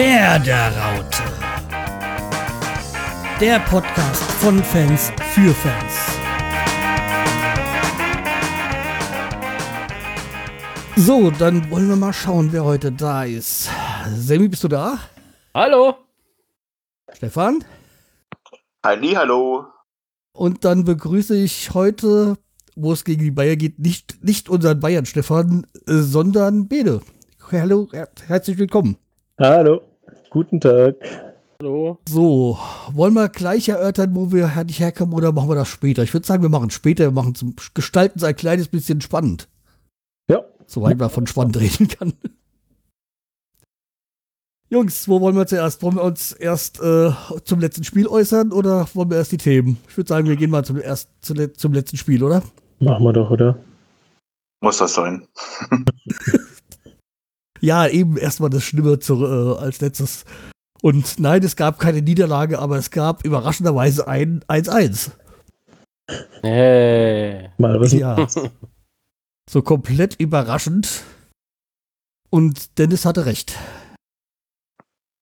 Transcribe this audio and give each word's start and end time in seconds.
Werderaute. 0.00 1.22
Der 3.38 3.60
Podcast 3.60 4.22
von 4.40 4.64
Fans 4.64 5.12
für 5.34 5.52
Fans. 5.52 5.94
So, 10.96 11.30
dann 11.30 11.70
wollen 11.70 11.90
wir 11.90 11.96
mal 11.96 12.14
schauen, 12.14 12.50
wer 12.50 12.64
heute 12.64 12.92
da 12.92 13.24
ist. 13.24 13.68
Sammy, 14.16 14.48
bist 14.48 14.64
du 14.64 14.68
da? 14.68 15.00
Hallo. 15.52 15.96
Stefan? 17.12 17.62
Halli, 18.82 19.08
hallo. 19.08 19.66
Und 20.32 20.64
dann 20.64 20.84
begrüße 20.84 21.36
ich 21.36 21.74
heute, 21.74 22.38
wo 22.74 22.94
es 22.94 23.04
gegen 23.04 23.22
die 23.22 23.30
Bayern 23.30 23.58
geht, 23.58 23.78
nicht, 23.78 24.24
nicht 24.24 24.48
unseren 24.48 24.80
Bayern, 24.80 25.04
Stefan, 25.04 25.66
äh, 25.86 25.98
sondern 25.98 26.68
Bede. 26.68 27.02
Hallo, 27.52 27.88
her 27.92 28.08
herzlich 28.28 28.56
willkommen. 28.56 28.96
Hallo, 29.38 29.89
guten 30.30 30.60
Tag. 30.60 30.94
Hallo. 31.60 31.98
So, 32.08 32.58
wollen 32.92 33.12
wir 33.14 33.28
gleich 33.28 33.68
erörtern, 33.68 34.14
wo 34.14 34.32
wir 34.32 34.50
nicht 34.64 34.80
herkommen 34.80 35.12
oder 35.12 35.32
machen 35.32 35.50
wir 35.50 35.56
das 35.56 35.68
später? 35.68 36.02
Ich 36.02 36.14
würde 36.14 36.26
sagen, 36.26 36.42
wir 36.42 36.48
machen 36.48 36.68
es 36.68 36.74
später, 36.74 37.04
wir 37.04 37.10
machen 37.10 37.34
zum 37.34 37.54
Gestalten 37.74 38.18
es 38.18 38.24
ein 38.24 38.36
kleines 38.36 38.68
bisschen 38.68 39.02
spannend. 39.02 39.48
Ja. 40.30 40.44
Soweit 40.66 40.96
man 40.96 41.10
von 41.10 41.26
spannend 41.26 41.60
reden 41.60 41.88
kann. 41.88 42.14
Jungs, 44.70 45.08
wo 45.08 45.20
wollen 45.20 45.36
wir 45.36 45.48
zuerst? 45.48 45.82
Wollen 45.82 45.96
wir 45.96 46.04
uns 46.04 46.30
erst 46.32 46.80
äh, 46.80 47.10
zum 47.44 47.58
letzten 47.58 47.82
Spiel 47.82 48.06
äußern 48.06 48.52
oder 48.52 48.88
wollen 48.94 49.10
wir 49.10 49.16
erst 49.16 49.32
die 49.32 49.36
Themen? 49.36 49.78
Ich 49.88 49.96
würde 49.96 50.08
sagen, 50.08 50.28
wir 50.28 50.36
gehen 50.36 50.50
mal 50.50 50.64
zum, 50.64 50.80
erst, 50.80 51.10
zu, 51.20 51.34
zum 51.52 51.72
letzten 51.72 51.96
Spiel, 51.96 52.22
oder? 52.22 52.42
Machen 52.78 53.04
wir 53.04 53.12
doch, 53.12 53.30
oder? 53.30 53.58
Muss 54.60 54.78
das 54.78 54.94
sein. 54.94 55.26
ja, 57.60 57.86
eben 57.86 58.16
erstmal 58.16 58.50
das 58.50 58.64
Schlimme 58.64 58.98
zu, 58.98 59.24
äh, 59.24 59.58
als 59.58 59.80
letztes. 59.80 60.24
Und 60.82 61.18
nein, 61.18 61.42
es 61.42 61.56
gab 61.56 61.78
keine 61.78 62.02
Niederlage, 62.02 62.58
aber 62.58 62.76
es 62.76 62.90
gab 62.90 63.24
überraschenderweise 63.24 64.08
ein 64.08 64.42
1-1. 64.48 65.10
Hey. 66.42 67.50
Mal 67.58 67.80
was. 67.80 67.92
Ja. 67.92 68.26
so 69.48 69.62
komplett 69.62 70.18
überraschend. 70.18 71.04
Und 72.30 72.78
Dennis 72.78 73.04
hatte 73.04 73.26
recht. 73.26 73.56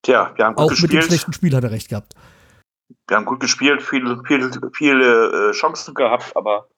Tja, 0.03 0.33
wir 0.37 0.45
haben 0.45 0.55
gut 0.55 0.65
Auch 0.65 0.71
mit 0.71 0.79
dem 0.79 0.83
gespielt. 0.85 1.05
schlechten 1.05 1.33
Spiel 1.33 1.55
hat 1.57 1.65
er 1.65 1.71
recht 1.71 1.89
gehabt. 1.89 2.15
Wir 3.09 3.17
haben 3.17 3.25
gut 3.25 3.41
gespielt, 3.41 3.83
viele, 3.83 4.23
viele, 4.27 4.51
viele 4.73 5.51
äh, 5.51 5.53
Chancen 5.53 5.95
gehabt, 5.95 6.37
aber 6.37 6.69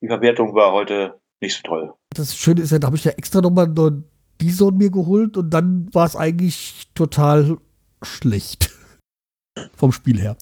die 0.00 0.08
Verwertung 0.08 0.54
war 0.54 0.72
heute 0.72 1.20
nicht 1.40 1.56
so 1.56 1.62
toll. 1.62 1.94
Das 2.14 2.36
Schöne 2.36 2.62
ist 2.62 2.70
ja, 2.70 2.78
da 2.78 2.86
habe 2.86 2.96
ich 2.96 3.04
ja 3.04 3.12
extra 3.12 3.40
nochmal 3.40 3.68
noch 3.68 3.90
Zone 4.50 4.76
mir 4.76 4.90
geholt 4.90 5.36
und 5.36 5.50
dann 5.50 5.92
war 5.94 6.06
es 6.06 6.16
eigentlich 6.16 6.88
total 6.94 7.58
schlecht. 8.02 8.70
Vom 9.76 9.92
Spiel 9.92 10.20
her. 10.20 10.36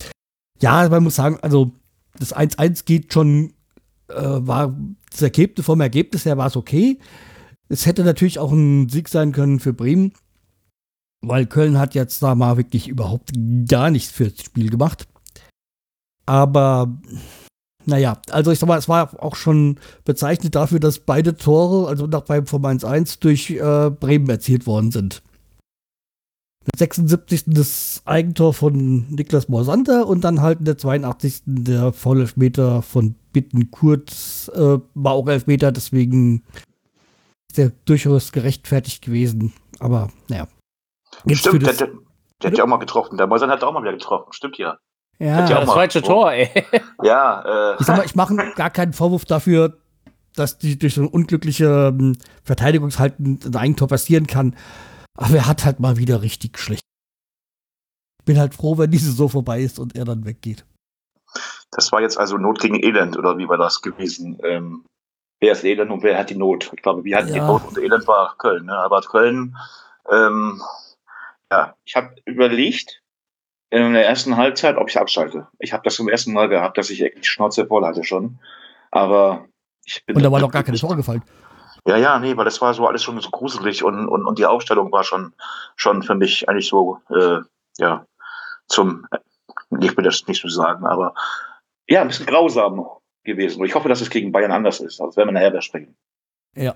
Ja, 0.60 0.88
man 0.88 1.02
muss 1.02 1.16
sagen, 1.16 1.38
also 1.42 1.72
das 2.18 2.34
1-1 2.34 2.84
geht 2.84 3.12
schon, 3.12 3.52
äh, 4.08 4.14
war 4.16 4.76
das 5.10 5.22
Ergebnis, 5.22 5.66
vom 5.66 5.80
Ergebnis 5.80 6.24
her 6.24 6.36
war 6.36 6.46
es 6.46 6.56
okay. 6.56 6.98
Es 7.68 7.86
hätte 7.86 8.04
natürlich 8.04 8.38
auch 8.38 8.52
ein 8.52 8.88
Sieg 8.88 9.08
sein 9.08 9.32
können 9.32 9.58
für 9.58 9.72
Bremen, 9.72 10.12
weil 11.22 11.46
Köln 11.46 11.78
hat 11.78 11.94
jetzt 11.94 12.22
da 12.22 12.34
mal 12.34 12.56
wirklich 12.56 12.88
überhaupt 12.88 13.32
gar 13.68 13.90
nichts 13.90 14.10
fürs 14.10 14.42
Spiel 14.42 14.70
gemacht. 14.70 15.08
Aber 16.26 17.00
naja, 17.86 18.18
also 18.30 18.50
ich 18.50 18.58
sag 18.58 18.66
mal, 18.68 18.78
es 18.78 18.88
war 18.88 19.22
auch 19.22 19.36
schon 19.36 19.78
bezeichnet 20.04 20.54
dafür, 20.54 20.80
dass 20.80 20.98
beide 20.98 21.36
Tore, 21.36 21.88
also 21.88 22.06
nach 22.06 22.22
beim 22.22 22.46
vom 22.46 22.64
1-1 22.64 23.20
durch 23.20 23.50
äh, 23.50 23.90
Bremen 23.90 24.28
erzielt 24.28 24.66
worden 24.66 24.90
sind. 24.90 25.22
Der 26.66 26.78
76. 26.78 27.44
das 27.46 28.02
Eigentor 28.04 28.52
von 28.52 29.06
Niklas 29.08 29.48
Morsander 29.48 30.06
und 30.06 30.22
dann 30.22 30.42
halt 30.42 30.58
in 30.58 30.66
der 30.66 30.76
82. 30.76 31.42
der 31.46 31.92
Vollelfmeter 31.92 32.82
von 32.82 33.14
Bittenkurt 33.32 34.50
äh, 34.54 34.78
war 34.94 35.12
auch 35.12 35.26
Elfmeter, 35.26 35.72
deswegen 35.72 36.42
ist 37.48 37.56
der 37.56 37.72
durchaus 37.86 38.30
gerechtfertigt 38.30 39.02
gewesen. 39.02 39.54
Aber 39.78 40.10
naja. 40.28 40.48
Stimmt, 41.32 41.66
der, 41.66 41.72
der, 41.72 41.88
der 42.42 42.50
hat 42.50 42.58
ja 42.58 42.64
auch 42.64 42.68
mal 42.68 42.76
getroffen. 42.76 43.16
Der 43.16 43.26
Moisan 43.26 43.50
hat 43.50 43.64
auch 43.64 43.72
mal 43.72 43.82
wieder 43.82 43.92
getroffen. 43.92 44.32
Stimmt 44.32 44.58
ja. 44.58 44.78
Ja, 45.20 45.34
hat 45.34 45.48
ja 45.50 45.56
Ja, 45.56 45.62
auch 45.62 45.66
das 45.66 45.74
falsche 45.74 46.02
Tor, 46.02 46.32
ey. 46.32 46.48
Ja, 47.02 47.72
äh, 47.74 47.76
Ich 47.80 47.86
sag 47.86 47.96
mal, 47.96 48.04
ich 48.06 48.14
mache 48.16 48.34
gar 48.56 48.70
keinen 48.70 48.92
Vorwurf 48.92 49.24
dafür, 49.24 49.78
dass 50.34 50.58
die 50.58 50.78
durch 50.78 50.94
so 50.94 51.02
eine 51.02 51.10
unglückliche 51.10 51.94
ähm, 51.94 52.16
Verteidigungshalten 52.44 53.38
ein 53.44 53.56
Eigentor 53.56 53.88
passieren 53.88 54.26
kann. 54.26 54.56
Aber 55.16 55.36
er 55.36 55.46
hat 55.46 55.64
halt 55.64 55.80
mal 55.80 55.96
wieder 55.96 56.22
richtig 56.22 56.58
schlecht. 56.58 56.82
Bin 58.24 58.38
halt 58.38 58.54
froh, 58.54 58.78
wenn 58.78 58.90
diese 58.90 59.12
so 59.12 59.28
vorbei 59.28 59.60
ist 59.60 59.78
und 59.78 59.96
er 59.96 60.04
dann 60.04 60.24
weggeht. 60.24 60.64
das 61.72 61.92
war 61.92 62.00
jetzt 62.00 62.18
also 62.18 62.36
Not 62.36 62.60
gegen 62.60 62.82
Elend, 62.82 63.16
oder 63.16 63.38
wie 63.38 63.48
war 63.48 63.56
das 63.58 63.80
gewesen? 63.82 64.38
Ähm, 64.44 64.84
wer 65.40 65.52
ist 65.52 65.64
Elend 65.64 65.90
und 65.90 66.02
wer 66.02 66.18
hat 66.18 66.30
die 66.30 66.36
Not? 66.36 66.70
Ich 66.74 66.82
glaube, 66.82 67.04
wir 67.04 67.16
hatten 67.16 67.28
die 67.32 67.38
Ja. 67.38 67.46
Not 67.46 67.66
und 67.66 67.78
Elend 67.78 68.06
war 68.06 68.34
Köln. 68.38 68.66
Ne? 68.66 68.76
Aber 68.76 69.00
Köln, 69.02 69.56
ähm, 70.10 70.60
ja, 71.52 71.74
ich 71.84 71.96
habe 71.96 72.14
überlegt, 72.26 72.99
in 73.70 73.92
der 73.92 74.06
ersten 74.06 74.36
Halbzeit, 74.36 74.76
ob 74.76 74.88
ich 74.88 74.98
abschalte. 74.98 75.46
Ich 75.58 75.72
habe 75.72 75.82
das 75.84 75.94
zum 75.94 76.08
ersten 76.08 76.32
Mal 76.32 76.48
gehabt, 76.48 76.76
dass 76.76 76.90
ich 76.90 77.02
echt 77.02 77.18
die 77.18 77.24
Schnauze 77.24 77.66
voll 77.66 77.84
hatte 77.84 78.04
schon. 78.04 78.38
Aber 78.90 79.46
ich 79.84 80.04
bin 80.04 80.16
Und 80.16 80.22
da 80.22 80.32
war 80.32 80.40
noch 80.40 80.50
gar 80.50 80.64
keine 80.64 80.76
Tore 80.76 80.96
gefallen. 80.96 81.22
Ja, 81.86 81.96
ja, 81.96 82.18
nee, 82.18 82.36
weil 82.36 82.44
das 82.44 82.60
war 82.60 82.74
so 82.74 82.86
alles 82.86 83.02
schon 83.02 83.20
so 83.20 83.30
gruselig 83.30 83.82
und, 83.82 84.08
und, 84.08 84.26
und 84.26 84.38
die 84.38 84.44
Aufstellung 84.44 84.92
war 84.92 85.04
schon, 85.04 85.32
schon 85.76 86.02
für 86.02 86.14
mich 86.14 86.48
eigentlich 86.48 86.68
so, 86.68 86.98
äh, 87.08 87.38
ja, 87.78 88.04
zum, 88.68 89.06
ich 89.80 89.96
will 89.96 90.04
das 90.04 90.26
nicht 90.26 90.42
so 90.42 90.48
sagen, 90.48 90.84
aber 90.86 91.14
ja, 91.88 92.02
ein 92.02 92.08
bisschen 92.08 92.26
grausam 92.26 92.86
gewesen. 93.24 93.60
Und 93.60 93.66
ich 93.66 93.74
hoffe, 93.74 93.88
dass 93.88 94.00
es 94.00 94.10
gegen 94.10 94.32
Bayern 94.32 94.52
anders 94.52 94.80
ist. 94.80 95.00
Das 95.00 95.16
werden 95.16 95.28
wir 95.28 95.32
nachher 95.32 95.50
besprechen. 95.50 95.96
Ja. 96.56 96.74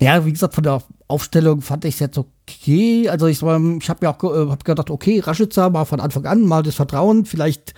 Ja, 0.00 0.24
wie 0.24 0.32
gesagt, 0.32 0.54
von 0.54 0.64
der 0.64 0.82
Aufstellung 1.08 1.60
fand 1.60 1.84
ich 1.84 1.94
es 1.94 2.00
jetzt 2.00 2.18
okay. 2.18 3.08
Also 3.08 3.26
ich, 3.26 3.42
ich 3.42 3.88
habe 3.88 3.98
mir 4.00 4.10
auch 4.10 4.24
äh, 4.24 4.50
hab 4.50 4.64
gedacht, 4.64 4.90
okay, 4.90 5.20
Raschitzer 5.20 5.72
war 5.72 5.86
von 5.86 6.00
Anfang 6.00 6.26
an 6.26 6.42
mal 6.46 6.62
das 6.62 6.74
Vertrauen. 6.74 7.26
Vielleicht 7.26 7.74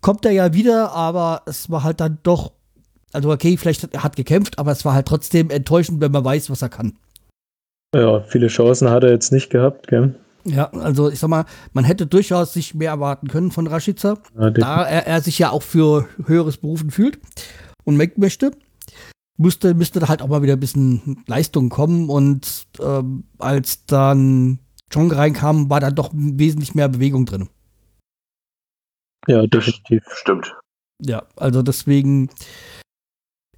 kommt 0.00 0.24
er 0.24 0.32
ja 0.32 0.52
wieder, 0.52 0.92
aber 0.92 1.42
es 1.46 1.70
war 1.70 1.82
halt 1.82 2.00
dann 2.00 2.18
doch, 2.22 2.52
also 3.12 3.32
okay, 3.32 3.56
vielleicht 3.56 3.82
hat 3.82 3.94
er 3.94 4.04
hat 4.04 4.16
gekämpft, 4.16 4.58
aber 4.58 4.72
es 4.72 4.84
war 4.84 4.94
halt 4.94 5.06
trotzdem 5.06 5.50
enttäuschend, 5.50 6.00
wenn 6.00 6.12
man 6.12 6.24
weiß, 6.24 6.50
was 6.50 6.62
er 6.62 6.68
kann. 6.68 6.96
Ja, 7.94 8.22
viele 8.22 8.46
Chancen 8.46 8.88
hat 8.88 9.02
er 9.02 9.10
jetzt 9.10 9.32
nicht 9.32 9.50
gehabt, 9.50 9.88
gell? 9.88 10.14
Ja, 10.44 10.70
also 10.70 11.10
ich 11.10 11.18
sag 11.18 11.28
mal, 11.28 11.44
man 11.72 11.84
hätte 11.84 12.06
durchaus 12.06 12.52
sich 12.52 12.74
mehr 12.74 12.90
erwarten 12.90 13.28
können 13.28 13.50
von 13.50 13.66
Rashica, 13.66 14.18
Ja, 14.38 14.50
da 14.50 14.84
er, 14.84 15.06
er 15.06 15.20
sich 15.20 15.38
ja 15.38 15.50
auch 15.50 15.62
für 15.62 16.08
höheres 16.24 16.56
Berufen 16.56 16.90
fühlt 16.90 17.18
und 17.84 17.96
möchte. 17.96 18.52
Müsste, 19.40 19.72
müsste 19.72 20.00
da 20.00 20.08
halt 20.08 20.20
auch 20.20 20.28
mal 20.28 20.42
wieder 20.42 20.52
ein 20.52 20.60
bisschen 20.60 21.24
Leistung 21.26 21.70
kommen 21.70 22.10
und 22.10 22.66
ähm, 22.78 23.24
als 23.38 23.86
dann 23.86 24.58
Chong 24.92 25.10
reinkam, 25.10 25.70
war 25.70 25.80
da 25.80 25.90
doch 25.90 26.10
wesentlich 26.12 26.74
mehr 26.74 26.88
Bewegung 26.88 27.24
drin. 27.24 27.48
ja, 29.26 29.46
definitiv. 29.46 30.04
Stimmt. 30.12 30.54
Ja, 31.02 31.22
also 31.36 31.62
deswegen, 31.62 32.28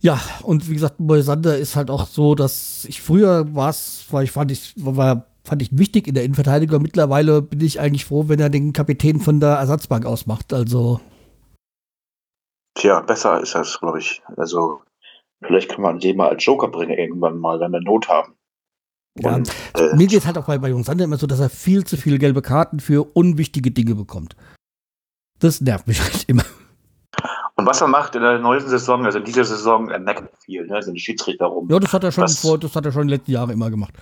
ja, 0.01 0.21
und 0.43 0.69
wie 0.69 0.75
gesagt, 0.75 1.01
Moisander 1.01 1.59
ist 1.59 1.75
halt 1.75 1.91
auch 1.91 2.07
so, 2.07 2.37
dass 2.37 2.85
ich 2.85 3.03
früher 3.03 3.53
war 3.55 3.71
es, 3.71 4.07
weil 4.11 4.25
ich 4.25 4.31
fand 4.31 4.53
ich, 4.53 4.75
war, 4.77 5.27
fand 5.43 5.63
ich 5.63 5.77
wichtig 5.77 6.07
in 6.07 6.15
der 6.15 6.23
Innenverteidigung. 6.25 6.81
Mittlerweile 6.83 7.43
bin 7.43 7.61
ich 7.61 7.81
eigentlich 7.81 8.05
froh, 8.05 8.29
wenn 8.29 8.39
er 8.39 8.51
den 8.51 8.73
Kapitän 8.73 9.19
von 9.19 9.41
der 9.41 9.55
Ersatzbank 9.55 10.07
ausmacht. 10.07 10.53
Also, 10.53 11.01
Tja, 12.75 13.01
besser 13.01 13.41
ist 13.41 13.55
das, 13.55 13.81
glaube 13.81 13.99
ich. 13.99 14.23
Also, 14.37 14.83
vielleicht 15.47 15.69
können 15.71 15.83
wir 15.83 15.99
den 15.99 16.17
mal 16.17 16.29
als 16.29 16.45
Joker 16.45 16.69
bringen 16.69 16.97
irgendwann 16.97 17.39
mal, 17.39 17.61
wenn 17.61 17.73
wir 17.73 17.81
Not 17.81 18.09
haben. 18.09 18.35
Ja, 19.19 19.35
Und, 19.37 19.51
äh, 19.75 19.95
mir 19.95 20.07
geht 20.07 20.25
halt 20.25 20.39
auch 20.39 20.47
bei, 20.47 20.57
bei 20.59 20.73
Moisander 20.73 21.05
immer 21.05 21.19
so, 21.19 21.27
dass 21.27 21.41
er 21.41 21.51
viel 21.51 21.85
zu 21.85 21.97
viele 21.97 22.19
gelbe 22.19 22.41
Karten 22.43 22.81
für 22.81 23.05
unwichtige 23.15 23.71
Dinge 23.71 23.95
bekommt. 23.95 24.37
Das 25.39 25.61
nervt 25.61 25.87
mich 25.87 26.01
halt 26.03 26.25
immer. 26.29 26.45
und 27.57 27.67
was 27.67 27.81
er 27.83 27.89
macht 27.89 28.15
in 28.15 28.23
der 28.23 28.39
neuen 28.39 28.67
Saison, 28.67 29.05
also 29.05 29.19
in 29.19 29.25
dieser 29.25 29.45
Saison, 29.45 29.91
er 29.91 29.99
meckert 29.99 30.31
viel, 30.45 30.67
ne? 30.67 30.83
sind 30.83 30.95
die 30.95 31.01
Schiedsrichter 31.01 31.47
rum. 31.47 31.69
Ja, 31.71 31.79
das 31.79 31.93
hat 31.93 32.05
er 32.05 32.13
schon 32.13 32.25
Was- 32.25 32.39
vor, 32.39 32.59
das 32.59 32.75
hat 32.75 32.87
er 32.87 32.93
schon 32.93 33.03
in 33.03 33.09
den 33.09 33.17
letzten 33.19 33.33
Jahren 33.33 33.51
immer 33.51 33.71
gemacht. 33.71 33.93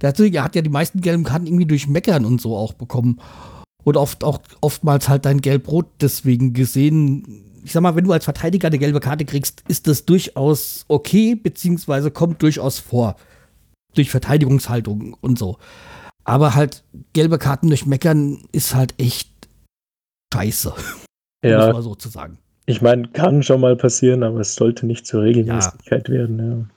Der 0.00 0.08
hat, 0.10 0.20
er 0.20 0.44
hat 0.44 0.54
ja 0.54 0.62
die 0.62 0.70
meisten 0.70 1.00
gelben 1.00 1.24
Karten 1.24 1.46
irgendwie 1.46 1.66
durch 1.66 1.86
Meckern 1.88 2.24
und 2.24 2.40
so 2.40 2.56
auch 2.56 2.72
bekommen. 2.72 3.20
Und 3.84 3.96
oft 3.96 4.22
auch 4.22 4.38
oftmals 4.60 5.08
halt 5.08 5.24
dein 5.24 5.40
Gelb-Rot 5.40 5.86
deswegen 6.00 6.52
gesehen. 6.54 7.51
Ich 7.64 7.72
sag 7.72 7.80
mal, 7.82 7.94
wenn 7.94 8.04
du 8.04 8.12
als 8.12 8.24
Verteidiger 8.24 8.68
eine 8.68 8.78
gelbe 8.78 9.00
Karte 9.00 9.24
kriegst, 9.24 9.62
ist 9.68 9.86
das 9.86 10.04
durchaus 10.04 10.84
okay, 10.88 11.34
beziehungsweise 11.34 12.10
kommt 12.10 12.42
durchaus 12.42 12.78
vor. 12.78 13.16
Durch 13.94 14.10
Verteidigungshaltung 14.10 15.16
und 15.20 15.38
so. 15.38 15.58
Aber 16.24 16.54
halt 16.54 16.84
gelbe 17.12 17.38
Karten 17.38 17.68
durch 17.68 17.86
Meckern 17.86 18.44
ist 18.52 18.74
halt 18.74 18.94
echt 18.98 19.30
scheiße, 20.32 20.74
Ja, 21.44 21.72
mal 21.72 21.82
so 21.82 21.94
zu 21.96 22.08
sagen. 22.08 22.38
ich 22.66 22.80
meine, 22.80 23.08
kann 23.08 23.42
schon 23.42 23.60
mal 23.60 23.76
passieren, 23.76 24.22
aber 24.22 24.40
es 24.40 24.54
sollte 24.54 24.86
nicht 24.86 25.06
zur 25.06 25.22
Regelmäßigkeit 25.22 26.08
werden. 26.08 26.70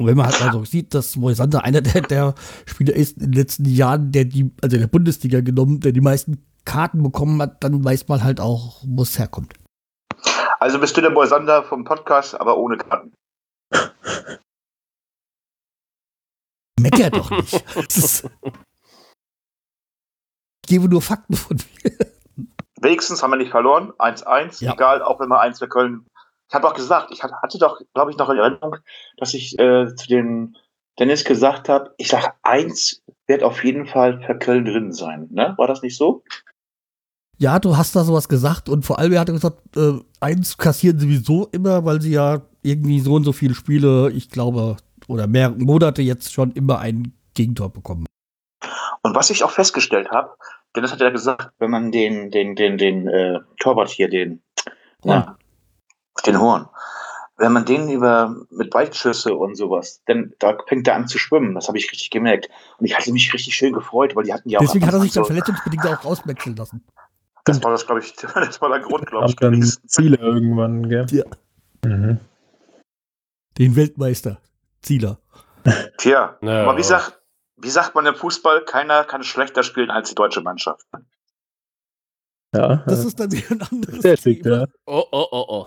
Und 0.00 0.06
wenn 0.06 0.16
man 0.16 0.26
halt 0.26 0.40
mal 0.40 0.52
so 0.52 0.64
sieht, 0.64 0.94
dass 0.94 1.16
Moisander 1.16 1.64
einer 1.64 1.80
der, 1.80 2.02
der 2.02 2.34
Spieler 2.66 2.94
ist 2.94 3.18
in 3.18 3.30
den 3.30 3.32
letzten 3.32 3.64
Jahren, 3.64 4.12
der 4.12 4.24
die, 4.24 4.50
also 4.60 4.76
der 4.76 4.86
Bundesliga 4.86 5.40
genommen, 5.40 5.80
der 5.80 5.92
die 5.92 6.00
meisten 6.00 6.38
Karten 6.64 7.02
bekommen 7.02 7.40
hat, 7.40 7.62
dann 7.64 7.84
weiß 7.84 8.08
man 8.08 8.22
halt 8.22 8.40
auch, 8.40 8.82
wo 8.84 9.02
es 9.02 9.18
herkommt. 9.18 9.54
Also 10.60 10.78
bist 10.80 10.96
du 10.96 11.00
der 11.00 11.10
Moisander 11.10 11.62
vom 11.64 11.84
Podcast, 11.84 12.38
aber 12.40 12.56
ohne 12.58 12.76
Karten. 12.78 13.12
Mecker 16.80 17.10
doch 17.10 17.30
nicht. 17.30 17.64
Ich 20.70 20.74
gebe 20.76 20.86
nur 20.90 21.00
Fakten 21.00 21.32
von 21.34 21.56
mir. 21.56 21.92
Wenigstens 22.82 23.22
haben 23.22 23.30
wir 23.30 23.38
nicht 23.38 23.50
verloren. 23.50 23.90
1-1, 23.92 24.62
Ja. 24.62 24.74
egal, 24.74 25.00
auch 25.00 25.18
wenn 25.18 25.28
wir 25.30 25.40
1 25.40 25.60
für 25.60 25.68
Köln. 25.68 26.04
Ich 26.46 26.54
habe 26.54 26.68
auch 26.68 26.74
gesagt, 26.74 27.10
ich 27.10 27.22
hatte 27.22 27.56
doch, 27.58 27.80
glaube 27.94 28.10
ich, 28.10 28.18
noch 28.18 28.28
in 28.28 28.36
Erinnerung, 28.36 28.76
dass 29.16 29.32
ich 29.32 29.58
äh, 29.58 29.94
zu 29.94 30.08
den 30.08 30.58
Dennis 30.98 31.24
gesagt 31.24 31.70
habe, 31.70 31.94
ich 31.96 32.08
sage, 32.08 32.34
1 32.42 33.02
wird 33.26 33.42
auf 33.44 33.64
jeden 33.64 33.86
Fall 33.86 34.20
für 34.20 34.38
Köln 34.38 34.66
drin 34.66 34.92
sein. 34.92 35.28
Ne? 35.30 35.54
War 35.56 35.68
das 35.68 35.80
nicht 35.80 35.96
so? 35.96 36.22
Ja, 37.40 37.60
du 37.60 37.76
hast 37.76 37.94
da 37.94 38.02
sowas 38.02 38.28
gesagt 38.28 38.68
und 38.68 38.84
vor 38.84 38.98
allem 38.98 39.12
er 39.12 39.20
hat 39.20 39.28
gesagt, 39.28 39.76
äh, 39.76 40.00
eins 40.20 40.58
kassieren 40.58 40.98
sowieso 40.98 41.46
immer, 41.52 41.84
weil 41.84 42.00
sie 42.00 42.10
ja 42.10 42.42
irgendwie 42.62 42.98
so 42.98 43.14
und 43.14 43.24
so 43.24 43.32
viele 43.32 43.54
Spiele, 43.54 44.10
ich 44.10 44.28
glaube, 44.28 44.76
oder 45.06 45.28
mehrere 45.28 45.56
Monate 45.56 46.02
jetzt 46.02 46.32
schon 46.32 46.50
immer 46.52 46.80
ein 46.80 47.12
Gegentor 47.34 47.72
bekommen. 47.72 48.06
Und 49.02 49.14
was 49.14 49.30
ich 49.30 49.44
auch 49.44 49.52
festgestellt 49.52 50.10
habe, 50.10 50.30
Dennis 50.74 50.90
hat 50.90 51.00
ja 51.00 51.10
gesagt, 51.10 51.52
wenn 51.60 51.70
man 51.70 51.92
den, 51.92 52.32
den, 52.32 52.56
den, 52.56 52.76
den 52.76 53.06
äh, 53.06 53.38
Torwart 53.60 53.88
hier, 53.88 54.10
den, 54.10 54.42
Horn. 55.04 55.36
den 56.26 56.40
Horn, 56.40 56.68
wenn 57.36 57.52
man 57.52 57.64
den 57.64 57.88
über 57.88 58.34
mit 58.50 58.74
Weitschüsse 58.74 59.34
und 59.34 59.54
sowas, 59.54 60.02
dann 60.06 60.34
da 60.40 60.58
fängt 60.66 60.88
er 60.88 60.96
an 60.96 61.06
zu 61.06 61.18
schwimmen. 61.18 61.54
Das 61.54 61.68
habe 61.68 61.78
ich 61.78 61.90
richtig 61.90 62.10
gemerkt. 62.10 62.48
Und 62.78 62.86
ich 62.86 62.96
hatte 62.96 63.12
mich 63.12 63.32
richtig 63.32 63.54
schön 63.54 63.72
gefreut, 63.72 64.16
weil 64.16 64.24
die 64.24 64.32
hatten 64.32 64.48
ja 64.48 64.58
auch. 64.58 64.62
Deswegen 64.62 64.84
hat 64.84 64.94
er 64.94 65.00
sich 65.00 65.12
dann 65.12 65.22
so, 65.22 65.28
verletzungsbedingt 65.28 65.86
auch 65.86 66.04
rauswechseln 66.04 66.56
lassen. 66.56 66.84
Das 67.48 67.62
war 67.64 67.70
das, 67.72 67.86
glaube 67.86 68.00
ich, 68.00 68.12
das 68.34 68.60
war 68.60 68.68
der 68.70 68.80
Grund, 68.80 69.06
glaube 69.06 69.26
ich. 69.28 69.36
dann 69.36 69.52
gewesen. 69.54 69.82
Ziele 69.88 70.16
irgendwann, 70.18 70.88
gell? 70.88 71.06
Ja. 71.10 71.24
Mhm. 71.84 72.18
Den 73.58 73.74
Weltmeister, 73.76 74.40
Zieler. 74.82 75.18
Tja, 75.98 76.38
Ja. 76.42 76.62
aber 76.62 76.76
wie 76.78 76.82
sagt, 76.82 77.20
wie 77.56 77.70
sagt 77.70 77.94
man 77.94 78.06
im 78.06 78.14
Fußball, 78.14 78.64
keiner 78.64 79.04
kann 79.04 79.22
schlechter 79.24 79.62
spielen 79.62 79.90
als 79.90 80.08
die 80.10 80.14
deutsche 80.14 80.40
Mannschaft. 80.40 80.86
Ja, 82.54 82.76
Das 82.86 83.04
ist 83.04 83.18
dann 83.20 83.30
wieder 83.32 83.50
ein 83.50 83.62
anderes 83.62 84.00
sehr 84.02 84.16
Thema. 84.16 84.48
ja. 84.60 84.66
Oh, 84.86 85.04
oh, 85.12 85.26
oh, 85.30 85.44
oh. 85.48 85.66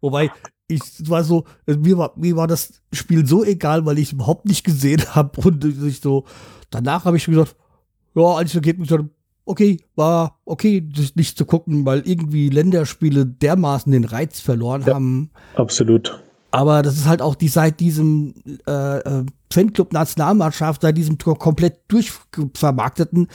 Wobei, 0.00 0.32
ich 0.66 0.80
war 1.08 1.22
so, 1.22 1.44
mir 1.66 1.96
war, 1.98 2.12
mir 2.16 2.34
war 2.36 2.46
das 2.46 2.82
Spiel 2.92 3.26
so 3.26 3.44
egal, 3.44 3.84
weil 3.86 3.98
ich 3.98 4.08
es 4.08 4.12
überhaupt 4.12 4.46
nicht 4.46 4.64
gesehen 4.64 5.02
habe 5.14 5.40
und 5.42 5.64
ich 5.64 6.00
so, 6.00 6.24
danach 6.70 7.04
habe 7.04 7.16
ich 7.16 7.22
schon 7.22 7.34
gesagt, 7.34 7.54
ja, 8.14 8.22
als 8.22 8.54
Ergebnis, 8.54 8.88
dann, 8.88 9.10
okay, 9.46 9.78
war 9.94 10.38
okay, 10.44 10.80
das 10.80 11.16
nicht 11.16 11.36
zu 11.36 11.44
gucken, 11.44 11.84
weil 11.86 12.06
irgendwie 12.06 12.48
Länderspiele 12.48 13.26
dermaßen 13.26 13.92
den 13.92 14.04
Reiz 14.04 14.40
verloren 14.40 14.82
Ja. 14.86 14.94
haben. 14.94 15.30
Absolut. 15.54 16.22
Aber 16.50 16.82
das 16.82 16.94
ist 16.94 17.06
halt 17.06 17.20
auch 17.20 17.34
die 17.34 17.48
seit 17.48 17.80
diesem 17.80 18.34
äh, 18.66 18.98
äh, 18.98 19.26
Fanclub 19.52 19.92
Nationalmannschaft, 19.92 20.82
seit 20.82 20.96
diesem 20.96 21.18
Tor 21.18 21.36
komplett 21.38 21.80
durchvermarkteten, 21.88 23.28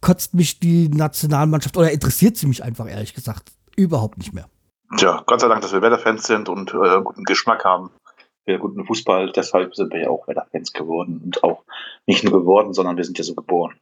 kotzt 0.00 0.34
mich 0.34 0.58
die 0.58 0.88
Nationalmannschaft 0.88 1.76
oder 1.76 1.90
interessiert 1.92 2.36
sie 2.36 2.46
mich 2.46 2.62
einfach 2.62 2.88
ehrlich 2.88 3.14
gesagt 3.14 3.52
überhaupt 3.76 4.18
nicht 4.18 4.32
mehr. 4.32 4.48
Tja, 4.96 5.22
Gott 5.26 5.40
sei 5.40 5.48
Dank, 5.48 5.62
dass 5.62 5.72
wir 5.72 5.82
Werder-Fans 5.82 6.24
sind 6.26 6.48
und 6.48 6.72
äh, 6.72 7.00
guten 7.02 7.24
Geschmack 7.24 7.64
haben. 7.64 7.90
Wir 8.46 8.58
guten 8.58 8.84
Fußball, 8.84 9.32
deshalb 9.32 9.74
sind 9.74 9.92
wir 9.92 10.02
ja 10.02 10.08
auch 10.10 10.28
Werder-Fans 10.28 10.72
geworden 10.72 11.20
und 11.24 11.42
auch 11.42 11.64
nicht 12.06 12.24
nur 12.24 12.32
geworden, 12.40 12.72
sondern 12.74 12.96
wir 12.96 13.04
sind 13.04 13.16
ja 13.18 13.24
so 13.24 13.34
geboren. 13.34 13.74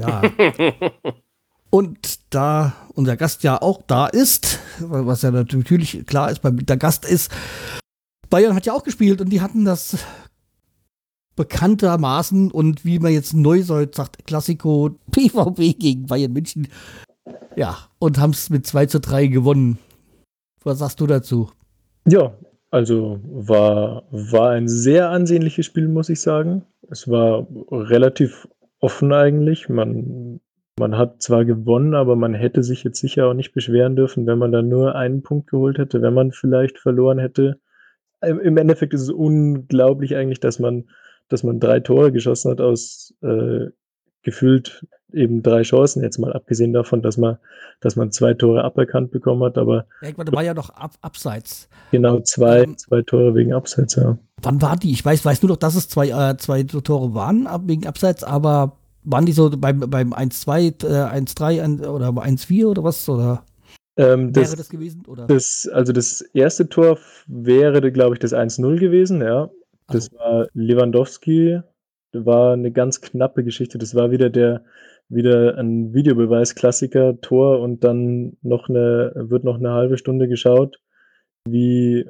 Ja. 0.00 0.22
Und 1.70 2.18
da 2.34 2.74
unser 2.94 3.16
Gast 3.16 3.44
ja 3.44 3.62
auch 3.62 3.82
da 3.86 4.06
ist, 4.06 4.58
was 4.80 5.22
ja 5.22 5.30
natürlich 5.30 6.04
klar 6.06 6.30
ist, 6.30 6.40
der 6.42 6.76
Gast 6.76 7.08
ist, 7.08 7.30
Bayern 8.28 8.54
hat 8.54 8.66
ja 8.66 8.72
auch 8.72 8.82
gespielt 8.82 9.20
und 9.20 9.30
die 9.30 9.40
hatten 9.40 9.64
das 9.64 9.98
bekanntermaßen 11.36 12.50
und 12.50 12.84
wie 12.84 12.98
man 12.98 13.12
jetzt 13.12 13.34
neu 13.34 13.62
sagt, 13.62 14.26
Klassiko 14.26 14.90
PVB 15.10 15.78
gegen 15.78 16.06
Bayern 16.06 16.32
München. 16.32 16.68
Ja, 17.56 17.78
und 17.98 18.18
haben 18.18 18.30
es 18.30 18.50
mit 18.50 18.66
2 18.66 18.86
zu 18.86 19.00
3 19.00 19.28
gewonnen. 19.28 19.78
Was 20.62 20.78
sagst 20.78 21.00
du 21.00 21.06
dazu? 21.06 21.50
Ja, 22.06 22.32
also 22.70 23.20
war, 23.24 24.04
war 24.10 24.50
ein 24.50 24.68
sehr 24.68 25.10
ansehnliches 25.10 25.66
Spiel, 25.66 25.88
muss 25.88 26.08
ich 26.08 26.20
sagen. 26.20 26.64
Es 26.90 27.08
war 27.08 27.46
relativ 27.70 28.46
offen 28.80 29.12
eigentlich. 29.12 29.68
Man, 29.68 30.40
man 30.78 30.96
hat 30.96 31.22
zwar 31.22 31.44
gewonnen, 31.44 31.94
aber 31.94 32.16
man 32.16 32.34
hätte 32.34 32.62
sich 32.62 32.82
jetzt 32.84 33.00
sicher 33.00 33.26
auch 33.26 33.34
nicht 33.34 33.52
beschweren 33.52 33.96
dürfen, 33.96 34.26
wenn 34.26 34.38
man 34.38 34.52
da 34.52 34.62
nur 34.62 34.94
einen 34.94 35.22
Punkt 35.22 35.48
geholt 35.48 35.78
hätte, 35.78 36.02
wenn 36.02 36.14
man 36.14 36.32
vielleicht 36.32 36.78
verloren 36.78 37.18
hätte. 37.18 37.60
Im, 38.22 38.56
Endeffekt 38.56 38.92
ist 38.92 39.02
es 39.02 39.10
unglaublich 39.10 40.16
eigentlich, 40.16 40.40
dass 40.40 40.58
man, 40.58 40.90
dass 41.28 41.42
man 41.42 41.60
drei 41.60 41.80
Tore 41.80 42.12
geschossen 42.12 42.50
hat 42.50 42.60
aus 42.60 43.14
äh, 43.22 43.66
gefühlt 44.22 44.86
eben 45.12 45.42
drei 45.42 45.62
Chancen, 45.62 46.02
jetzt 46.02 46.18
mal 46.18 46.32
abgesehen 46.32 46.72
davon, 46.72 47.02
dass 47.02 47.16
man, 47.16 47.38
dass 47.80 47.96
man 47.96 48.10
zwei 48.12 48.34
Tore 48.34 48.64
aberkannt 48.64 49.10
bekommen 49.10 49.42
hat, 49.44 49.58
aber 49.58 49.86
Irgendwann 50.02 50.32
war 50.32 50.42
ja 50.42 50.54
noch 50.54 50.70
ab, 50.70 50.92
abseits. 51.02 51.68
Genau, 51.90 52.20
zwei, 52.20 52.62
Ähm, 52.64 52.78
zwei 52.78 53.02
Tore 53.02 53.34
wegen 53.34 53.52
Abseits, 53.52 53.96
ja. 53.96 54.18
Wann 54.42 54.62
war 54.62 54.76
die? 54.76 54.92
Ich 54.92 55.04
weiß, 55.04 55.24
weiß 55.24 55.42
nur 55.42 55.50
noch, 55.50 55.56
dass 55.56 55.74
es 55.74 55.88
zwei, 55.88 56.08
äh, 56.08 56.36
zwei 56.36 56.62
Tore 56.62 57.14
waren 57.14 57.48
wegen 57.66 57.86
Abseits, 57.86 58.24
aber 58.24 58.76
waren 59.02 59.26
die 59.26 59.32
so 59.32 59.50
beim, 59.50 59.80
beim 59.80 60.12
1-2, 60.12 60.84
äh, 60.84 61.08
1-3 61.08 61.62
ein- 61.62 61.80
oder 61.80 62.08
1-4 62.08 62.66
oder 62.68 62.84
was? 62.84 63.08
Oder 63.08 63.44
Ähm, 63.96 64.34
wäre 64.34 64.46
das, 64.46 64.56
das 64.56 64.68
gewesen? 64.68 65.04
Oder? 65.06 65.26
das, 65.26 65.68
also 65.72 65.92
das 65.92 66.20
erste 66.20 66.68
Tor 66.68 66.98
wäre, 67.26 67.90
glaube 67.92 68.14
ich, 68.14 68.18
das 68.18 68.32
1-0 68.32 68.78
gewesen, 68.78 69.22
ja. 69.22 69.50
Das 69.88 70.12
war 70.12 70.46
Lewandowski. 70.54 71.60
Das 72.12 72.26
war 72.26 72.52
eine 72.52 72.72
ganz 72.72 73.00
knappe 73.00 73.44
Geschichte. 73.44 73.78
Das 73.78 73.94
war 73.94 74.10
wieder 74.10 74.30
der, 74.30 74.62
wieder 75.10 75.58
ein 75.58 75.92
Videobeweis-Klassiker, 75.92 77.20
Tor 77.20 77.60
und 77.60 77.84
dann 77.84 78.36
noch 78.42 78.68
eine, 78.68 79.12
wird 79.14 79.44
noch 79.44 79.56
eine 79.56 79.72
halbe 79.72 79.98
Stunde 79.98 80.28
geschaut, 80.28 80.80
wie, 81.48 82.08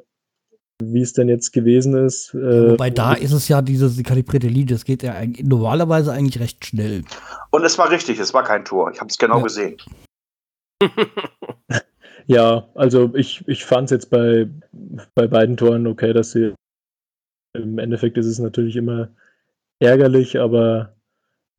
wie 0.81 1.01
es 1.01 1.13
denn 1.13 1.27
jetzt 1.27 1.51
gewesen 1.51 1.95
ist. 1.95 2.33
Äh, 2.33 2.71
Wobei 2.71 2.89
da 2.91 3.13
ist 3.13 3.31
es 3.33 3.47
ja 3.47 3.61
diese 3.61 3.89
die 3.89 4.03
kalibrierte 4.03 4.47
Linie, 4.47 4.75
das 4.75 4.85
geht 4.85 5.03
ja 5.03 5.13
eigentlich, 5.13 5.45
normalerweise 5.45 6.11
eigentlich 6.11 6.39
recht 6.39 6.65
schnell. 6.65 7.03
Und 7.49 7.65
es 7.65 7.77
war 7.77 7.89
richtig, 7.89 8.19
es 8.19 8.33
war 8.33 8.43
kein 8.43 8.63
Tor. 8.63 8.91
Ich 8.91 8.99
habe 8.99 9.09
es 9.09 9.17
genau 9.17 9.37
Ja. 9.37 9.43
gesehen. 9.43 9.77
Ja, 12.27 12.69
also 12.75 13.13
ich, 13.15 13.43
ich 13.47 13.65
fand 13.65 13.85
es 13.85 13.91
jetzt 13.91 14.09
bei, 14.09 14.47
bei 15.15 15.27
beiden 15.27 15.57
Toren 15.57 15.87
okay, 15.87 16.13
dass 16.13 16.31
sie 16.31 16.53
im 17.53 17.77
Endeffekt 17.79 18.17
ist 18.17 18.27
es 18.27 18.39
natürlich 18.39 18.75
immer 18.75 19.09
ärgerlich, 19.79 20.39
aber 20.39 20.95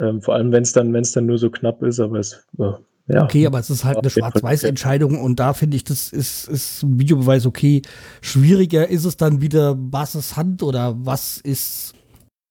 ähm, 0.02 0.20
vor 0.20 0.34
allem, 0.34 0.52
wenn 0.52 0.62
es 0.62 0.72
dann, 0.72 0.92
wenn 0.92 1.02
es 1.02 1.12
dann 1.12 1.26
nur 1.26 1.38
so 1.38 1.50
knapp 1.50 1.82
ist, 1.82 2.00
aber 2.00 2.18
es, 2.18 2.46
äh, 2.58 2.72
ja. 3.08 3.24
Okay, 3.24 3.46
aber 3.46 3.58
es 3.58 3.68
ist 3.68 3.84
halt 3.84 3.98
eine 3.98 4.10
Schwarz-Weiß-Entscheidung 4.10 5.20
und 5.20 5.40
da 5.40 5.54
finde 5.54 5.76
ich, 5.76 5.84
das 5.84 6.12
ist, 6.12 6.48
ist 6.48 6.82
ein 6.82 7.00
Videobeweis 7.00 7.46
okay. 7.46 7.82
Schwieriger 8.20 8.88
ist 8.88 9.04
es 9.04 9.16
dann 9.16 9.40
wieder, 9.40 9.76
was 9.76 10.14
ist 10.14 10.36
Hand 10.36 10.62
oder 10.62 10.94
was 10.98 11.38
ist 11.38 11.94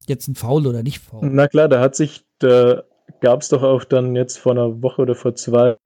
jetzt 0.07 0.27
ein 0.27 0.35
Foul 0.35 0.67
oder 0.67 0.83
nicht 0.83 0.99
Foul. 0.99 1.29
Na 1.31 1.47
klar, 1.47 1.69
da 1.69 1.79
hat 1.79 1.95
sich, 1.95 2.25
da 2.39 2.83
gab 3.21 3.41
es 3.41 3.49
doch 3.49 3.63
auch 3.63 3.83
dann 3.83 4.15
jetzt 4.15 4.37
vor 4.39 4.51
einer 4.51 4.81
Woche 4.81 5.01
oder 5.01 5.15
vor 5.15 5.35
zwei 5.35 5.77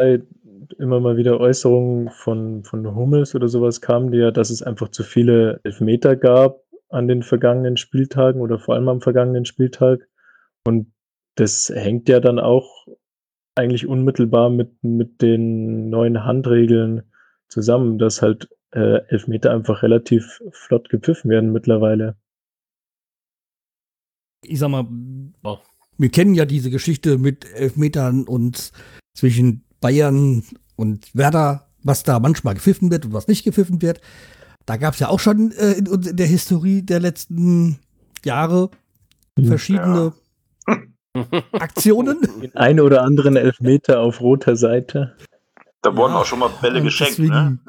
immer 0.79 0.99
mal 0.99 1.17
wieder 1.17 1.39
Äußerungen 1.39 2.09
von, 2.09 2.63
von 2.63 2.95
Hummels 2.95 3.35
oder 3.35 3.47
sowas 3.47 3.81
kamen, 3.81 4.11
die 4.11 4.17
ja, 4.17 4.31
dass 4.31 4.49
es 4.49 4.63
einfach 4.63 4.89
zu 4.89 5.03
viele 5.03 5.59
Elfmeter 5.63 6.15
gab 6.15 6.61
an 6.89 7.07
den 7.07 7.23
vergangenen 7.23 7.77
Spieltagen 7.77 8.41
oder 8.41 8.57
vor 8.57 8.75
allem 8.75 8.87
am 8.87 9.01
vergangenen 9.01 9.45
Spieltag. 9.45 10.07
Und 10.65 10.91
das 11.35 11.71
hängt 11.73 12.09
ja 12.09 12.19
dann 12.19 12.39
auch 12.39 12.87
eigentlich 13.55 13.87
unmittelbar 13.87 14.49
mit, 14.49 14.83
mit 14.83 15.21
den 15.21 15.89
neuen 15.89 16.23
Handregeln 16.23 17.03
zusammen, 17.47 17.97
dass 17.97 18.21
halt 18.21 18.49
äh, 18.71 18.99
Elfmeter 19.07 19.51
einfach 19.51 19.83
relativ 19.83 20.41
flott 20.51 20.89
gepfiffen 20.89 21.29
werden 21.29 21.51
mittlerweile. 21.53 22.17
ich 24.47 24.59
sag 24.59 24.69
mal, 24.69 24.85
Oh. 25.43 25.57
wir 25.97 26.09
kennen 26.09 26.35
ja 26.35 26.45
diese 26.45 26.69
Geschichte 26.69 27.17
mit 27.17 27.51
Elfmetern 27.53 28.25
und 28.25 28.71
zwischen 29.15 29.63
Bayern 29.81 30.43
und 30.75 31.15
Werder, 31.15 31.67
was 31.83 32.03
da 32.03 32.19
manchmal 32.19 32.53
gepfiffen 32.53 32.91
wird 32.91 33.05
und 33.05 33.13
was 33.13 33.27
nicht 33.27 33.43
gepfiffen 33.43 33.81
wird. 33.81 34.01
Da 34.65 34.77
gab 34.77 34.93
es 34.93 34.99
ja 34.99 35.09
auch 35.09 35.19
schon 35.19 35.51
äh, 35.53 35.73
in, 35.73 35.85
in 35.87 36.15
der 36.15 36.27
Historie 36.27 36.81
der 36.83 36.99
letzten 36.99 37.79
Jahre 38.23 38.69
Hm. 39.37 39.47
verschiedene 39.47 40.13
Aktionen. 41.53 42.21
Den 42.41 42.55
ein 42.55 42.79
oder 42.79 43.01
anderen 43.03 43.35
Elfmeter 43.35 43.99
auf 44.01 44.21
roter 44.21 44.55
Seite. 44.55 45.15
Da 45.81 45.95
wurden 45.95 46.13
Ja, 46.13 46.19
auch 46.21 46.25
schon 46.25 46.39
mal 46.39 46.49
Bälle 46.61 46.79
Und 46.79 46.85
geschenkt. 46.85 47.19
Ne? 47.19 47.25
deswegen 47.25 47.59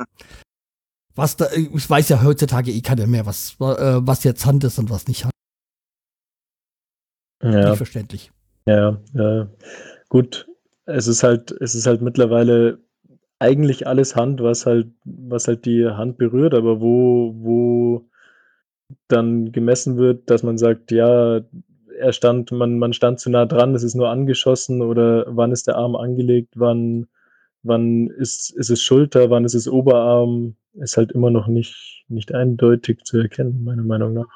Was 1.15 1.37
da, 1.37 1.47
ich 1.53 1.88
weiß 1.88 2.09
ja 2.09 2.23
heutzutage 2.23 2.71
eh 2.73 2.81
keiner 2.81 3.07
mehr, 3.07 3.26
was, 3.26 3.57
äh, 3.61 4.07
was 4.07 4.25
jetzt 4.25 4.47
Hand 4.47 4.65
ist 4.65 4.79
und 4.79 4.91
was 4.91 5.07
nicht 5.09 5.25
Hand. 5.25 5.33
Ja, 7.43 7.69
Nicht 7.71 7.76
verständlich. 7.76 8.31
ja, 8.67 8.99
ja. 9.15 9.47
Gut, 10.09 10.47
es 10.87 11.07
ist 11.07 11.23
halt, 11.23 11.50
es 11.61 11.75
ist 11.75 11.87
halt 11.87 12.00
mittlerweile 12.00 12.79
eigentlich 13.38 13.87
alles 13.87 14.17
Hand, 14.17 14.43
was 14.43 14.65
halt, 14.67 14.88
was 15.05 15.47
halt 15.47 15.67
die 15.67 15.87
Hand 15.87 16.17
berührt, 16.17 16.55
aber 16.55 16.81
wo, 16.81 17.35
wo 17.37 18.09
dann 19.09 19.53
gemessen 19.53 19.97
wird, 19.99 20.31
dass 20.31 20.43
man 20.43 20.57
sagt, 20.59 20.91
ja, 20.93 21.41
er 21.99 22.12
stand, 22.12 22.53
man, 22.53 22.79
man 22.79 22.93
stand 22.93 23.21
zu 23.21 23.31
nah 23.31 23.47
dran, 23.47 23.75
es 23.75 23.83
ist 23.83 23.95
nur 23.95 24.09
angeschossen 24.09 24.83
oder 24.83 25.25
wann 25.29 25.53
ist 25.53 25.67
der 25.67 25.76
Arm 25.76 25.97
angelegt, 25.97 26.55
wann, 26.57 27.09
wann 27.62 28.09
ist, 28.09 28.50
ist 28.50 28.71
es 28.71 28.83
Schulter, 28.83 29.31
wann 29.31 29.45
ist 29.45 29.55
es 29.55 29.69
Oberarm, 29.69 30.57
ist 30.75 30.97
halt 30.97 31.12
immer 31.12 31.31
noch 31.31 31.47
nicht, 31.47 32.05
nicht 32.09 32.35
eindeutig 32.35 33.05
zu 33.05 33.19
erkennen, 33.19 33.65
meiner 33.65 33.83
Meinung 33.83 34.15
nach. 34.15 34.29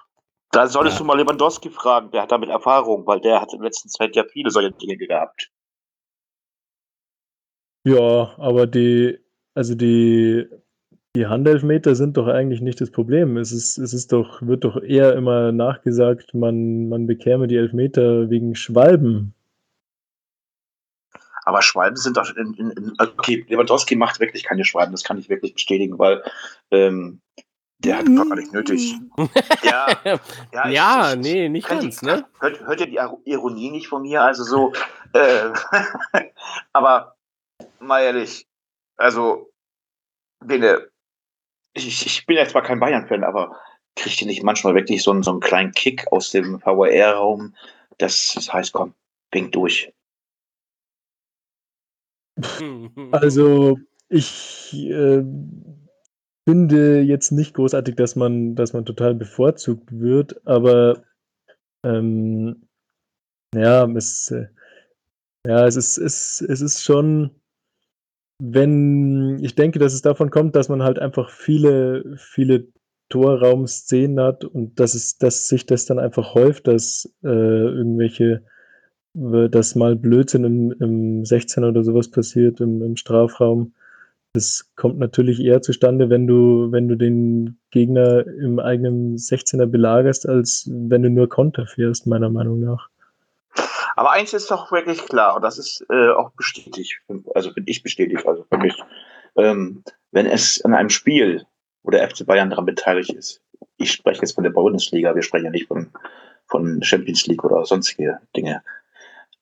Da 0.53 0.67
solltest 0.67 0.97
Ja. 0.97 0.99
du 0.99 1.05
mal 1.05 1.19
Lewandowski 1.19 1.71
fragen, 1.71 2.11
der 2.11 2.23
hat 2.23 2.33
damit 2.33 2.49
Erfahrung, 2.49 3.07
weil 3.07 3.21
der 3.21 3.41
hat 3.41 3.53
in 3.55 3.63
letzter 3.63 3.89
Zeit 3.89 4.17
ja 4.17 4.25
viele 4.25 4.51
solche 4.51 4.73
Dinge 4.73 4.97
gehabt. 4.97 5.51
Ja, 7.85 8.35
aber 8.39 8.67
die, 8.67 9.19
also 9.55 9.75
die, 9.75 10.47
die 11.17 11.27
Handelfmeter 11.27 11.95
sind 11.95 12.17
doch 12.17 12.29
eigentlich 12.29 12.61
nicht 12.61 12.81
das 12.81 12.91
Problem. 12.91 13.37
Es 13.37 13.51
ist, 13.53 13.79
es 13.79 13.93
ist 13.93 14.13
doch, 14.13 14.43
wird 14.43 14.65
doch 14.65 14.81
eher 14.81 15.15
immer 15.15 15.51
nachgesagt, 15.53 16.35
man, 16.35 16.89
man 16.89 17.07
bekäme 17.07 17.49
die 17.49 17.57
Elfmeter 17.57 18.31
wegen 18.31 18.55
Schwalben. 18.55 19.35
Aber 21.45 21.63
Schwalben 21.63 21.97
sind 21.97 22.17
doch 22.17 22.35
in, 22.37 22.55
in, 22.55 22.71
in 22.71 22.93
okay, 23.01 23.45
Lewandowski 23.49 23.97
macht 23.97 24.21
wirklich 24.21 24.45
keine 24.45 24.65
Schwalben, 24.65 24.93
das 24.93 25.03
kann 25.03 25.19
ich 25.19 25.29
wirklich 25.29 25.55
bestätigen, 25.55 25.99
weil 25.99 26.23
ähm, 26.71 27.21
der 27.79 27.99
hat 27.99 28.07
doch 28.07 28.29
gar 28.29 28.37
nicht 28.37 28.53
nötig. 28.53 28.95
Ja, 29.65 29.89
ja, 30.53 30.69
ja, 30.69 31.13
ich- 31.15 31.19
nee, 31.21 31.49
nicht 31.49 31.67
ganz, 31.69 32.03
ihr- 32.03 32.07
ne? 32.09 32.27
Hört, 32.39 32.61
hört 32.61 32.81
ihr 32.81 32.87
die 32.87 33.31
Ironie 33.31 33.71
nicht 33.71 33.89
von 33.89 34.03
mir? 34.03 34.23
Also 34.23 34.45
so, 34.45 34.73
äh, 35.13 35.51
aber 36.73 37.17
mal 37.81 38.01
ehrlich, 38.03 38.47
also, 38.97 39.51
Bene, 40.45 40.90
ich, 41.75 42.07
ich- 42.07 42.27
bin 42.27 42.37
jetzt 42.37 42.53
zwar 42.53 42.63
kein 42.63 42.81
Bayern-Fan, 42.81 43.25
aber 43.25 43.57
kriegt 43.97 44.21
ihr 44.21 44.27
nicht 44.27 44.43
manchmal 44.43 44.75
wirklich 44.75 45.03
so 45.03 45.11
einen, 45.11 45.23
so 45.23 45.31
einen 45.33 45.41
kleinen 45.41 45.73
Kick 45.73 46.07
aus 46.13 46.31
dem 46.31 46.61
VAR-Raum? 46.63 47.55
Das, 47.99 48.33
das 48.35 48.53
heißt, 48.53 48.73
komm, 48.73 48.95
wink 49.33 49.53
durch. 49.53 49.93
Also 53.13 53.79
ich 54.09 54.73
äh, 54.75 55.23
finde 56.49 57.01
jetzt 57.03 57.33
nicht 57.33 57.55
großartig, 57.55 57.97
dass 57.97 58.17
man, 58.17 58.55
dass 58.55 58.73
man 58.73 58.85
total 58.85 59.15
bevorzugt 59.15 59.91
wird, 59.93 60.45
aber 60.47 61.03
ähm, 61.85 62.69
ja, 63.55 63.85
es, 63.91 64.31
äh, 64.31 64.47
ja, 65.47 65.67
es 65.67 65.77
ist, 65.77 65.99
es, 65.99 66.41
es 66.41 66.61
ist 66.61 66.83
schon, 66.85 67.31
wenn, 68.41 69.39
ich 69.43 69.55
denke, 69.55 69.79
dass 69.79 69.93
es 69.93 70.03
davon 70.03 70.31
kommt, 70.31 70.57
dass 70.57 70.69
man 70.69 70.83
halt 70.83 70.99
einfach 70.99 71.31
viele, 71.31 72.17
viele 72.17 72.69
Torraumszenen 73.09 74.21
hat 74.21 74.45
und 74.45 74.81
dass 74.81 74.95
es, 74.95 75.19
dass 75.19 75.49
sich 75.49 75.67
das 75.67 75.85
dann 75.87 75.99
einfach 75.99 76.35
häuft, 76.35 76.67
dass 76.67 77.13
äh, 77.23 77.29
irgendwelche 77.29 78.43
dass 79.13 79.75
mal 79.75 79.97
Blödsinn 79.97 80.45
im, 80.45 80.73
im 80.81 81.25
16 81.25 81.65
oder 81.65 81.83
sowas 81.83 82.11
passiert, 82.11 82.61
im, 82.61 82.83
im 82.83 82.97
Strafraum. 82.97 83.73
Das 84.33 84.71
kommt 84.77 84.99
natürlich 84.99 85.41
eher 85.41 85.63
zustande, 85.63 86.09
wenn 86.09 86.29
du, 86.29 86.71
wenn 86.71 86.87
du 86.87 86.97
den 86.97 87.59
Gegner 87.73 88.25
im 88.27 88.61
eigenen 88.61 89.17
16er 89.17 89.67
belagerst, 89.67 90.29
als 90.29 90.71
wenn 90.73 91.03
du 91.03 91.11
nur 91.11 91.29
Konter 91.29 91.67
fährst, 91.67 92.07
meiner 92.07 92.31
Meinung 92.31 92.61
nach. 92.61 92.90
Aber 94.01 94.13
eins 94.13 94.33
ist 94.33 94.51
doch 94.51 94.73
wirklich 94.73 95.05
klar, 95.05 95.37
und 95.37 95.43
das 95.43 95.59
ist 95.59 95.85
äh, 95.91 96.09
auch 96.13 96.31
bestätigt, 96.31 97.03
also 97.35 97.53
bin 97.53 97.65
ich 97.67 97.83
bestätigt, 97.83 98.27
also 98.27 98.47
für 98.51 98.57
mich, 98.57 98.75
ähm, 99.37 99.85
wenn 100.11 100.25
es 100.25 100.65
an 100.65 100.73
einem 100.73 100.89
Spiel, 100.89 101.45
wo 101.83 101.91
der 101.91 102.09
FC 102.09 102.25
Bayern 102.25 102.49
daran 102.49 102.65
beteiligt 102.65 103.13
ist, 103.13 103.43
ich 103.77 103.93
spreche 103.93 104.23
jetzt 104.23 104.37
von 104.37 104.45
der 104.45 104.53
Bundesliga, 104.53 105.15
wir 105.15 105.21
sprechen 105.21 105.45
ja 105.45 105.51
nicht 105.51 105.69
von, 105.69 105.91
von 106.47 106.83
Champions 106.83 107.27
League 107.27 107.45
oder 107.45 107.67
sonstige 107.67 108.21
Dinge, 108.35 108.63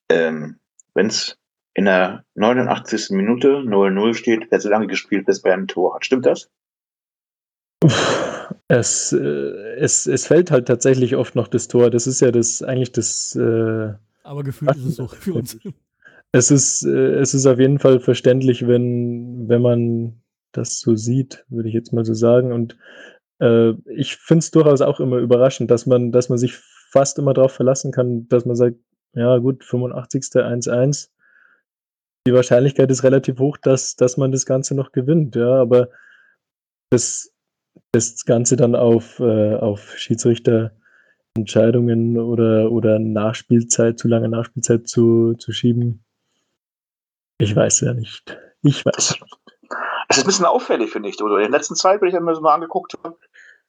ähm, 0.09 0.59
wenn 0.93 1.07
es 1.07 1.37
in 1.73 1.85
der 1.85 2.25
89. 2.35 3.11
Minute 3.11 3.59
0-0 3.59 4.13
steht, 4.13 4.51
wird 4.51 4.61
so 4.61 4.67
lange 4.67 4.87
gespielt, 4.87 5.25
bis 5.25 5.41
Bayern 5.41 5.61
ein 5.61 5.67
Tor 5.69 5.95
hat. 5.95 6.03
Stimmt 6.03 6.25
das? 6.25 6.49
Es, 8.67 9.13
äh, 9.13 9.75
es, 9.77 10.05
es 10.05 10.27
fällt 10.27 10.51
halt 10.51 10.67
tatsächlich 10.67 11.15
oft 11.15 11.33
noch 11.35 11.47
das 11.47 11.69
Tor. 11.69 11.89
Das 11.89 12.07
ist 12.07 12.19
ja 12.19 12.29
das 12.31 12.61
eigentlich 12.61 12.91
das. 12.91 13.37
Äh, 13.37 13.93
Aber 14.29 14.43
gefühlt 14.43 14.75
ist 14.75 14.85
es 14.85 14.95
so 14.97 15.07
für 15.07 15.33
uns. 15.33 15.57
es 16.31 16.51
ist, 16.51 16.85
äh, 16.85 17.15
es 17.15 17.33
ist 17.33 17.47
auf 17.47 17.57
jeden 17.57 17.79
Fall 17.79 17.99
verständlich, 17.99 18.67
wenn, 18.67 19.49
wenn 19.49 19.63
man 19.63 20.21
das 20.51 20.79
so 20.81 20.95
sieht, 20.95 21.45
würde 21.49 21.67
ich 21.67 21.73
jetzt 21.73 21.93
mal 21.93 22.05
so 22.05 22.13
sagen. 22.13 22.53
Und 22.53 22.77
äh, 23.39 23.71
ich 23.87 24.17
finde 24.17 24.43
es 24.43 24.51
durchaus 24.51 24.81
auch 24.81 24.99
immer 24.99 25.17
überraschend, 25.17 25.71
dass 25.71 25.87
man, 25.87 26.11
dass 26.11 26.29
man 26.29 26.37
sich 26.37 26.55
fast 26.91 27.17
immer 27.17 27.33
darauf 27.33 27.53
verlassen 27.53 27.91
kann, 27.91 28.27
dass 28.27 28.45
man 28.45 28.55
sagt, 28.55 28.77
ja 29.13 29.35
gut, 29.39 29.63
85. 29.63 30.21
1-1. 30.25 31.09
Die 32.27 32.33
Wahrscheinlichkeit 32.33 32.91
ist 32.91 33.03
relativ 33.03 33.39
hoch, 33.39 33.57
dass, 33.57 33.95
dass 33.95 34.15
man 34.15 34.31
das 34.31 34.45
Ganze 34.45 34.75
noch 34.75 34.91
gewinnt, 34.91 35.35
ja, 35.35 35.55
aber 35.55 35.89
das, 36.91 37.33
das 37.91 38.25
Ganze 38.25 38.57
dann 38.57 38.75
auf, 38.75 39.19
äh, 39.19 39.55
auf 39.55 39.97
Schiedsrichterentscheidungen 41.37 42.17
oder, 42.17 42.71
oder 42.71 42.99
Nachspielzeit, 42.99 43.99
zu 43.99 44.07
lange 44.07 44.29
Nachspielzeit 44.29 44.87
zu, 44.87 45.35
zu 45.35 45.51
schieben, 45.51 46.03
ich 47.41 47.55
weiß 47.55 47.81
ja 47.81 47.93
nicht. 47.93 48.37
Ich 48.63 48.85
weiß. 48.85 49.17
Das 50.09 50.17
ist 50.17 50.23
ein 50.23 50.27
bisschen 50.27 50.45
auffällig, 50.45 50.91
finde 50.91 51.07
ich. 51.07 51.21
Oder 51.21 51.37
in 51.37 51.51
der 51.51 51.59
letzten 51.59 51.75
Zeit, 51.75 52.01
wenn 52.01 52.09
ich 52.09 52.19
mir 52.19 52.31
das 52.31 52.41
mal 52.41 52.53
angeguckt 52.53 52.95
habe, 53.01 53.15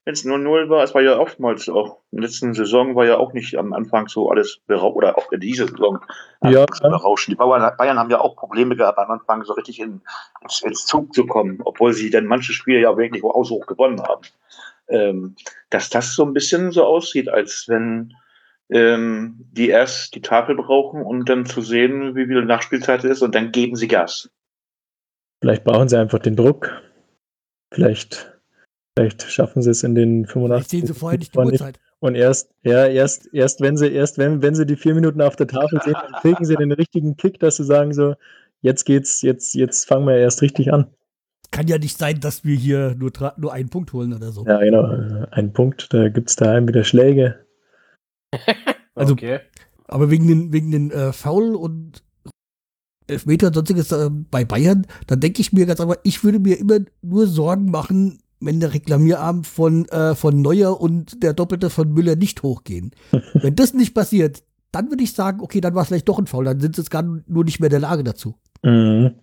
wenn 0.04 0.14
es 0.14 0.24
nur 0.24 0.38
0 0.38 0.68
war, 0.70 0.82
es 0.82 0.94
war 0.94 1.02
ja 1.02 1.18
oftmals 1.18 1.68
auch, 1.68 1.98
in 2.10 2.20
der 2.20 2.28
letzten 2.28 2.54
Saison 2.54 2.96
war 2.96 3.04
ja 3.04 3.18
auch 3.18 3.32
nicht 3.32 3.56
am 3.56 3.72
Anfang 3.72 4.08
so 4.08 4.30
alles 4.30 4.58
berauschend, 4.66 4.96
oder 4.96 5.18
auch 5.18 5.30
in 5.30 5.38
dieser 5.38 5.68
Saison 5.68 6.00
Ja. 6.42 6.64
berauschend. 6.66 7.34
Die 7.34 7.36
Bayern, 7.36 7.76
Bayern 7.76 7.98
haben 7.98 8.10
ja 8.10 8.18
auch 8.18 8.34
Probleme 8.34 8.74
gehabt, 8.74 8.98
am 8.98 9.10
Anfang 9.10 9.44
so 9.44 9.52
richtig 9.52 9.78
in, 9.78 10.00
ins, 10.64 10.86
Zug 10.86 11.14
zu 11.14 11.26
kommen, 11.26 11.60
obwohl 11.64 11.92
sie 11.92 12.10
dann 12.10 12.24
manche 12.24 12.52
Spiele 12.52 12.80
ja 12.80 12.96
wirklich 12.96 13.22
auch 13.22 13.34
hoch 13.34 13.66
gewonnen 13.66 14.02
haben. 14.02 14.22
Ähm, 14.90 15.36
dass 15.70 15.88
das 15.88 16.14
so 16.14 16.24
ein 16.24 16.32
bisschen 16.32 16.72
so 16.72 16.84
aussieht, 16.84 17.28
als 17.28 17.66
wenn 17.68 18.12
ähm, 18.70 19.46
die 19.52 19.68
erst 19.68 20.14
die 20.14 20.20
Tafel 20.20 20.56
brauchen, 20.56 21.02
um 21.02 21.24
dann 21.24 21.46
zu 21.46 21.60
sehen, 21.60 22.14
wie 22.14 22.26
viel 22.26 22.44
Nachspielzeit 22.44 23.04
ist, 23.04 23.22
und 23.22 23.34
dann 23.34 23.52
geben 23.52 23.76
sie 23.76 23.88
Gas. 23.88 24.30
Vielleicht 25.40 25.64
brauchen 25.64 25.88
sie 25.88 25.98
einfach 25.98 26.18
den 26.18 26.36
Druck. 26.36 26.82
Vielleicht, 27.72 28.38
vielleicht 28.96 29.22
schaffen 29.22 29.62
sie 29.62 29.70
es 29.70 29.82
in 29.82 29.94
den 29.94 30.26
Vielleicht 30.26 30.32
85. 30.32 30.70
sehen 30.70 30.86
sie 30.86 30.94
vorher 30.94 31.18
nicht 31.18 31.34
die 31.34 31.38
Minuten 31.38 31.54
Uhrzeit. 31.54 31.80
Und 32.00 32.14
erst, 32.14 32.50
ja, 32.62 32.86
erst, 32.86 33.28
erst 33.32 33.60
wenn 33.60 33.76
sie, 33.76 33.92
erst 33.92 34.16
wenn, 34.18 34.42
wenn 34.42 34.54
sie 34.54 34.64
die 34.64 34.76
vier 34.76 34.94
Minuten 34.94 35.20
auf 35.20 35.36
der 35.36 35.46
Tafel 35.46 35.80
sehen, 35.82 35.92
dann 35.92 36.20
kriegen 36.22 36.44
sie 36.44 36.56
den 36.56 36.72
richtigen 36.72 37.16
Kick, 37.16 37.38
dass 37.40 37.56
sie 37.56 37.64
sagen 37.64 37.92
so, 37.92 38.14
jetzt 38.62 38.84
geht's, 38.84 39.20
jetzt, 39.20 39.54
jetzt 39.54 39.86
fangen 39.86 40.06
wir 40.06 40.16
erst 40.16 40.40
richtig 40.40 40.72
an. 40.72 40.86
Kann 41.50 41.66
ja 41.66 41.78
nicht 41.78 41.98
sein, 41.98 42.20
dass 42.20 42.44
wir 42.44 42.54
hier 42.56 42.94
nur, 42.96 43.10
tra- 43.10 43.34
nur 43.38 43.52
einen 43.52 43.68
Punkt 43.70 43.92
holen 43.92 44.12
oder 44.12 44.30
so. 44.32 44.44
Ja, 44.46 44.58
genau. 44.60 44.84
Ein 45.32 45.52
Punkt, 45.52 45.92
da 45.92 46.08
gibt's 46.08 46.36
daheim 46.36 46.68
wieder 46.68 46.84
Schläge. 46.84 47.40
Also- 48.94 49.12
okay. 49.14 49.40
Aber 49.86 50.10
wegen 50.10 50.26
den, 50.28 50.52
wegen 50.52 50.70
den 50.70 50.90
äh, 50.90 51.12
Foul 51.12 51.54
und 51.56 52.02
Elfmeter 53.08 53.48
und 53.48 53.54
sonstiges 53.54 53.90
äh, 53.92 54.08
bei 54.10 54.44
Bayern, 54.44 54.86
dann 55.08 55.18
denke 55.20 55.40
ich 55.40 55.52
mir 55.52 55.66
ganz 55.66 55.80
einfach, 55.80 55.96
ich 56.04 56.22
würde 56.22 56.38
mir 56.38 56.58
immer 56.58 56.78
nur 57.02 57.26
Sorgen 57.26 57.70
machen, 57.70 58.18
wenn 58.40 58.60
der 58.60 58.72
Reklamierarm 58.72 59.42
von, 59.44 59.86
äh, 59.88 60.14
von 60.14 60.40
Neuer 60.42 60.80
und 60.80 61.22
der 61.22 61.32
Doppelte 61.34 61.70
von 61.70 61.92
Müller 61.92 62.14
nicht 62.14 62.42
hochgehen. 62.42 62.92
wenn 63.34 63.56
das 63.56 63.74
nicht 63.74 63.94
passiert, 63.94 64.42
dann 64.70 64.90
würde 64.90 65.02
ich 65.02 65.12
sagen, 65.12 65.40
okay, 65.40 65.60
dann 65.60 65.74
war 65.74 65.82
es 65.82 65.88
vielleicht 65.88 66.08
doch 66.08 66.18
ein 66.20 66.26
Foul, 66.28 66.44
dann 66.44 66.60
sind 66.60 66.76
sie 66.76 66.82
jetzt 66.82 66.90
gar 66.90 67.02
nur 67.02 67.44
nicht 67.44 67.58
mehr 67.58 67.66
in 67.68 67.72
der 67.72 67.80
Lage 67.80 68.04
dazu. 68.04 68.36
Mhm. 68.62 69.14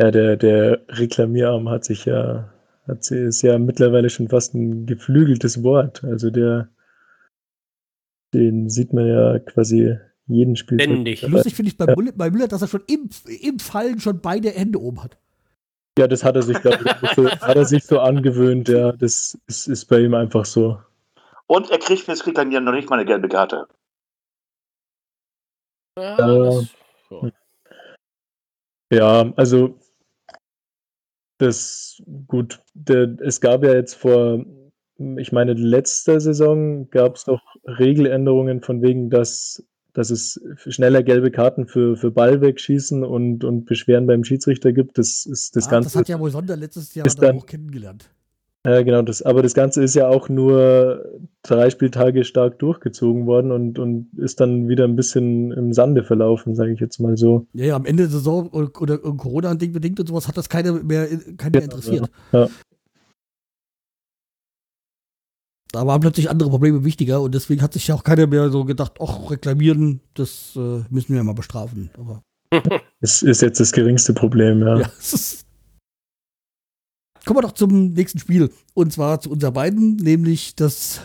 Ja, 0.00 0.10
der, 0.10 0.36
der 0.36 0.80
Reklamierarm 0.88 1.68
hat 1.68 1.84
sich 1.84 2.04
ja, 2.04 2.52
hat 2.86 3.02
sie, 3.04 3.18
ist 3.18 3.42
ja 3.42 3.58
mittlerweile 3.58 4.10
schon 4.10 4.28
fast 4.28 4.54
ein 4.54 4.86
geflügeltes 4.86 5.62
Wort. 5.64 6.04
Also 6.04 6.30
der, 6.30 6.68
den 8.32 8.70
sieht 8.70 8.92
man 8.92 9.06
ja 9.06 9.38
quasi 9.40 9.98
jeden 10.26 10.56
Spiel. 10.56 10.80
Ständig. 10.80 11.22
Lustig 11.22 11.54
finde 11.56 11.70
ich 11.70 11.78
bei, 11.78 11.86
Ja. 11.86 11.96
Müller, 11.96 12.12
bei 12.14 12.30
Müller, 12.30 12.48
dass 12.48 12.62
er 12.62 12.68
schon 12.68 12.84
im, 12.86 13.08
im 13.40 13.58
Fallen 13.58 13.98
schon 13.98 14.20
beide 14.20 14.50
Hände 14.50 14.80
oben 14.80 15.02
hat. 15.02 15.18
Ja, 15.98 16.06
das 16.06 16.22
hat 16.22 16.36
er 16.36 16.42
sich, 16.42 16.60
glaub 16.60 16.80
ich, 16.80 17.10
so, 17.16 17.28
hat 17.28 17.56
er 17.56 17.64
sich 17.64 17.84
so 17.84 17.98
angewöhnt, 17.98 18.68
ja. 18.68 18.92
Das 18.92 19.36
ist, 19.48 19.66
ist 19.66 19.86
bei 19.86 20.00
ihm 20.00 20.14
einfach 20.14 20.44
so. 20.44 20.78
Und 21.48 21.70
er 21.70 21.78
kriegt 21.78 22.06
jetzt 22.06 22.22
kriegt 22.22 22.38
er 22.38 22.44
noch 22.44 22.72
nicht 22.72 22.88
mal 22.88 22.96
eine 22.96 23.06
gelbe 23.06 23.28
Karte. 23.28 23.66
Ja, 25.98 26.18
Äh, 26.18 26.62
ja. 27.10 27.30
Ja, 28.90 29.32
also 29.36 29.78
das, 31.38 32.02
gut, 32.26 32.60
der, 32.74 33.16
es 33.20 33.40
gab 33.40 33.64
ja 33.64 33.72
jetzt 33.74 33.94
vor, 33.94 34.44
ich 35.16 35.32
meine, 35.32 35.52
letzter 35.54 36.20
Saison 36.20 36.90
gab 36.90 37.16
es 37.16 37.24
doch 37.24 37.40
Regeländerungen 37.66 38.60
von 38.60 38.82
wegen, 38.82 39.10
dass, 39.10 39.64
dass 39.92 40.10
es 40.10 40.40
schneller 40.66 41.02
gelbe 41.02 41.30
Karten 41.30 41.66
für, 41.66 41.96
für 41.96 42.10
Ball 42.10 42.40
wegschießen 42.40 43.04
und, 43.04 43.44
und 43.44 43.64
Beschweren 43.66 44.06
beim 44.06 44.24
Schiedsrichter 44.24 44.72
gibt. 44.72 44.98
Das 44.98 45.24
ist 45.26 45.54
das 45.56 45.68
Ah, 45.68 45.70
Ganze. 45.70 45.86
das 45.88 45.96
hat 45.96 46.08
ja 46.08 46.18
wohl 46.18 46.30
Sonder 46.30 46.56
letztes 46.56 46.94
Jahr 46.94 47.06
dann- 47.06 47.38
auch 47.38 47.46
kennengelernt. 47.46 48.10
Ja, 48.66 48.82
genau, 48.82 49.02
das, 49.02 49.22
aber 49.22 49.42
das 49.42 49.54
Ganze 49.54 49.82
ist 49.82 49.94
ja 49.94 50.08
auch 50.08 50.28
nur 50.28 51.04
drei 51.42 51.70
Spieltage 51.70 52.24
stark 52.24 52.58
durchgezogen 52.58 53.26
worden 53.26 53.52
und, 53.52 53.78
und 53.78 54.10
ist 54.18 54.40
dann 54.40 54.68
wieder 54.68 54.84
ein 54.84 54.96
bisschen 54.96 55.52
im 55.52 55.72
Sande 55.72 56.02
verlaufen, 56.02 56.54
sage 56.54 56.72
ich 56.72 56.80
jetzt 56.80 56.98
mal 56.98 57.16
so. 57.16 57.46
Ja, 57.54 57.66
ja, 57.66 57.76
am 57.76 57.86
Ende 57.86 58.02
der 58.04 58.10
Saison 58.10 58.48
oder, 58.48 58.70
oder 58.80 58.98
Corona-Ding 58.98 59.72
bedingt 59.72 60.00
und 60.00 60.08
sowas 60.08 60.26
hat 60.28 60.36
das 60.36 60.48
keiner 60.48 60.72
mehr, 60.82 61.06
keiner 61.06 61.20
mehr 61.20 61.50
Genau, 61.50 61.64
interessiert. 61.64 62.10
ja. 62.32 62.48
Da 65.70 65.86
waren 65.86 66.00
plötzlich 66.00 66.30
andere 66.30 66.48
Probleme 66.48 66.82
wichtiger 66.84 67.20
und 67.20 67.34
deswegen 67.34 67.60
hat 67.62 67.74
sich 67.74 67.86
ja 67.88 67.94
auch 67.94 68.02
keiner 68.02 68.26
mehr 68.26 68.50
so 68.50 68.64
gedacht, 68.64 68.94
ach, 69.00 69.30
reklamieren, 69.30 70.00
das 70.14 70.54
äh, 70.56 70.80
müssen 70.90 71.14
wir 71.14 71.22
mal 71.22 71.34
bestrafen. 71.34 71.90
Aber 71.98 72.22
Es 73.00 73.22
ist 73.22 73.42
jetzt 73.42 73.60
das 73.60 73.72
geringste 73.72 74.14
Problem, 74.14 74.60
ja. 74.60 74.80
ja. 74.80 74.90
Kommen 77.28 77.40
wir 77.40 77.42
doch 77.42 77.52
zum 77.52 77.92
nächsten 77.92 78.18
Spiel. 78.18 78.48
Und 78.72 78.90
zwar 78.90 79.20
zu 79.20 79.30
unser 79.30 79.52
beiden, 79.52 79.96
nämlich 79.96 80.56
das 80.56 81.02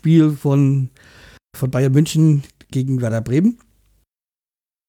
Spiel 0.00 0.32
von, 0.32 0.90
von 1.56 1.70
Bayern 1.70 1.92
München 1.92 2.42
gegen 2.72 3.00
Werder 3.00 3.20
Bremen. 3.20 3.60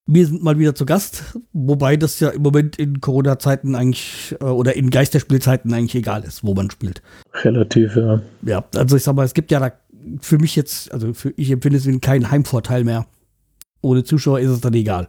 Wir 0.07 0.25
sind 0.25 0.41
mal 0.41 0.57
wieder 0.57 0.73
zu 0.73 0.87
Gast, 0.87 1.37
wobei 1.53 1.95
das 1.95 2.19
ja 2.19 2.29
im 2.29 2.41
Moment 2.41 2.79
in 2.79 3.01
Corona-Zeiten 3.01 3.75
eigentlich 3.75 4.35
äh, 4.41 4.45
oder 4.45 4.75
in 4.75 4.89
Geisterspielzeiten 4.89 5.71
eigentlich 5.71 5.93
egal 5.93 6.23
ist, 6.23 6.43
wo 6.43 6.55
man 6.55 6.71
spielt. 6.71 7.03
Relativ, 7.43 7.95
ja. 7.95 8.23
Ja, 8.41 8.65
also 8.73 8.97
ich 8.97 9.03
sag 9.03 9.15
mal, 9.15 9.25
es 9.25 9.35
gibt 9.35 9.51
ja 9.51 9.59
da 9.59 9.73
für 10.21 10.39
mich 10.39 10.55
jetzt, 10.55 10.91
also 10.91 11.13
für 11.13 11.35
ich 11.37 11.51
empfinde 11.51 11.77
es 11.77 11.85
wie 11.85 11.99
keinen 11.99 12.31
Heimvorteil 12.31 12.83
mehr. 12.83 13.05
Ohne 13.81 14.03
Zuschauer 14.03 14.39
ist 14.39 14.49
es 14.49 14.61
dann 14.61 14.73
egal. 14.73 15.07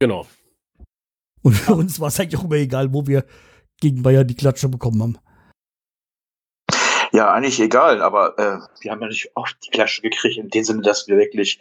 Genau. 0.00 0.26
Und 1.42 1.52
für 1.52 1.74
uns 1.74 2.00
war 2.00 2.08
es 2.08 2.18
eigentlich 2.18 2.40
auch 2.40 2.44
immer 2.46 2.56
egal, 2.56 2.92
wo 2.92 3.06
wir 3.06 3.24
gegen 3.82 4.02
Bayern 4.02 4.26
die 4.26 4.34
Klatsche 4.34 4.68
bekommen 4.70 5.02
haben. 5.02 5.18
Ja, 7.12 7.30
eigentlich 7.32 7.60
egal, 7.60 8.00
aber 8.00 8.38
äh, 8.38 8.58
wir 8.80 8.90
haben 8.90 9.02
ja 9.02 9.08
nicht 9.08 9.30
oft 9.34 9.54
die 9.66 9.70
Klatsche 9.70 10.00
gekriegt, 10.00 10.38
in 10.38 10.48
dem 10.48 10.64
Sinne, 10.64 10.80
dass 10.80 11.06
wir 11.08 11.18
wirklich 11.18 11.60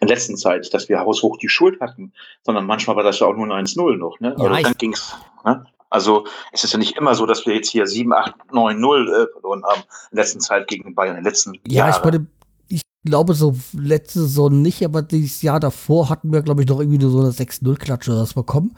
in 0.00 0.08
letzter 0.08 0.34
Zeit, 0.34 0.72
dass 0.74 0.88
wir 0.88 0.98
haushoch 0.98 1.36
die 1.38 1.48
Schuld 1.48 1.80
hatten, 1.80 2.12
sondern 2.42 2.66
manchmal 2.66 2.96
war 2.96 3.04
das 3.04 3.20
ja 3.20 3.26
auch 3.28 3.34
nur 3.34 3.46
ein 3.46 3.64
1-0 3.66 3.96
noch. 3.96 4.18
Ne? 4.18 4.34
Ja, 4.36 4.44
also 4.44 4.54
ich- 4.56 4.62
dann 4.64 4.74
ging's. 4.74 5.14
Ne? 5.44 5.64
Also 5.90 6.26
es 6.52 6.64
ist 6.64 6.72
ja 6.72 6.78
nicht 6.78 6.96
immer 6.96 7.14
so, 7.14 7.26
dass 7.26 7.46
wir 7.46 7.54
jetzt 7.54 7.70
hier 7.70 7.86
7, 7.86 8.12
8, 8.12 8.52
9, 8.52 8.78
0 8.80 9.08
äh, 9.08 9.32
verloren 9.32 9.62
haben 9.64 9.82
in 10.10 10.16
letzter 10.18 10.38
Zeit 10.40 10.66
gegen 10.68 10.94
Bayern, 10.94 11.16
in 11.16 11.22
den 11.22 11.24
letzten 11.24 11.54
Ja, 11.54 11.88
ich 11.88 11.96
Jahren. 11.96 12.02
meine, 12.04 12.26
ich 12.68 12.82
glaube 13.04 13.34
so 13.34 13.54
letzte 13.72 14.20
Saison 14.20 14.60
nicht, 14.62 14.84
aber 14.84 15.02
dieses 15.02 15.42
Jahr 15.42 15.60
davor 15.60 16.10
hatten 16.10 16.32
wir, 16.32 16.42
glaube 16.42 16.62
ich, 16.62 16.68
noch 16.68 16.80
irgendwie 16.80 16.98
nur 16.98 17.10
so 17.10 17.20
eine 17.20 17.30
6-0-Klatsche 17.30 18.10
oder 18.10 18.22
was 18.22 18.34
bekommen. 18.34 18.76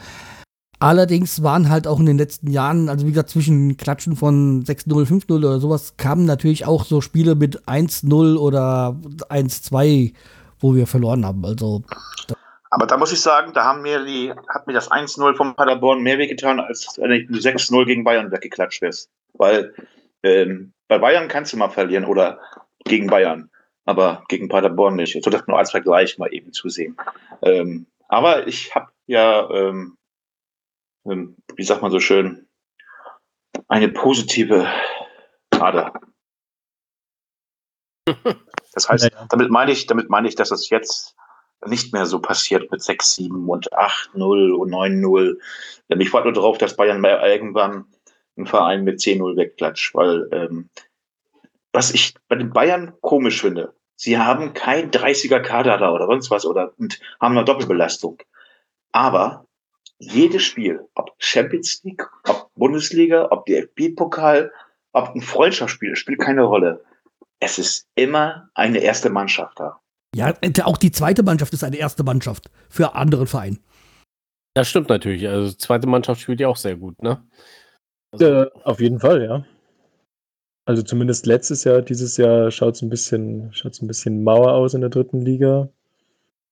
Allerdings 0.83 1.43
waren 1.43 1.69
halt 1.69 1.87
auch 1.87 2.01
in 2.01 2.07
den 2.07 2.17
letzten 2.17 2.51
Jahren, 2.51 2.89
also 2.89 3.07
wie 3.07 3.11
gesagt, 3.11 3.29
zwischen 3.29 3.77
Klatschen 3.77 4.17
von 4.17 4.65
6-0, 4.65 5.07
5-0 5.07 5.37
oder 5.37 5.61
sowas, 5.61 5.99
kamen 5.99 6.25
natürlich 6.25 6.65
auch 6.65 6.87
so 6.87 7.03
Spiele 7.03 7.35
mit 7.35 7.65
1-0 7.69 8.39
oder 8.39 8.97
1-2, 9.29 10.15
wo 10.59 10.75
wir 10.75 10.87
verloren 10.87 11.27
haben. 11.27 11.45
Also, 11.45 11.83
Aber 12.71 12.87
da 12.87 12.97
muss 12.97 13.13
ich 13.13 13.21
sagen, 13.21 13.53
da 13.53 13.65
haben 13.65 13.83
mir 13.83 14.03
die, 14.07 14.33
hat 14.49 14.67
mir 14.67 14.73
das 14.73 14.91
1-0 14.91 15.37
von 15.37 15.55
Paderborn 15.55 16.03
mehr 16.03 16.17
wehgetan, 16.17 16.61
als 16.61 16.99
wenn 16.99 17.27
du 17.27 17.39
6-0 17.39 17.85
gegen 17.85 18.03
Bayern 18.03 18.33
weggeklatscht 18.33 18.81
wirst. 18.81 19.11
Weil 19.35 19.75
ähm, 20.23 20.73
bei 20.89 20.99
Bayern 20.99 21.29
kannst 21.29 21.53
du 21.53 21.59
mal 21.59 21.69
verlieren 21.69 22.07
oder 22.07 22.41
gegen 22.87 23.07
Bayern, 23.07 23.51
aber 23.85 24.25
gegen 24.29 24.49
Paderborn 24.49 24.97
nicht. 24.97 25.23
So 25.23 25.29
das 25.29 25.47
nur 25.47 25.59
als 25.59 25.73
Vergleich 25.73 26.17
mal 26.17 26.33
eben 26.33 26.55
zu 26.55 26.71
sehen. 26.71 26.97
Ähm, 27.43 27.87
aber 28.09 28.47
ich 28.47 28.75
habe 28.75 28.89
ja, 29.07 29.49
ähm, 29.50 29.99
wie 31.11 31.65
sagt 31.65 31.83
man 31.83 31.91
so 31.91 32.01
schön, 32.01 32.49
eine 33.69 33.89
positive 33.89 34.69
Ader. 35.51 35.93
Das 38.73 38.89
heißt, 38.89 39.11
damit 39.31 39.51
meine 39.51 39.73
ich, 39.73 39.87
damit 39.87 40.11
meine 40.11 40.29
ich, 40.29 40.37
dass 40.37 40.53
es 40.53 40.71
jetzt 40.71 41.17
nicht 41.67 41.93
mehr 41.93 42.07
so 42.07 42.21
passiert 42.21 42.71
mit 42.71 42.81
6, 42.81 43.17
7 43.17 43.49
und 43.49 43.73
8, 43.73 44.15
0 44.15 44.53
und 44.53 44.71
9, 44.71 45.01
0. 45.01 45.41
Denn 45.89 46.01
ich 46.01 46.13
warte 46.13 46.29
nur 46.29 46.35
darauf, 46.35 46.57
dass 46.57 46.77
Bayern 46.77 47.01
mal 47.01 47.21
irgendwann 47.29 47.87
einen 48.37 48.47
Verein 48.47 48.85
mit 48.85 49.01
10, 49.01 49.19
0 49.19 49.37
wegklatscht, 49.37 49.95
weil 49.95 50.29
ähm, 50.31 50.71
was 51.73 51.93
ich 51.93 52.15
bei 52.29 52.37
den 52.37 52.53
Bayern 52.53 52.95
komisch 53.01 53.41
finde, 53.41 53.75
sie 53.97 54.19
haben 54.19 54.55
kein 54.55 54.91
30er 54.91 55.41
Kader 55.41 55.79
da 55.79 55.93
oder 55.93 56.07
sonst 56.07 56.31
was 56.31 56.47
oder 56.47 56.73
und 56.79 57.01
haben 57.21 57.37
eine 57.37 57.45
Doppelbelastung. 57.45 58.23
Aber 58.93 59.47
jedes 60.00 60.43
Spiel, 60.43 60.80
ob 60.95 61.13
Champions 61.19 61.82
League, 61.84 62.02
ob 62.26 62.50
Bundesliga, 62.54 63.28
ob 63.30 63.47
DFB-Pokal, 63.47 64.50
ob 64.93 65.15
ein 65.15 65.21
Freundschaftsspiel, 65.21 65.95
spielt 65.95 66.21
keine 66.21 66.43
Rolle. 66.43 66.82
Es 67.39 67.58
ist 67.58 67.86
immer 67.95 68.50
eine 68.54 68.78
erste 68.78 69.10
Mannschaft 69.10 69.60
da. 69.60 69.80
ja, 70.17 70.34
auch 70.65 70.78
die 70.78 70.91
zweite 70.91 71.23
Mannschaft 71.23 71.52
ist 71.52 71.65
eine 71.65 71.76
erste 71.76 72.02
Mannschaft 72.02 72.50
für 72.69 72.95
anderen 72.95 73.26
Verein. 73.26 73.60
Das 74.54 74.69
stimmt 74.69 74.89
natürlich. 74.89 75.28
Also, 75.28 75.52
die 75.52 75.58
zweite 75.58 75.86
Mannschaft 75.86 76.21
spielt 76.21 76.41
ja 76.41 76.49
auch 76.49 76.56
sehr 76.56 76.76
gut, 76.76 77.00
ne? 77.02 77.25
Also, 78.13 78.26
Äh, 78.26 78.50
auf 78.65 78.80
jeden 78.80 78.99
Fall, 78.99 79.23
ja. 79.23 79.45
Also 80.67 80.82
zumindest 80.82 81.26
letztes 81.26 81.65
Jahr, 81.65 81.82
dieses 81.82 82.17
Jahr 82.17 82.50
schaut 82.50 82.75
es 82.76 82.82
ein 82.82 82.91
bisschen, 82.91 83.52
schaut's 83.52 83.82
ein 83.82 83.89
bisschen 83.89 84.23
mauer 84.23 84.52
aus 84.52 84.75
in 84.75 84.80
der 84.80 84.91
dritten 84.91 85.21
Liga. 85.21 85.69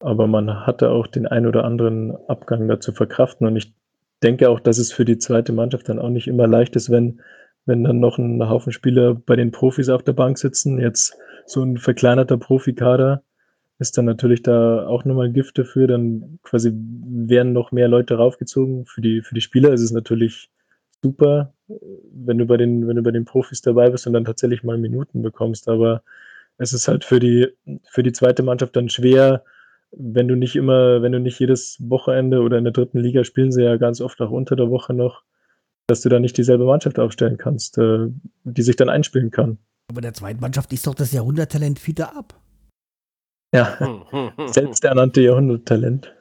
Aber 0.00 0.26
man 0.26 0.66
hatte 0.66 0.90
auch 0.90 1.06
den 1.06 1.26
ein 1.26 1.46
oder 1.46 1.64
anderen 1.64 2.16
Abgang 2.28 2.68
da 2.68 2.80
zu 2.80 2.92
verkraften. 2.92 3.46
Und 3.46 3.56
ich 3.56 3.74
denke 4.22 4.48
auch, 4.48 4.60
dass 4.60 4.78
es 4.78 4.92
für 4.92 5.04
die 5.04 5.18
zweite 5.18 5.52
Mannschaft 5.52 5.88
dann 5.88 5.98
auch 5.98 6.10
nicht 6.10 6.28
immer 6.28 6.46
leicht 6.46 6.76
ist, 6.76 6.90
wenn, 6.90 7.20
wenn 7.66 7.84
dann 7.84 8.00
noch 8.00 8.18
ein 8.18 8.48
Haufen 8.48 8.72
Spieler 8.72 9.14
bei 9.14 9.36
den 9.36 9.50
Profis 9.50 9.88
auf 9.88 10.02
der 10.02 10.12
Bank 10.12 10.38
sitzen. 10.38 10.78
Jetzt 10.78 11.16
so 11.46 11.62
ein 11.62 11.78
verkleinerter 11.78 12.36
Profikader 12.36 13.22
ist 13.78 13.96
dann 13.96 14.04
natürlich 14.04 14.42
da 14.42 14.86
auch 14.86 15.04
nochmal 15.04 15.32
Gift 15.32 15.58
dafür. 15.58 15.86
Dann 15.86 16.38
quasi 16.42 16.72
werden 16.74 17.52
noch 17.52 17.72
mehr 17.72 17.88
Leute 17.88 18.14
raufgezogen. 18.14 18.86
Für 18.86 19.00
die, 19.00 19.22
für 19.22 19.34
die 19.34 19.40
Spieler 19.40 19.72
ist 19.72 19.82
es 19.82 19.92
natürlich 19.92 20.50
super, 21.02 21.54
wenn 22.12 22.38
du 22.38 22.46
bei 22.46 22.56
den, 22.56 22.88
wenn 22.88 22.96
du 22.96 23.02
bei 23.02 23.12
den 23.12 23.24
Profis 23.24 23.62
dabei 23.62 23.90
bist 23.90 24.06
und 24.06 24.12
dann 24.12 24.24
tatsächlich 24.24 24.64
mal 24.64 24.78
Minuten 24.78 25.22
bekommst. 25.22 25.68
Aber 25.68 26.02
es 26.56 26.72
ist 26.72 26.88
halt 26.88 27.04
für 27.04 27.20
die, 27.20 27.48
für 27.88 28.02
die 28.02 28.12
zweite 28.12 28.42
Mannschaft 28.42 28.74
dann 28.74 28.88
schwer, 28.88 29.44
wenn 29.90 30.28
du 30.28 30.36
nicht 30.36 30.56
immer, 30.56 31.02
wenn 31.02 31.12
du 31.12 31.20
nicht 31.20 31.38
jedes 31.38 31.78
Wochenende 31.80 32.40
oder 32.40 32.58
in 32.58 32.64
der 32.64 32.72
dritten 32.72 32.98
Liga 32.98 33.24
spielen 33.24 33.52
sie 33.52 33.62
ja 33.62 33.76
ganz 33.76 34.00
oft 34.00 34.20
auch 34.20 34.30
unter 34.30 34.56
der 34.56 34.70
Woche 34.70 34.94
noch, 34.94 35.22
dass 35.86 36.02
du 36.02 36.08
da 36.08 36.20
nicht 36.20 36.36
dieselbe 36.36 36.64
Mannschaft 36.64 36.98
aufstellen 36.98 37.38
kannst, 37.38 37.78
äh, 37.78 38.08
die 38.44 38.62
sich 38.62 38.76
dann 38.76 38.88
einspielen 38.88 39.30
kann. 39.30 39.58
Aber 39.90 40.02
der 40.02 40.12
zweiten 40.12 40.40
Mannschaft 40.40 40.72
ist 40.72 40.86
doch 40.86 40.94
das 40.94 41.12
Jahrhunderttalent 41.12 41.86
wieder 41.86 42.16
ab. 42.16 42.38
Ja, 43.54 43.78
hm, 43.78 44.02
hm, 44.10 44.30
hm, 44.36 44.48
selbsternannte 44.48 45.22
Jahrhunderttalent. 45.22 46.14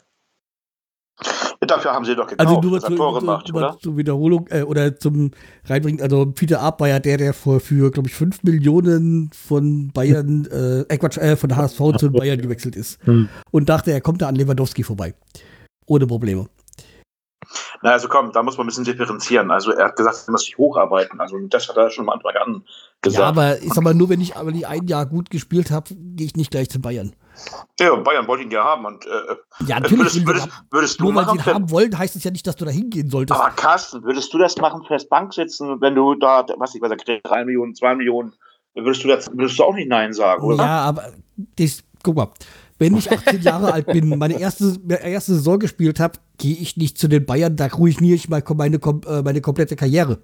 Dafür 1.68 1.94
haben 1.94 2.06
sie 2.06 2.16
doch 2.16 2.28
gekauft, 2.28 2.48
Also 2.48 2.62
nur 2.62 2.72
dass 2.80 2.84
er 2.84 2.90
zur, 2.90 2.98
Tore 2.98 3.24
macht, 3.24 3.50
nur 3.50 3.58
oder? 3.58 3.78
zur 3.80 3.98
Wiederholung 3.98 4.48
äh, 4.50 4.64
oder 4.64 4.96
zum 4.98 5.32
Reinbringen. 5.66 6.02
Also 6.02 6.26
Peter 6.28 6.62
Ab 6.62 6.80
war 6.82 6.88
ja 6.88 7.00
der, 7.00 7.18
der 7.18 7.34
für, 7.34 7.60
für 7.60 7.92
glaube 7.92 8.10
ich, 8.10 8.16
5 8.16 8.44
Millionen 8.44 9.30
von 9.34 9.92
Bayern, 9.94 10.48
äh, 10.52 10.82
äh, 10.82 10.98
Quatsch, 10.98 11.18
äh, 11.18 11.36
von 11.36 11.56
HSV 11.56 11.80
zu 11.98 12.12
Bayern 12.12 12.42
gewechselt 12.42 12.76
ist. 12.76 13.04
Hm. 13.06 13.30
Und 13.52 13.70
dachte, 13.70 13.92
er 13.92 14.02
kommt 14.02 14.22
da 14.22 14.28
an 14.28 14.36
Lewandowski 14.36 14.84
vorbei. 14.84 15.14
Ohne 15.86 16.08
Probleme. 16.08 16.48
Na, 17.82 17.92
also 17.92 18.08
komm, 18.08 18.32
da 18.32 18.44
muss 18.44 18.58
man 18.58 18.66
ein 18.66 18.68
bisschen 18.68 18.84
differenzieren. 18.84 19.52
Also 19.52 19.72
er 19.72 19.86
hat 19.86 19.96
gesagt, 19.96 20.24
er 20.28 20.32
muss 20.32 20.44
sich 20.44 20.58
hocharbeiten. 20.58 21.20
Also 21.20 21.38
das 21.48 21.68
hat 21.70 21.78
er 21.78 21.90
schon 21.90 22.06
am 22.06 22.10
Anfang 22.10 22.36
an 22.36 22.64
gesagt. 23.02 23.22
Ja, 23.22 23.28
aber 23.28 23.62
ich 23.62 23.74
sag 23.74 23.84
mal, 23.84 23.94
nur 23.94 24.10
wenn 24.10 24.22
ich 24.22 24.36
aber 24.36 24.52
nicht 24.52 24.68
ein 24.68 24.88
Jahr 24.88 25.06
gut 25.06 25.30
gespielt 25.30 25.72
habe, 25.72 25.96
gehe 25.96 26.28
ich 26.28 26.36
nicht 26.36 26.52
gleich 26.52 26.70
zu 26.70 26.82
Bayern. 26.82 27.16
Ja, 27.80 27.96
Bayern 27.96 28.28
wollte 28.28 28.44
ihn 28.44 28.52
ja 28.52 28.64
haben. 28.64 28.86
Und 28.86 29.06
äh, 29.06 29.10
Ja, 29.68 29.80
natürlich. 29.80 30.00
würdest, 30.00 30.26
würdest, 30.28 30.46
haben. 30.46 30.68
würdest 30.72 31.00
du 31.00 31.04
nur 31.04 31.16
weil 31.16 31.24
sie 31.24 31.28
machen, 31.28 31.40
ihn 31.40 31.44
für, 31.44 31.54
haben 31.54 31.72
wollen, 31.72 31.98
heißt 31.98 32.16
es 32.16 32.24
ja 32.24 32.32
nicht, 32.32 32.46
dass 32.48 32.56
du 32.56 32.66
da 32.66 32.72
hingehen 32.72 33.10
solltest. 33.10 33.40
aber 33.40 33.52
Carsten, 33.52 34.04
würdest 34.04 34.34
du 34.34 34.38
das 34.38 34.58
machen 34.58 34.84
fürs 34.86 35.08
Banksitzen, 35.08 35.80
wenn 35.82 35.96
du 35.96 36.16
da, 36.16 36.46
was 36.58 36.76
ich 36.76 36.82
weiß, 36.82 36.92
drei 37.24 37.46
Millionen, 37.46 37.76
zwei 37.76 37.96
Millionen, 37.96 38.34
würdest 38.76 39.04
du 39.04 39.08
das, 39.08 39.30
würdest 39.32 39.60
du 39.60 39.64
auch 39.64 39.76
nicht 39.76 39.90
Nein 39.90 40.14
sagen, 40.14 40.44
oder? 40.44 40.64
Ja, 40.64 40.80
aber 40.82 41.14
das, 41.58 41.84
guck 42.04 42.16
mal, 42.16 42.30
wenn 42.80 42.96
ich 42.96 43.12
18 43.12 43.42
Jahre 43.42 43.74
alt 43.74 43.88
bin, 43.88 44.08
meine 44.18 44.40
erste, 44.40 44.78
meine 44.84 45.02
erste 45.02 45.34
Saison 45.34 45.60
gespielt 45.60 46.00
habe, 46.00 46.20
gehe 46.38 46.56
ich 46.56 46.78
nicht 46.78 46.98
zu 46.98 47.08
den 47.08 47.26
Bayern, 47.26 47.56
da 47.56 47.68
ruiniere 47.68 48.16
ich 48.16 48.30
mal 48.30 48.44
meine, 48.56 48.78
äh, 48.78 49.22
meine 49.24 49.42
komplette 49.42 49.76
Karriere. 49.76 50.20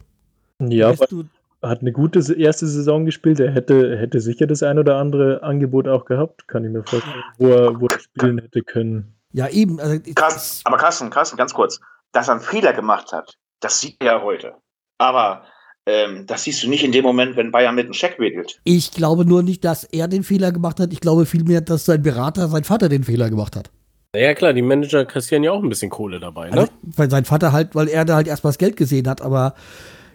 Ja, 0.60 0.90
Weißt 0.90 1.12
du, 1.12 1.26
hat 1.64 1.82
eine 1.82 1.92
gute 1.92 2.20
erste 2.34 2.68
Saison 2.68 3.06
gespielt. 3.06 3.40
Er 3.40 3.52
hätte, 3.52 3.98
hätte 3.98 4.20
sicher 4.20 4.48
das 4.48 4.64
ein 4.64 4.78
oder 4.78 4.98
andere 4.98 5.42
Angebot 5.44 5.88
auch 5.88 6.06
gehabt, 6.06 6.48
kann 6.48 6.64
ich 6.66 6.72
mir 6.72 6.84
vorstellen, 6.84 7.24
wo 7.38 7.48
er, 7.48 7.80
wo 7.80 7.88
er 7.88 8.00
spielen 8.00 8.40
hätte 8.40 8.62
können. 8.62 9.16
ja, 9.32 9.48
eben. 9.48 9.80
Also, 9.80 10.00
Carsten, 10.16 10.62
aber 10.66 10.78
Carsten, 10.78 11.10
Carsten, 11.10 11.38
ganz 11.38 11.54
kurz, 11.54 11.80
dass 12.12 12.28
er 12.28 12.36
einen 12.36 12.44
Fehler 12.44 12.74
gemacht 12.74 13.12
hat, 13.12 13.38
Das 13.60 13.80
sieht 13.80 13.98
er 14.02 14.22
heute. 14.24 14.54
Aber 14.98 15.44
ähm, 15.86 16.26
das 16.28 16.44
siehst 16.44 16.64
du 16.64 16.70
nicht 16.70 16.84
in 16.84 16.92
dem 16.92 17.04
Moment, 17.04 17.36
wenn 17.36 17.52
Bayern 17.52 17.76
mit 17.76 17.86
einem 17.86 17.94
Scheck 17.94 18.20
wedelt. 18.20 18.60
Ich 18.64 18.92
glaube 18.92 19.26
nur 19.26 19.44
nicht, 19.44 19.66
dass 19.66 19.84
er 19.84 20.08
den 20.08 20.24
Fehler 20.24 20.52
gemacht 20.52 20.80
hat. 20.80 20.94
Ich 20.94 21.02
glaube 21.02 21.26
vielmehr, 21.26 21.62
dass 21.62 21.86
sein 21.86 22.02
Berater, 22.02 22.48
sein 22.48 22.64
Vater 22.64 22.90
den 22.90 23.04
Fehler 23.04 23.30
gemacht 23.30 23.56
hat. 23.56 23.70
Ja 24.16 24.34
klar, 24.36 24.54
die 24.54 24.62
Manager 24.62 25.06
kassieren 25.06 25.44
ja 25.44 25.52
auch 25.52 25.64
ein 25.64 25.70
bisschen 25.70 25.90
Kohle 25.90 26.20
dabei, 26.20 26.50
ne? 26.50 26.62
Also, 26.62 26.72
weil 26.84 27.10
sein 27.10 27.26
Vater 27.26 27.52
halt, 27.52 27.74
weil 27.74 27.88
er 27.88 28.06
da 28.06 28.16
halt 28.16 28.28
erstmal 28.28 28.52
das 28.52 28.60
Geld 28.60 28.78
gesehen 28.78 29.08
hat, 29.10 29.22
aber 29.22 29.56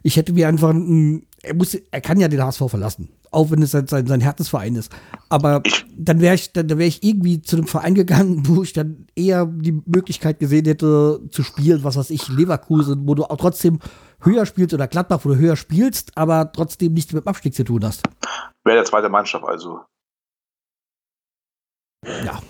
ich 0.03 0.17
hätte 0.17 0.33
mir 0.33 0.49
einfach, 0.49 0.71
ein, 0.71 1.27
er 1.43 1.55
muss, 1.55 1.75
er 1.75 2.01
kann 2.01 2.21
ja 2.21 2.29
den 2.29 2.43
HSV 2.43 2.63
verlassen, 2.69 3.11
auch 3.31 3.51
wenn 3.51 3.63
es 3.63 3.71
sein, 3.71 3.87
sein, 3.87 4.07
sein 4.07 4.21
Herzensverein 4.21 4.75
ist. 4.75 4.93
Aber 5.29 5.63
dann 5.97 6.21
wäre 6.21 6.35
ich, 6.35 6.53
dann, 6.53 6.69
dann 6.69 6.79
wäre 6.79 6.89
ich 6.89 7.03
irgendwie 7.03 7.43
zu 7.43 7.57
einem 7.57 7.67
Verein 7.67 7.95
gegangen, 7.95 8.47
wo 8.47 8.63
ich 8.63 8.73
dann 8.73 9.07
eher 9.15 9.47
die 9.47 9.81
Möglichkeit 9.87 10.39
gesehen 10.39 10.65
hätte, 10.65 11.21
zu 11.31 11.43
spielen, 11.43 11.85
was 11.85 11.97
weiß 11.97 12.11
ich, 12.11 12.29
Leverkusen, 12.29 13.07
wo 13.07 13.15
du 13.15 13.25
auch 13.25 13.37
trotzdem 13.37 13.79
höher 14.21 14.47
spielst 14.47 14.75
oder 14.75 14.89
Gladbach, 14.89 15.21
wo 15.25 15.31
du 15.31 15.37
höher 15.37 15.57
spielst, 15.57 16.17
aber 16.17 16.51
trotzdem 16.53 16.93
nichts 16.93 17.13
mit 17.13 17.25
dem 17.25 17.29
Abstieg 17.29 17.55
zu 17.55 17.65
tun 17.65 17.85
hast. 17.85 18.03
Wäre 18.65 18.79
der 18.79 18.85
zweite 18.85 19.09
Mannschaft 19.09 19.45
also. 19.45 19.85
Ja. 22.07 22.41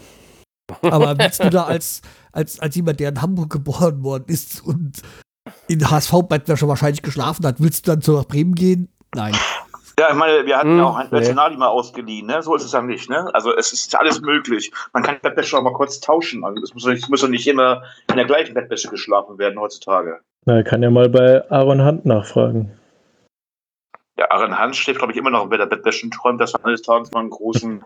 Aber 0.82 1.18
willst 1.18 1.42
du 1.42 1.50
da 1.50 1.64
als, 1.64 2.02
als, 2.32 2.60
als 2.60 2.76
jemand, 2.76 3.00
der 3.00 3.10
in 3.10 3.22
Hamburg 3.22 3.50
geboren 3.50 4.02
worden 4.02 4.24
ist 4.28 4.62
und 4.64 5.02
in 5.68 5.90
HSV-Bettwäsche 5.90 6.68
wahrscheinlich 6.68 7.02
geschlafen 7.02 7.46
hat, 7.46 7.56
willst 7.58 7.86
du 7.86 7.92
dann 7.92 8.02
zu 8.02 8.12
nach 8.12 8.24
Bremen 8.24 8.54
gehen? 8.54 8.88
Nein. 9.14 9.34
Ja, 9.98 10.10
ich 10.10 10.14
meine, 10.14 10.46
wir 10.46 10.56
hatten 10.56 10.76
ja 10.76 10.84
Hm, 10.84 10.86
auch 10.86 10.96
ein 10.96 11.08
nee. 11.10 11.18
Nationali 11.18 11.56
mal 11.56 11.66
ausgeliehen, 11.66 12.26
ne? 12.26 12.40
So 12.40 12.54
ist 12.54 12.64
es 12.64 12.70
ja 12.70 12.80
nicht, 12.80 13.10
ne? 13.10 13.28
Also 13.34 13.56
es 13.56 13.72
ist 13.72 13.94
alles 13.98 14.20
möglich. 14.20 14.70
Man 14.92 15.02
kann 15.02 15.16
Bettwäsche 15.20 15.58
auch 15.58 15.62
mal 15.62 15.72
kurz 15.72 15.98
tauschen. 15.98 16.44
Also 16.44 16.62
es 16.62 16.72
muss 16.72 16.84
doch 16.84 16.90
nicht, 16.90 17.02
es 17.02 17.08
muss 17.08 17.20
doch 17.20 17.28
nicht 17.28 17.46
immer 17.48 17.82
in 18.08 18.16
der 18.16 18.24
gleichen 18.26 18.54
Bettwäsche 18.54 18.88
geschlafen 18.88 19.38
werden 19.38 19.58
heutzutage. 19.58 20.20
Na, 20.44 20.56
er 20.56 20.62
kann 20.62 20.84
ja 20.84 20.90
mal 20.90 21.08
bei 21.08 21.42
Aaron 21.50 21.84
Hunt 21.84 22.06
nachfragen. 22.06 22.70
Ja, 24.16 24.30
Aaron 24.30 24.56
Hans 24.56 24.76
steht, 24.76 24.98
glaube 24.98 25.12
ich, 25.12 25.18
immer 25.18 25.30
noch 25.30 25.48
bei 25.48 25.56
der 25.56 25.66
Bettwäsche 25.66 26.06
und 26.06 26.12
träumt, 26.12 26.40
dass 26.40 26.54
er 26.54 26.64
eines 26.64 26.82
Tages 26.82 27.10
mal 27.12 27.20
einen 27.20 27.30
großen 27.30 27.84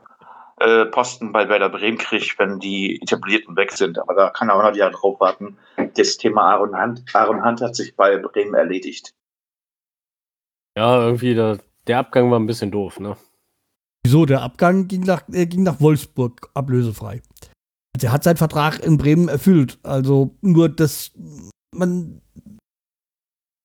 äh, 0.63 0.87
Posten 0.87 1.33
bei 1.33 1.49
Werder 1.49 1.69
Bremen 1.69 1.99
kriegt, 1.99 2.39
wenn 2.39 2.59
die 2.59 3.01
Etablierten 3.03 3.57
weg 3.57 3.73
sind. 3.73 3.99
Aber 3.99 4.15
da 4.15 4.31
kann 4.31 4.49
er 4.49 4.57
auch 4.57 4.63
noch 4.63 4.77
Jahre 4.77 4.93
drauf 4.93 5.19
warten. 5.21 5.59
Das 5.97 6.17
Thema 6.17 6.53
Aaron 6.53 6.81
Hunt, 6.81 7.05
Aaron 7.13 7.45
Hunt 7.45 7.61
hat 7.61 7.75
sich 7.75 7.97
bei 7.97 8.17
Bremen 8.17 8.55
erledigt. 8.55 9.15
Ja, 10.77 11.05
irgendwie, 11.05 11.35
der, 11.35 11.59
der 11.87 11.99
Abgang 11.99 12.31
war 12.31 12.39
ein 12.39 12.47
bisschen 12.47 12.71
doof, 12.71 13.01
ne? 13.01 13.17
Wieso? 14.05 14.25
Der 14.27 14.43
Abgang 14.43 14.89
ging 14.89 15.03
nach, 15.03 15.23
äh, 15.33 15.47
ging 15.47 15.63
nach 15.63 15.81
Wolfsburg 15.81 16.51
ablösefrei. 16.55 17.23
Also 17.95 18.07
er 18.07 18.13
hat 18.13 18.25
seinen 18.25 18.37
Vertrag 18.37 18.85
in 18.85 18.97
Bremen 18.97 19.29
erfüllt. 19.29 19.79
Also 19.83 20.37
nur 20.41 20.69
das, 20.69 21.13
man. 21.75 22.21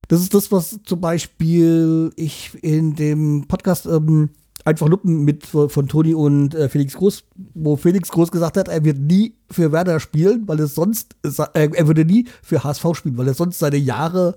Das 0.10 0.22
ist 0.22 0.34
das, 0.34 0.52
was 0.52 0.80
zum 0.84 1.02
Beispiel 1.02 2.12
ich 2.16 2.64
in 2.64 2.96
dem 2.96 3.46
Podcast 3.48 3.86
ähm, 3.86 4.30
einfach 4.67 4.88
Luppen 4.88 5.23
mit 5.23 5.45
von 5.45 5.88
Toni 5.88 6.13
und 6.13 6.53
äh, 6.53 6.67
Felix 6.67 6.95
Groß, 6.95 7.23
wo 7.53 7.77
Felix 7.77 8.12
Groß 8.12 8.32
gesagt 8.32 8.58
hat, 8.58 8.67
er 8.67 8.84
wird 8.84 8.97
nie 8.99 9.36
für 9.49 9.71
Werder 9.71 9.99
spielen, 9.99 10.47
weil 10.47 10.60
es 10.60 10.75
sonst, 10.75 11.15
äh, 11.23 11.69
er 11.73 11.88
würde 11.88 12.03
nie 12.03 12.27
für 12.43 12.63
HSV 12.63 12.86
spielen, 12.93 13.17
weil 13.17 13.27
er 13.27 13.34
sonst 13.34 13.60
seine 13.60 13.77
Jahre 13.77 14.36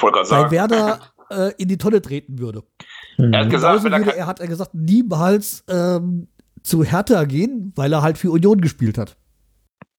bei 0.00 0.24
sagen, 0.24 0.50
Werder 0.52 1.00
äh, 1.30 1.52
in 1.58 1.68
die 1.68 1.76
Tonne 1.76 2.00
treten 2.00 2.38
würde. 2.38 2.62
Hm. 3.16 3.32
er 3.32 3.40
hat 3.40 3.50
gesagt, 3.50 3.84
er 3.84 3.90
kann, 3.90 4.08
er, 4.08 4.26
hat 4.26 4.40
er 4.40 4.46
gesagt, 4.46 4.74
niemals 4.74 5.64
ähm, 5.68 6.28
zu 6.62 6.84
Hertha 6.84 7.24
gehen, 7.24 7.72
weil 7.74 7.92
er 7.92 8.02
halt 8.02 8.16
für 8.16 8.30
Union 8.30 8.60
gespielt 8.60 8.96
hat. 8.96 9.16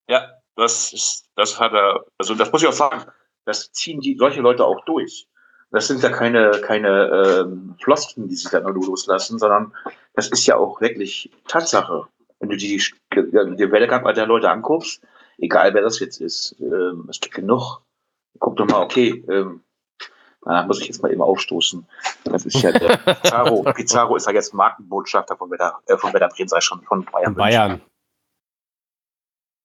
Ja, 0.07 0.25
das 0.55 0.93
ist, 0.93 1.29
das 1.35 1.59
hat 1.59 1.73
er, 1.73 2.05
also 2.17 2.33
das 2.33 2.51
muss 2.51 2.61
ich 2.61 2.67
auch 2.67 2.73
sagen, 2.73 3.03
das 3.45 3.71
ziehen 3.73 3.99
die 3.99 4.15
solche 4.17 4.41
Leute 4.41 4.63
auch 4.63 4.85
durch. 4.85 5.27
Das 5.71 5.87
sind 5.87 6.01
ja 6.01 6.09
keine, 6.09 6.51
keine 6.65 7.43
ähm, 7.43 7.75
Floskeln, 7.81 8.27
die 8.27 8.35
sich 8.35 8.49
da 8.49 8.59
nur 8.59 8.73
loslassen, 8.73 9.37
sondern 9.37 9.73
das 10.13 10.29
ist 10.29 10.45
ja 10.47 10.57
auch 10.57 10.81
wirklich 10.81 11.31
Tatsache. 11.47 12.07
Wenn 12.39 12.49
du 12.49 12.57
die, 12.57 12.81
die 13.13 13.71
Werdegang 13.71 14.03
der 14.15 14.25
Leute 14.25 14.49
anguckst, 14.49 15.01
egal 15.37 15.73
wer 15.73 15.81
das 15.81 15.99
jetzt 15.99 16.21
ist, 16.21 16.55
ähm, 16.59 17.07
es 17.09 17.19
gibt 17.19 17.35
genug. 17.35 17.81
Guck 18.39 18.55
doch 18.55 18.67
mal, 18.67 18.81
okay, 18.81 19.23
ähm, 19.29 19.61
da 20.41 20.65
muss 20.65 20.79
ich 20.79 20.87
jetzt 20.87 21.03
mal 21.03 21.11
eben 21.11 21.21
aufstoßen. 21.21 21.85
Das 22.23 22.45
ist 22.45 22.61
ja 22.61 22.71
der 22.71 22.97
Pizarro. 23.21 23.63
Pizarro 23.73 24.15
ist 24.15 24.27
ja 24.27 24.33
jetzt 24.33 24.53
Markenbotschafter 24.53 25.35
von 25.35 25.51
Werder, 25.51 25.79
äh, 25.87 25.97
von 25.97 26.13
Werder 26.13 26.29
Bremen, 26.29 26.47
sei 26.47 26.61
schon 26.61 26.81
von 26.83 27.05
Bayern. 27.05 27.35
Bayern. 27.35 27.81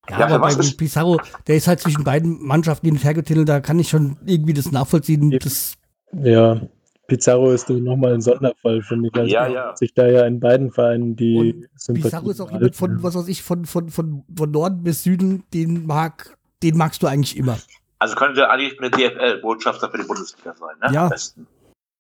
Ja, 0.09 0.19
Ja, 0.19 0.27
aber 0.27 0.39
bei 0.41 0.55
Pizarro, 0.55 1.21
der 1.47 1.57
ist 1.57 1.69
halt 1.69 1.81
zwischen 1.81 2.05
beiden 2.05 2.45
Mannschaften 2.45 2.87
hin 2.87 2.97
und 2.97 3.05
her 3.05 3.15
getitelt, 3.15 3.49
da 3.49 3.61
kann 3.61 3.79
ich 3.79 3.89
schon 3.89 4.19
irgendwie 4.27 4.53
das 4.53 4.71
nachvollziehen. 4.71 5.31
Ja. 5.31 5.39
Das, 5.39 5.77
Ja, 6.23 6.61
Pizarro 7.07 7.51
ist 7.51 7.69
nochmal 7.69 8.15
ein 8.15 8.21
Sonderfall, 8.21 8.83
finde 8.83 9.09
ich. 9.09 9.15
Also 9.15 9.31
Ja, 9.31 9.47
ja. 9.47 9.77
sich 9.77 9.93
da 9.95 10.07
ja 10.07 10.27
in 10.27 10.41
beiden 10.41 10.71
Vereinen 10.71 11.17
die 11.17 11.37
Und 11.37 11.69
Sympathie 11.77 12.09
Pizarro 12.09 12.31
ist 12.31 12.41
auch 12.41 12.51
jemand 12.51 12.77
von, 12.77 13.03
was 13.03 13.15
weiß 13.15 13.29
ich, 13.29 13.43
von, 13.43 13.65
von, 13.65 13.91
von, 13.91 14.25
von 14.37 14.51
Norden 14.51 14.83
bis 14.83 15.03
Süden, 15.03 15.45
den 15.53 15.87
mag, 15.87 16.37
den 16.63 16.77
magst 16.77 17.03
du 17.03 17.07
eigentlich 17.07 17.37
immer. 17.37 17.59
Also 17.99 18.17
könnte 18.17 18.49
eigentlich 18.49 18.79
mit 18.81 18.97
der 18.99 19.11
DFL-Botschafter 19.11 19.91
für 19.91 19.99
die 19.99 20.05
Bundesliga 20.05 20.55
sein, 20.55 20.77
ne? 20.83 20.95
Ja. 20.95 21.05
Am 21.05 21.11
besten. 21.11 21.47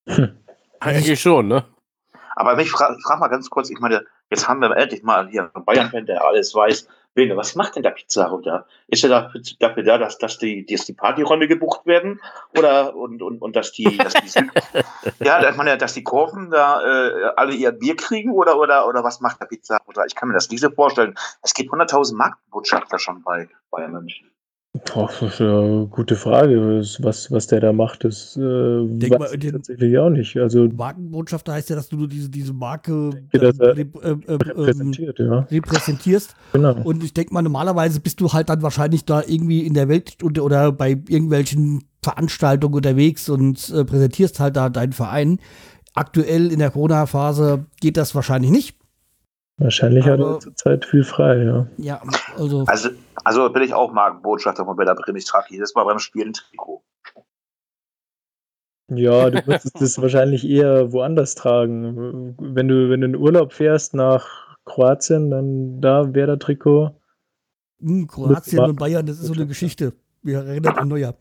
Eigentlich 0.80 1.20
schon, 1.20 1.48
ne? 1.48 1.64
Aber 2.36 2.58
ich 2.60 2.70
frage 2.70 2.98
frag 3.02 3.20
mal 3.20 3.28
ganz 3.28 3.48
kurz, 3.48 3.70
ich 3.70 3.78
meine, 3.78 4.04
jetzt 4.30 4.46
haben 4.48 4.60
wir 4.60 4.76
endlich 4.76 5.02
mal 5.02 5.28
hier 5.28 5.50
einen 5.54 5.64
Bayern-Fan, 5.64 6.06
der 6.06 6.22
alles 6.24 6.54
weiß. 6.54 6.88
Bene, 7.14 7.36
was 7.36 7.54
macht 7.54 7.76
denn 7.76 7.84
der 7.84 7.92
Pizarro 7.92 8.40
da? 8.40 8.66
Ist 8.88 9.04
er 9.04 9.10
dafür, 9.10 9.40
dafür 9.60 9.82
da, 9.84 9.98
dass, 9.98 10.18
dass, 10.18 10.38
die, 10.38 10.66
dass 10.66 10.84
die 10.84 10.92
Partyräume 10.92 11.46
gebucht 11.46 11.86
werden? 11.86 12.20
Oder 12.58 12.94
und, 12.96 13.22
und, 13.22 13.40
und 13.40 13.54
dass 13.54 13.72
die, 13.72 13.96
dass 13.96 14.14
die 14.14 14.30
ja, 15.24 15.48
ich 15.48 15.56
meine, 15.56 15.78
dass 15.78 15.94
die 15.94 16.02
Kurven 16.02 16.50
da 16.50 16.82
äh, 16.82 17.32
alle 17.36 17.54
ihr 17.54 17.70
Bier 17.70 17.96
kriegen 17.96 18.32
oder, 18.32 18.58
oder, 18.58 18.88
oder 18.88 19.04
was 19.04 19.20
macht 19.20 19.40
der 19.40 19.46
Pizarro 19.46 19.92
da? 19.92 20.04
Ich 20.04 20.16
kann 20.16 20.28
mir 20.28 20.34
das 20.34 20.50
nicht 20.50 20.60
so 20.60 20.70
vorstellen. 20.70 21.14
Es 21.42 21.54
gibt 21.54 21.70
100.000 21.70 22.16
Marktbotschafter 22.16 22.98
schon 22.98 23.22
bei 23.22 23.48
Bayern 23.70 23.92
München. 23.92 24.33
Boah, 24.92 25.08
das 25.20 25.34
ist 25.34 25.40
eine 25.40 25.86
gute 25.88 26.16
Frage. 26.16 26.78
Das- 26.78 27.00
Was, 27.00 27.30
was 27.30 27.46
der 27.46 27.60
da 27.60 27.72
macht, 27.72 28.02
das 28.02 28.36
äh, 28.36 28.40
Denk 28.40 29.12
weiß 29.12 29.18
mal, 29.20 29.28
ich 29.32 29.38
den- 29.38 29.52
tatsächlich 29.52 29.96
auch 29.98 30.10
nicht. 30.10 30.36
Also 30.36 30.68
Markenbotschafter 30.68 31.52
heißt 31.52 31.70
ja, 31.70 31.76
dass 31.76 31.88
du 31.88 31.96
nur 31.96 32.08
diese, 32.08 32.28
diese 32.28 32.52
Marke 32.52 33.10
denke, 33.32 33.88
ähm, 34.02 34.22
ähm, 34.26 34.36
repräsentiert, 34.40 35.18
ja. 35.20 35.46
repräsentierst. 35.50 36.34
Genau. 36.52 36.74
Und 36.82 37.04
ich 37.04 37.14
denke 37.14 37.32
mal, 37.32 37.42
normalerweise 37.42 38.00
bist 38.00 38.20
du 38.20 38.32
halt 38.32 38.48
dann 38.48 38.62
wahrscheinlich 38.62 39.04
da 39.04 39.22
irgendwie 39.24 39.60
in 39.64 39.74
der 39.74 39.88
Welt 39.88 40.22
und, 40.24 40.40
oder 40.40 40.72
bei 40.72 40.90
irgendwelchen 40.90 41.84
Veranstaltungen 42.02 42.74
unterwegs 42.74 43.28
und 43.28 43.70
äh, 43.70 43.84
präsentierst 43.84 44.40
halt 44.40 44.56
da 44.56 44.70
deinen 44.70 44.92
Verein. 44.92 45.38
Aktuell 45.94 46.50
in 46.50 46.58
der 46.58 46.70
Corona-Phase 46.72 47.66
geht 47.80 47.96
das 47.96 48.16
wahrscheinlich 48.16 48.50
nicht. 48.50 48.76
Wahrscheinlich 49.58 50.04
hat 50.06 50.20
Aber- 50.20 50.34
er 50.34 50.40
zurzeit 50.40 50.84
viel 50.84 51.04
frei, 51.04 51.44
ja. 51.44 51.66
Ja, 51.76 52.02
also 52.36 52.64
Also, 52.66 52.90
also 53.24 53.50
bin 53.50 53.62
ich 53.62 53.72
auch 53.72 53.92
Markenbotschafter 53.92 54.64
von 54.64 54.76
Werder 54.76 54.94
Bremen. 54.96 55.16
Ich 55.18 55.26
trage 55.26 55.46
jedes 55.50 55.74
Mal 55.74 55.84
beim 55.84 55.98
Spielen 56.00 56.28
ein 56.30 56.32
Trikot. 56.32 56.82
Ja, 58.94 59.30
du 59.30 59.42
müsstest 59.46 59.80
das 59.80 59.98
wahrscheinlich 60.02 60.46
eher 60.48 60.92
woanders 60.92 61.34
tragen. 61.34 62.34
Wenn 62.38 62.68
du, 62.68 62.90
wenn 62.90 63.00
du 63.00 63.06
in 63.06 63.16
Urlaub 63.16 63.52
fährst 63.52 63.94
nach 63.94 64.56
Kroatien, 64.64 65.30
dann 65.30 65.80
da 65.80 66.12
wäre 66.14 66.26
der 66.28 66.38
Trikot. 66.38 66.90
mh, 67.78 68.06
Kroatien 68.08 68.60
und 68.60 68.76
Bayern, 68.78 69.06
das 69.06 69.20
ist 69.20 69.26
so 69.26 69.32
eine 69.34 69.46
Geschichte. 69.46 69.92
Wir 70.22 70.38
erinnern 70.38 70.76
an 70.78 70.88
Neujahr. 70.88 71.14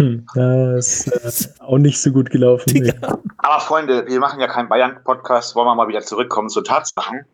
Hm, 0.00 0.26
ja, 0.34 0.76
ist 0.76 1.06
äh, 1.06 1.62
auch 1.62 1.78
nicht 1.78 2.00
so 2.00 2.12
gut 2.12 2.30
gelaufen. 2.30 2.72
Nee. 2.74 2.92
Aber 3.38 3.60
Freunde, 3.60 4.06
wir 4.06 4.20
machen 4.20 4.40
ja 4.40 4.46
keinen 4.46 4.68
Bayern-Podcast. 4.68 5.54
Wollen 5.54 5.66
wir 5.66 5.74
mal 5.74 5.88
wieder 5.88 6.02
zurückkommen 6.02 6.50
zu 6.50 6.60
Tatsachen? 6.60 7.24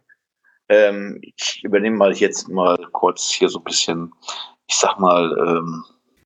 Ähm, 0.68 1.20
ich 1.20 1.62
übernehme 1.64 1.96
mal 1.96 2.12
jetzt 2.12 2.48
mal 2.48 2.78
kurz 2.92 3.30
hier 3.30 3.48
so 3.48 3.58
ein 3.58 3.64
bisschen, 3.64 4.12
ich 4.68 4.76
sag 4.76 4.98
mal, 5.00 5.36
ähm, 5.38 5.84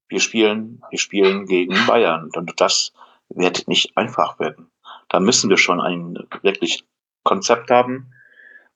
wir 0.09 0.21
spielen, 0.21 0.83
wir 0.91 0.99
spielen 0.99 1.47
gegen 1.47 1.75
Bayern 1.87 2.31
und 2.37 2.61
das 2.61 2.93
wird 3.29 3.67
nicht 3.67 3.97
einfach 3.97 4.39
werden. 4.39 4.71
Da 5.09 5.21
müssen 5.21 5.51
wir 5.51 5.57
schon 5.57 5.81
ein 5.81 6.19
wirklich 6.43 6.85
Konzept 7.25 7.71
haben. 7.71 8.13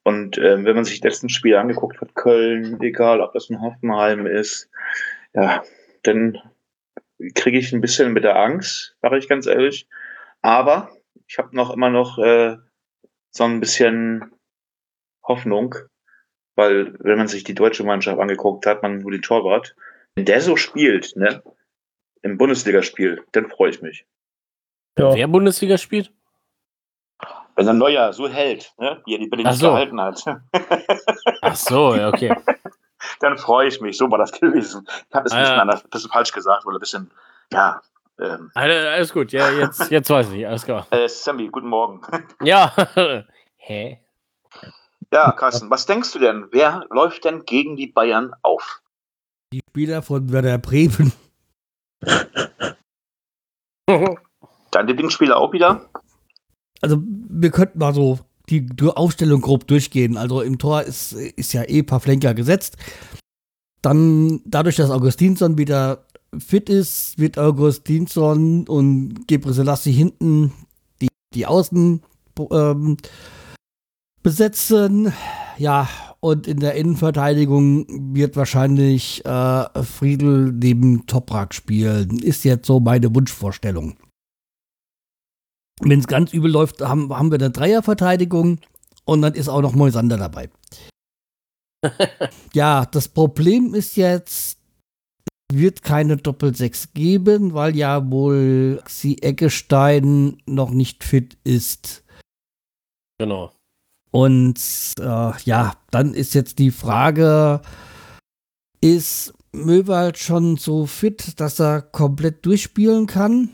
Und 0.02 0.38
ähm, 0.38 0.64
wenn 0.64 0.74
man 0.74 0.84
sich 0.84 1.00
die 1.00 1.06
letzten 1.06 1.28
Spiele 1.28 1.60
angeguckt 1.60 2.00
hat, 2.00 2.14
Köln, 2.14 2.80
egal 2.80 3.20
ob 3.20 3.34
das 3.34 3.50
ein 3.50 3.60
Hoffenheim 3.60 4.26
ist, 4.26 4.70
ja, 5.34 5.62
dann 6.02 6.38
kriege 7.34 7.58
ich 7.58 7.72
ein 7.72 7.80
bisschen 7.80 8.12
mit 8.12 8.24
der 8.24 8.36
Angst, 8.36 8.96
sage 9.02 9.18
ich 9.18 9.28
ganz 9.28 9.46
ehrlich. 9.46 9.86
Aber 10.42 10.90
ich 11.26 11.38
habe 11.38 11.54
noch 11.54 11.70
immer 11.70 11.90
noch 11.90 12.18
äh, 12.18 12.56
so 13.30 13.44
ein 13.44 13.60
bisschen 13.60 14.32
Hoffnung, 15.22 15.74
weil 16.56 16.96
wenn 16.98 17.18
man 17.18 17.28
sich 17.28 17.44
die 17.44 17.54
deutsche 17.54 17.84
Mannschaft 17.84 18.18
angeguckt 18.18 18.66
hat, 18.66 18.82
man 18.82 18.98
nur 18.98 19.12
die 19.12 19.20
Torwart, 19.20 19.76
wenn 20.14 20.24
der 20.24 20.40
so 20.40 20.56
spielt, 20.56 21.14
ne, 21.16 21.42
im 22.22 22.36
Bundesligaspiel, 22.36 23.24
dann 23.32 23.48
freue 23.48 23.70
ich 23.70 23.82
mich. 23.82 24.06
Ja, 24.98 25.14
Wer 25.14 25.28
Bundesliga 25.28 25.78
spielt? 25.78 26.12
Wenn 27.56 27.66
der 27.66 27.74
Neuer 27.74 28.12
so 28.12 28.28
hält, 28.28 28.72
ne, 28.78 29.02
wie 29.04 29.14
er 29.14 29.18
die 29.18 29.28
nicht 29.28 29.52
so. 29.54 29.68
gehalten 29.68 30.00
hat, 30.00 30.22
Ach 31.42 31.56
so, 31.56 31.94
ja, 31.94 32.08
okay. 32.08 32.34
dann 33.18 33.36
freue 33.36 33.68
ich 33.68 33.80
mich. 33.80 33.96
So 33.98 34.10
war 34.10 34.18
das 34.18 34.32
gewesen. 34.40 34.86
Ich 35.08 35.14
habe 35.14 35.26
es 35.26 35.32
ein 35.32 35.38
Ah, 35.38 35.40
bisschen, 35.42 35.56
ja. 35.56 35.62
anders, 35.62 35.84
ein 35.84 35.90
bisschen 35.90 36.10
falsch 36.10 36.32
gesagt 36.32 36.64
oder 36.66 36.76
ein 36.76 36.80
bisschen 36.80 37.10
Ja, 37.52 37.82
ähm, 38.20 38.50
Alles, 38.54 38.86
alles 38.86 39.12
gut, 39.12 39.32
ja, 39.32 39.50
jetzt, 39.50 39.90
jetzt 39.90 40.08
weiß 40.10 40.30
ich, 40.32 40.46
alles 40.46 40.64
klar. 40.64 40.86
äh, 40.90 41.08
Sammy, 41.08 41.48
guten 41.48 41.68
Morgen. 41.68 42.00
Ja. 42.42 42.72
Hä? 43.56 43.98
Ja, 45.12 45.32
Carsten, 45.32 45.68
was 45.70 45.86
denkst 45.86 46.12
du 46.12 46.18
denn? 46.20 46.46
Wer 46.52 46.84
läuft 46.90 47.24
denn 47.24 47.44
gegen 47.44 47.76
die 47.76 47.88
Bayern 47.88 48.32
auf? 48.42 48.80
Die 49.52 49.60
Spieler 49.68 50.02
von 50.02 50.30
Werder 50.32 50.58
Bremen. 50.58 51.12
Dein 54.70 54.86
Lieblingsspieler 54.86 55.36
auch 55.36 55.52
wieder? 55.52 55.88
Also, 56.80 56.98
wir 57.02 57.50
könnten 57.50 57.78
mal 57.78 57.92
so 57.92 58.18
die 58.50 58.66
Aufstellung 58.82 59.40
grob 59.40 59.66
durchgehen. 59.66 60.16
Also, 60.16 60.42
im 60.42 60.58
Tor 60.58 60.82
ist, 60.82 61.12
ist 61.12 61.52
ja 61.52 61.62
eh 61.68 61.82
Pavlenka 61.82 62.32
gesetzt. 62.32 62.76
Dann, 63.82 64.40
dadurch, 64.44 64.76
dass 64.76 64.90
Augustinsson 64.90 65.56
wieder 65.56 66.04
fit 66.38 66.68
ist, 66.68 67.18
wird 67.18 67.38
Augustinsson 67.38 68.68
und 68.68 69.26
Gebre 69.26 69.52
Selassie 69.52 69.92
hinten 69.92 70.52
die, 71.00 71.08
die 71.34 71.46
Außen 71.46 72.02
ähm, 72.50 72.96
besetzen. 74.22 75.12
Ja, 75.58 75.88
und 76.20 76.46
in 76.46 76.60
der 76.60 76.74
Innenverteidigung 76.74 78.14
wird 78.14 78.36
wahrscheinlich 78.36 79.24
äh, 79.24 79.82
Friedel 79.82 80.52
neben 80.52 81.06
Toprak 81.06 81.54
spielen. 81.54 82.18
Ist 82.18 82.44
jetzt 82.44 82.66
so 82.66 82.80
meine 82.80 83.14
Wunschvorstellung. 83.14 83.96
Wenn 85.80 86.00
es 86.00 86.06
ganz 86.06 86.32
übel 86.32 86.50
läuft, 86.50 86.80
haben, 86.82 87.14
haben 87.14 87.30
wir 87.30 87.38
eine 87.38 87.50
Dreierverteidigung 87.50 88.58
und 89.04 89.22
dann 89.22 89.34
ist 89.34 89.48
auch 89.48 89.62
noch 89.62 89.74
Moisander 89.74 90.18
dabei. 90.18 90.50
ja, 92.52 92.84
das 92.86 93.08
Problem 93.08 93.74
ist 93.74 93.96
jetzt, 93.96 94.58
wird 95.52 95.82
keine 95.82 96.16
Doppel-6 96.16 96.90
geben, 96.94 97.54
weil 97.54 97.76
ja 97.76 98.10
wohl 98.10 98.82
sie 98.86 99.22
Eggestein 99.22 100.42
noch 100.46 100.70
nicht 100.70 101.02
fit 101.02 101.38
ist. 101.44 102.04
Genau. 103.18 103.52
Und 104.10 104.60
äh, 104.98 105.32
ja, 105.44 105.74
dann 105.90 106.14
ist 106.14 106.34
jetzt 106.34 106.58
die 106.58 106.70
Frage, 106.70 107.62
ist 108.80 109.32
Möwald 109.52 110.18
schon 110.18 110.56
so 110.56 110.86
fit, 110.86 111.40
dass 111.40 111.60
er 111.60 111.82
komplett 111.82 112.44
durchspielen 112.44 113.06
kann? 113.06 113.50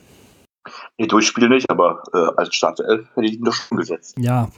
Nee, 0.99 1.07
durchspielen 1.07 1.51
nicht, 1.51 1.71
aber 1.71 2.03
äh, 2.13 2.31
als 2.37 2.55
Startelf 2.55 3.09
hätte 3.15 3.27
ich 3.27 3.35
ihn 3.35 3.45
doch 3.45 3.55
schon 3.55 3.79
gesetzt. 3.79 4.17
Ja. 4.19 4.51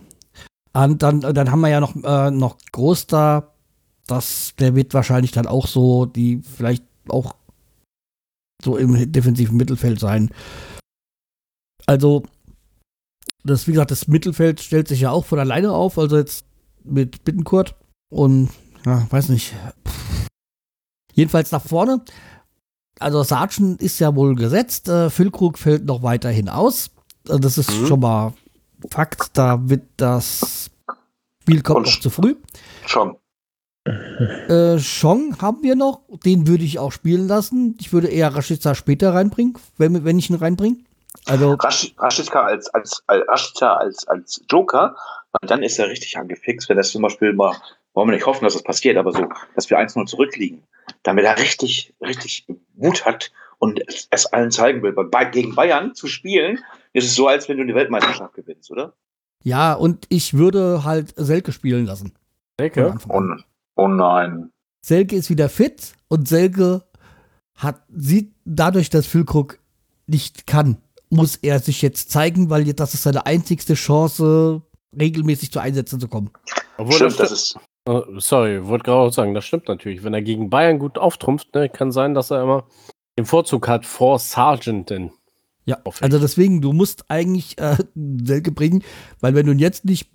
Und 0.72 1.02
dann, 1.02 1.20
dann 1.20 1.50
haben 1.50 1.60
wir 1.60 1.68
ja 1.68 1.80
noch, 1.80 1.96
äh, 1.96 2.30
noch 2.30 2.56
Groß 2.72 3.06
da. 3.06 3.52
Das, 4.06 4.54
der 4.58 4.74
wird 4.74 4.94
wahrscheinlich 4.94 5.32
dann 5.32 5.46
auch 5.46 5.66
so, 5.66 6.06
die 6.06 6.40
vielleicht 6.42 6.84
auch 7.08 7.34
so 8.62 8.76
im 8.76 9.12
defensiven 9.12 9.56
Mittelfeld 9.56 10.00
sein. 10.00 10.30
Also, 11.86 12.24
das, 13.44 13.66
wie 13.66 13.72
gesagt, 13.72 13.90
das 13.90 14.08
Mittelfeld 14.08 14.60
stellt 14.60 14.88
sich 14.88 15.00
ja 15.00 15.10
auch 15.10 15.24
von 15.24 15.38
alleine 15.38 15.72
auf, 15.72 15.98
also 15.98 16.16
jetzt 16.16 16.46
mit 16.84 17.24
Bittenkurt 17.24 17.74
und, 18.10 18.50
ja, 18.84 19.06
weiß 19.10 19.28
nicht. 19.28 19.54
Jedenfalls 21.14 21.50
nach 21.50 21.64
vorne. 21.64 22.04
Also 23.00 23.22
Sargent 23.22 23.80
ist 23.80 23.98
ja 23.98 24.14
wohl 24.14 24.34
gesetzt, 24.34 24.88
äh, 24.88 25.10
Füllkrug 25.10 25.58
fällt 25.58 25.84
noch 25.84 26.02
weiterhin 26.02 26.48
aus. 26.48 26.90
Also 27.28 27.38
das 27.40 27.58
ist 27.58 27.70
Mhm. 27.70 27.86
schon 27.86 28.00
mal 28.00 28.32
Fakt, 28.90 29.30
da 29.36 29.58
wird 29.68 29.82
das 29.96 30.70
Spiel 31.42 31.62
kommt 31.62 31.86
noch 31.86 32.00
zu 32.00 32.10
früh. 32.10 32.36
Schon. 32.86 33.16
Äh, 34.48 34.78
Chong 34.78 35.40
haben 35.40 35.62
wir 35.62 35.74
noch, 35.74 36.00
den 36.24 36.46
würde 36.46 36.62
ich 36.64 36.78
auch 36.78 36.92
spielen 36.92 37.26
lassen. 37.26 37.74
Ich 37.80 37.92
würde 37.92 38.08
eher 38.08 38.34
Rashica 38.34 38.74
später 38.74 39.14
reinbringen, 39.14 39.54
wenn, 39.78 40.04
wenn 40.04 40.18
ich 40.18 40.28
ihn 40.28 40.36
reinbringe. 40.36 40.76
Also, 41.26 41.52
Rasch- 41.54 41.94
Rashica 41.96 42.42
als, 42.44 42.68
als, 42.68 43.02
als, 43.06 43.22
Rashica 43.28 43.74
als, 43.74 44.06
als 44.06 44.42
Joker, 44.50 44.94
weil 45.32 45.48
dann 45.48 45.62
ist 45.62 45.78
er 45.78 45.88
richtig 45.88 46.18
angefixt, 46.18 46.68
wenn 46.68 46.76
das 46.76 46.90
zum 46.90 47.00
Beispiel 47.02 47.32
mal, 47.32 47.56
wollen 47.98 48.08
wir 48.08 48.14
nicht 48.14 48.26
hoffen, 48.26 48.44
dass 48.44 48.54
das 48.54 48.62
passiert, 48.62 48.96
aber 48.96 49.12
so, 49.12 49.28
dass 49.54 49.68
wir 49.68 49.78
1-0 49.78 50.06
zurückliegen, 50.06 50.62
damit 51.02 51.24
er 51.24 51.38
richtig, 51.38 51.94
richtig 52.00 52.46
Mut 52.74 53.04
hat 53.04 53.32
und 53.58 53.80
es, 53.88 54.06
es 54.10 54.26
allen 54.26 54.50
zeigen 54.50 54.82
will. 54.82 54.92
Bei, 54.92 55.24
gegen 55.24 55.54
Bayern 55.54 55.94
zu 55.94 56.06
spielen, 56.06 56.60
ist 56.92 57.04
es 57.04 57.14
so, 57.14 57.26
als 57.26 57.48
wenn 57.48 57.58
du 57.58 57.66
die 57.66 57.74
Weltmeisterschaft 57.74 58.34
gewinnst, 58.34 58.70
oder? 58.70 58.94
ja, 59.44 59.72
und 59.72 60.06
ich 60.08 60.34
würde 60.34 60.84
halt 60.84 61.14
Selke 61.16 61.52
spielen 61.52 61.86
lassen. 61.86 62.12
Selke? 62.60 62.96
Und, 63.08 63.44
oh 63.76 63.88
nein. 63.88 64.50
Selke 64.84 65.16
ist 65.16 65.30
wieder 65.30 65.48
fit 65.48 65.94
und 66.08 66.28
Selke 66.28 66.84
hat, 67.54 67.82
sieht 67.88 68.32
dadurch, 68.44 68.90
dass 68.90 69.06
Füllkrug 69.06 69.58
nicht 70.06 70.46
kann, 70.46 70.78
muss 71.10 71.36
er 71.36 71.58
sich 71.58 71.82
jetzt 71.82 72.10
zeigen, 72.10 72.50
weil 72.50 72.72
das 72.72 72.94
ist 72.94 73.02
seine 73.02 73.26
einzigste 73.26 73.74
Chance, 73.74 74.62
regelmäßig 74.98 75.50
zu 75.50 75.58
Einsätzen 75.58 76.00
zu 76.00 76.08
kommen. 76.08 76.30
Obwohl 76.76 76.94
Stimmt, 76.94 77.18
das 77.18 77.30
das 77.30 77.32
ist, 77.32 77.58
Oh, 77.88 78.04
sorry, 78.18 78.66
wollte 78.66 78.84
gerade 78.84 78.98
auch 78.98 79.12
sagen, 79.14 79.32
das 79.32 79.46
stimmt 79.46 79.66
natürlich. 79.66 80.04
Wenn 80.04 80.12
er 80.12 80.20
gegen 80.20 80.50
Bayern 80.50 80.78
gut 80.78 80.98
auftrumpft, 80.98 81.54
ne, 81.54 81.70
kann 81.70 81.90
sein, 81.90 82.12
dass 82.12 82.30
er 82.30 82.42
immer 82.42 82.66
den 83.18 83.24
Vorzug 83.24 83.66
hat 83.66 83.86
vor 83.86 84.18
Sargent. 84.18 84.90
Denn. 84.90 85.10
Ja, 85.64 85.78
also 86.02 86.18
deswegen, 86.18 86.60
du 86.60 86.74
musst 86.74 87.10
eigentlich 87.10 87.56
äh, 87.58 87.78
Selke 88.22 88.52
bringen, 88.52 88.84
weil 89.20 89.34
wenn 89.34 89.46
du 89.46 89.52
ihn 89.52 89.58
jetzt 89.58 89.86
nicht 89.86 90.10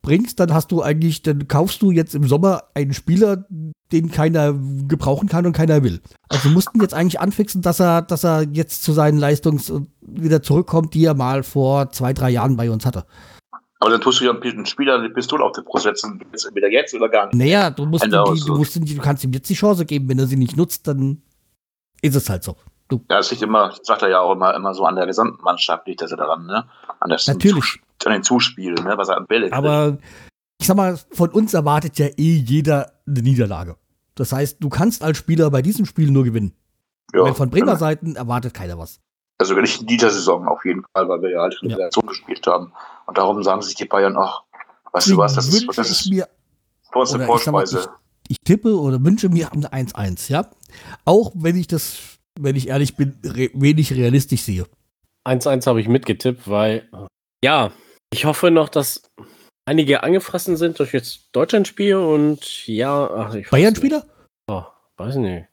bringst, 0.00 0.40
dann 0.40 0.54
hast 0.54 0.72
du 0.72 0.80
eigentlich, 0.80 1.22
dann 1.22 1.48
kaufst 1.48 1.82
du 1.82 1.90
jetzt 1.90 2.14
im 2.14 2.26
Sommer 2.26 2.62
einen 2.72 2.94
Spieler, 2.94 3.44
den 3.92 4.10
keiner 4.10 4.54
gebrauchen 4.54 5.28
kann 5.28 5.44
und 5.44 5.52
keiner 5.52 5.82
will. 5.82 6.00
Also 6.30 6.48
du 6.48 6.54
musst 6.54 6.74
ihn 6.74 6.80
jetzt 6.80 6.94
eigentlich 6.94 7.20
anfixen, 7.20 7.60
dass 7.60 7.78
er, 7.78 8.00
dass 8.00 8.24
er 8.24 8.46
jetzt 8.52 8.82
zu 8.82 8.94
seinen 8.94 9.18
Leistungs 9.18 9.70
wieder 10.00 10.42
zurückkommt, 10.42 10.94
die 10.94 11.04
er 11.04 11.14
mal 11.14 11.42
vor 11.42 11.90
zwei, 11.90 12.14
drei 12.14 12.30
Jahren 12.30 12.56
bei 12.56 12.70
uns 12.70 12.86
hatte. 12.86 13.04
Aber 13.80 13.90
dann 13.90 14.00
tust 14.00 14.20
du 14.20 14.24
ja 14.24 14.32
einen 14.32 14.66
Spieler 14.66 14.96
eine 14.98 15.10
Pistole 15.10 15.44
auf 15.44 15.52
die 15.52 15.62
Brust 15.62 15.84
setzen, 15.84 16.20
entweder 16.32 16.68
jetzt 16.68 16.94
oder 16.94 17.08
gar 17.08 17.26
nicht. 17.26 17.34
Naja, 17.36 17.70
du 17.70 17.86
musst, 17.86 18.04
die, 18.04 18.10
du, 18.10 18.56
musst 18.56 18.74
die- 18.74 18.94
du 18.94 19.00
kannst 19.02 19.24
ihm 19.24 19.32
jetzt 19.32 19.48
die 19.48 19.54
Chance 19.54 19.84
geben, 19.86 20.08
wenn 20.08 20.18
er 20.18 20.26
sie 20.26 20.36
nicht 20.36 20.56
nutzt, 20.56 20.86
dann 20.88 21.22
ist 22.02 22.14
es 22.16 22.28
halt 22.28 22.42
so. 22.44 22.56
Du, 22.88 23.04
Ja, 23.10 23.18
es 23.18 23.30
liegt 23.30 23.42
immer, 23.42 23.72
sagt 23.82 24.02
er 24.02 24.08
ja 24.08 24.20
auch 24.20 24.32
immer, 24.32 24.54
immer 24.54 24.72
so 24.74 24.84
an 24.84 24.96
der 24.96 25.06
gesamten 25.06 25.42
Mannschaft, 25.44 25.86
liegt 25.86 26.00
das 26.00 26.10
ja 26.10 26.16
daran, 26.16 26.46
ne? 26.46 26.64
An, 27.00 27.10
der 27.10 27.18
Natürlich. 27.26 27.80
an 28.04 28.12
den 28.12 28.22
Zuspielen, 28.22 28.82
ne? 28.82 28.94
Was 28.96 29.08
er 29.10 29.18
an 29.18 29.26
Bälle 29.26 29.42
kriegt. 29.50 29.54
Aber 29.54 29.98
ich 30.60 30.66
sag 30.66 30.76
mal, 30.76 30.98
von 31.12 31.28
uns 31.30 31.52
erwartet 31.54 31.98
ja 31.98 32.06
eh 32.06 32.12
jeder 32.36 32.92
eine 33.06 33.20
Niederlage. 33.22 33.76
Das 34.14 34.32
heißt, 34.32 34.56
du 34.60 34.68
kannst 34.70 35.02
als 35.04 35.18
Spieler 35.18 35.50
bei 35.50 35.60
diesem 35.62 35.84
Spiel 35.86 36.10
nur 36.10 36.24
gewinnen. 36.24 36.52
ja, 37.14 37.22
Weil 37.24 37.34
von 37.34 37.50
Bremer 37.50 37.66
genau. 37.66 37.78
Seiten 37.78 38.16
erwartet 38.16 38.54
keiner 38.54 38.78
was. 38.78 39.00
Also 39.40 39.54
nicht 39.54 39.80
in 39.80 39.86
dieser 39.86 40.10
Saison 40.10 40.48
auf 40.48 40.64
jeden 40.64 40.84
Fall, 40.92 41.08
weil 41.08 41.22
wir 41.22 41.30
ja 41.30 41.42
halt 41.42 41.58
eine 41.62 41.78
Ja. 41.78 41.88
Gespielt 42.06 42.46
haben. 42.46 42.72
Und 43.06 43.18
darum 43.18 43.42
sagen 43.42 43.62
sich 43.62 43.76
die 43.76 43.84
Bayern 43.84 44.16
auch, 44.16 44.42
weißt 44.92 45.10
du 45.10 45.16
was, 45.16 45.34
das 45.34 45.48
ist, 45.48 45.66
das 45.76 45.90
ist 45.90 46.10
mir, 46.10 46.28
für 46.92 46.98
uns 46.98 47.14
eine 47.14 47.22
ich 47.24 47.28
mal, 47.28 47.38
Vorspeise. 47.38 47.90
ich 48.28 48.36
tippe 48.44 48.76
oder 48.76 49.02
wünsche 49.02 49.28
mir 49.28 49.52
eine 49.52 49.68
1-1, 49.72 50.30
ja. 50.30 50.50
Auch 51.04 51.32
wenn 51.34 51.56
ich 51.56 51.68
das, 51.68 51.98
wenn 52.38 52.56
ich 52.56 52.68
ehrlich 52.68 52.96
bin, 52.96 53.18
re 53.24 53.50
wenig 53.54 53.92
realistisch 53.92 54.42
sehe. 54.42 54.66
1-1 55.26 55.66
habe 55.66 55.80
ich 55.80 55.88
mitgetippt, 55.88 56.48
weil, 56.48 56.88
ja, 57.44 57.70
ich 58.12 58.24
hoffe 58.24 58.50
noch, 58.50 58.68
dass 58.68 59.02
einige 59.66 60.02
angefressen 60.02 60.56
sind 60.56 60.78
durch 60.78 60.92
jetzt 60.92 61.28
Deutschlandspiel 61.32 61.96
und 61.96 62.66
ja, 62.66 63.08
ach, 63.10 63.34
ich 63.34 63.46
weiß 63.46 63.50
Bayern-Spieler? 63.50 64.04
Oh, 64.50 64.64
weiß 64.96 65.16
nicht. 65.16 65.46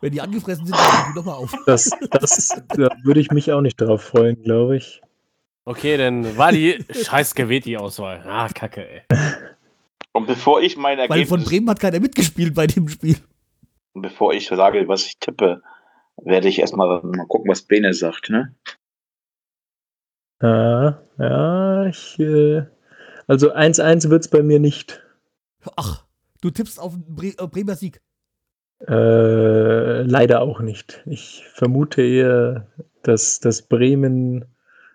Wenn 0.00 0.12
die 0.12 0.20
angefressen 0.20 0.66
sind, 0.66 0.76
dann 0.76 1.12
die 1.12 1.18
nochmal 1.18 1.34
auf. 1.34 1.54
Das, 1.66 1.90
das 2.10 2.62
da 2.68 2.88
würde 3.02 3.20
ich 3.20 3.30
mich 3.30 3.52
auch 3.52 3.60
nicht 3.60 3.80
drauf 3.80 4.02
freuen, 4.02 4.42
glaube 4.42 4.76
ich. 4.76 5.02
Okay, 5.64 5.96
dann 5.96 6.36
war 6.36 6.52
die 6.52 6.84
scheiß 6.90 7.34
Geweti-Auswahl. 7.34 8.22
Ah, 8.26 8.48
kacke, 8.48 8.88
ey. 8.88 9.02
Und 10.12 10.26
bevor 10.26 10.62
ich 10.62 10.76
mein 10.76 10.98
Weil 10.98 11.10
Ergebnis, 11.10 11.28
von 11.28 11.44
Bremen 11.44 11.68
hat 11.70 11.80
keiner 11.80 12.00
mitgespielt 12.00 12.54
bei 12.54 12.66
dem 12.66 12.88
Spiel. 12.88 13.18
und 13.92 14.02
bevor 14.02 14.32
ich 14.32 14.46
sage, 14.48 14.88
was 14.88 15.04
ich 15.04 15.18
tippe, 15.18 15.62
werde 16.16 16.48
ich 16.48 16.58
erstmal 16.58 17.02
mal 17.02 17.26
gucken, 17.26 17.50
was 17.50 17.62
Bene 17.62 17.92
sagt, 17.92 18.30
ne? 18.30 18.54
Ja, 20.40 21.02
ja, 21.18 21.86
ich, 21.86 22.18
äh, 22.18 22.62
also 23.26 23.52
1-1 23.52 24.08
wird 24.08 24.24
es 24.24 24.30
bei 24.30 24.42
mir 24.42 24.60
nicht. 24.60 25.02
Ach, 25.76 26.04
du 26.40 26.50
tippst 26.50 26.80
auf 26.80 26.94
einen 26.94 27.04
Bre 27.14 27.34
äh, 27.38 27.46
Bremer 27.46 27.74
Sieg. 27.74 28.00
Äh, 28.86 30.02
leider 30.02 30.40
auch 30.40 30.60
nicht. 30.60 31.02
Ich 31.06 31.44
vermute 31.52 32.02
eher, 32.02 32.68
dass, 33.02 33.40
dass 33.40 33.62
Bremen, 33.62 34.44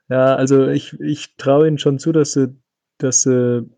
ja, 0.09 0.35
also 0.35 0.67
ich, 0.67 0.99
ich 1.01 1.35
traue 1.35 1.67
ihnen 1.67 1.77
schon 1.77 1.99
zu, 1.99 2.11
dass 2.11 2.33
sie, 2.33 2.55
dass 2.97 3.23
sie 3.23 3.69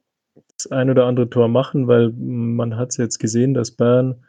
das 0.58 0.72
ein 0.72 0.90
oder 0.90 1.06
andere 1.06 1.30
Tor 1.30 1.48
machen, 1.48 1.88
weil 1.88 2.12
man 2.12 2.78
hat 2.78 2.92
es 2.92 2.98
jetzt 2.98 3.20
gesehen, 3.20 3.54
dass 3.54 3.72
Bayern 3.72 4.24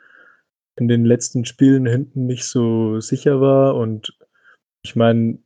in 0.76 0.88
den 0.88 1.04
letzten 1.04 1.44
Spielen 1.44 1.86
hinten 1.86 2.26
nicht 2.26 2.44
so 2.44 3.00
sicher 3.00 3.40
war 3.40 3.74
und 3.74 4.16
ich 4.82 4.96
meine, 4.96 5.38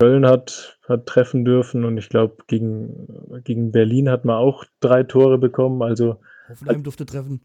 Köln 0.00 0.26
hat, 0.26 0.78
hat 0.88 1.06
treffen 1.06 1.44
dürfen 1.44 1.84
und 1.84 1.98
ich 1.98 2.08
glaube, 2.08 2.36
gegen, 2.46 3.42
gegen 3.44 3.72
Berlin 3.72 4.10
hat 4.10 4.24
man 4.24 4.36
auch 4.36 4.64
drei 4.80 5.02
Tore 5.02 5.38
bekommen, 5.38 5.82
also 5.82 6.20
Hoffenheim 6.48 6.82
durfte 6.82 7.06
treffen. 7.06 7.40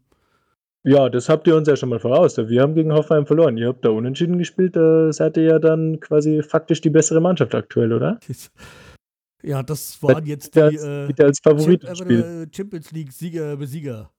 Ja, 0.82 1.10
das 1.10 1.28
habt 1.28 1.46
ihr 1.46 1.56
uns 1.56 1.68
ja 1.68 1.76
schon 1.76 1.90
mal 1.90 2.00
voraus. 2.00 2.38
Wir 2.38 2.62
haben 2.62 2.74
gegen 2.74 2.92
Hoffenheim 2.92 3.26
verloren. 3.26 3.56
Ihr 3.58 3.68
habt 3.68 3.84
da 3.84 3.90
unentschieden 3.90 4.38
gespielt. 4.38 4.76
Da 4.76 5.12
seid 5.12 5.36
ihr 5.36 5.42
ja 5.44 5.58
dann 5.58 6.00
quasi 6.00 6.42
faktisch 6.42 6.80
die 6.80 6.90
bessere 6.90 7.20
Mannschaft 7.20 7.54
aktuell, 7.54 7.92
oder? 7.92 8.18
Ja, 9.42 9.62
das 9.62 10.02
waren 10.02 10.26
jetzt 10.26 10.54
die 10.54 10.60
als, 10.60 10.84
äh, 10.84 11.14
als 11.18 11.40
Favorit 11.42 11.82
äh, 11.84 12.46
Champions 12.54 12.92
League 12.92 13.10
Sieger, 13.10 13.56
Besieger. 13.56 14.10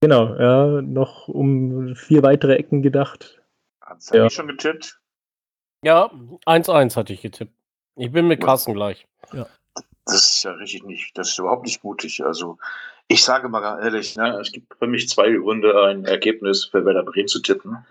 Genau, 0.00 0.34
ja, 0.34 0.82
noch 0.82 1.26
um 1.28 1.96
vier 1.96 2.22
weitere 2.22 2.56
Ecken 2.56 2.82
gedacht. 2.82 3.40
Hat's 3.80 4.10
ja. 4.10 4.28
schon 4.28 4.48
getippt? 4.48 5.00
Ja, 5.82 6.10
1-1 6.46 6.96
hatte 6.96 7.14
ich 7.14 7.22
getippt. 7.22 7.52
Ich 7.96 8.12
bin 8.12 8.28
mit 8.28 8.42
Carsten 8.42 8.74
gleich. 8.74 9.06
Ja. 9.32 9.46
Das 10.04 10.34
ist 10.34 10.42
ja 10.44 10.52
richtig 10.52 10.84
nicht, 10.84 11.16
das 11.16 11.30
ist 11.30 11.38
überhaupt 11.38 11.64
nicht 11.64 11.82
mutig. 11.82 12.22
Also, 12.24 12.58
ich 13.08 13.24
sage 13.24 13.48
mal 13.48 13.82
ehrlich, 13.82 14.16
ne, 14.16 14.38
es 14.40 14.52
gibt 14.52 14.74
für 14.78 14.86
mich 14.86 15.08
zwei 15.08 15.32
Gründe, 15.32 15.82
ein 15.84 16.04
Ergebnis 16.04 16.66
für 16.66 16.84
Werder 16.84 17.02
Bremen 17.02 17.26
zu 17.28 17.40
tippen. 17.40 17.84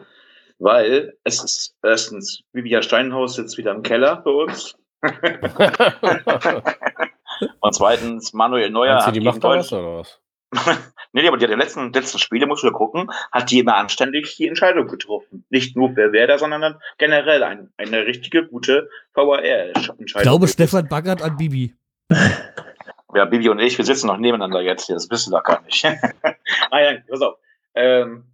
Weil 0.60 1.17
es 1.23 1.43
ist 1.43 1.75
erstens, 1.84 2.43
Vivian 2.53 2.84
Steinhaus 2.84 3.36
sitzt 3.36 3.58
wieder 3.58 3.71
im 3.71 3.84
Keller 3.84 4.17
bei 4.17 4.32
uns. 4.32 4.75
Und 7.60 7.75
zweitens, 7.75 8.34
Manuel 8.34 8.71
Neuer 8.71 9.03
du, 9.06 9.12
die 9.12 9.19
macht 9.19 9.43
da 9.43 9.49
was 9.49 9.71
oder 9.71 9.99
was? 9.99 10.19
nee, 11.13 11.27
aber 11.27 11.38
die 11.38 11.45
hat 11.45 11.56
letzten, 11.56 11.91
letzten 11.93 12.17
Spiele, 12.19 12.47
musst 12.47 12.63
du 12.63 12.67
ja 12.67 12.73
gucken, 12.73 13.12
hat 13.32 13.51
die 13.51 13.60
immer 13.60 13.75
anständig 13.75 14.36
die 14.38 14.47
Entscheidung 14.47 14.88
getroffen. 14.88 15.45
Nicht 15.49 15.75
nur 15.75 15.89
für 15.93 16.12
Werder, 16.13 16.39
sondern 16.39 16.62
dann 16.62 16.80
generell 16.97 17.43
ein, 17.43 17.71
eine 17.77 18.06
richtige, 18.06 18.47
gute 18.47 18.89
VAR-Entscheidung. 19.13 19.99
Ich 19.99 20.13
glaube, 20.13 20.47
Stefan 20.47 20.88
baggert 20.88 21.21
an 21.21 21.38
Bibi. 21.38 21.75
Ja, 23.17 23.25
Bibi 23.25 23.49
und 23.49 23.58
ich, 23.58 23.80
wir 23.80 23.84
sitzen 23.84 24.06
noch 24.06 24.19
nebeneinander 24.19 24.62
jetzt 24.62 24.86
hier, 24.86 24.93
das 24.93 25.10
wissen 25.10 25.34
wir 25.34 25.41
gar 25.41 25.63
nicht. 25.63 25.84
ah 26.69 26.80
ja, 26.80 26.99
pass 27.10 27.21
auf. 27.21 27.39
Ähm, 27.73 28.25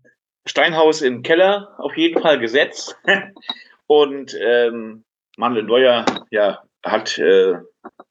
Steinhaus 0.45 1.01
im 1.01 1.23
Keller 1.23 1.73
auf 1.77 1.95
jeden 1.95 2.21
Fall 2.21 2.37
gesetzt. 2.37 2.97
und 3.87 4.35
ähm, 4.41 5.05
Manuel 5.37 5.63
Neuer, 5.63 6.05
ja, 6.31 6.63
hat 6.83 7.17
äh, 7.17 7.53
eine 7.53 7.63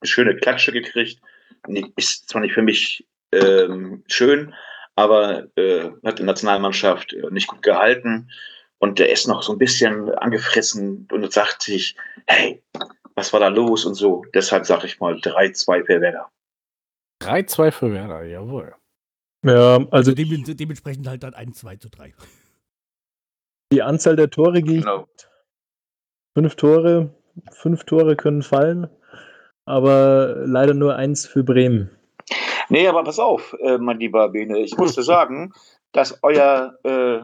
schöne 0.05 0.35
Klatsche 0.37 0.73
gekriegt. 0.73 1.21
Ist 1.97 2.31
zwar 2.31 2.41
nicht 2.41 2.55
für 2.55 2.63
mich 2.63 3.07
ähm, 3.33 4.03
schön, 4.07 4.55
aber 4.97 5.49
äh, 5.57 5.91
hat 6.07 6.21
die 6.21 6.25
Nationalmannschaft 6.25 7.13
äh, 7.13 7.31
nicht 7.33 7.49
gut 7.49 7.61
gehalten. 7.61 8.31
Und 8.79 8.99
der 8.99 9.13
ist 9.13 9.29
noch 9.29 9.43
so 9.43 9.53
ein 9.53 9.59
bisschen 9.59 10.09
angefressen 10.15 11.07
und 11.13 11.31
sagt 11.31 11.65
sich, 11.65 11.97
hey, 12.27 12.63
was 13.15 13.35
war 13.35 13.41
da 13.41 13.49
los 13.49 13.85
und 13.85 13.95
so. 13.95 14.25
Deshalb 14.33 14.65
sage 14.65 14.87
ich 14.87 15.01
mal 15.01 15.17
3-2 15.17 15.85
für 15.85 16.01
Werder. 16.01 16.32
3-2 17.23 17.71
für 17.71 17.93
Werder, 17.93 18.25
jawohl. 18.25 18.75
Ja, 19.45 19.77
also, 19.77 19.89
also 19.91 20.15
Dem, 20.15 20.45
dementsprechend 20.45 21.09
halt 21.09 21.23
dann 21.23 21.35
1, 21.35 21.59
2 21.59 21.77
zu 21.77 21.89
3. 21.89 22.15
Die 23.73 23.83
Anzahl 23.83 24.17
der 24.17 24.31
Tore 24.31 24.63
geht. 24.63 24.83
Genau. 24.83 25.09
Fünf 26.35 26.57
Tore, 26.57 27.15
fünf 27.53 27.85
Tore 27.85 28.17
können 28.17 28.43
fallen, 28.43 28.89
aber 29.67 30.35
leider 30.47 30.75
nur 30.75 30.97
eins 30.97 31.27
für 31.27 31.43
Bremen. 31.43 31.91
Nee, 32.69 32.87
aber 32.87 33.05
pass 33.05 33.19
auf, 33.19 33.55
äh, 33.61 33.77
mein 33.79 33.99
lieber 33.99 34.31
Bene, 34.31 34.59
ich 34.61 34.77
musste 34.79 35.03
sagen, 35.03 35.53
dass 35.93 36.19
euer, 36.23 36.79
äh, 36.85 37.21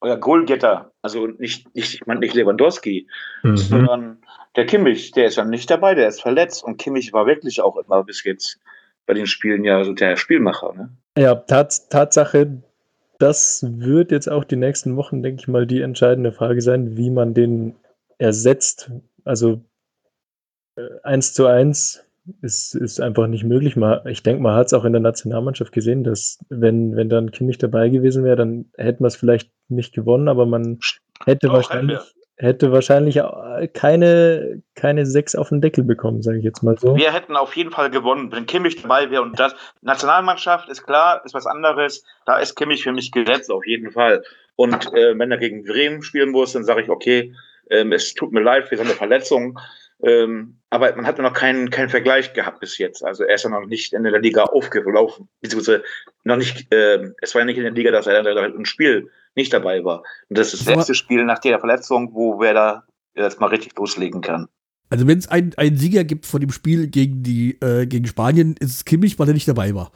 euer 0.00 0.16
Goalgetter, 0.16 0.90
also 1.00 1.26
nicht, 1.26 1.72
nicht, 1.74 1.94
ich 1.94 2.06
meine 2.06 2.20
nicht 2.20 2.34
Lewandowski, 2.34 3.06
mhm. 3.42 3.56
sondern 3.56 4.22
der 4.56 4.66
Kimmich, 4.66 5.12
der 5.12 5.26
ist 5.26 5.36
ja 5.36 5.44
nicht 5.44 5.70
dabei, 5.70 5.94
der 5.94 6.08
ist 6.08 6.22
verletzt 6.22 6.64
und 6.64 6.76
Kimmich 6.76 7.12
war 7.12 7.26
wirklich 7.26 7.60
auch 7.60 7.76
immer 7.76 8.02
bis 8.02 8.24
jetzt 8.24 8.58
bei 9.06 9.14
den 9.14 9.26
Spielen 9.26 9.64
ja 9.64 9.82
so 9.84 9.92
der 9.92 10.16
Spielmacher. 10.16 10.72
Ne? 10.74 10.90
Ja, 11.16 11.34
Tats 11.34 11.88
Tatsache, 11.88 12.62
das 13.18 13.64
wird 13.68 14.10
jetzt 14.10 14.28
auch 14.28 14.44
die 14.44 14.56
nächsten 14.56 14.96
Wochen, 14.96 15.22
denke 15.22 15.40
ich 15.40 15.48
mal, 15.48 15.66
die 15.66 15.80
entscheidende 15.80 16.32
Frage 16.32 16.60
sein, 16.60 16.96
wie 16.96 17.10
man 17.10 17.34
den 17.34 17.76
ersetzt. 18.18 18.90
Also 19.24 19.64
äh, 20.76 20.88
eins 21.02 21.32
zu 21.34 21.46
eins 21.46 22.04
ist, 22.40 22.74
ist 22.74 23.00
einfach 23.00 23.26
nicht 23.26 23.44
möglich. 23.44 23.76
ich 24.06 24.22
denke, 24.22 24.42
man 24.42 24.54
hat 24.54 24.66
es 24.66 24.72
auch 24.72 24.84
in 24.84 24.92
der 24.92 25.02
Nationalmannschaft 25.02 25.72
gesehen, 25.72 26.04
dass 26.04 26.38
wenn, 26.48 26.96
wenn 26.96 27.08
dann 27.08 27.30
Kimmich 27.30 27.58
dabei 27.58 27.90
gewesen 27.90 28.24
wäre, 28.24 28.36
dann 28.36 28.70
hätten 28.76 29.04
wir 29.04 29.08
es 29.08 29.16
vielleicht 29.16 29.50
nicht 29.68 29.94
gewonnen, 29.94 30.28
aber 30.28 30.46
man 30.46 30.78
hätte 31.24 31.48
Doch, 31.48 31.54
wahrscheinlich, 31.54 32.00
hätte 32.36 32.72
wahrscheinlich 32.72 33.20
keine, 33.74 34.62
keine 34.74 35.06
sechs 35.06 35.34
auf 35.34 35.50
den 35.50 35.60
Deckel 35.60 35.84
bekommen, 35.84 36.22
sage 36.22 36.38
ich 36.38 36.44
jetzt 36.44 36.62
mal 36.62 36.76
so. 36.78 36.96
Wir 36.96 37.12
hätten 37.12 37.36
auf 37.36 37.54
jeden 37.56 37.70
Fall 37.70 37.90
gewonnen, 37.90 38.32
wenn 38.32 38.46
Kimmich 38.46 38.82
dabei 38.82 39.10
wäre. 39.10 39.22
Und 39.22 39.38
das 39.38 39.54
Nationalmannschaft 39.82 40.68
ist 40.68 40.84
klar, 40.84 41.22
ist 41.24 41.34
was 41.34 41.46
anderes. 41.46 42.04
Da 42.26 42.38
ist 42.38 42.56
Kimmich 42.56 42.82
für 42.82 42.92
mich 42.92 43.12
gesetzt, 43.12 43.50
auf 43.50 43.66
jeden 43.66 43.92
Fall. 43.92 44.24
Und 44.56 44.92
äh, 44.94 45.18
wenn 45.18 45.30
er 45.30 45.38
gegen 45.38 45.64
Bremen 45.64 46.02
spielen 46.02 46.30
muss, 46.30 46.52
dann 46.52 46.64
sage 46.64 46.82
ich, 46.82 46.88
okay, 46.88 47.34
ähm, 47.70 47.92
es 47.92 48.14
tut 48.14 48.32
mir 48.32 48.42
leid 48.42 48.68
für 48.68 48.76
seine 48.76 48.90
Verletzung. 48.90 49.58
Ähm, 50.04 50.58
aber 50.68 50.94
man 50.96 51.06
hat 51.06 51.18
noch 51.18 51.32
keinen, 51.32 51.70
keinen 51.70 51.88
Vergleich 51.88 52.34
gehabt 52.34 52.60
bis 52.60 52.76
jetzt. 52.78 53.04
Also 53.04 53.24
er 53.24 53.36
ist 53.36 53.44
ja 53.44 53.50
noch 53.50 53.66
nicht 53.66 53.92
in 53.92 54.02
der 54.02 54.20
Liga 54.20 54.44
aufgelaufen, 54.44 55.28
beziehungsweise 55.40 55.82
noch 56.24 56.36
nicht, 56.36 56.72
äh, 56.72 57.10
es 57.22 57.34
war 57.34 57.40
ja 57.40 57.46
nicht 57.46 57.56
in 57.56 57.62
der 57.62 57.72
Liga, 57.72 57.90
dass 57.90 58.06
er 58.06 58.44
im 58.54 58.64
Spiel 58.66 59.10
nicht 59.34 59.52
dabei 59.52 59.82
war. 59.84 60.02
Und 60.28 60.38
das 60.38 60.52
ist 60.52 60.66
das 60.66 60.74
letzte 60.74 60.94
Spiel 60.94 61.24
nach 61.24 61.38
der 61.38 61.58
Verletzung, 61.58 62.12
wo 62.12 62.38
wer 62.38 62.54
da 62.54 62.84
jetzt 63.14 63.40
mal 63.40 63.46
richtig 63.46 63.76
loslegen 63.78 64.20
kann. 64.20 64.48
Also 64.90 65.06
wenn 65.06 65.18
es 65.18 65.28
einen, 65.28 65.54
einen 65.56 65.76
Sieger 65.76 66.04
gibt 66.04 66.26
von 66.26 66.40
dem 66.40 66.50
Spiel 66.50 66.88
gegen, 66.88 67.22
die, 67.22 67.58
äh, 67.62 67.86
gegen 67.86 68.06
Spanien, 68.06 68.54
ist 68.60 68.74
es 68.74 68.84
Kimmich, 68.84 69.18
weil 69.18 69.28
er 69.28 69.34
nicht 69.34 69.48
dabei 69.48 69.74
war. 69.74 69.90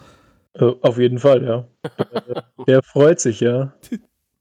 Äh, 0.55 0.73
auf 0.81 0.99
jeden 0.99 1.19
Fall, 1.19 1.45
ja. 1.45 1.69
der 2.67 2.83
freut 2.83 3.21
sich, 3.21 3.41
ja. 3.41 3.75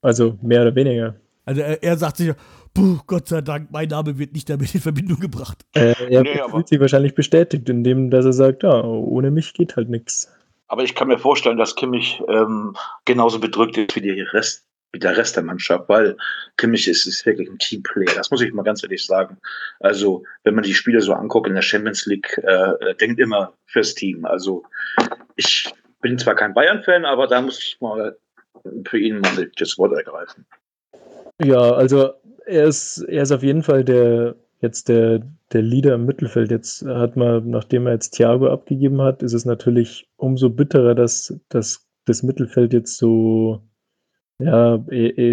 Also 0.02 0.38
mehr 0.42 0.62
oder 0.62 0.76
weniger. 0.76 1.16
Also 1.46 1.62
er, 1.62 1.84
er 1.84 1.98
sagt 1.98 2.18
sich, 2.18 2.34
Puh, 2.78 3.00
Gott 3.08 3.28
sei 3.28 3.42
Dank, 3.42 3.72
mein 3.72 3.88
Name 3.88 4.20
wird 4.20 4.34
nicht 4.34 4.48
damit 4.52 4.76
in 4.76 4.82
Verbindung 4.82 5.20
gebracht. 5.20 5.66
Äh, 5.74 5.96
er 6.12 6.22
nee, 6.22 6.40
fühlt 6.48 6.68
sich 6.68 6.80
wahrscheinlich 6.80 7.16
bestätigt, 7.16 7.68
indem 7.70 8.12
dass 8.12 8.24
er 8.24 8.34
sagt, 8.34 8.62
ja, 8.62 8.84
ohne 8.84 9.32
mich 9.32 9.56
geht 9.56 9.76
halt 9.76 9.90
nichts. 9.90 10.32
Aber 10.68 10.84
ich 10.84 10.94
kann 10.94 11.08
mir 11.08 11.18
vorstellen, 11.18 11.58
dass 11.58 11.76
Kimmich 11.76 12.22
ähm, 12.28 12.76
genauso 13.06 13.40
bedrückt 13.40 13.78
ist 13.78 13.96
wie, 13.96 14.02
die 14.02 14.22
Rest, 14.22 14.68
wie 14.92 15.00
der 15.00 15.18
Rest 15.18 15.36
der 15.36 15.44
Mannschaft, 15.44 15.90
weil 15.90 16.18
Kimmich 16.58 16.88
ist, 16.88 17.08
ist 17.08 17.26
wirklich 17.26 17.50
ein 17.50 17.58
Teamplayer. 17.58 18.14
Das 18.16 18.30
muss 18.30 18.42
ich 18.42 18.54
mal 18.54 18.62
ganz 18.62 18.84
ehrlich 18.84 19.04
sagen. 19.04 19.40
Also, 19.80 20.24
wenn 20.44 20.54
man 20.54 20.64
die 20.64 20.76
Spiele 20.76 21.02
so 21.02 21.14
anguckt 21.14 21.48
in 21.48 21.56
der 21.56 21.64
Champions 21.64 22.06
League, 22.06 22.38
äh, 22.44 22.94
denkt 23.02 23.20
immer 23.20 23.54
fürs 23.66 23.96
Team. 23.96 24.24
Also, 24.24 24.62
ich 25.36 25.74
bin 26.02 26.20
zwar 26.20 26.36
kein 26.36 26.54
Bayern-Fan, 26.54 27.06
aber 27.06 27.26
da 27.26 27.42
muss 27.42 27.58
ich 27.58 27.82
mal 27.82 28.16
für 28.86 29.00
ihn 29.00 29.22
mal 29.22 29.50
das 29.58 29.80
Wort 29.80 29.94
ergreifen. 29.94 30.46
Ja, 31.44 31.72
also 31.72 32.14
er 32.48 32.66
ist, 32.66 33.00
er 33.00 33.24
ist 33.24 33.32
auf 33.32 33.44
jeden 33.44 33.64
Fall 33.64 33.84
der, 33.84 34.36
jetzt 34.62 34.90
der, 34.90 35.22
der 35.54 35.62
Leader 35.62 35.96
im 35.96 36.06
Mittelfeld. 36.06 36.52
Jetzt 36.52 36.86
hat 36.86 37.16
man, 37.16 37.50
nachdem 37.50 37.88
er 37.88 37.94
jetzt 37.94 38.12
Thiago 38.12 38.48
abgegeben 38.48 39.02
hat, 39.02 39.22
ist 39.22 39.34
es 39.34 39.46
natürlich 39.46 40.10
umso 40.18 40.50
bitterer, 40.50 40.96
dass, 40.96 41.40
dass 41.50 41.88
das 42.06 42.24
Mittelfeld 42.24 42.74
jetzt 42.74 42.98
so, 42.98 43.62
ja, 44.40 44.84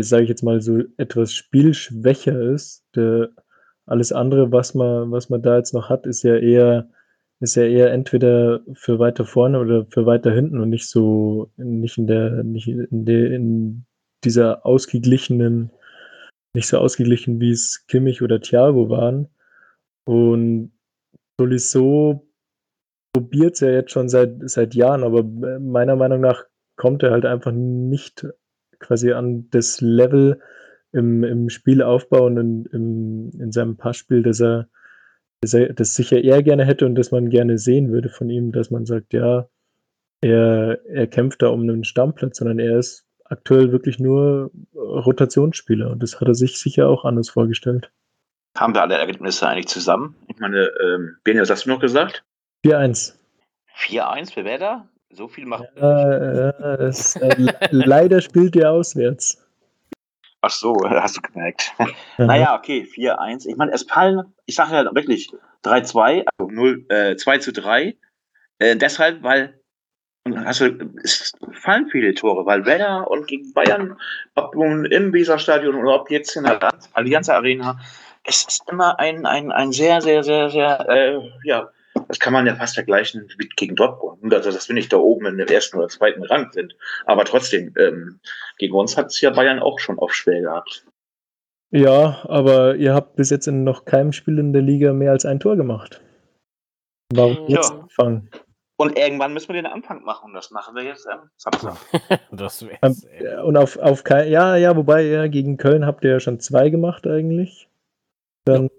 sage 0.00 0.22
ich 0.24 0.28
jetzt 0.28 0.42
mal, 0.42 0.60
so 0.60 0.82
etwas 0.96 1.32
spielschwächer 1.32 2.40
ist. 2.40 2.84
Der, 2.96 3.30
alles 3.86 4.12
andere, 4.12 4.50
was 4.50 4.74
man, 4.74 5.10
was 5.10 5.28
man 5.30 5.42
da 5.42 5.56
jetzt 5.56 5.74
noch 5.74 5.88
hat, 5.90 6.06
ist 6.06 6.22
ja 6.22 6.36
eher, 6.36 6.88
ist 7.40 7.54
ja 7.56 7.64
eher 7.64 7.92
entweder 7.92 8.60
für 8.72 8.98
weiter 8.98 9.24
vorne 9.24 9.60
oder 9.60 9.86
für 9.86 10.06
weiter 10.06 10.32
hinten 10.32 10.58
und 10.58 10.70
nicht 10.70 10.88
so, 10.88 11.50
nicht 11.56 11.98
in 11.98 12.06
der, 12.06 12.42
nicht 12.44 12.66
in 12.68 13.04
der, 13.04 13.30
in 13.30 13.84
dieser 14.24 14.64
ausgeglichenen 14.64 15.70
nicht 16.54 16.68
so 16.68 16.78
ausgeglichen, 16.78 17.40
wie 17.40 17.50
es 17.50 17.84
Kimmich 17.88 18.22
oder 18.22 18.40
Thiago 18.40 18.88
waren. 18.88 19.28
Und 20.04 20.72
Tolisso 21.36 22.26
probiert 23.12 23.54
es 23.54 23.60
ja 23.60 23.70
jetzt 23.70 23.92
schon 23.92 24.08
seit, 24.08 24.48
seit 24.48 24.74
Jahren, 24.74 25.04
aber 25.04 25.22
meiner 25.22 25.96
Meinung 25.96 26.20
nach 26.20 26.44
kommt 26.76 27.02
er 27.02 27.10
halt 27.10 27.24
einfach 27.24 27.52
nicht 27.52 28.26
quasi 28.78 29.12
an 29.12 29.48
das 29.50 29.80
Level 29.80 30.40
im, 30.92 31.24
im 31.24 31.48
Spielaufbau 31.48 32.26
und 32.26 32.36
in, 32.36 32.64
im, 32.66 33.30
in 33.40 33.52
seinem 33.52 33.76
Passspiel, 33.76 34.22
das 34.22 34.40
er, 34.40 34.68
das 35.40 35.54
er 35.54 35.72
das 35.72 35.94
sicher 35.94 36.22
eher 36.22 36.42
gerne 36.42 36.64
hätte 36.64 36.86
und 36.86 36.94
das 36.94 37.10
man 37.10 37.30
gerne 37.30 37.58
sehen 37.58 37.90
würde 37.90 38.08
von 38.08 38.30
ihm, 38.30 38.52
dass 38.52 38.70
man 38.70 38.86
sagt, 38.86 39.12
ja, 39.12 39.48
er, 40.20 40.80
er 40.86 41.06
kämpft 41.06 41.42
da 41.42 41.48
um 41.48 41.62
einen 41.62 41.84
Stammplatz, 41.84 42.38
sondern 42.38 42.58
er 42.58 42.78
ist 42.78 43.06
aktuell 43.34 43.72
wirklich 43.72 43.98
nur 43.98 44.50
äh, 44.74 44.78
Rotationsspieler 44.78 45.90
und 45.90 46.02
das 46.02 46.20
hat 46.20 46.28
er 46.28 46.34
sich 46.34 46.58
sicher 46.58 46.88
auch 46.88 47.04
anders 47.04 47.28
vorgestellt. 47.28 47.90
Haben 48.56 48.74
wir 48.74 48.82
alle 48.82 48.96
Ergebnisse 48.96 49.48
eigentlich 49.48 49.68
zusammen? 49.68 50.14
Ich 50.28 50.38
meine, 50.38 50.70
ähm, 50.82 51.16
Benja, 51.24 51.42
was 51.42 51.50
hast 51.50 51.66
du 51.66 51.70
noch 51.70 51.80
gesagt? 51.80 52.24
4-1. 52.64 53.14
4-1 53.76 54.32
für 54.32 54.44
Werder? 54.44 54.88
So 55.10 55.28
viel 55.28 55.46
macht 55.46 55.64
ja, 55.76 56.52
das, 56.76 57.16
äh, 57.16 57.34
leider 57.70 58.20
spielt 58.20 58.56
ihr 58.56 58.70
auswärts. 58.70 59.44
Ach 60.40 60.50
so, 60.50 60.76
hast 60.88 61.16
du 61.16 61.20
gemerkt. 61.20 61.72
naja, 62.18 62.56
okay, 62.56 62.82
4-1. 62.82 63.46
Ich 63.46 63.56
meine, 63.56 63.72
es 63.72 63.84
fallen, 63.84 64.34
ich 64.46 64.54
sage 64.54 64.74
ja 64.74 64.94
wirklich 64.94 65.30
3-2, 65.64 66.24
also 66.36 66.50
0, 66.50 66.86
äh, 66.88 67.16
2 67.16 67.38
zu 67.38 67.52
3. 67.52 67.96
Äh, 68.58 68.76
deshalb, 68.76 69.22
weil 69.22 69.60
du, 70.24 70.90
es 71.02 71.32
fallen 71.52 71.88
viele 71.90 72.14
Tore, 72.14 72.46
weil 72.46 72.64
Werder 72.64 73.10
und 73.10 73.26
gegen 73.26 73.52
Bayern, 73.52 73.98
ob 74.34 74.54
nun 74.54 74.84
im 74.86 75.12
Weserstadion 75.12 75.74
oder 75.74 76.00
ob 76.00 76.10
jetzt 76.10 76.36
in 76.36 76.44
der 76.44 76.70
Allianz 76.92 77.28
Arena, 77.28 77.78
es 78.24 78.44
ist 78.48 78.70
immer 78.70 78.98
ein, 78.98 79.26
ein, 79.26 79.52
ein 79.52 79.72
sehr, 79.72 80.00
sehr, 80.00 80.22
sehr, 80.22 80.50
sehr, 80.50 80.88
äh, 80.88 81.20
ja, 81.44 81.68
das 82.08 82.18
kann 82.18 82.32
man 82.32 82.46
ja 82.46 82.54
fast 82.54 82.74
vergleichen 82.74 83.28
mit 83.38 83.56
gegen 83.56 83.76
Dortmund. 83.76 84.32
Also, 84.32 84.50
dass 84.50 84.68
wir 84.68 84.74
nicht 84.74 84.92
da 84.92 84.96
oben 84.96 85.26
in 85.26 85.36
dem 85.36 85.48
ersten 85.48 85.78
oder 85.78 85.88
zweiten 85.88 86.24
Rang 86.24 86.50
sind. 86.52 86.74
Aber 87.06 87.24
trotzdem, 87.24 87.72
ähm, 87.78 88.18
gegen 88.58 88.74
uns 88.74 88.96
hat 88.96 89.06
es 89.06 89.20
ja 89.20 89.30
Bayern 89.30 89.60
auch 89.60 89.78
schon 89.78 89.98
oft 89.98 90.14
schwer 90.14 90.40
gehabt. 90.40 90.86
Ja, 91.70 92.24
aber 92.28 92.76
ihr 92.76 92.94
habt 92.94 93.16
bis 93.16 93.30
jetzt 93.30 93.46
in 93.46 93.64
noch 93.64 93.84
keinem 93.84 94.12
Spiel 94.12 94.38
in 94.38 94.52
der 94.52 94.62
Liga 94.62 94.92
mehr 94.92 95.10
als 95.10 95.24
ein 95.24 95.40
Tor 95.40 95.56
gemacht. 95.56 96.00
Warum 97.12 97.48
Ja. 97.48 97.56
jetzt 97.56 97.72
anfangen? 97.72 98.30
Und 98.76 98.98
irgendwann 98.98 99.32
müssen 99.32 99.48
wir 99.48 99.54
den 99.62 99.66
Anfang 99.70 100.02
machen. 100.02 100.26
Und 100.26 100.34
das 100.34 100.50
machen 100.50 100.74
wir 100.74 100.82
jetzt 100.82 101.06
am 101.08 101.30
Samstag. 101.36 101.76
das 102.32 102.60
Ähm, 102.62 102.68
wär's. 102.82 103.04
ey. 103.04 103.36
Und 103.42 103.56
auf, 103.56 103.76
auf 103.76 104.02
kein, 104.02 104.28
ja, 104.30 104.56
ja, 104.56 104.74
wobei, 104.76 105.02
ja, 105.02 105.28
gegen 105.28 105.56
Köln 105.56 105.86
habt 105.86 106.02
ihr 106.04 106.10
ja 106.12 106.20
schon 106.20 106.40
zwei 106.40 106.70
gemacht 106.70 107.06
eigentlich. 107.06 107.68
Dann, 108.44 108.70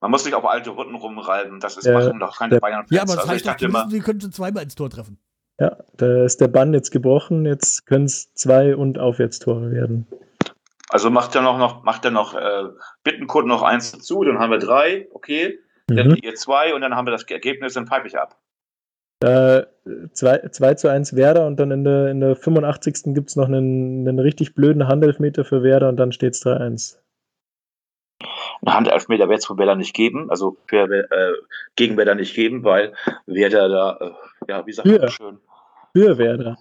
Man 0.00 0.10
muss 0.12 0.24
nicht 0.24 0.34
auf 0.34 0.44
alte 0.46 0.70
Runden 0.70 0.94
rumreiben. 0.94 1.58
Das 1.60 1.76
ist 1.76 1.84
Ja, 1.84 1.94
machen 1.94 2.20
doch 2.20 2.38
keine 2.38 2.50
der- 2.52 2.60
Bayern-Fans. 2.60 2.90
Ja, 2.90 3.02
aber 3.02 3.14
das 3.14 3.18
also 3.18 3.26
ich 3.28 3.32
heißt 3.34 3.46
doch, 3.46 3.50
dachte 3.52 3.64
immer, 3.90 4.02
können 4.04 4.20
schon 4.20 4.32
zweimal 4.32 4.62
ins 4.62 4.76
Tor 4.76 4.88
treffen. 4.88 5.18
ja, 5.58 5.76
da 5.96 6.24
ist 6.24 6.40
der 6.40 6.48
Bann 6.48 6.72
jetzt 6.72 6.90
gebrochen, 6.92 7.44
jetzt 7.44 7.86
können 7.86 8.04
es 8.04 8.32
zwei 8.34 8.76
und 8.76 8.98
Aufwärtstore 9.00 9.70
werden. 9.72 10.06
also 10.90 11.10
macht 11.10 11.34
er 11.34 11.42
noch, 11.42 11.58
noch, 11.58 11.82
macht 11.82 12.04
er 12.04 12.10
noch 12.12 12.34
äh, 12.34 12.64
Bittencode 13.02 13.46
noch 13.46 13.62
eins 13.62 13.90
dazu, 13.92 14.22
dann 14.22 14.38
haben 14.38 14.50
wir 14.52 14.58
drei, 14.58 15.08
okay. 15.12 15.58
Dann 15.88 16.08
Mhm. 16.08 16.16
ihr 16.22 16.34
zwei 16.36 16.72
und 16.74 16.80
dann 16.82 16.94
haben 16.96 17.06
wir 17.06 17.10
das 17.12 17.24
Ergebnis, 17.24 17.74
dann 17.74 17.86
pfeife 17.86 18.06
ich 18.06 18.16
ab. 18.18 18.38
Da 19.24 19.66
2, 20.12 20.48
2 20.50 20.74
zu 20.74 20.88
1 20.88 21.16
Werder 21.16 21.46
und 21.46 21.58
dann 21.58 21.70
in 21.70 21.82
der, 21.84 22.08
in 22.10 22.20
der 22.20 22.36
85. 22.36 23.14
gibt 23.14 23.30
es 23.30 23.36
noch 23.36 23.46
einen, 23.46 24.06
einen 24.06 24.18
richtig 24.18 24.54
blöden 24.54 24.86
Handelfmeter 24.86 25.46
für 25.46 25.62
Werder 25.62 25.88
und 25.88 25.96
dann 25.96 26.12
steht 26.12 26.34
es 26.34 26.44
3-1. 26.44 26.98
Einen 28.66 28.74
Handelfmeter 28.74 29.28
wird 29.30 29.38
es 29.38 29.46
für 29.46 29.56
Werder 29.56 29.76
nicht 29.76 29.94
geben, 29.94 30.30
also 30.30 30.58
für, 30.66 30.84
äh, 30.90 31.32
gegen 31.74 31.96
Werder 31.96 32.14
nicht 32.14 32.34
geben, 32.34 32.64
weil 32.64 32.92
Werder 33.24 33.68
da, 33.70 33.98
äh, 34.00 34.10
ja, 34.50 34.66
wie 34.66 34.72
sagt 34.72 34.86
man 34.86 34.96
Ja. 34.96 35.06
so 35.06 35.08
schön, 35.08 35.38
Für 35.96 36.18
Werder. 36.18 36.58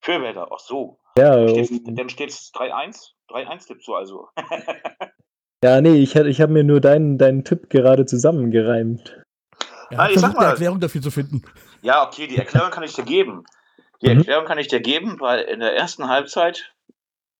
für 0.00 0.22
Werder, 0.22 0.48
ach 0.50 0.58
so. 0.58 0.96
Ja, 1.18 1.44
dann 1.44 2.08
steht 2.08 2.30
es 2.30 2.50
3-1, 2.54 3.12
3-1 3.28 3.66
tippst 3.66 3.86
du 3.88 3.94
also. 3.94 4.28
ja 5.62 5.80
nee, 5.82 5.98
ich, 5.98 6.16
ich 6.16 6.40
habe 6.40 6.52
mir 6.52 6.64
nur 6.64 6.80
deinen, 6.80 7.18
deinen 7.18 7.44
Tipp 7.44 7.68
gerade 7.68 8.06
zusammengereimt. 8.06 9.20
Er 9.90 9.98
Ah, 9.98 10.04
hat 10.04 10.10
ich 10.10 10.14
sag 10.16 10.20
versucht, 10.20 10.38
eine 10.38 10.46
mal- 10.46 10.50
Erklärung 10.52 10.80
dafür 10.80 11.02
zu 11.02 11.10
finden. 11.10 11.42
Ja, 11.82 12.06
okay, 12.06 12.26
die 12.26 12.36
Erklärung 12.36 12.70
kann 12.70 12.82
ich 12.84 12.94
dir 12.94 13.04
geben. 13.04 13.44
Die 14.02 14.08
Mhm. 14.10 14.18
Erklärung 14.18 14.46
kann 14.46 14.58
ich 14.58 14.68
dir 14.68 14.80
geben, 14.80 15.20
weil 15.20 15.40
in 15.42 15.60
der 15.60 15.76
ersten 15.76 16.08
Halbzeit, 16.08 16.72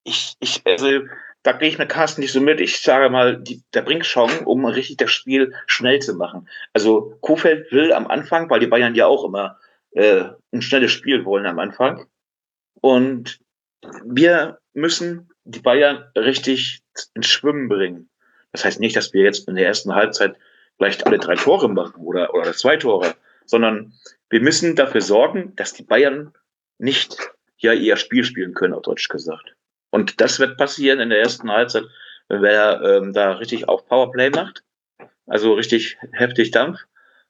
ich, 0.05 0.35
ich, 0.41 0.63
also, 0.67 1.01
da 1.43 1.53
gehe 1.53 1.69
ich 1.69 1.79
mit 1.79 1.89
Carsten 1.89 2.21
nicht 2.21 2.33
so 2.33 2.41
mit. 2.41 2.61
Ich 2.61 2.81
sage 2.83 3.09
mal, 3.09 3.39
die, 3.41 3.63
der 3.73 3.83
bringt 3.83 4.05
Chancen, 4.05 4.45
um 4.47 4.65
richtig 4.67 4.97
das 4.99 5.11
Spiel 5.11 5.55
schnell 5.67 6.01
zu 6.01 6.15
machen. 6.15 6.49
Also, 6.75 7.17
Kofeld 7.21 7.71
will 7.73 7.93
am 7.93 8.07
Anfang, 8.09 8.51
weil 8.51 8.61
die 8.61 8.67
Bayern 8.67 8.95
ja 8.95 9.07
auch 9.07 9.25
immer 9.25 9.59
äh, 9.93 10.25
ein 10.53 10.63
schnelles 10.63 10.93
Spiel 10.93 11.25
wollen 11.25 11.47
am 11.47 11.59
Anfang. 11.59 12.07
Und 12.81 13.41
wir 14.05 14.59
müssen 14.75 15.31
die 15.45 15.61
Bayern 15.61 16.05
richtig 16.17 16.83
ins 17.15 17.27
Schwimmen 17.29 17.69
bringen. 17.69 18.09
Das 18.53 18.65
heißt 18.65 18.81
nicht, 18.81 18.97
dass 18.97 19.13
wir 19.13 19.23
jetzt 19.23 19.49
in 19.49 19.55
der 19.57 19.67
ersten 19.67 19.95
Halbzeit 19.95 20.37
vielleicht 20.81 21.07
alle 21.07 21.19
drei 21.19 21.35
Tore 21.35 21.69
machen 21.69 22.01
oder, 22.03 22.33
oder 22.33 22.55
zwei 22.55 22.79
Tore, 22.79 23.15
sondern 23.45 23.93
wir 24.31 24.41
müssen 24.41 24.77
dafür 24.77 25.03
sorgen, 25.03 25.55
dass 25.57 25.75
die 25.75 25.83
Bayern 25.83 26.33
nicht 26.79 27.19
ja 27.59 27.75
ihr 27.75 27.97
Spiel 27.97 28.25
spielen 28.25 28.55
können, 28.55 28.73
auf 28.73 28.83
Deutsch 28.83 29.09
gesagt. 29.09 29.55
Und 29.91 30.23
das 30.23 30.39
wird 30.39 30.57
passieren 30.57 31.01
in 31.01 31.11
der 31.11 31.21
ersten 31.21 31.51
Halbzeit, 31.51 31.85
wenn 32.29 32.41
wer 32.41 32.81
ähm, 32.83 33.13
da 33.13 33.33
richtig 33.33 33.69
auf 33.69 33.87
Powerplay 33.89 34.31
macht, 34.31 34.65
also 35.27 35.53
richtig 35.53 35.99
heftig 36.13 36.51
Dampf. 36.51 36.79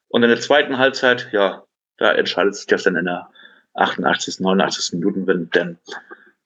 Und 0.07 0.23
in 0.23 0.29
der 0.29 0.39
zweiten 0.39 0.77
Halbzeit, 0.77 1.27
ja, 1.33 1.65
da 1.97 2.13
entscheidet 2.13 2.55
sich 2.55 2.67
das 2.67 2.83
dann 2.83 2.95
in 2.95 3.05
der 3.05 3.29
88., 3.73 4.39
89. 4.39 4.93
Minuten, 4.93 5.27
wenn 5.27 5.49
dann 5.49 5.77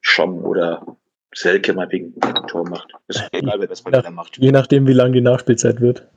Schom 0.01 0.43
oder 0.43 0.97
Selke 1.35 1.73
mal 1.73 1.91
wegen 1.91 2.19
Tor 2.47 2.67
macht. 2.67 2.93
Ist 3.07 3.27
egal, 3.31 3.59
wer 3.59 3.67
das 3.67 3.83
mal 3.83 3.91
wieder 3.91 4.09
macht. 4.09 4.37
Je 4.37 4.51
nachdem, 4.51 4.87
wie 4.87 4.93
lang 4.93 5.13
die 5.13 5.21
Nachspielzeit 5.21 5.81
wird. 5.81 6.07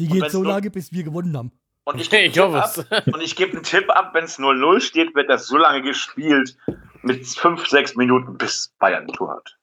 Die 0.00 0.08
geht 0.08 0.30
so 0.30 0.42
lange, 0.42 0.70
bis 0.70 0.92
wir 0.92 1.02
gewonnen 1.02 1.36
haben. 1.36 1.52
Und 1.84 2.00
ich, 2.00 2.12
Ich 2.12 2.32
gebe 2.32 2.42
einen 2.42 2.52
hoffe 2.54 2.82
Tipp 2.82 2.92
ab, 2.92 3.14
und 3.14 3.22
ich 3.22 3.36
gebe 3.36 3.52
einen 3.52 3.62
Tipp 3.62 3.90
ab, 3.90 4.10
wenn 4.14 4.24
es 4.24 4.38
0-0 4.38 4.80
steht, 4.80 5.14
wird 5.14 5.28
das 5.28 5.46
so 5.46 5.56
lange 5.56 5.82
gespielt, 5.82 6.56
mit 7.02 7.26
5, 7.26 7.66
6 7.66 7.96
Minuten, 7.96 8.36
bis 8.36 8.72
Bayern 8.78 9.04
ein 9.04 9.12
Tor 9.12 9.36
hat. 9.36 9.56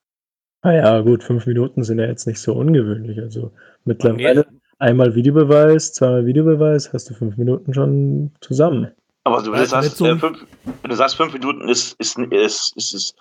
Naja, 0.63 1.01
gut, 1.01 1.23
fünf 1.23 1.45
Minuten 1.45 1.83
sind 1.83 1.99
ja 1.99 2.05
jetzt 2.05 2.27
nicht 2.27 2.39
so 2.39 2.53
ungewöhnlich. 2.53 3.19
Also 3.19 3.53
mittlerweile 3.85 4.45
Nee, 4.49 4.57
einmal 4.79 5.15
Videobeweis, 5.15 5.93
zweimal 5.93 6.25
Videobeweis, 6.25 6.91
hast 6.93 7.09
du 7.09 7.13
fünf 7.13 7.38
Minuten 7.38 7.73
schon 7.73 8.31
zusammen. 8.41 8.91
Aber 9.23 9.41
du, 9.41 9.51
wenn, 9.51 9.59
du 9.59 9.65
sagst, 9.65 10.01
äh, 10.01 10.15
fünf, 10.17 10.45
wenn 10.81 10.89
du 10.89 10.95
sagst, 10.95 11.15
fünf 11.15 11.33
Minuten 11.33 11.67
ist, 11.67 11.99
ist, 11.99 12.17
ist, 12.17 12.75
ist, 12.75 12.93
ist 12.93 13.15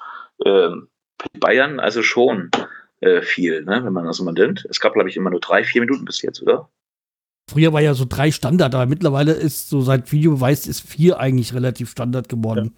ähm, 0.44 0.88
Bayern 1.38 1.80
also 1.80 2.02
schon 2.02 2.50
äh, 3.00 3.22
viel, 3.22 3.64
ne, 3.64 3.84
wenn 3.84 3.92
man 3.92 4.06
das 4.06 4.20
mal 4.20 4.32
nimmt. 4.32 4.66
Es 4.70 4.80
gab, 4.80 4.94
glaube 4.94 5.08
ich, 5.08 5.16
immer 5.16 5.30
nur 5.30 5.40
drei, 5.40 5.64
vier 5.64 5.82
Minuten 5.82 6.04
bis 6.04 6.22
jetzt, 6.22 6.42
oder? 6.42 6.68
Früher 7.48 7.72
war 7.72 7.80
ja 7.80 7.94
so 7.94 8.04
drei 8.08 8.32
Standard, 8.32 8.74
aber 8.74 8.86
mittlerweile 8.86 9.32
ist 9.32 9.68
so 9.68 9.80
seit 9.80 10.10
Videobeweis 10.10 10.66
ist 10.66 10.80
vier 10.80 11.20
eigentlich 11.20 11.54
relativ 11.54 11.90
Standard 11.90 12.28
geworden. 12.28 12.74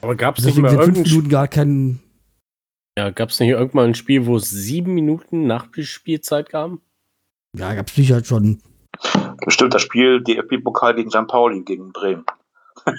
aber 0.00 0.16
gab 0.16 0.38
es 0.38 0.44
nicht 0.44 0.58
mal 0.58 0.76
fünf 0.76 0.98
Minuten 0.98 1.28
gar 1.28 1.46
kein. 1.46 2.00
ja, 2.98 3.10
gab's 3.10 3.38
nicht 3.38 3.50
irgendwann 3.50 3.90
ein 3.90 3.94
Spiel, 3.94 4.26
wo 4.26 4.36
es 4.36 4.50
sieben 4.50 4.94
Minuten 4.94 5.46
Nachspielzeit 5.46 6.50
gab? 6.50 6.72
Ja, 7.56 7.74
gab's 7.74 7.94
sicher 7.94 8.24
schon. 8.24 8.60
Bestimmt 9.44 9.74
das 9.74 9.82
Spiel 9.82 10.22
DFB-Pokal 10.22 10.96
gegen 10.96 11.10
St. 11.10 11.28
Pauli, 11.28 11.62
gegen 11.62 11.92
Bremen. 11.92 12.24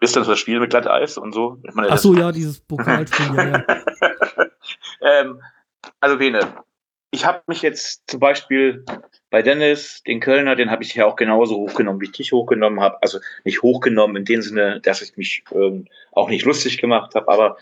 Ist 0.00 0.14
das 0.14 0.28
das 0.28 0.38
Spiel 0.38 0.60
mit 0.60 0.70
Glatteis 0.70 1.18
und 1.18 1.32
so? 1.32 1.58
Ich 1.64 1.74
meine, 1.74 1.90
Ach 1.90 1.98
so, 1.98 2.14
ja, 2.14 2.30
dieses 2.30 2.60
Pokalspiel, 2.60 3.34
ja, 3.34 3.48
ja. 3.48 3.64
ähm, 5.00 5.42
also 6.00 6.18
Bene, 6.18 6.40
ich 7.10 7.24
habe 7.24 7.42
mich 7.46 7.62
jetzt 7.62 8.02
zum 8.06 8.20
Beispiel 8.20 8.84
bei 9.30 9.42
Dennis, 9.42 10.02
den 10.02 10.20
Kölner, 10.20 10.56
den 10.56 10.70
habe 10.70 10.82
ich 10.82 10.94
ja 10.94 11.06
auch 11.06 11.16
genauso 11.16 11.56
hochgenommen, 11.56 12.00
wie 12.00 12.06
ich 12.06 12.12
dich 12.12 12.32
hochgenommen 12.32 12.80
habe. 12.80 13.02
Also 13.02 13.18
nicht 13.44 13.62
hochgenommen 13.62 14.16
in 14.16 14.24
dem 14.24 14.42
Sinne, 14.42 14.80
dass 14.80 15.02
ich 15.02 15.16
mich 15.16 15.42
ähm, 15.52 15.86
auch 16.12 16.28
nicht 16.28 16.44
lustig 16.44 16.78
gemacht 16.78 17.14
habe, 17.14 17.28
aber 17.28 17.56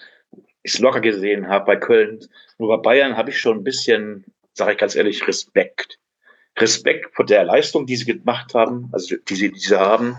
ich 0.63 0.79
locker 0.81 1.01
gesehen 1.01 1.49
habe 1.49 1.65
bei 1.65 1.77
Köln. 1.77 2.21
Nur 2.59 2.77
bei 2.77 2.83
Bayern 2.83 3.17
habe 3.17 3.31
ich 3.31 3.39
schon 3.39 3.59
ein 3.59 3.65
bisschen, 3.65 4.25
sage 4.53 4.73
ich 4.73 4.79
ganz 4.79 4.97
ehrlich, 4.97 5.27
Respekt. 5.29 5.99
Respekt 6.59 7.15
vor 7.15 7.25
der 7.25 7.45
Leistung, 7.45 7.87
die 7.87 7.97
sie 7.97 8.07
gemacht 8.07 8.55
haben, 8.55 8.89
also 8.93 9.15
die 9.17 9.35
sie, 9.35 9.53
die 9.53 9.61
sie 9.61 9.79
haben. 9.79 10.17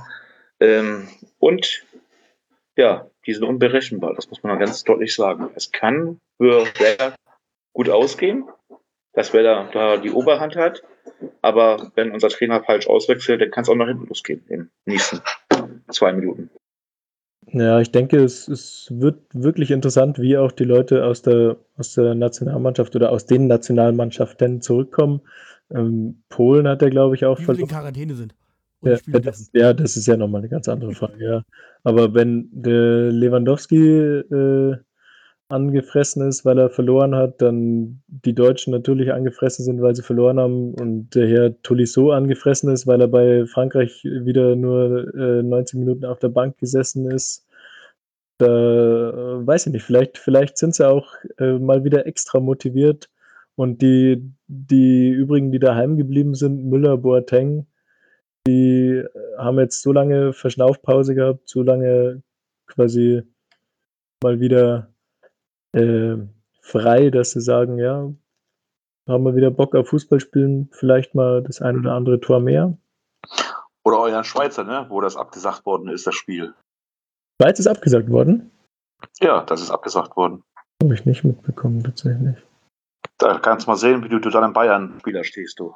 Ähm, 0.59 1.09
und 1.39 1.84
ja, 2.78 3.09
die 3.25 3.34
sind 3.34 3.43
unberechenbar, 3.43 4.13
das 4.13 4.30
muss 4.30 4.43
man 4.43 4.57
ganz 4.59 4.84
deutlich 4.84 5.13
sagen. 5.13 5.49
Es 5.55 5.71
kann 5.71 6.19
für 6.38 6.65
Werder 6.80 7.15
gut 7.73 7.89
ausgehen, 7.89 8.47
dass 9.18 9.34
Werder 9.34 9.68
da 9.74 9.97
die 9.97 10.11
Oberhand 10.11 10.55
hat, 10.55 10.84
aber 11.41 11.91
wenn 11.95 12.11
unser 12.11 12.30
Trainer 12.30 12.63
falsch 12.63 12.88
auswechselt, 12.88 13.41
dann 13.41 13.49
kann 13.49 13.63
es 13.63 13.70
auch 13.70 13.76
nach 13.76 13.88
hinten 13.88 14.05
losgehen 14.05 14.43
in 14.47 14.59
den 14.59 14.70
nächsten 14.86 15.20
zwei 15.89 16.13
Minuten. 16.13 16.51
Ja, 17.47 17.80
ich 17.80 17.91
denke, 17.91 18.24
es, 18.24 18.47
es 18.47 18.89
wird 18.91 19.22
wirklich 19.34 19.72
interessant, 19.72 20.20
wie 20.20 20.38
auch 20.38 20.51
die 20.51 20.65
Leute 20.65 21.03
aus 21.03 21.24
der, 21.24 21.57
aus 21.78 21.95
der 21.95 22.13
Nationalmannschaft 22.13 22.95
oder 22.95 23.11
aus 23.11 23.26
den 23.26 23.47
Nationalmannschaften 23.47 24.61
zurückkommen. 24.61 25.22
Ähm, 25.72 26.22
Polen 26.30 26.68
hat 26.68 26.84
er, 26.84 26.91
glaube 26.91 27.15
ich, 27.15 27.26
auch 27.26 27.38
Die 27.38 27.41
in 27.41 27.45
verloren. 27.45 27.70
Quarantäne 27.70 28.13
sind. 28.13 28.36
Ja, 28.84 28.97
das, 29.20 29.49
ja, 29.53 29.74
das 29.74 29.97
ist 29.97 30.05
ja 30.05 30.15
nochmal 30.15 30.41
eine 30.41 30.49
ganz 30.49 30.70
andere 30.70 30.93
Frage, 30.93 31.24
ja. 31.24 31.41
Aber 31.84 32.13
wenn 32.13 32.49
der 32.51 33.11
Lewandowski 33.11 33.78
äh, 33.78 34.78
angefressen 35.50 36.28
ist, 36.28 36.43
weil 36.45 36.58
er 36.60 36.70
verloren 36.70 37.16
hat, 37.16 37.41
dann 37.41 38.02
die 38.08 38.36
Deutschen 38.36 38.72
natürlich 38.72 39.14
angefressen 39.14 39.64
sind, 39.64 39.82
weil 39.82 39.95
sie 39.95 40.02
verloren 40.02 40.39
haben 40.39 40.74
und 40.74 41.16
der 41.16 41.28
Herr 41.28 41.62
Tolisso 41.62 42.12
angefressen 42.12 42.72
ist, 42.72 42.86
weil 42.86 43.02
er 43.02 43.08
bei 43.08 43.45
Frankreich 43.45 44.04
wieder 44.04 44.56
nur 44.56 45.14
äh, 45.16 45.43
90 45.43 45.80
Minuten 45.80 46.06
auf 46.06 46.20
der 46.20 46.30
Bank 46.30 46.58
gesessen 46.58 47.10
ist. 47.10 47.45
Da 48.39 48.45
äh, 48.45 49.48
weiß 49.48 49.68
ich 49.68 49.74
nicht, 49.74 49.84
vielleicht, 49.84 50.18
vielleicht 50.18 50.58
sind 50.58 50.76
sie 50.76 50.88
auch 50.88 51.14
äh, 51.39 51.54
mal 51.54 51.84
wieder 51.84 52.06
extra 52.06 52.39
motiviert 52.39 53.10
und 53.56 53.82
die, 53.82 54.30
die 54.48 55.10
übrigen, 55.10 55.52
die 55.52 55.60
daheim 55.60 55.98
geblieben 55.98 56.36
sind, 56.36 56.66
Müller, 56.66 56.98
Boateng, 56.98 57.68
die 58.48 59.04
haben 59.38 59.60
jetzt 59.60 59.82
so 59.82 59.91
lange 59.93 60.34
Verschnaufpause 60.34 61.16
gehabt, 61.16 61.50
so 61.50 61.64
lange 61.64 62.22
quasi 62.68 63.24
mal 64.22 64.39
wieder 64.39 64.89
äh, 65.74 66.18
frei, 66.61 67.09
dass 67.09 67.32
sie 67.32 67.41
sagen, 67.41 67.78
ja, 67.78 68.11
haben 69.07 69.24
wir 69.24 69.36
wieder 69.36 69.51
Bock 69.51 69.76
auf 69.76 69.89
Fußball 69.89 70.20
spielen, 70.20 70.70
vielleicht 70.72 71.15
mal 71.15 71.41
das 71.41 71.61
ein 71.61 71.80
oder 71.80 71.93
andere 71.93 72.20
Tor 72.20 72.39
mehr. 72.39 72.78
Oder 73.84 73.99
euren 73.99 74.24
Schweizer, 74.24 74.63
ne, 74.63 74.86
wo 74.89 74.99
das 75.01 75.15
abgesagt 75.15 75.65
worden 75.65 75.88
ist, 75.89 76.05
das 76.05 76.15
Spiel. 76.15 76.53
Schweiz 77.41 77.59
ist 77.59 77.68
abgesagt 77.68 78.09
worden? 78.09 78.51
Ja, 79.22 79.43
das 79.43 79.61
ist 79.61 79.72
abgesagt 79.72 80.18
worden. 80.18 80.43
Habe 80.84 80.93
ich 80.93 81.05
nicht 81.05 81.24
mitbekommen, 81.24 81.84
tatsächlich. 81.84 82.36
Da 83.18 83.39
kannst 83.39 83.65
du 83.65 83.72
mal 83.72 83.78
sehen, 83.78 84.03
wie 84.03 84.09
du, 84.09 84.20
du 84.20 84.30
dann 84.30 84.43
im 84.43 84.53
Bayern-Spieler 84.53 85.24
stehst, 85.24 85.59
du. 85.59 85.74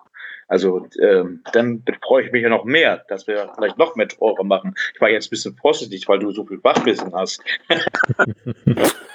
Also, 0.47 0.85
ähm, 1.01 1.41
dann 1.53 1.83
freue 2.03 2.25
ich 2.25 2.31
mich 2.31 2.43
ja 2.43 2.49
noch 2.49 2.65
mehr, 2.65 2.97
dass 3.07 3.25
wir 3.25 3.51
vielleicht 3.55 3.77
noch 3.77 3.95
mehr 3.95 4.09
Tore 4.09 4.45
machen. 4.45 4.75
Ich 4.93 5.01
war 5.01 5.09
jetzt 5.09 5.27
ein 5.27 5.29
bisschen 5.29 5.55
vorsichtig, 5.55 6.07
weil 6.07 6.19
du 6.19 6.31
so 6.31 6.45
viel 6.45 6.61
Wachwissen 6.63 7.13
hast. 7.15 7.41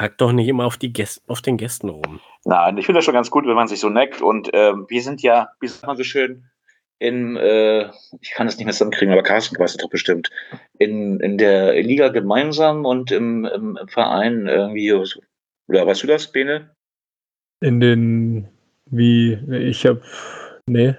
Hack 0.00 0.18
doch 0.18 0.32
nicht 0.32 0.48
immer 0.48 0.64
auf, 0.64 0.76
die 0.76 0.92
Gäste, 0.92 1.20
auf 1.26 1.42
den 1.42 1.56
Gästen 1.56 1.88
rum. 1.90 2.20
Nein, 2.44 2.78
ich 2.78 2.86
finde 2.86 2.98
das 2.98 3.04
schon 3.04 3.14
ganz 3.14 3.30
gut, 3.30 3.46
wenn 3.46 3.54
man 3.54 3.68
sich 3.68 3.80
so 3.80 3.90
neckt. 3.90 4.22
Und 4.22 4.50
ähm, 4.54 4.86
wir 4.88 5.02
sind 5.02 5.22
ja, 5.22 5.50
wie 5.60 5.68
sagt 5.68 5.86
man 5.86 5.96
so 5.96 6.04
schön, 6.04 6.46
in, 6.98 7.36
äh, 7.36 7.90
ich 8.20 8.30
kann 8.32 8.46
das 8.46 8.56
nicht 8.56 8.66
mehr 8.66 8.72
zusammenkriegen, 8.72 9.12
aber 9.12 9.22
Carsten 9.22 9.58
weiß 9.58 9.72
es 9.72 9.76
doch 9.78 9.88
bestimmt, 9.88 10.30
in, 10.78 11.18
in 11.20 11.38
der 11.38 11.74
Liga 11.82 12.08
gemeinsam 12.08 12.84
und 12.84 13.10
im, 13.10 13.44
im, 13.46 13.78
im 13.80 13.88
Verein 13.88 14.46
irgendwie, 14.46 14.92
oder 14.92 15.86
weißt 15.86 16.02
du 16.02 16.06
das, 16.06 16.30
Bene? 16.30 16.74
In 17.60 17.80
den, 17.80 18.48
wie, 18.86 19.32
ich 19.50 19.86
habe, 19.86 20.02
nee. 20.66 20.94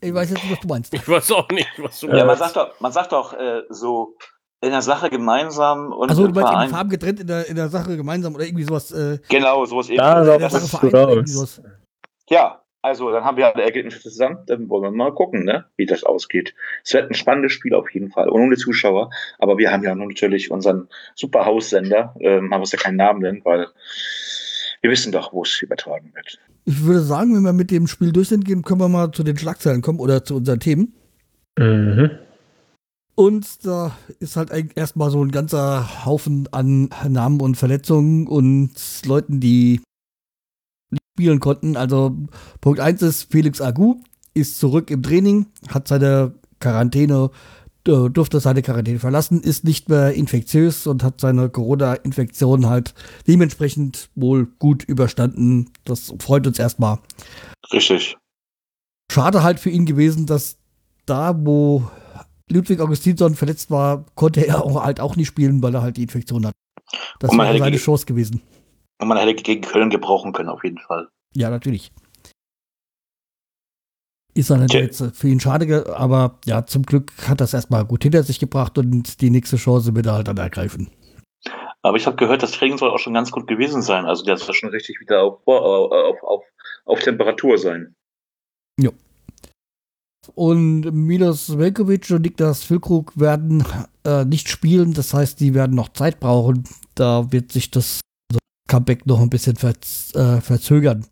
Ich 0.00 0.12
weiß 0.12 0.30
jetzt 0.30 0.42
nicht, 0.42 0.52
was 0.52 0.60
du 0.60 0.68
meinst. 0.68 0.94
Ich 0.94 1.08
weiß 1.08 1.32
auch 1.32 1.48
nicht, 1.50 1.70
was 1.78 2.00
du 2.00 2.08
Ja, 2.08 2.18
man 2.18 2.26
meinst. 2.26 2.42
sagt 2.42 2.56
doch, 2.56 2.80
man 2.80 2.92
sagt 2.92 3.12
doch 3.12 3.32
äh, 3.32 3.62
so 3.70 4.16
in 4.62 4.70
der 4.70 4.82
Sache 4.82 5.08
gemeinsam 5.10 5.92
und 5.92 6.10
Also 6.10 6.26
du 6.26 6.34
meinst 6.34 6.40
in 6.40 6.46
Verein. 6.46 6.68
Farben 6.70 6.90
getrennt 6.90 7.20
in 7.20 7.26
der, 7.26 7.48
in 7.48 7.56
der 7.56 7.68
Sache 7.68 7.96
gemeinsam 7.96 8.34
oder 8.34 8.44
irgendwie 8.44 8.64
sowas. 8.64 8.92
Äh, 8.92 9.18
Genau, 9.28 9.64
sowas 9.64 9.88
eben. 9.88 9.98
Da, 9.98 10.20
in 10.20 10.26
da 10.26 10.38
der 10.38 10.50
Sache 10.50 10.62
bist 10.62 10.72
du 10.74 10.78
vereint 10.78 10.94
oder 10.94 11.08
irgendwie 11.14 11.38
raus. 11.38 11.54
sowas. 11.56 11.70
Ja, 12.28 12.62
also 12.82 13.10
dann 13.10 13.24
haben 13.24 13.36
wir 13.36 13.52
alle 13.52 13.62
Ergebnisse 13.64 14.00
zusammen. 14.00 14.38
Dann 14.46 14.68
wollen 14.68 14.82
wir 14.82 14.90
mal 14.90 15.12
gucken, 15.14 15.44
ne, 15.44 15.64
wie 15.76 15.86
das 15.86 16.04
ausgeht. 16.04 16.54
Es 16.84 16.92
wird 16.92 17.10
ein 17.10 17.14
spannendes 17.14 17.52
Spiel 17.52 17.74
auf 17.74 17.90
jeden 17.92 18.10
Fall, 18.10 18.28
ohne 18.30 18.56
Zuschauer. 18.56 19.10
Aber 19.38 19.58
wir 19.58 19.70
haben 19.72 19.82
ja 19.82 19.94
nun 19.94 20.08
natürlich 20.08 20.50
unseren 20.50 20.88
super 21.14 21.46
Haussender, 21.46 22.14
ähm, 22.20 22.52
haben 22.52 22.60
uns 22.60 22.72
ja 22.72 22.78
keinen 22.78 22.96
Namen 22.96 23.20
nennen, 23.20 23.40
weil 23.44 23.66
wir 24.82 24.90
wissen 24.90 25.12
doch, 25.12 25.32
wo 25.32 25.42
es 25.42 25.60
übertragen 25.60 26.12
wird. 26.14 26.38
Ich 26.64 26.82
würde 26.84 27.00
sagen, 27.00 27.34
wenn 27.34 27.42
wir 27.42 27.52
mit 27.52 27.70
dem 27.70 27.86
Spiel 27.86 28.12
durch 28.12 28.28
sind, 28.28 28.44
gehen, 28.44 28.62
können 28.62 28.80
wir 28.80 28.88
mal 28.88 29.10
zu 29.10 29.22
den 29.24 29.36
Schlagzeilen 29.36 29.82
kommen 29.82 30.00
oder 30.00 30.24
zu 30.24 30.36
unseren 30.36 30.60
Themen. 30.60 30.94
Mhm. 31.58 32.10
Und 33.20 33.66
da 33.66 33.94
ist 34.18 34.36
halt 34.36 34.50
erstmal 34.76 35.10
so 35.10 35.22
ein 35.22 35.30
ganzer 35.30 36.06
Haufen 36.06 36.48
an 36.52 36.88
Namen 37.06 37.42
und 37.42 37.54
Verletzungen 37.54 38.26
und 38.26 38.72
Leuten, 39.04 39.40
die 39.40 39.82
nicht 40.90 41.02
spielen 41.18 41.38
konnten. 41.38 41.76
Also 41.76 42.16
Punkt 42.62 42.80
1 42.80 43.02
ist, 43.02 43.30
Felix 43.30 43.60
Agu 43.60 43.96
ist 44.32 44.58
zurück 44.58 44.90
im 44.90 45.02
Training, 45.02 45.44
hat 45.68 45.86
seine 45.86 46.32
Quarantäne, 46.60 47.30
äh, 47.86 48.08
durfte 48.08 48.40
seine 48.40 48.62
Quarantäne 48.62 49.00
verlassen, 49.00 49.42
ist 49.42 49.64
nicht 49.64 49.90
mehr 49.90 50.14
infektiös 50.14 50.86
und 50.86 51.02
hat 51.02 51.20
seine 51.20 51.50
Corona-Infektion 51.50 52.70
halt 52.70 52.94
dementsprechend 53.26 54.08
wohl 54.14 54.46
gut 54.46 54.82
überstanden. 54.84 55.68
Das 55.84 56.14
freut 56.20 56.46
uns 56.46 56.58
erstmal. 56.58 57.00
Richtig. 57.70 58.16
Schade 59.12 59.42
halt 59.42 59.60
für 59.60 59.68
ihn 59.68 59.84
gewesen, 59.84 60.24
dass 60.24 60.56
da, 61.04 61.34
wo 61.36 61.90
Ludwig 62.50 62.80
Augustinsson 62.80 63.34
verletzt 63.34 63.70
war, 63.70 64.04
konnte 64.14 64.46
er 64.46 64.64
auch 64.64 64.82
halt 64.82 65.00
auch 65.00 65.16
nicht 65.16 65.28
spielen, 65.28 65.62
weil 65.62 65.74
er 65.74 65.82
halt 65.82 65.96
die 65.96 66.02
Infektion 66.02 66.46
hat. 66.46 66.54
Das 67.18 67.32
wäre 67.32 67.48
hätte 67.48 67.58
seine 67.58 67.76
Chance 67.76 68.06
gewesen. 68.06 68.42
Und 69.00 69.08
man 69.08 69.18
hätte 69.18 69.42
gegen 69.42 69.62
Köln 69.62 69.90
gebrauchen 69.90 70.32
können, 70.32 70.48
auf 70.48 70.62
jeden 70.64 70.78
Fall. 70.78 71.08
Ja, 71.34 71.50
natürlich. 71.50 71.92
Ist 74.34 74.50
dann 74.50 74.66
Tja. 74.68 74.80
jetzt 74.80 75.02
für 75.16 75.28
ihn 75.28 75.40
schade, 75.40 75.94
aber 75.96 76.38
ja, 76.44 76.64
zum 76.64 76.84
Glück 76.84 77.12
hat 77.28 77.40
das 77.40 77.54
erstmal 77.54 77.84
gut 77.84 78.02
hinter 78.02 78.22
sich 78.22 78.38
gebracht 78.38 78.78
und 78.78 79.20
die 79.20 79.30
nächste 79.30 79.56
Chance 79.56 79.94
wird 79.94 80.06
er 80.06 80.14
halt 80.14 80.28
dann 80.28 80.36
ergreifen. 80.36 80.90
Aber 81.82 81.96
ich 81.96 82.06
habe 82.06 82.16
gehört, 82.16 82.42
das 82.42 82.52
Training 82.52 82.78
soll 82.78 82.90
auch 82.90 82.98
schon 82.98 83.14
ganz 83.14 83.30
gut 83.30 83.46
gewesen 83.46 83.82
sein. 83.82 84.04
Also 84.04 84.24
das 84.24 84.44
soll 84.44 84.54
schon 84.54 84.68
richtig 84.70 85.00
wieder 85.00 85.22
auf, 85.22 85.46
auf, 85.46 86.22
auf, 86.22 86.44
auf 86.84 87.00
Temperatur 87.00 87.58
sein. 87.58 87.94
Und 90.34 90.82
Milos 90.92 91.56
Velkovic 91.58 92.10
und 92.10 92.22
Niklas 92.22 92.62
Füllkrug 92.62 93.18
werden 93.18 93.64
äh, 94.04 94.24
nicht 94.24 94.48
spielen, 94.48 94.92
das 94.92 95.14
heißt, 95.14 95.40
die 95.40 95.54
werden 95.54 95.74
noch 95.74 95.88
Zeit 95.90 96.20
brauchen. 96.20 96.64
Da 96.94 97.32
wird 97.32 97.52
sich 97.52 97.70
das 97.70 98.00
Comeback 98.68 99.06
noch 99.06 99.20
ein 99.20 99.30
bisschen 99.30 99.56
verz 99.56 100.12
äh, 100.14 100.40
verzögern. 100.40 101.06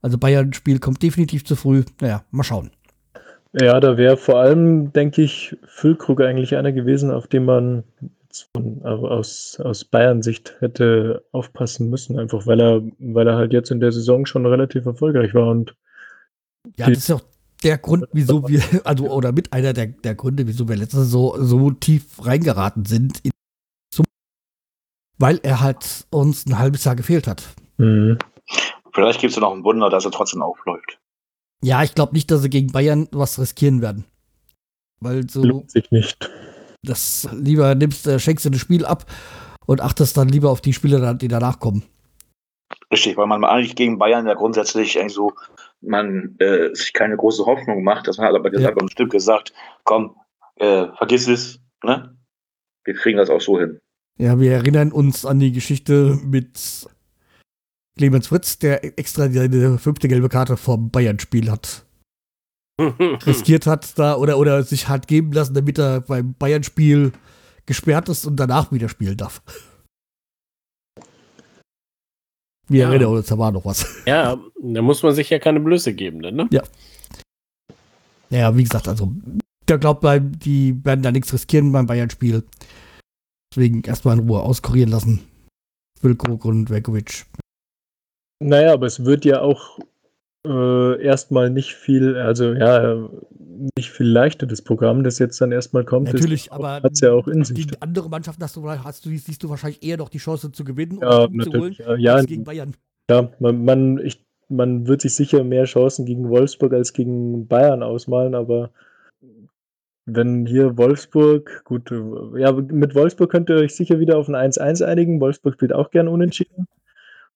Also 0.00 0.16
Bayern-Spiel 0.16 0.78
kommt 0.78 1.02
definitiv 1.02 1.44
zu 1.44 1.56
früh. 1.56 1.84
Naja, 2.00 2.24
mal 2.30 2.42
schauen. 2.42 2.70
Ja, 3.52 3.80
da 3.80 3.96
wäre 3.96 4.16
vor 4.16 4.38
allem, 4.38 4.92
denke 4.92 5.22
ich, 5.22 5.56
Füllkrug 5.66 6.20
eigentlich 6.20 6.56
einer 6.56 6.72
gewesen, 6.72 7.10
auf 7.10 7.26
den 7.26 7.44
man 7.44 7.84
jetzt 8.24 8.48
von, 8.54 8.80
also 8.82 9.08
aus, 9.08 9.60
aus 9.62 9.84
Bayern-Sicht 9.84 10.56
hätte 10.60 11.24
aufpassen 11.32 11.88
müssen, 11.88 12.18
einfach 12.18 12.46
weil 12.46 12.60
er, 12.60 12.82
weil 12.98 13.26
er 13.26 13.36
halt 13.36 13.52
jetzt 13.52 13.70
in 13.70 13.80
der 13.80 13.92
Saison 13.92 14.26
schon 14.26 14.46
relativ 14.46 14.86
erfolgreich 14.86 15.34
war 15.34 15.48
und 15.48 15.74
Ja, 16.76 16.88
das 16.88 16.98
ist 16.98 17.08
ja 17.08 17.16
auch 17.16 17.22
der 17.62 17.78
Grund, 17.78 18.06
wieso 18.12 18.48
wir, 18.48 18.62
also 18.84 19.10
oder 19.10 19.32
mit 19.32 19.52
einer 19.52 19.72
der, 19.72 19.86
der 19.86 20.14
Gründe, 20.14 20.46
wieso 20.46 20.68
wir 20.68 20.76
letztes 20.76 21.00
Jahr 21.00 21.06
so, 21.06 21.42
so 21.42 21.70
tief 21.70 22.24
reingeraten 22.24 22.84
sind, 22.84 23.20
in, 23.24 23.32
weil 25.18 25.40
er 25.42 25.60
halt 25.60 26.06
uns 26.10 26.46
ein 26.46 26.58
halbes 26.58 26.84
Jahr 26.84 26.96
gefehlt 26.96 27.26
hat. 27.26 27.42
Mhm. 27.76 28.18
Vielleicht 28.92 29.20
gibt 29.20 29.30
es 29.30 29.36
ja 29.36 29.40
noch 29.40 29.52
ein 29.52 29.64
Wunder, 29.64 29.90
dass 29.90 30.04
er 30.04 30.10
trotzdem 30.10 30.42
aufläuft. 30.42 30.98
Ja, 31.62 31.82
ich 31.82 31.94
glaube 31.94 32.14
nicht, 32.14 32.30
dass 32.30 32.42
sie 32.42 32.50
gegen 32.50 32.72
Bayern 32.72 33.08
was 33.10 33.38
riskieren 33.38 33.82
werden. 33.82 34.04
Weil 35.00 35.28
so, 35.28 35.42
lohnt 35.42 35.70
sich 35.70 35.90
nicht. 35.90 36.30
das 36.82 37.28
lieber 37.32 37.74
nimmst, 37.74 38.06
äh, 38.06 38.18
schenkst 38.18 38.44
du 38.44 38.50
das 38.50 38.60
Spiel 38.60 38.84
ab 38.84 39.06
und 39.66 39.80
achtest 39.80 40.16
dann 40.16 40.28
lieber 40.28 40.50
auf 40.50 40.60
die 40.60 40.72
Spieler, 40.72 41.14
die 41.14 41.28
danach 41.28 41.58
kommen. 41.58 41.84
Richtig, 42.92 43.16
weil 43.16 43.26
man 43.26 43.44
eigentlich 43.44 43.76
gegen 43.76 43.98
Bayern 43.98 44.26
ja 44.26 44.34
grundsätzlich 44.34 44.98
eigentlich 44.98 45.12
so, 45.12 45.34
man 45.80 46.36
äh, 46.38 46.74
sich 46.74 46.92
keine 46.92 47.16
große 47.16 47.44
Hoffnung 47.44 47.82
macht, 47.82 48.08
dass 48.08 48.18
man 48.18 48.28
hat 48.28 48.34
aber 48.34 48.50
gesagt, 48.50 48.76
Ja. 48.76 48.82
am 48.82 48.88
Stück 48.88 49.10
gesagt, 49.10 49.52
komm, 49.84 50.16
äh, 50.56 50.86
vergiss 50.96 51.28
es, 51.28 51.60
ne? 51.84 52.16
Wir 52.84 52.94
kriegen 52.94 53.18
das 53.18 53.28
auch 53.30 53.40
so 53.40 53.58
hin. 53.58 53.78
Ja, 54.18 54.40
wir 54.40 54.52
erinnern 54.52 54.90
uns 54.90 55.26
an 55.26 55.38
die 55.38 55.52
Geschichte 55.52 56.18
mit 56.24 56.88
Clemens 57.96 58.28
Fritz, 58.28 58.58
der 58.58 58.98
extra 58.98 59.28
seine 59.28 59.78
fünfte 59.78 60.08
gelbe 60.08 60.28
Karte 60.28 60.56
vom 60.56 60.90
Bayern-Spiel 60.90 61.50
hat 61.50 61.84
riskiert 63.26 63.66
hat 63.66 63.98
da 63.98 64.16
oder, 64.16 64.38
oder 64.38 64.62
sich 64.62 64.88
hat 64.88 65.08
geben 65.08 65.32
lassen, 65.32 65.54
damit 65.54 65.78
er 65.78 66.00
beim 66.00 66.34
Bayern-Spiel 66.34 67.12
gesperrt 67.66 68.08
ist 68.08 68.24
und 68.24 68.36
danach 68.36 68.72
wieder 68.72 68.88
spielen 68.88 69.16
darf. 69.16 69.42
Wir 72.68 72.82
Ja. 72.82 72.90
erinnern 72.90 73.14
uns, 73.16 73.26
da 73.26 73.38
war 73.38 73.50
noch 73.52 73.64
was. 73.64 73.86
ja, 74.06 74.38
da 74.62 74.82
muss 74.82 75.02
man 75.02 75.14
sich 75.14 75.30
ja 75.30 75.38
keine 75.38 75.60
Blöße 75.60 75.94
geben, 75.94 76.20
dann, 76.22 76.34
ne? 76.36 76.48
Naja, 78.30 78.54
wie 78.56 78.62
gesagt, 78.64 78.88
also, 78.88 79.10
der 79.68 79.78
glaubt, 79.78 80.02
beim- 80.02 80.38
die 80.38 80.84
werden 80.84 81.02
da 81.02 81.10
nichts 81.10 81.32
riskieren 81.32 81.72
beim 81.72 81.86
Bayern-Spiel. 81.86 82.44
Deswegen 83.50 83.82
erstmal 83.82 84.18
in 84.18 84.28
Ruhe 84.28 84.42
auskurieren 84.42 84.90
lassen. 84.90 85.20
Wilkrug 86.02 86.44
und 86.44 86.68
Velkovic. 86.70 87.24
Naja, 88.40 88.74
aber 88.74 88.86
es 88.86 89.04
wird 89.04 89.24
ja 89.24 89.40
auch 89.40 89.78
äh, 90.46 91.02
erstmal 91.02 91.50
nicht 91.50 91.74
viel, 91.74 92.16
also 92.16 92.52
ja, 92.52 93.08
nicht 93.76 93.90
viel 93.90 94.06
leichter, 94.06 94.46
das 94.46 94.62
Programm, 94.62 95.02
das 95.02 95.18
jetzt 95.18 95.40
dann 95.40 95.52
erstmal 95.52 95.84
kommt. 95.84 96.12
Natürlich, 96.12 96.52
aber 96.52 96.82
Hat 96.82 96.92
es 96.92 97.00
ja 97.00 97.12
auch 97.12 97.26
in 97.28 97.44
sich. 97.44 97.56
gegen 97.56 97.76
andere 97.80 98.08
Mannschaften 98.08 98.42
hast 98.42 98.56
du, 98.56 98.68
hast 98.68 99.04
du, 99.04 99.10
siehst 99.10 99.42
du 99.42 99.48
wahrscheinlich 99.48 99.82
eher 99.82 99.96
noch 99.96 100.08
die 100.08 100.18
Chance 100.18 100.52
zu 100.52 100.64
gewinnen 100.64 100.98
Ja, 101.02 101.24
und 101.24 101.42
zu 101.42 101.50
holen, 101.50 101.60
natürlich. 101.60 101.78
Ja, 101.78 101.96
ja, 101.96 102.14
als 102.14 102.26
gegen 102.26 102.44
Bayern. 102.44 102.74
ja 103.10 103.30
man, 103.40 103.64
man, 103.64 103.98
ich, 103.98 104.24
man 104.48 104.86
wird 104.86 105.02
sich 105.02 105.14
sicher 105.14 105.44
mehr 105.44 105.64
Chancen 105.64 106.06
gegen 106.06 106.28
Wolfsburg 106.28 106.72
als 106.72 106.92
gegen 106.92 107.48
Bayern 107.48 107.82
ausmalen, 107.82 108.34
aber 108.34 108.70
wenn 110.06 110.46
hier 110.46 110.78
Wolfsburg, 110.78 111.64
gut, 111.64 111.90
äh, 111.92 112.40
ja, 112.40 112.52
mit 112.52 112.94
Wolfsburg 112.94 113.30
könnt 113.30 113.50
ihr 113.50 113.56
euch 113.56 113.74
sicher 113.74 113.98
wieder 113.98 114.16
auf 114.16 114.28
ein 114.28 114.34
1-1 114.34 114.82
einigen. 114.82 115.20
Wolfsburg 115.20 115.54
spielt 115.54 115.74
auch 115.74 115.90
gern 115.90 116.08
unentschieden. 116.08 116.66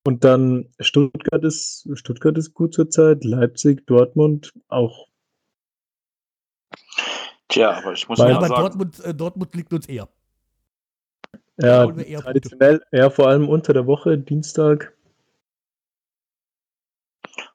Und 0.04 0.24
dann 0.24 0.68
Stuttgart 0.80 1.44
ist, 1.44 1.88
Stuttgart 1.94 2.36
ist 2.36 2.54
gut 2.54 2.74
zurzeit, 2.74 3.22
Leipzig, 3.24 3.86
Dortmund 3.86 4.52
auch. 4.68 5.08
Tja, 7.48 7.78
aber 7.78 7.92
ich 7.92 8.08
muss 8.08 8.18
Weil- 8.18 8.32
mal 8.32 8.36
Aber 8.38 8.48
sagen, 8.48 8.60
Dortmund, 8.60 9.00
äh, 9.04 9.14
Dortmund 9.14 9.54
liegt 9.54 9.72
uns 9.72 9.86
eher. 9.86 10.08
Ja, 11.58 11.84
eher 11.84 11.92
Punkte. 11.92 12.14
traditionell, 12.22 12.82
ja, 12.90 13.10
vor 13.10 13.28
allem 13.28 13.48
unter 13.48 13.72
der 13.74 13.86
Woche, 13.86 14.18
Dienstag. 14.18 14.96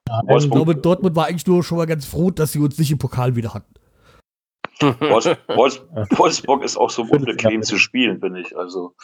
Ich 0.06 0.30
Wolfsburg, 0.30 0.56
glaube, 0.56 0.76
Dortmund 0.76 1.16
war 1.18 1.26
eigentlich 1.26 1.45
nur 1.48 1.64
schon 1.64 1.78
mal 1.80 1.86
ganz 1.88 2.06
froh, 2.06 2.32
dass 2.32 2.54
sie 2.54 2.60
uns 2.60 2.78
nicht 2.78 2.91
im 2.91 2.98
Pokal 2.98 3.36
wieder 3.36 3.54
hatten. 3.54 3.74
Wolfs, 4.80 5.26
Wolfs, 5.48 5.82
Ja. 5.93 6.06
Wolfsburg 6.18 6.64
ist 6.64 6.78
auch 6.78 6.91
so 6.91 7.02
unbequem 7.02 7.62
zu 7.64 7.78
spielen, 7.78 8.20
finde 8.22 8.39
ich. 8.41 8.56
Also, 8.56 8.95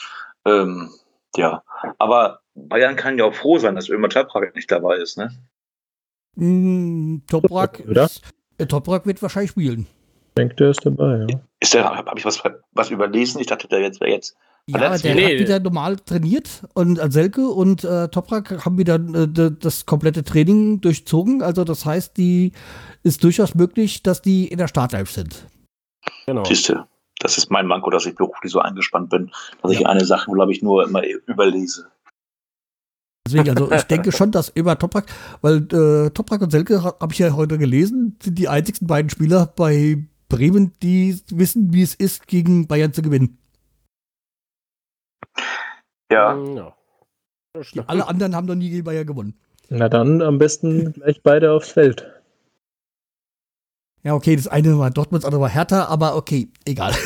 ähm, 0.46 0.92
ja. 1.36 1.64
Aber 2.00 2.40
Bayern 2.56 2.96
kann 2.96 3.18
ja 3.18 3.26
auch 3.26 3.34
froh 3.34 3.58
sein, 3.58 3.76
dass 3.76 3.90
Ömer 3.90 4.10
Toprak 4.10 4.56
nicht 4.56 4.72
dabei 4.72 4.98
ist, 4.98 5.18
ne? 5.18 5.32
Mm, 6.36 7.20
Toprak, 7.30 7.84
Oder? 7.88 8.06
ist- 8.06 8.22
äh, 8.58 8.66
Toprak 8.66 9.06
wird 9.06 9.22
wahrscheinlich 9.22 9.52
spielen. 9.52 9.88
Ich 10.30 10.36
denke, 10.36 10.56
der 10.56 10.70
ist 10.72 10.86
dabei, 10.86 11.26
ja. 11.30 11.40
Ist 11.60 11.74
der, 11.76 11.84
habe 11.86 12.18
ich 12.18 12.26
was, 12.26 12.42
was 12.72 12.90
überlesen? 12.90 13.40
Ich 13.40 13.48
dachte, 13.48 13.68
der 13.68 13.82
jetzt 13.82 14.02
wäre 14.02 14.12
jetzt. 14.12 14.36
Ja, 14.66 14.82
aber 14.82 14.98
der 14.98 15.14
Nee. 15.16 15.26
hat 15.26 15.40
wieder 15.42 15.60
normal 15.60 15.98
trainiert 15.98 16.64
und 16.74 16.98
äh, 16.98 17.12
Selke 17.12 17.48
und 17.50 17.84
äh, 17.84 18.08
Toprak 18.08 18.66
haben 18.66 18.78
wieder 18.78 18.96
äh, 18.96 19.52
das 19.60 19.86
komplette 19.86 20.24
Training 20.24 20.80
durchzogen. 20.80 21.44
Also 21.44 21.66
das 21.66 21.86
heißt, 21.86 22.16
die 22.18 22.54
ist 23.04 23.24
durchaus 23.24 23.56
möglich, 23.56 24.04
dass 24.04 24.22
die 24.22 24.48
in 24.48 24.58
der 24.58 24.70
Startelf 24.70 25.12
sind. 25.12 25.46
Genau. 26.26 26.46
Siehste, 26.46 26.86
das 27.24 27.38
ist 27.38 27.50
mein 27.50 27.66
Manko, 27.68 27.90
dass 27.90 28.06
ich 28.06 28.16
beruflich 28.16 28.52
so 28.52 28.60
eingespannt 28.60 29.10
bin, 29.10 29.32
dass 29.62 29.72
ich 29.72 29.88
eine 29.88 30.06
Sache, 30.06 30.32
glaube 30.32 30.52
ich, 30.52 30.62
nur 30.62 30.84
immer 30.84 31.04
überlese. 31.26 31.88
Deswegen, 33.26 33.50
also 33.50 33.72
ich 33.72 33.84
denke 33.94 34.12
schon, 34.12 34.32
dass 34.32 34.50
über 34.50 34.78
Toprak, 34.78 35.06
weil 35.42 35.58
äh, 35.74 36.10
Toprak 36.12 36.42
und 36.42 36.52
Selke 36.52 36.84
ha- 36.84 36.96
habe 37.00 37.14
ich 37.14 37.20
ja 37.20 37.34
heute 37.34 37.58
gelesen, 37.58 38.18
sind 38.22 38.38
die 38.38 38.50
einzigsten 38.50 38.88
beiden 38.88 39.10
Spieler 39.10 39.48
bei 39.56 40.04
Bremen, 40.30 40.74
die 40.82 41.20
wissen, 41.30 41.74
wie 41.74 41.84
es 41.84 41.96
ist, 41.96 42.28
gegen 42.28 42.68
Bayern 42.68 42.92
zu 42.92 43.02
gewinnen. 43.02 43.38
Ja, 46.12 46.36
ja. 46.38 46.76
Das 47.54 47.68
stimmt. 47.68 47.90
Alle 47.90 48.08
anderen 48.08 48.36
haben 48.36 48.48
noch 48.48 48.56
nie 48.56 48.70
gegen 48.70 48.84
Bayern 48.84 49.06
gewonnen. 49.08 49.36
Na 49.70 49.88
dann 49.90 50.22
am 50.22 50.38
besten 50.38 50.94
gleich 50.94 51.22
beide 51.24 51.52
aufs 51.52 51.70
Feld. 51.70 52.12
Ja, 54.04 54.14
okay, 54.16 54.36
das 54.36 54.48
eine 54.50 54.78
war 54.78 54.92
Dortmund, 54.92 55.24
das 55.24 55.28
andere 55.28 55.42
war 55.42 55.50
Hertha, 55.50 55.86
aber 55.86 56.16
okay, 56.18 56.50
egal. 56.66 56.92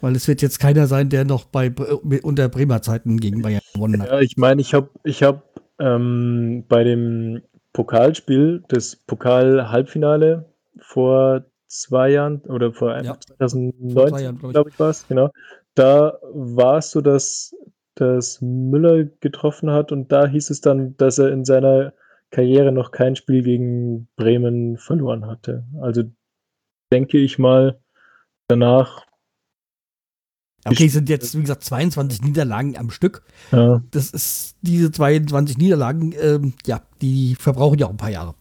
Weil 0.00 0.14
es 0.16 0.28
wird 0.28 0.42
jetzt 0.42 0.60
keiner 0.60 0.86
sein, 0.86 1.08
der 1.08 1.24
noch 1.24 1.46
bei 1.46 1.68
Bre- 1.68 2.20
unter 2.22 2.48
Bremer 2.50 2.82
Zeiten 2.82 3.16
gegen 3.18 3.40
Bayern 3.40 3.62
gewonnen 3.72 4.02
hat. 4.02 4.10
Ja, 4.10 4.20
ich 4.20 4.36
meine, 4.36 4.60
ich 4.60 4.74
habe 4.74 4.90
ich 5.02 5.22
hab, 5.22 5.42
ähm, 5.78 6.64
bei 6.68 6.84
dem 6.84 7.40
Pokalspiel, 7.72 8.62
das 8.68 8.96
Pokal-Halbfinale 8.96 10.44
vor 10.80 11.44
zwei 11.66 12.10
Jahren 12.10 12.40
oder 12.42 12.72
vor 12.74 12.94
Ja. 13.00 13.18
2019, 13.18 13.90
Vor 13.96 14.08
zwei 14.08 14.22
Jahren, 14.22 14.38
glaub 14.38 14.50
ich. 14.50 14.54
glaube 14.54 14.70
ich, 14.70 14.78
war 14.78 14.90
es, 14.90 15.08
genau. 15.08 15.30
Da 15.74 16.18
war 16.32 16.78
es 16.78 16.90
so, 16.90 17.00
dass, 17.00 17.56
dass 17.94 18.40
Müller 18.42 19.04
getroffen 19.20 19.70
hat 19.70 19.90
und 19.90 20.12
da 20.12 20.26
hieß 20.26 20.50
es 20.50 20.60
dann, 20.60 20.96
dass 20.98 21.18
er 21.18 21.30
in 21.32 21.44
seiner 21.46 21.94
Karriere 22.34 22.72
noch 22.72 22.90
kein 22.90 23.16
Spiel 23.16 23.42
gegen 23.42 24.08
Bremen 24.16 24.76
verloren 24.76 25.26
hatte. 25.26 25.64
Also 25.80 26.02
denke 26.92 27.18
ich 27.18 27.38
mal, 27.38 27.80
danach, 28.48 29.06
Okay, 30.66 30.88
sind 30.88 31.10
jetzt, 31.10 31.36
wie 31.36 31.42
gesagt, 31.42 31.62
22 31.62 32.22
Niederlagen 32.22 32.76
am 32.78 32.88
Stück. 32.90 33.22
ja, 33.52 33.82
Das 33.90 34.10
ist, 34.10 34.56
diese 34.62 34.90
22 34.90 35.58
Niederlagen, 35.58 36.14
ähm, 36.18 36.54
ja, 36.64 36.80
die 37.02 37.34
verbrauchen 37.34 37.78
ja 37.78 37.86
auch 37.86 37.90
ein 37.90 37.98
paar 37.98 38.10
Jahre. 38.10 38.34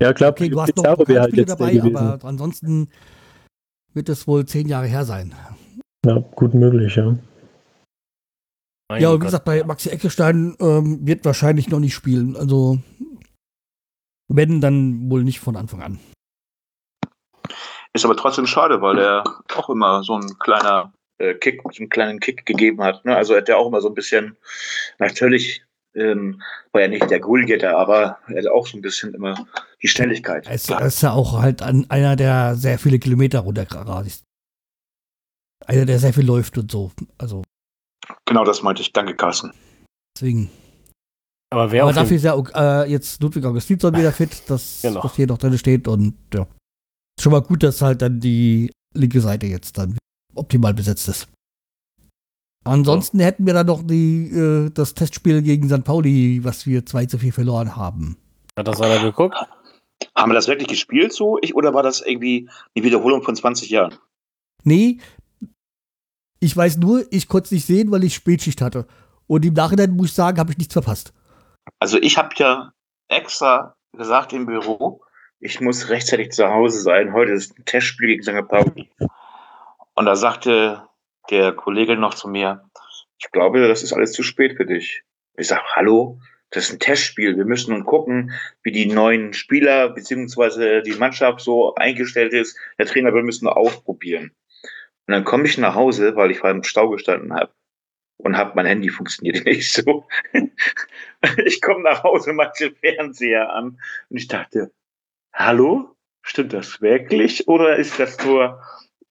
ja 0.00 0.14
klar, 0.14 0.30
Okay, 0.30 0.48
du 0.48 0.58
hast 0.60 0.74
noch 0.74 0.82
Pizarro 0.82 1.06
wäre 1.06 1.20
halt 1.22 1.50
dabei, 1.50 1.82
aber 1.82 2.18
ansonsten 2.24 2.88
wird 3.92 4.08
es 4.08 4.26
wohl 4.26 4.46
zehn 4.46 4.68
Jahre 4.68 4.86
her 4.86 5.04
sein. 5.04 5.34
Ja, 6.06 6.18
gut 6.34 6.54
möglich, 6.54 6.96
ja. 6.96 7.14
Mein 8.88 9.02
ja, 9.02 9.08
und 9.10 9.16
wie 9.16 9.18
Gott. 9.18 9.26
gesagt, 9.26 9.44
bei 9.44 9.62
Maxi 9.64 9.90
Eckestein 9.90 10.56
ähm, 10.60 11.06
wird 11.06 11.24
wahrscheinlich 11.26 11.68
noch 11.68 11.80
nicht 11.80 11.94
spielen. 11.94 12.36
Also, 12.36 12.78
wenn, 14.28 14.60
dann 14.60 15.10
wohl 15.10 15.24
nicht 15.24 15.40
von 15.40 15.56
Anfang 15.56 15.82
an. 15.82 15.98
ist 17.92 18.04
aber 18.04 18.16
trotzdem 18.16 18.46
schade, 18.46 18.80
weil 18.80 18.98
er 18.98 19.24
auch 19.54 19.70
immer 19.70 20.02
so 20.02 20.14
ein 20.14 20.38
kleiner 20.38 20.92
äh, 21.18 21.34
Kick, 21.34 21.62
so 21.72 21.80
einen 21.80 21.90
kleinen 21.90 22.20
Kick 22.20 22.44
gegeben 22.46 22.82
hat. 22.82 23.04
Ne? 23.04 23.14
Also 23.16 23.36
hat 23.36 23.48
er 23.48 23.58
auch 23.58 23.68
immer 23.68 23.80
so 23.80 23.88
ein 23.88 23.94
bisschen, 23.94 24.36
natürlich 24.98 25.64
ähm, 25.94 26.42
war 26.72 26.82
er 26.82 26.88
nicht 26.88 27.08
der 27.08 27.20
Goalgetter, 27.20 27.76
aber 27.76 28.18
er 28.26 28.38
hat 28.38 28.46
auch 28.50 28.66
so 28.66 28.76
ein 28.76 28.82
bisschen 28.82 29.14
immer 29.14 29.46
die 29.82 29.88
Schnelligkeit. 29.88 30.46
Er 30.46 30.54
ist, 30.54 30.70
ist 30.70 31.02
ja 31.02 31.12
auch 31.12 31.40
halt 31.40 31.62
an 31.62 31.86
einer, 31.88 32.16
der 32.16 32.56
sehr 32.56 32.78
viele 32.78 32.98
Kilometer 32.98 33.40
runterrast. 33.40 34.24
Einer, 35.66 35.86
der 35.86 35.98
sehr 35.98 36.12
viel 36.12 36.26
läuft 36.26 36.58
und 36.58 36.70
so. 36.70 36.90
Also, 37.16 37.42
Genau 38.26 38.44
das 38.44 38.62
meinte 38.62 38.82
ich. 38.82 38.92
Danke, 38.92 39.14
Carsten. 39.14 39.52
deswegen. 40.16 40.50
Aber 41.50 41.70
wer 41.70 41.82
Aber 41.84 41.92
dafür 41.92 42.16
ist 42.16 42.22
ja 42.24 42.32
auch, 42.34 42.48
äh, 42.54 42.90
jetzt 42.90 43.22
Ludwig 43.22 43.44
Augustinsson 43.44 43.94
wieder 43.96 44.12
fit, 44.12 44.42
das, 44.48 44.80
Genau. 44.82 45.04
was 45.04 45.14
hier 45.16 45.26
noch 45.26 45.38
drin 45.38 45.56
steht. 45.58 45.86
Und 45.88 46.14
ja. 46.32 46.46
Schon 47.20 47.32
mal 47.32 47.42
gut, 47.42 47.62
dass 47.62 47.80
halt 47.80 48.02
dann 48.02 48.18
die 48.20 48.70
linke 48.94 49.20
Seite 49.20 49.46
jetzt 49.46 49.78
dann 49.78 49.96
optimal 50.34 50.74
besetzt 50.74 51.08
ist. 51.08 51.28
Ansonsten 52.66 53.20
hätten 53.20 53.46
wir 53.46 53.52
dann 53.52 53.66
noch 53.66 53.82
die, 53.86 54.30
äh, 54.30 54.70
das 54.70 54.94
Testspiel 54.94 55.42
gegen 55.42 55.68
St. 55.68 55.84
Pauli, 55.84 56.42
was 56.44 56.66
wir 56.66 56.84
2 56.86 57.06
zu 57.06 57.18
4 57.18 57.32
verloren 57.32 57.76
haben. 57.76 58.16
hat 58.58 58.66
das 58.66 58.80
einer 58.80 59.00
geguckt? 59.02 59.36
Haben 60.16 60.30
wir 60.30 60.34
das 60.34 60.48
wirklich 60.48 60.68
gespielt 60.68 61.12
so? 61.12 61.38
Ich, 61.42 61.54
oder 61.54 61.74
war 61.74 61.82
das 61.82 62.00
irgendwie 62.00 62.48
eine 62.74 62.84
Wiederholung 62.84 63.22
von 63.22 63.36
20 63.36 63.68
Jahren? 63.70 63.94
Nee, 64.64 64.98
ich 66.40 66.56
weiß 66.56 66.78
nur, 66.78 67.04
ich 67.10 67.28
konnte 67.28 67.46
es 67.46 67.50
nicht 67.52 67.66
sehen, 67.66 67.90
weil 67.90 68.04
ich 68.04 68.14
Spätschicht 68.14 68.60
hatte. 68.60 68.86
Und 69.26 69.44
im 69.44 69.54
Nachhinein 69.54 69.94
muss 69.96 70.08
ich 70.08 70.12
sagen, 70.14 70.38
habe 70.38 70.52
ich 70.52 70.58
nichts 70.58 70.72
verpasst. 70.72 71.12
Also 71.78 71.98
ich 71.98 72.18
habe 72.18 72.30
ja 72.36 72.72
extra 73.08 73.76
gesagt 73.92 74.32
im 74.32 74.46
Büro, 74.46 75.02
ich 75.40 75.60
muss 75.60 75.90
rechtzeitig 75.90 76.30
zu 76.30 76.48
Hause 76.48 76.80
sein. 76.80 77.12
Heute 77.12 77.32
ist 77.32 77.58
ein 77.58 77.64
Testspiel 77.64 78.08
gegen 78.08 78.22
St. 78.22 78.48
Pauli. 78.48 78.90
Und 79.94 80.06
da 80.06 80.16
sagte 80.16 80.88
der 81.30 81.52
Kollege 81.52 81.96
noch 81.96 82.14
zu 82.14 82.28
mir, 82.28 82.64
ich 83.18 83.30
glaube, 83.30 83.66
das 83.68 83.82
ist 83.82 83.92
alles 83.92 84.12
zu 84.12 84.22
spät 84.22 84.56
für 84.56 84.66
dich. 84.66 85.02
Ich 85.36 85.48
sage, 85.48 85.62
hallo, 85.74 86.20
das 86.50 86.64
ist 86.64 86.72
ein 86.72 86.78
Testspiel. 86.80 87.36
Wir 87.36 87.44
müssen 87.44 87.72
nun 87.72 87.84
gucken, 87.84 88.32
wie 88.62 88.72
die 88.72 88.86
neuen 88.86 89.32
Spieler 89.32 89.88
beziehungsweise 89.90 90.82
die 90.82 90.94
Mannschaft 90.94 91.40
so 91.40 91.74
eingestellt 91.74 92.32
ist. 92.32 92.56
Der 92.78 92.86
Trainer, 92.86 93.14
wir 93.14 93.22
müssen 93.22 93.48
ausprobieren. 93.48 94.32
Und 95.06 95.12
dann 95.12 95.24
komme 95.24 95.44
ich 95.44 95.58
nach 95.58 95.74
Hause, 95.74 96.16
weil 96.16 96.30
ich 96.30 96.38
vor 96.38 96.50
im 96.50 96.62
Stau 96.62 96.88
gestanden 96.88 97.34
habe 97.34 97.52
und 98.24 98.36
habe 98.36 98.52
mein 98.54 98.66
Handy 98.66 98.88
funktioniert 98.88 99.44
nicht 99.46 99.70
so. 99.72 100.06
ich 101.44 101.60
komme 101.60 101.82
nach 101.82 102.02
Hause, 102.02 102.32
mache 102.32 102.52
den 102.58 102.74
Fernseher 102.76 103.52
an 103.52 103.78
und 104.08 104.16
ich 104.16 104.28
dachte, 104.28 104.72
hallo, 105.32 105.96
stimmt 106.22 106.52
das 106.52 106.80
wirklich 106.80 107.46
oder 107.48 107.76
ist 107.76 107.98
das 107.98 108.24
nur? 108.24 108.60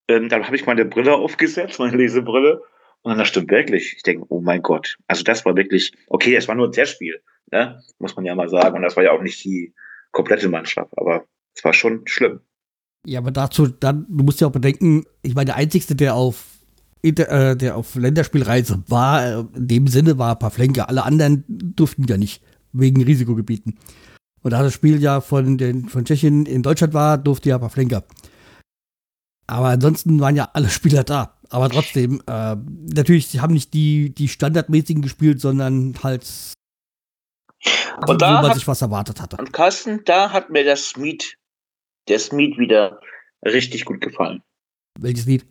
Ähm, 0.08 0.30
dann 0.30 0.46
habe 0.46 0.56
ich 0.56 0.66
meine 0.66 0.86
Brille 0.86 1.16
aufgesetzt, 1.16 1.80
meine 1.80 1.96
Lesebrille 1.96 2.62
und 3.02 3.12
dann 3.12 3.20
das 3.20 3.30
stimmt 3.30 3.52
wirklich. 3.52 3.94
Ich 3.96 4.04
denke, 4.04 4.26
oh 4.30 4.42
mein 4.42 4.62
Gott, 4.62 4.98
also 5.08 5.24
das 5.24 5.46
war 5.46 5.56
wirklich 5.56 5.94
okay. 6.08 6.36
Es 6.36 6.48
war 6.48 6.56
nur 6.56 6.68
ein 6.68 6.74
Testspiel, 6.74 7.22
ne? 7.52 7.82
muss 8.00 8.16
man 8.16 8.26
ja 8.26 8.36
mal 8.36 8.50
sagen 8.50 8.76
und 8.76 8.82
das 8.82 8.96
war 8.96 9.04
ja 9.04 9.12
auch 9.12 9.22
nicht 9.22 9.44
die 9.44 9.74
komplette 10.12 10.50
Mannschaft, 10.50 10.92
aber 10.98 11.26
es 11.56 11.64
war 11.64 11.74
schon 11.74 12.06
schlimm. 12.08 12.42
Ja, 13.06 13.20
aber 13.20 13.32
dazu, 13.32 13.68
dann, 13.68 14.06
du 14.08 14.24
musst 14.24 14.40
ja 14.40 14.48
auch 14.48 14.52
bedenken, 14.52 15.06
ich 15.22 15.36
meine, 15.36 15.48
der 15.48 15.58
Einzige, 15.58 15.94
der 15.96 16.16
auf, 16.16 16.53
äh, 17.04 17.56
der 17.58 17.76
auf 17.78 17.96
Länderspielreise 17.96 18.84
war, 18.88 19.26
äh, 19.26 19.40
in 19.56 19.68
dem 19.68 19.88
Sinne 19.88 20.18
war 20.18 20.38
Pavlenka. 20.38 20.86
Alle 20.86 21.04
anderen 21.04 21.44
durften 21.48 22.06
ja 22.06 22.18
nicht, 22.18 22.42
wegen 22.72 23.04
Risikogebieten. 23.04 23.78
Und 24.42 24.52
da 24.52 24.62
das 24.62 24.74
Spiel 24.74 25.02
ja 25.02 25.22
von, 25.22 25.58
den, 25.58 25.88
von 25.90 26.06
Tschechien 26.06 26.46
in 26.46 26.64
Deutschland 26.64 26.94
war, 26.94 27.18
durfte 27.18 27.50
ja 27.50 27.60
Pavlenka. 27.60 28.04
Aber 29.48 29.68
ansonsten 29.70 30.20
waren 30.20 30.36
ja 30.36 30.50
alle 30.54 30.70
Spieler 30.70 31.04
da. 31.04 31.38
Aber 31.50 31.70
trotzdem, 31.70 32.22
äh, 32.26 32.56
natürlich, 32.56 33.28
sie 33.28 33.42
haben 33.42 33.54
nicht 33.54 33.74
die, 33.74 34.10
die 34.14 34.28
standardmäßigen 34.28 35.02
gespielt, 35.04 35.40
sondern 35.40 35.94
halt, 36.04 36.26
Und 38.08 38.22
da 38.22 38.30
wo 38.30 38.42
man 38.42 38.46
hat- 38.50 38.56
sich 38.56 38.68
was 38.68 38.82
erwartet 38.82 39.22
hatte. 39.22 39.38
Und 39.38 39.54
Carsten, 39.54 40.02
da 40.06 40.32
hat 40.32 40.50
mir 40.50 40.64
das 40.66 40.86
Smith, 40.90 41.36
der 42.08 42.20
Smith 42.20 42.58
wieder 42.58 43.00
richtig 43.46 43.86
gut 43.86 44.02
gefallen. 44.02 44.42
Welches 45.00 45.26
Lied? 45.26 45.46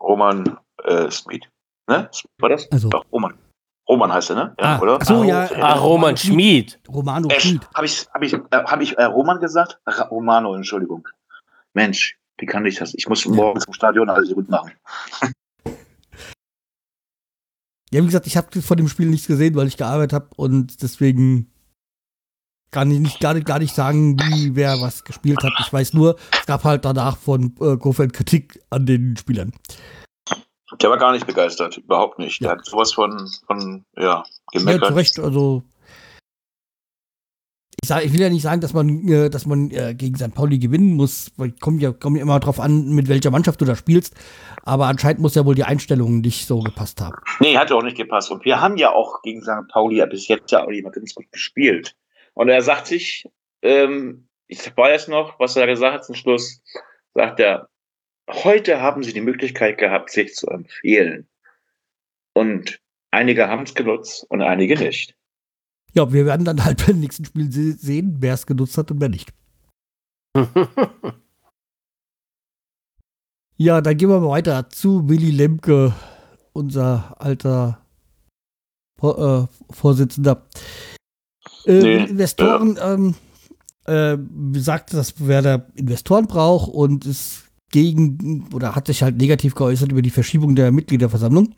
Roman 0.00 0.58
äh, 0.84 1.10
Smith. 1.10 1.42
Ne? 1.88 2.08
Smith 2.12 2.32
war 2.40 2.48
das? 2.48 2.70
Also, 2.72 2.88
Doch, 2.88 3.04
Roman. 3.12 3.34
Roman 3.88 4.12
heißt 4.12 4.30
er, 4.30 4.36
ne? 4.36 4.54
Ah, 4.58 4.80
oder? 4.80 4.98
ach 5.00 5.06
so, 5.06 5.22
ja. 5.22 5.48
Ah, 5.60 5.74
Roman 5.74 6.16
Schmid. 6.16 6.80
Romano 6.88 7.28
Äh, 7.28 7.38
Schmid. 7.40 7.68
habe 7.74 7.86
ich, 7.86 8.06
hab 8.12 8.22
ich, 8.22 8.32
äh, 8.34 8.38
hab 8.50 8.80
ich 8.80 8.98
äh, 8.98 9.04
Roman 9.04 9.38
gesagt? 9.40 9.78
Ra 9.86 10.04
Romano, 10.04 10.54
Entschuldigung. 10.54 11.06
Mensch, 11.74 12.18
wie 12.38 12.46
kann 12.46 12.66
ich 12.66 12.76
das? 12.76 12.94
Ich 12.94 13.08
muss 13.08 13.24
morgens 13.26 13.64
im 13.66 13.72
Stadion 13.72 14.10
alles 14.10 14.32
gut 14.34 14.48
machen. 14.48 14.72
Ja, 17.92 18.02
wie 18.02 18.06
gesagt, 18.06 18.26
ich 18.26 18.36
habe 18.36 18.60
von 18.62 18.76
dem 18.76 18.88
Spiel 18.88 19.08
nichts 19.08 19.28
gesehen, 19.28 19.54
weil 19.54 19.68
ich 19.68 19.76
gearbeitet 19.76 20.12
habe 20.12 20.28
und 20.36 20.82
deswegen 20.82 21.52
kann 22.72 22.90
ich 22.90 22.98
nicht, 22.98 23.20
gar, 23.20 23.32
nicht, 23.34 23.46
gar 23.46 23.60
nicht 23.60 23.74
sagen, 23.76 24.18
wie 24.18 24.56
wer 24.56 24.80
was 24.80 25.04
gespielt 25.04 25.42
hat. 25.44 25.52
Ich 25.60 25.72
weiß 25.72 25.94
nur, 25.94 26.16
es 26.32 26.46
gab 26.46 26.64
halt 26.64 26.84
danach 26.84 27.16
von 27.16 27.54
äh, 27.60 27.76
Kofeld 27.76 28.12
Kritik 28.12 28.60
an 28.70 28.86
den 28.86 29.16
Spielern. 29.16 29.52
Der 30.82 30.90
war 30.90 30.98
gar 30.98 31.12
nicht 31.12 31.26
begeistert, 31.26 31.76
überhaupt 31.78 32.18
nicht. 32.18 32.40
Der 32.40 32.50
Ja. 32.50 32.56
hat 32.56 32.64
sowas 32.66 32.92
von, 32.92 33.28
von 33.46 33.84
ja, 33.96 34.02
Ja, 34.02 34.24
gemeckert. 34.52 34.88
zu 34.88 34.94
Recht, 34.94 35.18
also 35.18 35.62
ich, 37.82 37.88
sag, 37.88 38.04
ich 38.04 38.12
will 38.12 38.20
ja 38.20 38.28
nicht 38.30 38.42
sagen, 38.42 38.60
dass 38.60 38.72
man, 38.72 39.06
äh, 39.08 39.30
dass 39.30 39.46
man 39.46 39.70
äh, 39.70 39.94
gegen 39.94 40.16
St. 40.16 40.34
Pauli 40.34 40.58
gewinnen 40.58 40.94
muss, 40.94 41.30
weil 41.36 41.52
kommt 41.52 41.82
ja, 41.82 41.92
kommt 41.92 42.16
ja 42.16 42.22
immer 42.22 42.40
drauf 42.40 42.58
an, 42.58 42.88
mit 42.88 43.08
welcher 43.08 43.30
Mannschaft 43.30 43.60
du 43.60 43.64
da 43.64 43.76
spielst. 43.76 44.14
Aber 44.62 44.86
anscheinend 44.86 45.20
muss 45.20 45.34
ja 45.34 45.44
wohl 45.44 45.54
die 45.54 45.64
Einstellung 45.64 46.20
nicht 46.20 46.46
so 46.46 46.60
gepasst 46.60 47.00
haben. 47.00 47.16
Nee, 47.40 47.56
hat 47.56 47.70
auch 47.70 47.82
nicht 47.82 47.96
gepasst. 47.96 48.30
Und 48.30 48.44
wir 48.44 48.60
haben 48.60 48.76
ja 48.76 48.92
auch 48.92 49.22
gegen 49.22 49.42
St. 49.42 49.68
Pauli 49.68 49.96
ja 49.98 50.06
bis 50.06 50.26
jetzt 50.28 50.50
ja 50.50 50.64
auch 50.64 50.68
immer 50.68 50.90
ganz 50.90 51.14
gut 51.14 51.30
gespielt. 51.30 51.94
Und 52.34 52.48
er 52.48 52.62
sagt 52.62 52.86
sich, 52.88 53.24
ähm, 53.62 54.28
ich 54.48 54.76
war 54.76 54.90
jetzt 54.90 55.08
noch, 55.08 55.38
was 55.38 55.54
er 55.56 55.66
gesagt 55.66 55.94
hat 55.94 56.04
zum 56.04 56.14
Schluss, 56.14 56.60
sagt 57.14 57.40
er, 57.40 57.68
heute 58.28 58.80
haben 58.80 59.02
sie 59.02 59.12
die 59.12 59.20
Möglichkeit 59.20 59.78
gehabt, 59.78 60.10
sich 60.10 60.34
zu 60.34 60.48
empfehlen. 60.48 61.28
Und 62.34 62.80
einige 63.10 63.48
haben 63.48 63.62
es 63.62 63.74
genutzt 63.74 64.26
und 64.28 64.42
einige 64.42 64.78
nicht. 64.78 65.16
Ja, 65.94 66.12
wir 66.12 66.26
werden 66.26 66.44
dann 66.44 66.62
halt 66.64 66.86
beim 66.86 67.00
nächsten 67.00 67.24
Spiel 67.24 67.50
sehen, 67.50 68.16
wer 68.20 68.34
es 68.34 68.46
genutzt 68.46 68.76
hat 68.76 68.90
und 68.90 69.00
wer 69.00 69.08
nicht. 69.08 69.32
ja, 73.56 73.80
dann 73.80 73.96
gehen 73.96 74.10
wir 74.10 74.20
mal 74.20 74.28
weiter 74.28 74.68
zu 74.68 75.08
Willy 75.08 75.30
Lemke, 75.30 75.94
unser 76.52 77.18
alter 77.18 77.80
äh, 79.00 79.46
Vorsitzender. 79.70 80.46
Äh, 81.64 81.80
nee, 81.80 82.04
Investoren, 82.04 82.76
ja. 82.76 82.92
ähm, 82.92 83.14
äh, 83.86 84.18
sagt, 84.60 84.92
dass 84.92 85.14
wer 85.26 85.40
da 85.40 85.66
Investoren 85.74 86.26
braucht 86.26 86.70
und 86.70 87.06
ist 87.06 87.45
gegen 87.76 88.48
oder 88.54 88.74
hat 88.74 88.86
sich 88.86 89.02
halt 89.02 89.18
negativ 89.18 89.54
geäußert 89.54 89.92
über 89.92 90.00
die 90.00 90.08
Verschiebung 90.08 90.54
der 90.56 90.72
Mitgliederversammlung 90.72 91.54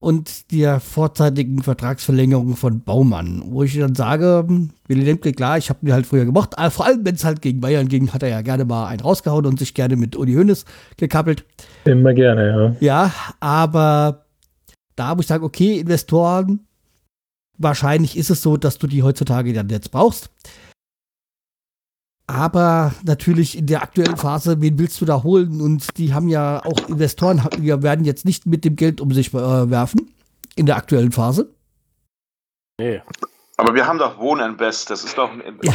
und 0.00 0.52
der 0.52 0.80
vorzeitigen 0.80 1.62
Vertragsverlängerung 1.62 2.56
von 2.56 2.82
Baumann, 2.82 3.42
wo 3.46 3.62
ich 3.62 3.78
dann 3.78 3.94
sage, 3.94 4.46
Willi 4.88 5.02
Lemke, 5.02 5.32
klar, 5.32 5.56
ich 5.56 5.70
habe 5.70 5.86
ihn 5.86 5.94
halt 5.94 6.04
früher 6.04 6.26
gemacht, 6.26 6.58
aber 6.58 6.70
vor 6.70 6.84
allem 6.84 7.06
wenn 7.06 7.14
es 7.14 7.24
halt 7.24 7.40
gegen 7.40 7.62
Bayern 7.62 7.88
ging, 7.88 8.12
hat 8.12 8.22
er 8.22 8.28
ja 8.28 8.42
gerne 8.42 8.66
mal 8.66 8.86
einen 8.86 9.00
rausgehauen 9.00 9.46
und 9.46 9.58
sich 9.58 9.72
gerne 9.72 9.96
mit 9.96 10.14
Uli 10.14 10.34
Hoeneß 10.34 10.66
gekappelt. 10.98 11.46
Immer 11.86 12.12
gerne, 12.12 12.76
ja. 12.80 13.06
Ja, 13.06 13.14
aber 13.40 14.26
da 14.94 15.14
muss 15.14 15.24
ich 15.24 15.28
sagen, 15.28 15.44
okay, 15.44 15.78
Investoren, 15.78 16.66
wahrscheinlich 17.56 18.18
ist 18.18 18.28
es 18.28 18.42
so, 18.42 18.58
dass 18.58 18.76
du 18.76 18.86
die 18.86 19.02
heutzutage 19.02 19.54
dann 19.54 19.70
jetzt 19.70 19.90
brauchst. 19.90 20.28
Aber 22.26 22.94
natürlich 23.04 23.58
in 23.58 23.66
der 23.66 23.82
aktuellen 23.82 24.16
Phase, 24.16 24.60
wen 24.60 24.78
willst 24.78 25.00
du 25.00 25.04
da 25.04 25.22
holen? 25.22 25.60
Und 25.60 25.98
die 25.98 26.14
haben 26.14 26.28
ja 26.28 26.64
auch 26.64 26.88
Investoren, 26.88 27.42
die 27.58 27.82
werden 27.82 28.04
jetzt 28.04 28.24
nicht 28.24 28.46
mit 28.46 28.64
dem 28.64 28.76
Geld 28.76 29.00
um 29.00 29.12
sich 29.12 29.34
äh, 29.34 29.70
werfen 29.70 30.12
in 30.54 30.66
der 30.66 30.76
aktuellen 30.76 31.12
Phase. 31.12 31.50
Nee. 32.78 33.02
Aber 33.56 33.74
wir 33.74 33.86
haben 33.86 33.98
doch 33.98 34.18
Wohnen 34.18 34.56
Best, 34.56 34.90
das 34.90 35.04
ist 35.04 35.16
doch 35.18 35.30
ein 35.30 35.42
ja. 35.62 35.72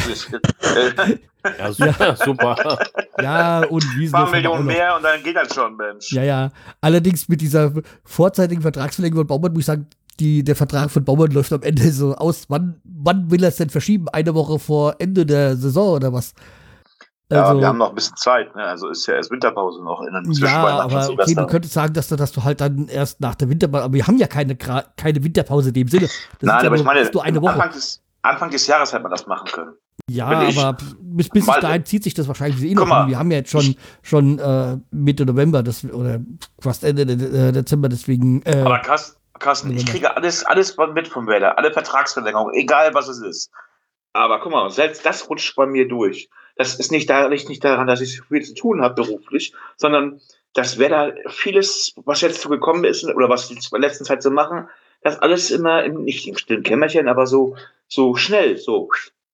ja, 1.58 1.72
super, 1.72 2.16
super. 2.16 2.78
Ja, 3.20 3.64
und 3.64 3.84
wie 3.96 4.06
Ein 4.06 4.12
paar 4.12 4.30
Millionen 4.30 4.66
mehr 4.66 4.96
und 4.96 5.04
dann 5.04 5.22
geht 5.22 5.36
das 5.36 5.54
schon, 5.54 5.76
Mensch. 5.76 6.12
Ja, 6.12 6.22
ja. 6.22 6.50
Allerdings 6.80 7.28
mit 7.28 7.40
dieser 7.40 7.72
vorzeitigen 8.04 8.62
Vertragsverlängerung 8.62 9.22
von 9.22 9.26
Baumann 9.28 9.52
muss 9.52 9.60
ich 9.60 9.66
sagen, 9.66 9.86
die, 10.20 10.44
der 10.44 10.56
Vertrag 10.56 10.90
von 10.90 11.04
Baumann 11.04 11.30
läuft 11.30 11.52
am 11.52 11.62
Ende 11.62 11.90
so 11.92 12.14
aus. 12.14 12.44
Wann, 12.48 12.80
wann 12.84 13.30
will 13.30 13.42
er 13.42 13.48
es 13.48 13.56
denn 13.56 13.70
verschieben? 13.70 14.08
Eine 14.08 14.34
Woche 14.34 14.58
vor 14.58 14.96
Ende 14.98 15.26
der 15.26 15.56
Saison 15.56 15.96
oder 15.96 16.12
was? 16.12 16.34
Also, 17.30 17.54
ja, 17.54 17.60
wir 17.60 17.66
haben 17.66 17.78
noch 17.78 17.90
ein 17.90 17.94
bisschen 17.94 18.16
Zeit. 18.16 18.54
Ne? 18.56 18.64
Also 18.64 18.88
ist 18.88 19.06
ja 19.06 19.14
erst 19.14 19.30
Winterpause 19.30 19.82
noch 19.84 20.00
in 20.00 20.14
den 20.14 20.32
Ja, 20.32 20.64
aber 20.80 21.10
okay, 21.10 21.34
du 21.34 21.46
könntest 21.46 21.74
sagen, 21.74 21.92
dass 21.92 22.08
du, 22.08 22.16
dass 22.16 22.32
du 22.32 22.42
halt 22.42 22.60
dann 22.60 22.88
erst 22.88 23.20
nach 23.20 23.34
der 23.34 23.50
Winterpause, 23.50 23.84
aber 23.84 23.94
wir 23.94 24.06
haben 24.06 24.16
ja 24.16 24.26
keine, 24.26 24.56
keine 24.56 25.22
Winterpause 25.22 25.68
in 25.68 25.74
dem 25.74 25.88
Sinne. 25.88 26.06
Das 26.06 26.14
Nein, 26.40 26.66
aber 26.66 26.76
ja 26.76 26.80
ich 26.80 26.84
meine, 26.84 27.10
du 27.10 27.20
eine 27.20 27.42
Woche. 27.42 27.52
Anfang 27.52 27.72
des, 27.72 28.02
Anfang 28.22 28.50
des 28.50 28.66
Jahres 28.66 28.92
hätte 28.92 29.02
man 29.02 29.10
das 29.10 29.26
machen 29.26 29.46
können. 29.52 29.72
Ja, 30.10 30.26
aber 30.26 30.78
bis, 31.00 31.28
bis 31.28 31.44
dahin 31.44 31.84
zieht 31.84 32.02
sich 32.02 32.14
das 32.14 32.28
wahrscheinlich 32.28 32.62
eh 32.62 32.74
noch. 32.74 33.08
Wir 33.08 33.18
haben 33.18 33.30
ja 33.30 33.38
jetzt 33.38 33.50
schon, 33.50 33.74
schon 34.02 34.38
äh, 34.38 34.78
Mitte 34.90 35.26
November 35.26 35.62
das, 35.62 35.84
oder 35.84 36.20
fast 36.58 36.82
Ende 36.82 37.04
Dezember, 37.04 37.90
deswegen. 37.90 38.40
Äh, 38.42 38.62
aber 38.62 38.78
krass, 38.78 39.17
Carsten, 39.38 39.76
ich 39.76 39.86
kriege 39.86 40.16
alles, 40.16 40.44
alles 40.44 40.76
mit 40.94 41.08
vom 41.08 41.26
Werder, 41.26 41.58
alle 41.58 41.72
Vertragsverlängerungen, 41.72 42.54
egal 42.54 42.94
was 42.94 43.08
es 43.08 43.20
ist. 43.20 43.50
Aber 44.12 44.40
guck 44.40 44.52
mal, 44.52 44.70
selbst 44.70 45.04
das 45.04 45.28
rutscht 45.28 45.54
bei 45.56 45.66
mir 45.66 45.86
durch. 45.86 46.28
Das 46.56 46.74
ist 46.74 46.90
nicht, 46.90 47.08
da, 47.08 47.28
nicht, 47.28 47.62
daran, 47.62 47.86
dass 47.86 48.00
ich 48.00 48.20
viel 48.22 48.42
zu 48.42 48.54
tun 48.54 48.82
habe 48.82 48.94
beruflich, 48.94 49.54
sondern 49.76 50.20
dass 50.54 50.78
Werder 50.78 51.14
vieles, 51.28 51.94
was 52.04 52.20
jetzt 52.20 52.40
so 52.40 52.48
gekommen 52.48 52.84
ist 52.84 53.04
oder 53.04 53.28
was 53.28 53.48
die 53.48 53.54
in 53.54 53.80
letzten 53.80 54.04
Zeit 54.04 54.22
so 54.22 54.30
machen, 54.30 54.68
das 55.02 55.18
alles 55.20 55.50
immer 55.50 55.84
im, 55.84 56.02
nicht 56.02 56.26
im 56.26 56.36
stillen 56.36 56.64
Kämmerchen, 56.64 57.08
aber 57.08 57.26
so, 57.26 57.56
so 57.86 58.16
schnell, 58.16 58.56
so. 58.56 58.88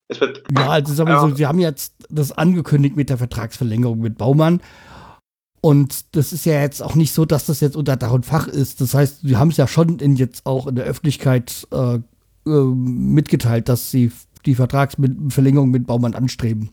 Es 0.07 0.21
wird, 0.21 0.43
ja, 0.55 0.69
also 0.69 0.93
sagen 0.93 1.09
wir 1.09 1.19
so, 1.19 1.37
wir 1.39 1.47
haben 1.47 1.57
jetzt 1.57 1.95
das 2.09 2.31
angekündigt 2.31 2.95
mit 2.95 3.09
der 3.09 3.17
Vertragsverlängerung 3.17 3.99
mit 3.99 4.19
Baumann 4.19 4.61
und 5.65 6.15
das 6.15 6.31
ist 6.31 6.45
ja 6.45 6.61
jetzt 6.61 6.83
auch 6.83 6.93
nicht 6.93 7.11
so, 7.11 7.25
dass 7.25 7.47
das 7.47 7.59
jetzt 7.59 7.75
unter 7.75 7.95
Dach 7.95 8.11
und 8.11 8.23
Fach 8.23 8.47
ist. 8.47 8.81
Das 8.81 8.93
heißt, 8.93 9.21
sie 9.21 9.35
haben 9.35 9.47
es 9.47 9.57
ja 9.57 9.67
schon 9.67 9.97
in 9.97 10.15
jetzt 10.15 10.45
auch 10.45 10.67
in 10.67 10.75
der 10.75 10.85
Öffentlichkeit 10.85 11.67
äh, 11.71 11.95
äh, 11.95 12.01
mitgeteilt, 12.45 13.67
dass 13.67 13.89
sie 13.89 14.11
die 14.45 14.53
Vertragsverlängerung 14.53 15.71
mit 15.71 15.87
Baumann 15.87 16.13
anstreben. 16.13 16.69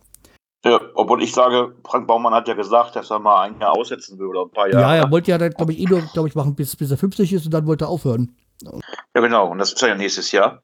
Ja, 0.63 0.79
obwohl 0.95 1.23
ich 1.23 1.33
sage, 1.33 1.75
Frank 1.87 2.07
Baumann 2.07 2.35
hat 2.35 2.49
ja 2.49 2.53
gesagt, 2.53 2.95
dass 2.95 3.11
er 3.11 3.19
mal 3.19 3.45
ein 3.45 3.59
Jahr 3.59 3.73
aussetzen 3.73 4.19
will 4.19 4.27
oder 4.27 4.43
ein 4.43 4.51
paar 4.51 4.69
Jahre. 4.69 4.83
Ja, 4.83 4.95
er 5.05 5.11
wollte 5.11 5.31
ja, 5.31 5.39
glaube 5.39 5.73
ich, 5.73 5.81
eh 5.81 5.87
nur, 5.87 6.03
glaube 6.13 6.29
ich, 6.29 6.35
machen, 6.35 6.55
bis, 6.55 6.77
bis 6.77 6.91
er 6.91 6.99
50 6.99 7.33
ist 7.33 7.47
und 7.47 7.55
dann 7.55 7.67
wollte 7.67 7.87
er 7.87 7.89
aufhören. 7.89 8.37
Ja, 8.63 9.23
genau. 9.23 9.49
Und 9.49 9.57
das 9.57 9.73
ist 9.73 9.81
ja 9.81 9.95
nächstes 9.95 10.33
Jahr. 10.33 10.63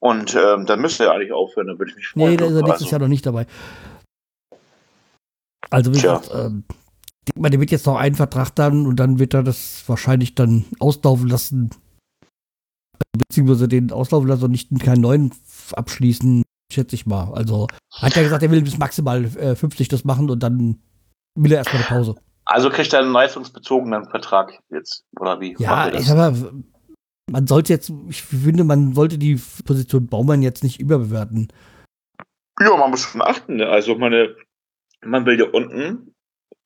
Und 0.00 0.34
ähm, 0.34 0.66
dann 0.66 0.82
müsste 0.82 1.04
er 1.04 1.12
eigentlich 1.12 1.32
aufhören, 1.32 1.68
dann 1.68 1.78
würde 1.78 1.92
ich 1.92 1.96
mich 1.96 2.08
freuen. 2.08 2.32
Nee, 2.32 2.36
da 2.36 2.44
ist 2.44 2.52
er 2.52 2.62
nächstes 2.62 2.82
also. 2.82 2.90
Jahr 2.90 3.00
noch 3.00 3.08
nicht 3.08 3.24
dabei. 3.24 3.46
Also, 5.70 5.94
wie 5.94 6.00
gesagt, 6.00 6.30
ähm, 6.34 6.64
denke 7.30 7.42
mal, 7.42 7.50
der 7.50 7.60
wird 7.60 7.70
jetzt 7.70 7.86
noch 7.86 7.96
einen 7.96 8.14
Vertrag 8.14 8.50
dann 8.50 8.86
und 8.86 8.96
dann 8.96 9.18
wird 9.18 9.34
er 9.34 9.42
das 9.42 9.84
wahrscheinlich 9.86 10.34
dann 10.34 10.64
auslaufen 10.78 11.28
lassen. 11.28 11.70
Beziehungsweise 13.16 13.68
den 13.68 13.92
auslaufen 13.92 14.28
lassen 14.28 14.44
und 14.44 14.50
nicht 14.50 14.70
keinen 14.80 15.00
neuen 15.00 15.32
abschließen, 15.72 16.42
schätze 16.72 16.94
ich 16.94 17.06
mal. 17.06 17.32
Also 17.32 17.66
hat 17.92 18.16
er 18.16 18.22
gesagt, 18.22 18.42
er 18.42 18.50
will 18.50 18.62
bis 18.62 18.78
maximal 18.78 19.24
äh, 19.24 19.54
50 19.54 19.88
das 19.88 20.04
machen 20.04 20.30
und 20.30 20.42
dann 20.42 20.80
will 21.34 21.52
er 21.52 21.58
erstmal 21.58 21.82
eine 21.82 21.88
Pause. 21.88 22.14
Also 22.44 22.68
kriegt 22.68 22.92
er 22.92 23.00
einen 23.00 23.12
leistungsbezogenen 23.12 24.08
Vertrag 24.10 24.58
jetzt, 24.70 25.04
oder 25.18 25.40
wie? 25.40 25.54
Ja, 25.58 25.92
ich 25.92 26.06
sag 26.06 26.16
mal, 26.16 26.52
man 27.30 27.46
sollte 27.46 27.72
jetzt, 27.72 27.92
ich 28.08 28.22
finde, 28.22 28.64
man 28.64 28.92
sollte 28.94 29.18
die 29.18 29.40
Position 29.64 30.08
Baumann 30.08 30.42
jetzt 30.42 30.64
nicht 30.64 30.80
überbewerten. 30.80 31.52
Ja, 32.60 32.76
man 32.76 32.90
muss 32.90 33.02
schon 33.02 33.22
achten. 33.22 33.56
Ne? 33.56 33.68
Also 33.68 33.94
meine, 33.94 34.34
man 35.02 35.24
will 35.26 35.38
ja 35.38 35.46
unten 35.46 36.09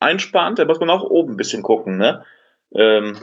einsparen, 0.04 0.54
da 0.54 0.64
muss 0.64 0.80
man 0.80 0.90
auch 0.90 1.02
oben 1.02 1.34
ein 1.34 1.36
bisschen 1.36 1.62
gucken, 1.62 1.96
ne? 1.96 2.24
Ähm, 2.74 3.16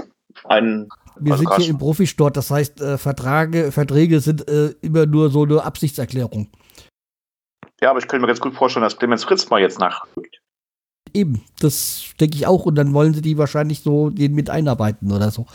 ein, 0.46 0.88
wir 1.20 1.34
also 1.34 1.44
sind 1.44 1.62
hier 1.62 1.70
im 1.70 1.78
Profisport, 1.78 2.38
das 2.38 2.52
heißt, 2.52 2.82
äh, 2.82 2.98
Verträge, 2.98 3.72
Verträge 3.72 4.20
sind 4.20 4.48
äh, 4.48 4.74
immer 4.82 5.06
nur 5.06 5.30
so 5.30 5.44
eine 5.44 5.64
Absichtserklärung. 5.64 6.50
Ja, 7.82 7.90
aber 7.90 8.00
ich 8.00 8.08
könnte 8.08 8.22
mir 8.22 8.28
ganz 8.28 8.40
gut 8.40 8.54
vorstellen, 8.54 8.84
dass 8.84 8.98
Clemens 8.98 9.24
Fritz 9.24 9.50
mal 9.50 9.60
jetzt 9.60 9.80
nachrückt. 9.80 10.42
Eben, 11.14 11.44
das 11.60 12.06
denke 12.20 12.38
ich 12.38 12.48
auch. 12.48 12.66
Und 12.66 12.76
dann 12.76 12.94
wollen 12.94 13.14
sie 13.14 13.22
die 13.22 13.38
wahrscheinlich 13.38 13.82
so 13.82 14.10
den 14.10 14.34
mit 14.34 14.50
einarbeiten 14.50 15.12
oder 15.12 15.32
so. 15.32 15.46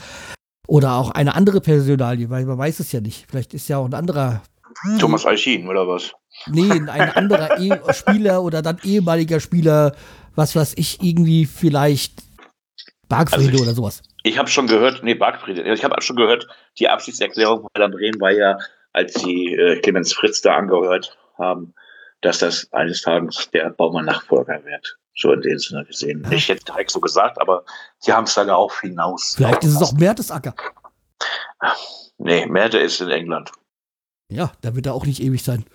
Oder 0.67 0.95
auch 0.95 1.11
eine 1.11 1.35
andere 1.35 1.61
Personalie, 1.61 2.29
weil 2.29 2.45
man 2.45 2.57
weiß 2.57 2.81
es 2.81 2.91
ja 2.91 2.99
nicht. 2.99 3.25
Vielleicht 3.29 3.53
ist 3.53 3.69
ja 3.69 3.77
auch 3.77 3.85
ein 3.85 3.93
anderer. 3.93 4.41
Thomas 4.99 5.25
Eichin 5.25 5.67
oder 5.67 5.87
was? 5.87 6.11
Nee, 6.47 6.69
ein 6.69 6.89
anderer 6.89 7.59
e 7.59 7.71
Spieler 7.93 8.43
oder 8.43 8.61
dann 8.61 8.77
ehemaliger 8.83 9.39
Spieler 9.39 9.95
was 10.37 10.55
weiß 10.55 10.73
ich, 10.77 11.01
irgendwie 11.01 11.45
vielleicht 11.45 12.21
Bargfriede 13.09 13.51
also 13.51 13.63
oder 13.63 13.73
sowas. 13.73 14.01
Ich 14.23 14.37
habe 14.37 14.49
schon 14.49 14.67
gehört, 14.67 15.03
nee, 15.03 15.15
Bargfriede, 15.15 15.63
ich 15.73 15.83
habe 15.83 16.01
schon 16.01 16.15
gehört, 16.15 16.47
die 16.79 16.87
Abschiedserklärung 16.87 17.61
von 17.61 17.69
Werder 17.73 17.93
Bremen 17.93 18.21
war 18.21 18.31
ja, 18.31 18.57
als 18.93 19.15
sie 19.15 19.53
äh, 19.53 19.79
Clemens 19.81 20.13
Fritz 20.13 20.41
da 20.41 20.55
angehört 20.55 21.17
haben, 21.37 21.73
dass 22.21 22.39
das 22.39 22.71
eines 22.73 23.01
Tages 23.01 23.49
der 23.51 23.69
Baumann-Nachfolger 23.71 24.63
wird. 24.63 24.97
So 25.15 25.31
in 25.31 25.41
dem 25.41 25.57
Sinne 25.57 25.83
gesehen. 25.85 26.21
Ja. 26.23 26.29
Nicht 26.29 26.47
jetzt 26.47 26.67
direkt 26.67 26.91
so 26.91 26.99
gesagt, 26.99 27.41
aber 27.41 27.65
sie 27.97 28.13
haben 28.13 28.25
es 28.25 28.35
dann 28.35 28.51
auch 28.51 28.81
hinaus. 28.81 29.33
Vielleicht 29.35 29.63
ist 29.63 29.73
es 29.75 29.81
auch 29.81 29.93
Mertesacker. 29.93 30.53
Nee, 32.19 32.45
Merte 32.45 32.77
ist 32.77 33.01
in 33.01 33.09
England. 33.09 33.51
Ja, 34.29 34.51
da 34.61 34.75
wird 34.75 34.85
er 34.85 34.93
auch 34.93 35.05
nicht 35.07 35.21
ewig 35.21 35.43
sein. 35.43 35.65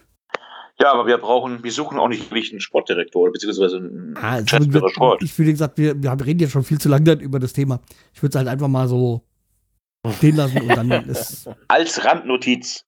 Ja, 0.82 0.92
aber 0.94 1.06
wir 1.06 1.18
brauchen, 1.18 1.62
wir 1.62 1.70
suchen 1.70 1.96
auch 1.96 2.08
nicht 2.08 2.24
wirklich 2.24 2.50
einen 2.50 2.60
Sportdirektor, 2.60 3.30
beziehungsweise 3.30 3.76
einen 3.76 4.16
ah, 4.16 4.32
also 4.32 4.88
Sport. 4.88 5.22
Ich 5.22 5.38
würde 5.38 5.52
gesagt, 5.52 5.78
wir, 5.78 6.02
wir 6.02 6.10
reden 6.26 6.40
jetzt 6.40 6.50
schon 6.50 6.64
viel 6.64 6.80
zu 6.80 6.88
lange 6.88 7.12
über 7.12 7.38
das 7.38 7.52
Thema. 7.52 7.80
Ich 8.12 8.20
würde 8.20 8.30
es 8.30 8.36
halt 8.36 8.48
einfach 8.48 8.66
mal 8.66 8.88
so 8.88 9.22
stehen 10.16 10.34
lassen 10.34 10.60
und 10.60 10.68
dann 10.70 10.90
ist. 11.08 11.48
Als 11.68 12.04
Randnotiz. 12.04 12.84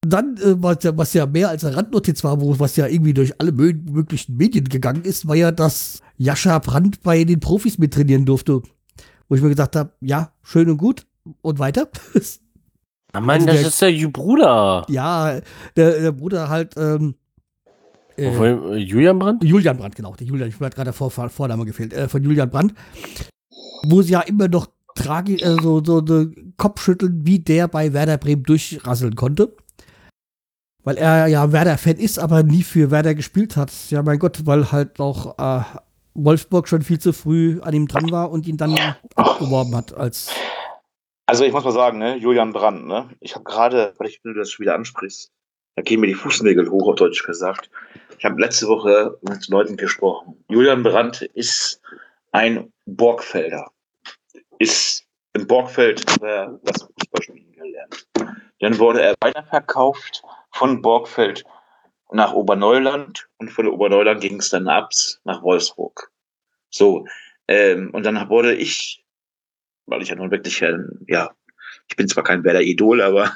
Dann, 0.00 0.36
äh, 0.38 0.60
was, 0.60 0.82
ja, 0.82 0.98
was 0.98 1.14
ja 1.14 1.26
mehr 1.26 1.50
als 1.50 1.64
eine 1.64 1.76
Randnotiz 1.76 2.24
war, 2.24 2.40
wo 2.40 2.58
was 2.58 2.74
ja 2.74 2.88
irgendwie 2.88 3.14
durch 3.14 3.40
alle 3.40 3.52
möglichen 3.52 4.36
Medien 4.36 4.64
gegangen 4.64 5.04
ist, 5.04 5.28
war 5.28 5.36
ja, 5.36 5.52
dass 5.52 6.02
Jascha 6.16 6.58
Brandt 6.58 7.04
bei 7.04 7.22
den 7.22 7.38
Profis 7.38 7.78
mittrainieren 7.78 8.24
durfte. 8.24 8.62
Wo 9.28 9.36
ich 9.36 9.42
mir 9.42 9.50
gesagt 9.50 9.76
habe, 9.76 9.92
ja, 10.00 10.32
schön 10.42 10.68
und 10.70 10.78
gut. 10.78 11.06
Und 11.42 11.60
weiter. 11.60 11.88
Ah, 13.14 13.20
Mann, 13.20 13.36
also 13.36 13.46
das 13.46 13.78
der, 13.78 13.88
ist 13.88 14.02
der 14.02 14.08
Bruder. 14.08 14.84
Ja, 14.90 15.40
der, 15.76 15.98
der 15.98 16.12
Bruder 16.12 16.50
halt 16.50 16.74
ähm, 16.76 17.14
äh, 18.18 18.32
von 18.32 18.76
Julian 18.76 19.18
Brandt? 19.18 19.44
Julian 19.44 19.76
Brandt, 19.76 19.96
genau. 19.96 20.14
Der 20.14 20.26
Julian, 20.26 20.48
ich 20.48 20.58
mir 20.60 20.66
hat 20.66 20.74
gerade 20.74 20.86
der 20.86 20.92
Vor 20.92 21.10
Vorname 21.10 21.64
gefehlt. 21.64 21.92
Äh, 21.92 22.08
von 22.08 22.22
Julian 22.22 22.50
Brandt. 22.50 22.74
Wo 23.84 24.02
sie 24.02 24.12
ja 24.12 24.20
immer 24.20 24.48
noch 24.48 24.66
tragisch, 24.94 25.42
äh, 25.42 25.56
so, 25.62 25.82
so, 25.84 26.04
so 26.04 26.26
Kopfschütteln, 26.56 27.24
wie 27.24 27.38
der 27.38 27.68
bei 27.68 27.92
Werder 27.92 28.18
Bremen 28.18 28.42
durchrasseln 28.42 29.14
konnte. 29.14 29.56
Weil 30.84 30.96
er 30.96 31.26
ja 31.26 31.52
Werder-Fan 31.52 31.96
ist, 31.96 32.18
aber 32.18 32.42
nie 32.42 32.62
für 32.62 32.90
Werder 32.90 33.14
gespielt 33.14 33.56
hat. 33.56 33.72
Ja, 33.90 34.02
mein 34.02 34.18
Gott, 34.18 34.46
weil 34.46 34.72
halt 34.72 35.00
auch 35.00 35.38
äh, 35.38 35.62
Wolfsburg 36.14 36.68
schon 36.68 36.82
viel 36.82 36.98
zu 36.98 37.12
früh 37.12 37.60
an 37.60 37.74
ihm 37.74 37.86
dran 37.86 38.10
war 38.10 38.30
und 38.30 38.46
ihn 38.46 38.56
dann 38.56 38.76
abgeworben 39.14 39.74
hat 39.76 39.94
als. 39.94 40.30
Also 41.26 41.44
ich 41.44 41.52
muss 41.52 41.64
mal 41.64 41.72
sagen, 41.72 41.98
ne, 41.98 42.16
Julian 42.16 42.52
Brandt, 42.52 42.86
ne? 42.86 43.10
Ich 43.20 43.34
habe 43.34 43.44
gerade, 43.44 43.92
weil 43.98 44.08
ich, 44.08 44.20
wenn 44.22 44.32
du 44.32 44.38
das 44.38 44.50
schon 44.50 44.64
wieder 44.64 44.74
ansprichst, 44.74 45.30
da 45.76 45.82
gehen 45.82 46.00
mir 46.00 46.06
die 46.06 46.14
Fußnägel 46.14 46.70
hoch, 46.70 46.88
auf 46.88 46.96
Deutsch 46.96 47.22
gesagt. 47.22 47.70
Ich 48.18 48.24
habe 48.24 48.40
letzte 48.40 48.66
Woche 48.66 49.16
mit 49.22 49.46
Leuten 49.48 49.76
gesprochen. 49.76 50.44
Julian 50.48 50.82
Brandt 50.82 51.22
ist 51.22 51.80
ein 52.32 52.72
Borgfelder. 52.84 53.70
Ist 54.58 55.06
im 55.34 55.46
Borgfeld 55.46 56.00
äh, 56.20 56.48
das 56.64 56.82
Fußballspielen 56.82 57.52
gelernt. 57.52 58.08
Dann 58.58 58.78
wurde 58.78 59.02
er 59.02 59.14
weiterverkauft 59.20 60.22
von 60.52 60.82
Borgfeld 60.82 61.44
nach 62.10 62.32
Oberneuland 62.32 63.28
und 63.38 63.50
von 63.50 63.68
Oberneuland 63.68 64.20
ging 64.20 64.40
es 64.40 64.50
dann 64.50 64.66
ab 64.66 64.90
nach 65.24 65.42
Wolfsburg. 65.42 66.10
So, 66.70 67.06
ähm, 67.46 67.90
und 67.92 68.04
dann 68.04 68.28
wurde 68.28 68.54
ich, 68.54 69.04
weil 69.86 70.02
ich 70.02 70.08
ja 70.08 70.16
nun 70.16 70.32
wirklich, 70.32 70.60
äh, 70.62 70.76
ja, 71.06 71.30
ich 71.90 71.96
bin 71.96 72.08
zwar 72.08 72.24
kein 72.24 72.44
Werder-Idol, 72.44 73.00
aber 73.00 73.32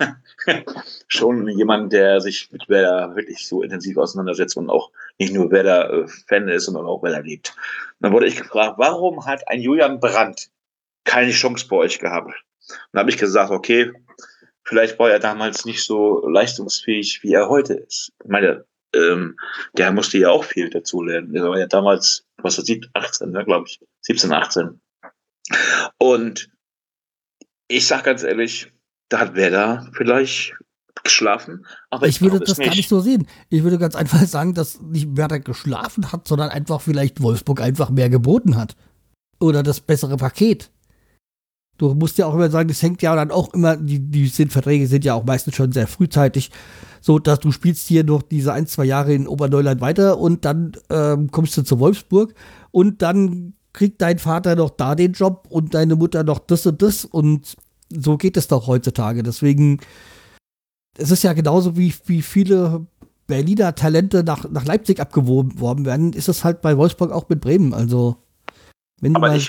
schon 1.08 1.48
jemand, 1.48 1.92
der 1.92 2.20
sich 2.20 2.50
mit 2.52 2.68
Werder 2.68 3.16
wirklich 3.16 3.46
so 3.46 3.62
intensiv 3.62 3.96
auseinandersetzt 3.96 4.56
und 4.56 4.68
auch 4.68 4.90
nicht 5.18 5.32
nur 5.32 5.50
Werder-Fan 5.50 6.48
ist, 6.48 6.66
sondern 6.66 6.86
auch 6.86 7.02
Werder 7.02 7.22
liebt. 7.22 7.54
dann 8.00 8.12
wurde 8.12 8.26
ich 8.26 8.36
gefragt, 8.36 8.74
warum 8.78 9.24
hat 9.24 9.48
ein 9.48 9.60
Julian 9.60 10.00
Brandt 10.00 10.50
keine 11.04 11.32
Chance 11.32 11.66
bei 11.68 11.76
euch 11.76 11.98
gehabt? 11.98 12.32
Dann 12.92 13.00
habe 13.00 13.10
ich 13.10 13.18
gesagt, 13.18 13.50
okay, 13.50 13.92
vielleicht 14.64 14.98
war 14.98 15.10
er 15.10 15.18
damals 15.18 15.64
nicht 15.64 15.84
so 15.84 16.26
leistungsfähig, 16.28 17.22
wie 17.22 17.32
er 17.32 17.48
heute 17.48 17.74
ist. 17.74 18.12
Ich 18.22 18.30
meine, 18.30 18.64
ähm, 18.94 19.36
der 19.72 19.92
musste 19.92 20.18
ja 20.18 20.30
auch 20.30 20.44
viel 20.44 20.68
dazu 20.70 21.02
lernen. 21.02 21.34
Er 21.34 21.48
war 21.48 21.58
ja 21.58 21.66
damals, 21.66 22.26
was 22.36 22.58
war 22.58 22.64
18, 22.92 23.30
ne, 23.30 23.44
glaube 23.44 23.66
ich, 23.66 23.80
17, 24.02 24.32
18. 24.32 24.80
Und 25.98 26.50
ich 27.68 27.86
sag 27.86 28.04
ganz 28.04 28.22
ehrlich, 28.22 28.72
da 29.08 29.20
hat 29.20 29.34
Werder 29.34 29.90
vielleicht 29.92 30.54
geschlafen, 31.02 31.66
aber 31.90 32.06
ich, 32.06 32.16
ich 32.16 32.22
würde 32.22 32.40
das 32.40 32.58
nicht. 32.58 32.68
gar 32.68 32.76
nicht 32.76 32.88
so 32.88 33.00
sehen. 33.00 33.26
Ich 33.48 33.62
würde 33.62 33.78
ganz 33.78 33.94
einfach 33.94 34.24
sagen, 34.26 34.54
dass 34.54 34.80
nicht 34.80 35.16
Werder 35.16 35.40
geschlafen 35.40 36.12
hat, 36.12 36.28
sondern 36.28 36.50
einfach 36.50 36.80
vielleicht 36.80 37.22
Wolfsburg 37.22 37.60
einfach 37.60 37.90
mehr 37.90 38.10
geboten 38.10 38.56
hat. 38.56 38.76
Oder 39.40 39.62
das 39.62 39.80
bessere 39.80 40.16
Paket. 40.16 40.70
Du 41.78 41.94
musst 41.94 42.18
ja 42.18 42.26
auch 42.26 42.34
immer 42.34 42.50
sagen, 42.50 42.68
das 42.68 42.82
hängt 42.82 43.02
ja 43.02 43.16
dann 43.16 43.30
auch 43.30 43.52
immer, 43.54 43.76
die, 43.76 43.98
die 43.98 44.28
sind, 44.28 44.52
Verträge 44.52 44.86
sind 44.86 45.04
ja 45.04 45.14
auch 45.14 45.24
meistens 45.24 45.56
schon 45.56 45.72
sehr 45.72 45.88
frühzeitig, 45.88 46.50
so 47.00 47.18
dass 47.18 47.40
du 47.40 47.50
spielst 47.50 47.88
hier 47.88 48.04
noch 48.04 48.22
diese 48.22 48.52
ein, 48.52 48.66
zwei 48.66 48.84
Jahre 48.84 49.14
in 49.14 49.26
Oberneuland 49.26 49.80
weiter 49.80 50.18
und 50.18 50.44
dann 50.44 50.72
ähm, 50.90 51.30
kommst 51.30 51.56
du 51.56 51.62
zu 51.62 51.80
Wolfsburg 51.80 52.34
und 52.70 53.02
dann 53.02 53.54
kriegt 53.72 54.00
dein 54.02 54.18
Vater 54.18 54.56
noch 54.56 54.70
da 54.70 54.94
den 54.94 55.12
Job 55.12 55.46
und 55.48 55.74
deine 55.74 55.96
Mutter 55.96 56.24
noch 56.24 56.38
das 56.38 56.66
und 56.66 56.82
das 56.82 57.04
und 57.04 57.56
so 57.88 58.16
geht 58.16 58.36
es 58.36 58.48
doch 58.48 58.66
heutzutage. 58.66 59.22
Deswegen, 59.22 59.80
es 60.96 61.10
ist 61.10 61.24
ja 61.24 61.32
genauso 61.32 61.76
wie, 61.76 61.94
wie 62.06 62.22
viele 62.22 62.86
Berliner 63.26 63.74
Talente 63.74 64.24
nach, 64.24 64.48
nach 64.50 64.64
Leipzig 64.64 65.00
abgeworben 65.00 65.86
werden, 65.86 66.12
ist 66.12 66.28
es 66.28 66.44
halt 66.44 66.60
bei 66.60 66.76
Wolfsburg 66.76 67.12
auch 67.12 67.28
mit 67.28 67.40
Bremen. 67.40 67.72
Also, 67.72 68.16
wenn 69.00 69.16
Aber 69.16 69.28
du 69.28 69.34
mal 69.34 69.42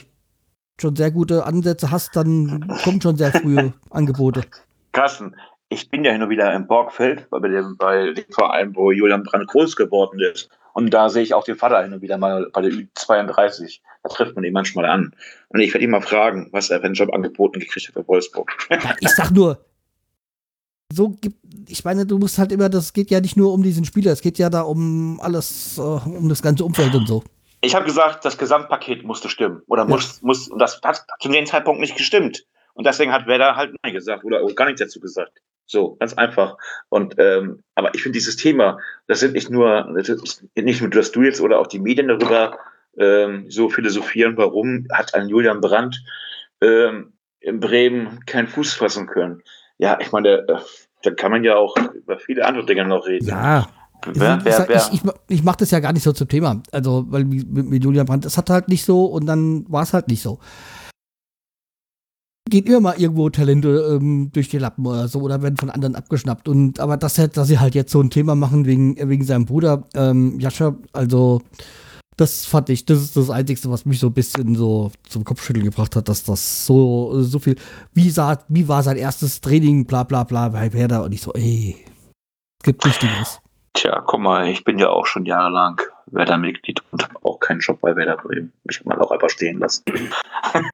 schon 0.80 0.96
sehr 0.96 1.12
gute 1.12 1.46
Ansätze 1.46 1.92
hast, 1.92 2.16
dann 2.16 2.68
kommen 2.84 3.02
schon 3.02 3.18
sehr 3.18 3.32
frühe 3.32 3.74
Angebote. 3.90 4.44
Carsten, 4.92 5.36
ich 5.70 5.90
bin 5.90 6.04
ja 6.04 6.12
hin 6.12 6.22
und 6.22 6.30
wieder 6.30 6.54
im 6.54 6.68
Borgfeld, 6.68 7.30
bei 7.30 7.40
dem, 7.48 7.78
bei 7.78 8.14
dem 8.14 8.26
Verein, 8.30 8.76
wo 8.76 8.92
Julian 8.92 9.24
Brandt 9.24 9.48
groß 9.48 9.76
geworden 9.76 10.20
ist. 10.20 10.50
Und 10.74 10.92
da 10.92 11.10
sehe 11.10 11.24
ich 11.24 11.34
auch 11.34 11.44
den 11.44 11.56
Vater 11.56 11.82
hin 11.84 11.94
und 11.94 12.02
wieder 12.02 12.18
mal 12.18 12.50
bei 12.52 12.62
der 12.62 12.72
Ü32. 12.72 13.80
Da 14.02 14.10
trifft 14.10 14.36
man 14.36 14.44
ihn 14.44 14.54
manchmal 14.54 14.86
an. 14.86 15.16
Und 15.50 15.60
ich 15.60 15.74
werde 15.74 15.86
ihn 15.86 15.92
mal 15.92 16.02
fragen, 16.02 16.50
was 16.52 16.70
er 16.70 16.80
für 16.80 16.86
einen 16.86 16.96
Job 16.96 17.14
angeboten 17.14 17.60
gekriegt 17.60 17.88
hat 17.88 17.96
bei 17.96 18.08
Wolfsburg. 18.08 18.52
ich 19.00 19.10
sag 19.10 19.32
nur, 19.32 19.64
so 20.92 21.10
gibt, 21.10 21.38
ich 21.70 21.84
meine, 21.86 22.06
du 22.06 22.18
musst 22.18 22.38
halt 22.38 22.52
immer, 22.52 22.70
das 22.70 22.94
geht 22.94 23.12
ja 23.12 23.22
nicht 23.22 23.38
nur 23.38 23.54
um 23.54 23.64
diesen 23.64 23.86
Spieler, 23.86 24.12
es 24.12 24.22
geht 24.22 24.38
ja 24.38 24.50
da 24.50 24.62
um 24.62 25.20
alles, 25.22 25.78
äh, 25.78 25.82
um 25.82 26.28
das 26.30 26.42
ganze 26.42 26.66
Umfeld 26.66 26.94
und 26.96 27.08
so. 27.08 27.24
Ich 27.62 27.76
habe 27.76 27.86
gesagt, 27.86 28.26
das 28.26 28.38
Gesamtpaket 28.38 29.04
musste 29.04 29.30
stimmen. 29.30 29.62
Oder 29.68 29.86
muss, 29.86 30.18
ja. 30.18 30.28
muss, 30.28 30.50
und 30.50 30.60
das 30.60 30.82
hat 30.84 31.06
zu 31.20 31.30
dem 31.30 31.46
Zeitpunkt 31.46 31.80
nicht 31.80 31.96
gestimmt. 31.96 32.46
Und 32.74 32.86
deswegen 32.86 33.12
hat 33.12 33.28
Werder 33.28 33.56
halt 33.56 33.76
Nein 33.84 33.94
gesagt 33.94 34.26
oder 34.26 34.46
gar 34.54 34.66
nichts 34.66 34.82
dazu 34.82 35.00
gesagt. 35.00 35.40
So, 35.74 35.96
ganz 35.96 36.14
einfach. 36.14 36.56
Und 36.90 37.16
ähm, 37.18 37.64
aber 37.74 37.96
ich 37.96 38.04
finde 38.04 38.20
dieses 38.20 38.36
Thema, 38.36 38.78
das 39.08 39.22
sind 39.22 39.34
nicht 39.34 39.50
nur, 39.50 39.92
nicht 40.56 40.82
nur, 40.82 40.90
dass 40.92 41.12
du 41.12 41.24
jetzt 41.24 41.42
oder 41.42 41.58
auch 41.58 41.66
die 41.66 41.80
Medien 41.80 42.10
darüber 42.10 42.60
ähm, 42.96 43.50
so 43.50 43.70
philosophieren, 43.70 44.38
warum 44.38 44.86
hat 44.92 45.16
ein 45.16 45.30
Julian 45.30 45.62
Brandt 45.62 46.04
ähm, 46.62 47.14
in 47.40 47.60
Bremen 47.60 48.24
keinen 48.28 48.46
Fuß 48.48 48.76
fassen 48.76 49.08
können. 49.08 49.42
Ja, 49.80 49.98
ich 50.00 50.12
meine, 50.12 50.48
äh, 50.48 50.60
da 51.02 51.10
kann 51.10 51.32
man 51.32 51.44
ja 51.44 51.56
auch 51.56 51.76
über 51.96 52.20
viele 52.20 52.46
andere 52.46 52.68
Dinge 52.68 52.86
noch 52.86 53.08
reden. 53.08 53.28
Ja, 53.28 53.68
Wer, 54.06 54.40
wer, 54.44 54.66
wer? 54.68 54.90
Ich, 54.92 55.02
ich, 55.02 55.12
ich 55.30 55.44
mache 55.44 55.58
das 55.60 55.72
ja 55.72 55.80
gar 55.80 55.94
nicht 55.94 56.04
so 56.04 56.12
zum 56.12 56.28
Thema. 56.28 56.62
Also, 56.72 57.06
weil 57.08 57.24
mit, 57.24 57.48
mit 57.48 57.84
Julian 57.84 58.06
Brandt, 58.06 58.26
das 58.26 58.38
hat 58.38 58.50
halt 58.52 58.68
nicht 58.68 58.86
so 58.86 59.06
und 59.06 59.26
dann 59.26 59.66
war 59.70 59.82
es 59.82 59.94
halt 59.94 60.08
nicht 60.08 60.22
so. 60.22 60.40
Geht 62.54 62.70
immer 62.70 62.82
mal 62.82 63.02
irgendwo 63.02 63.32
Talente 63.32 63.98
ähm, 64.00 64.30
durch 64.32 64.48
die 64.48 64.60
Lappen 64.60 64.86
oder 64.86 65.08
so 65.08 65.22
oder 65.22 65.42
werden 65.42 65.58
von 65.58 65.72
anderen 65.72 65.96
abgeschnappt. 65.96 66.48
Und 66.48 66.80
aber 66.80 66.98
das, 66.98 67.16
dass 67.16 67.48
sie 67.48 67.58
halt 67.58 67.74
jetzt 67.74 67.92
so 67.92 68.00
ein 68.00 68.12
Thema 68.12 68.36
machen 68.36 68.68
wegen, 68.68 68.96
wegen 69.10 69.24
seinem 69.24 69.46
Bruder 69.46 69.88
ähm, 69.96 70.40
Jascha, 70.40 70.76
also 70.92 71.42
das 72.16 72.46
fand 72.46 72.70
ich, 72.70 72.86
das 72.86 73.00
ist 73.00 73.18
das 73.18 73.32
Einzige, 73.32 73.60
was 73.72 73.88
mich 73.88 74.00
so 74.00 74.06
ein 74.06 74.14
bisschen 74.14 74.54
so 74.54 74.92
zum 75.10 75.24
Kopfschütteln 75.24 75.66
gebracht 75.66 75.96
hat, 75.96 76.08
dass 76.08 76.26
das 76.26 76.68
so, 76.68 77.24
so 77.24 77.40
viel, 77.40 77.56
wie, 77.92 78.12
sah, 78.12 78.38
wie 78.50 78.68
war 78.68 78.84
sein 78.84 78.98
erstes 78.98 79.42
Training, 79.42 79.88
bla 79.88 80.04
bla 80.04 80.24
bla 80.24 80.50
bei 80.50 80.72
Werder 80.74 81.06
und 81.06 81.12
ich 81.12 81.24
so, 81.24 81.34
ey, 81.34 81.76
es 82.60 82.66
gibt 82.66 82.86
Wichtiges. 82.86 83.40
Tja, 83.74 84.04
guck 84.06 84.20
mal, 84.20 84.48
ich 84.48 84.64
bin 84.64 84.78
ja 84.78 84.90
auch 84.90 85.08
schon 85.08 85.26
jahrelang 85.26 85.82
Werder-Mitglied 86.06 86.84
und 86.92 87.02
habe 87.02 87.16
auch 87.24 87.40
keinen 87.40 87.62
Job 87.62 87.82
bei 87.82 87.96
Werder 87.96 88.18
Bremen. 88.18 88.54
Ich 88.70 88.86
mal 88.86 89.02
auch 89.02 89.10
einfach 89.10 89.32
stehen 89.32 89.58
lassen. 89.58 89.86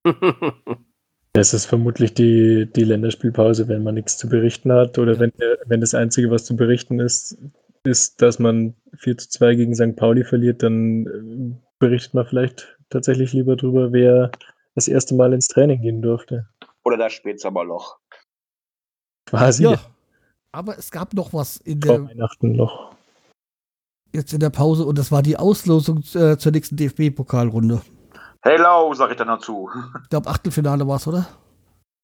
Es 1.34 1.54
ist 1.54 1.66
vermutlich 1.66 2.14
die, 2.14 2.68
die 2.72 2.84
Länderspielpause, 2.84 3.68
wenn 3.68 3.84
man 3.84 3.96
nichts 3.96 4.18
zu 4.18 4.28
berichten 4.28 4.72
hat 4.72 4.98
oder 4.98 5.20
wenn, 5.20 5.32
wenn 5.66 5.80
das 5.80 5.94
Einzige, 5.94 6.32
was 6.32 6.46
zu 6.46 6.56
berichten 6.56 7.00
ist, 7.00 7.38
ist, 7.84 8.22
dass 8.22 8.40
man 8.40 8.76
4 8.98 9.18
zu 9.18 9.30
2 9.30 9.56
gegen 9.56 9.76
St. 9.76 9.96
Pauli 9.96 10.24
verliert, 10.24 10.64
dann 10.64 11.06
äh, 11.06 11.56
berichtet 11.78 12.14
man 12.14 12.26
vielleicht 12.26 12.78
tatsächlich 12.90 13.34
lieber 13.34 13.56
darüber, 13.56 13.94
wer 13.94 14.32
das 14.76 14.88
erste 14.88 15.16
Mal 15.16 15.34
ins 15.34 15.48
Training 15.48 15.82
gehen 15.82 16.02
durfte. 16.02 16.48
Oder 16.84 16.98
das 16.98 17.14
Spätsommerloch. 17.14 17.98
Quasi. 19.26 19.64
Ja. 19.64 19.80
Aber 20.52 20.78
es 20.78 20.90
gab 20.90 21.14
noch 21.14 21.34
was 21.34 21.58
in 21.58 21.80
der 21.80 22.06
Weihnachten 22.06 22.54
noch. 22.54 22.96
Jetzt 24.14 24.34
in 24.34 24.40
der 24.40 24.50
Pause 24.50 24.86
und 24.86 24.98
das 24.98 25.12
war 25.12 25.22
die 25.22 25.38
Auslosung 25.38 26.00
äh, 26.16 26.38
zur 26.38 26.52
nächsten 26.52 26.76
DFB-Pokalrunde. 26.76 27.82
Hello, 28.42 28.94
sag 28.94 29.12
ich 29.12 29.18
dann 29.18 29.28
dazu. 29.28 29.70
Ich 30.04 30.10
glaube, 30.10 30.30
Achtelfinale 30.30 30.88
war 30.88 30.96
es, 30.96 31.08
oder? 31.08 31.28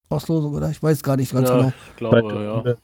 Auslosung, 0.09 0.53
oder? 0.53 0.69
Ich 0.69 0.83
weiß 0.83 1.01
gar 1.01 1.15
nicht 1.15 1.31
ganz 1.31 1.49
ja, 1.49 1.55
genau. 1.55 1.73
Ich 1.89 1.95
glaube, 1.95 2.65
ja. 2.65 2.75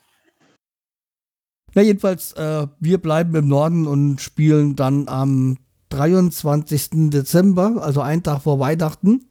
Na, 1.73 1.81
jedenfalls, 1.81 2.33
äh, 2.33 2.67
wir 2.79 2.97
bleiben 2.97 3.35
im 3.35 3.47
Norden 3.47 3.87
und 3.87 4.19
spielen 4.19 4.75
dann 4.75 5.07
am 5.07 5.57
23. 5.89 7.09
Dezember, 7.09 7.81
also 7.81 8.01
einen 8.01 8.23
Tag 8.23 8.41
vor 8.41 8.59
Weihnachten, 8.59 9.29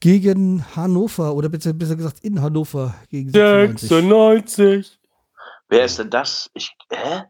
gegen 0.00 0.64
Hannover 0.74 1.34
oder 1.34 1.48
besser, 1.48 1.72
besser 1.72 1.96
gesagt 1.96 2.24
in 2.24 2.42
Hannover 2.42 2.94
gegen 3.08 3.30
96. 3.30 3.88
96. 3.88 5.00
Wer 5.68 5.84
ist 5.84 5.98
denn 5.98 6.10
das? 6.10 6.50
Ich, 6.54 6.76
hä? 6.90 7.22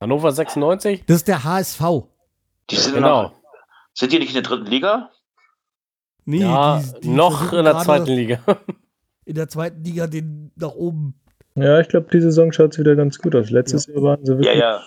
Hannover 0.00 0.32
96? 0.32 1.04
Das 1.06 1.18
ist 1.18 1.28
der 1.28 1.44
HSV. 1.44 1.80
Die 2.70 2.76
sind 2.76 2.94
genau. 2.94 3.22
Noch, 3.22 3.32
sind 3.92 4.12
die 4.12 4.18
nicht 4.18 4.28
in 4.28 4.34
der 4.34 4.42
dritten 4.42 4.66
Liga? 4.66 5.10
Nee, 6.26 6.40
ja, 6.40 6.80
die, 6.80 7.00
die 7.00 7.08
noch 7.08 7.52
in 7.52 7.64
der 7.64 7.78
zweiten 7.78 8.06
Liga. 8.06 8.40
in 9.24 9.34
der 9.36 9.48
zweiten 9.48 9.82
Liga 9.82 10.06
den 10.08 10.52
nach 10.56 10.74
oben. 10.74 11.20
Ja, 11.54 11.80
ich 11.80 11.88
glaube, 11.88 12.08
die 12.12 12.20
Saison 12.20 12.52
schaut 12.52 12.72
es 12.72 12.78
wieder 12.78 12.96
ganz 12.96 13.18
gut 13.18 13.34
aus. 13.34 13.50
Letztes 13.50 13.86
ja. 13.86 13.94
Jahr 13.94 14.02
waren 14.02 14.24
sie 14.24 14.32
wirklich. 14.32 14.58
Ja, 14.58 14.76
ja. 14.76 14.82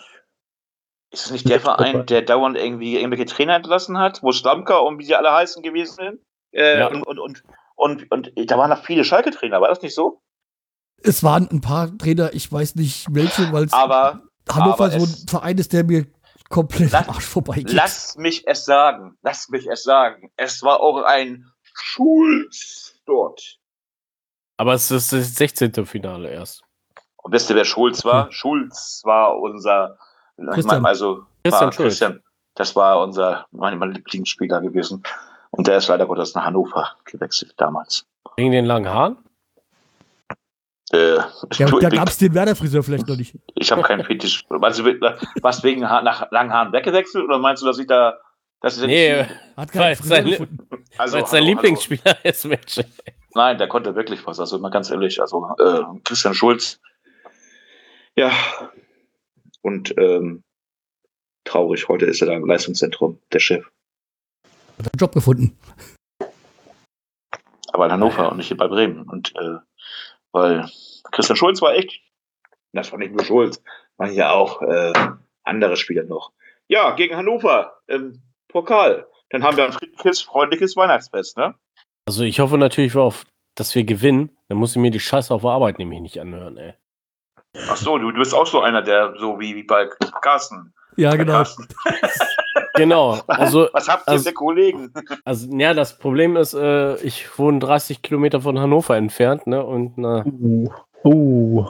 Ist 1.11 1.25
es 1.25 1.31
nicht 1.31 1.49
der 1.49 1.59
Verein, 1.59 2.05
der 2.05 2.21
dauernd 2.21 2.55
irgendwie 2.55 2.97
irgendwelche 2.97 3.25
Trainer 3.25 3.55
entlassen 3.55 3.97
hat, 3.97 4.21
wo 4.21 4.31
Stamka 4.31 4.77
und 4.77 4.99
wie 4.99 5.05
sie 5.05 5.15
alle 5.15 5.31
heißen 5.31 5.63
gewesen 5.63 5.95
sind? 5.95 6.19
Äh, 6.51 6.79
ja. 6.79 6.87
und, 6.87 7.01
und, 7.03 7.17
und, 7.17 7.43
und, 7.75 8.11
und, 8.11 8.31
da 8.51 8.57
waren 8.57 8.69
noch 8.69 8.83
viele 8.83 9.03
Schalke-Trainer, 9.03 9.59
war 9.59 9.69
das 9.69 9.81
nicht 9.81 9.95
so? 9.95 10.21
Es 11.01 11.23
waren 11.23 11.47
ein 11.51 11.61
paar 11.61 11.97
Trainer, 11.97 12.33
ich 12.33 12.51
weiß 12.51 12.75
nicht 12.75 13.07
welche, 13.09 13.51
weil 13.51 13.67
aber, 13.71 14.21
Hannover 14.51 14.85
aber 14.85 14.99
so 14.99 15.05
ein 15.05 15.27
Verein 15.27 15.57
ist, 15.57 15.73
der 15.73 15.83
mir 15.83 16.05
komplett 16.49 16.91
lass, 16.91 17.07
Arsch 17.07 17.25
vorbeigeht. 17.25 17.71
Lass 17.73 18.17
mich 18.17 18.47
es 18.47 18.65
sagen, 18.65 19.17
lass 19.21 19.49
mich 19.49 19.67
es 19.67 19.83
sagen. 19.83 20.31
Es 20.35 20.61
war 20.63 20.81
auch 20.81 21.03
ein 21.03 21.45
Schulz 21.73 22.99
dort. 23.05 23.57
Aber 24.57 24.73
es 24.73 24.91
ist 24.91 25.13
das 25.13 25.35
16. 25.35 25.85
Finale 25.85 26.29
erst. 26.29 26.63
Und 27.17 27.31
wisst 27.31 27.49
ihr, 27.49 27.55
wer 27.55 27.65
Schulz 27.65 28.03
war? 28.03 28.25
Hm. 28.25 28.31
Schulz 28.31 29.01
war 29.05 29.39
unser, 29.39 29.97
ich 30.37 30.45
Christian. 30.45 30.81
meine, 30.81 30.87
also 30.87 31.23
Christian. 31.43 31.71
Christian, 31.71 32.23
das 32.55 32.75
war 32.75 33.01
unser, 33.01 33.45
mein, 33.51 33.77
mein 33.77 33.91
Lieblingsspieler 33.91 34.61
gewesen. 34.61 35.03
Und 35.51 35.67
der 35.67 35.77
ist 35.77 35.87
leider 35.87 36.05
Gottes 36.05 36.35
nach 36.35 36.45
Hannover 36.45 36.95
gewechselt 37.05 37.53
damals. 37.57 38.05
Wegen 38.35 38.51
den 38.51 38.65
langen 38.65 38.89
Haaren? 38.89 39.17
Äh, 40.91 41.15
Ja, 41.53 41.67
du, 41.67 41.79
da 41.79 41.89
gab 41.89 42.09
es 42.09 42.17
den 42.17 42.33
Werder-Friseur 42.33 42.81
vielleicht 42.83 43.07
noch 43.07 43.15
nicht. 43.15 43.35
ich 43.55 43.71
habe 43.71 43.81
keinen 43.83 44.03
Fetisch. 44.03 44.43
Meinst 44.49 44.79
du, 44.79 44.85
was 45.41 45.63
wegen 45.63 45.87
Ha- 45.89 46.01
nach 46.01 46.31
langen 46.31 46.51
Haaren 46.51 46.73
weggewechselt? 46.73 47.23
Oder 47.23 47.37
meinst 47.37 47.61
du, 47.61 47.67
dass 47.67 47.77
ich 47.77 47.85
da, 47.87 48.17
dass 48.61 48.77
ich 48.81 48.87
Nee, 48.87 49.25
Hat 49.57 49.71
keinen 49.71 49.95
Friseur 49.95 50.21
gefunden. 50.23 50.67
also, 50.97 51.17
weil 51.17 51.23
es 51.23 51.29
sein 51.31 51.41
hallo, 51.43 51.51
Lieblingsspieler 51.53 52.17
ist, 52.25 52.45
Mensch. 52.45 52.79
Nein, 53.35 53.57
der 53.59 53.67
konnte 53.67 53.93
wirklich 53.95 54.25
was. 54.25 54.39
Also 54.39 54.57
mal 54.57 54.69
ganz 54.71 54.89
ehrlich, 54.89 55.21
also 55.21 55.47
äh, 55.59 55.81
Christian 56.03 56.33
Schulz. 56.33 56.79
Ja. 58.15 58.31
Und 59.61 59.95
ähm, 59.97 60.43
traurig, 61.43 61.87
heute 61.87 62.05
ist 62.05 62.21
er 62.21 62.27
da 62.27 62.33
im 62.33 62.47
Leistungszentrum, 62.47 63.19
der 63.31 63.39
Chef. 63.39 63.63
Hat 64.79 64.85
einen 64.91 64.97
Job 64.99 65.13
gefunden. 65.13 65.55
Aber 67.71 67.85
in 67.85 67.91
Hannover 67.91 68.31
und 68.31 68.37
nicht 68.37 68.47
hier 68.47 68.57
bei 68.57 68.67
Bremen. 68.67 69.03
Und 69.03 69.33
äh, 69.35 69.57
weil 70.31 70.69
Christian 71.11 71.37
Schulz 71.37 71.61
war 71.61 71.73
echt, 71.73 71.99
das 72.73 72.91
war 72.91 72.99
nicht 72.99 73.13
nur 73.13 73.25
Schulz, 73.25 73.61
waren 73.97 74.11
hier 74.11 74.31
auch 74.31 74.61
äh, 74.61 74.93
andere 75.43 75.75
Spieler 75.77 76.03
noch. 76.03 76.31
Ja, 76.67 76.91
gegen 76.91 77.15
Hannover 77.15 77.79
im 77.87 78.21
Pokal. 78.47 79.07
Dann 79.31 79.43
haben 79.43 79.57
wir 79.57 79.65
ein 79.65 79.73
friedliches, 79.73 80.21
freundliches 80.21 80.75
Weihnachtsfest, 80.75 81.37
ne? 81.37 81.55
Also 82.07 82.23
ich 82.23 82.39
hoffe 82.39 82.57
natürlich 82.57 82.95
auf, 82.95 83.25
dass 83.55 83.75
wir 83.75 83.83
gewinnen. 83.83 84.35
Dann 84.47 84.57
muss 84.57 84.71
ich 84.71 84.81
mir 84.81 84.91
die 84.91 84.99
Scheiße 84.99 85.33
auf 85.33 85.41
der 85.41 85.51
Arbeit 85.51 85.77
nämlich 85.77 86.01
nicht 86.01 86.19
anhören, 86.19 86.57
ey. 86.57 86.73
Ach 87.67 87.75
so, 87.75 87.97
du, 87.97 88.11
du 88.11 88.19
bist 88.19 88.33
auch 88.33 88.47
so 88.47 88.61
einer, 88.61 88.81
der 88.81 89.15
so 89.17 89.39
wie, 89.39 89.55
wie 89.55 89.63
bei 89.63 89.87
Carsten. 90.21 90.73
Ja, 90.95 91.11
Bei 91.11 91.17
genau. 91.17 91.33
Carsten. 91.33 91.67
Genau. 92.75 93.19
Also, 93.27 93.67
Was 93.73 93.87
habt 93.87 94.07
ihr 94.07 94.11
also- 94.13 94.29
für 94.29 94.33
Kollegen? 94.33 94.93
also 95.25 95.47
ja, 95.57 95.73
das 95.73 95.97
Problem 95.97 96.35
ist, 96.37 96.53
äh, 96.53 96.95
ich 96.97 97.37
wohne 97.37 97.59
30 97.59 98.01
Kilometer 98.01 98.41
von 98.41 98.59
Hannover 98.59 98.97
entfernt, 98.97 99.47
ne? 99.47 99.63
Und 99.65 99.97
na, 99.97 100.25
Uh, 100.25 100.69
uh. 101.05 101.65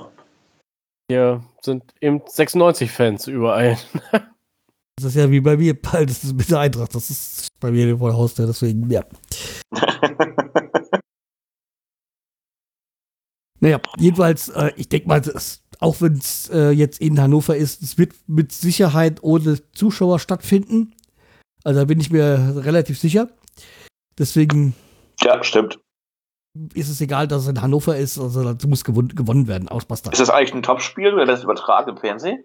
hier 1.10 1.44
sind 1.62 1.84
eben 2.02 2.22
96 2.26 2.92
Fans 2.92 3.28
überall. 3.28 3.78
Das 5.02 5.16
ist 5.16 5.16
ja 5.16 5.32
wie 5.32 5.40
bei 5.40 5.56
mir, 5.56 5.76
das 5.76 6.26
ist 6.26 6.34
mit 6.36 6.52
der 6.52 6.60
Eintracht. 6.60 6.94
Das 6.94 7.10
ist 7.10 7.48
bei 7.62 7.72
mir 7.72 7.98
vor 7.98 8.10
der 8.10 8.18
Haustür, 8.18 8.48
deswegen, 8.48 8.90
ja. 8.90 9.02
Naja, 13.62 13.80
jedenfalls, 13.98 14.50
äh, 14.50 14.72
ich 14.76 14.90
denke 14.90 15.08
mal, 15.08 15.22
das, 15.22 15.64
auch 15.80 16.02
wenn 16.02 16.14
es 16.14 16.50
äh, 16.54 16.70
jetzt 16.72 17.00
in 17.02 17.20
Hannover 17.20 17.56
ist, 17.56 17.82
es 17.82 17.98
wird 17.98 18.14
mit 18.28 18.52
Sicherheit 18.52 19.24
ohne 19.24 19.60
Zuschauer 19.74 20.20
stattfinden. 20.20 20.94
Also 21.64 21.80
da 21.80 21.86
bin 21.86 22.00
ich 22.00 22.12
mir 22.12 22.54
relativ 22.58 23.00
sicher. 23.00 23.30
Deswegen 24.18 24.76
ja, 25.22 25.42
stimmt. 25.44 25.80
ist 26.74 26.90
es 26.90 27.00
egal, 27.02 27.28
dass 27.28 27.44
es 27.44 27.48
in 27.48 27.62
Hannover 27.62 27.98
ist. 27.98 28.18
Also 28.20 28.54
das 28.54 28.68
muss 28.68 28.84
gewon 28.84 29.08
gewonnen 29.10 29.48
werden, 29.48 29.70
aus 29.70 29.86
Bastard. 29.86 30.14
Ist 30.14 30.20
das 30.20 30.30
eigentlich 30.30 30.54
ein 30.54 30.64
Topspiel? 30.64 31.16
Wird 31.16 31.30
das 31.30 31.44
übertragen 31.44 31.92
im 31.92 31.98
Fernsehen? 31.98 32.44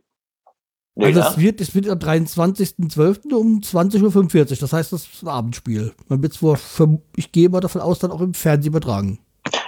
Nee, 0.97 1.07
Also 1.07 1.21
ne? 1.21 1.27
es 1.29 1.39
wird, 1.39 1.61
es 1.61 1.75
wird 1.75 1.89
am 1.89 1.99
23.12. 1.99 3.35
um 3.35 3.59
20.45 3.61 4.39
Uhr. 4.39 4.45
Das 4.57 4.73
heißt, 4.73 4.93
das 4.93 5.07
ist 5.09 5.23
ein 5.25 5.29
Abendspiel. 5.29 5.93
Man 6.09 6.23
wird 6.23 6.41
wohl, 6.41 6.55
verm- 6.55 7.01
ich 7.17 7.33
gehe 7.33 7.49
mal 7.49 7.61
davon 7.61 7.81
aus, 7.81 7.99
dann 7.99 8.13
auch 8.13 8.21
im 8.21 8.35
Fernsehen 8.35 8.71
übertragen. 8.71 9.19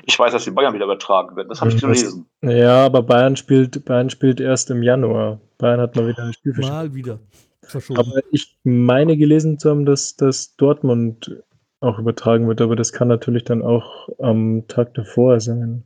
Ich 0.09 0.17
weiß, 0.17 0.33
dass 0.33 0.45
die 0.45 0.53
Bayern 0.53 0.73
wieder 0.73 0.85
übertragen 0.85 1.35
werden. 1.37 1.49
Das 1.49 1.61
habe 1.61 1.71
ich 1.73 1.81
Ja, 1.81 1.89
das- 1.89 1.99
gelesen. 2.01 2.27
Ja, 2.43 2.87
aber 2.87 3.03
Bayern 3.03 3.35
spielt, 3.35 3.85
Bayern 3.85 4.09
spielt 4.09 4.39
erst 4.41 4.71
im 4.71 4.83
Januar. 4.85 5.41
Bayern 5.59 5.81
hat 5.81 5.97
mal 5.97 6.07
wieder 6.07 6.23
ein 6.25 6.33
Spiel 6.33 6.55
verschoben. 6.55 6.75
Mal 6.77 6.95
wieder. 6.95 7.19
Verschoben. 7.63 7.99
Aber 7.99 8.21
ich 8.31 8.57
meine 8.63 9.17
gelesen 9.17 9.59
zu 9.59 9.69
haben, 9.71 9.85
dass, 9.85 10.15
dass 10.15 10.55
Dortmund 10.57 11.43
auch 11.81 11.99
übertragen 11.99 12.47
wird, 12.47 12.61
aber 12.61 12.77
das 12.77 12.93
kann 12.93 13.09
natürlich 13.09 13.43
dann 13.45 13.63
auch 13.63 14.09
am 14.21 14.69
Tag 14.69 14.95
davor 14.95 15.41
sein. 15.41 15.83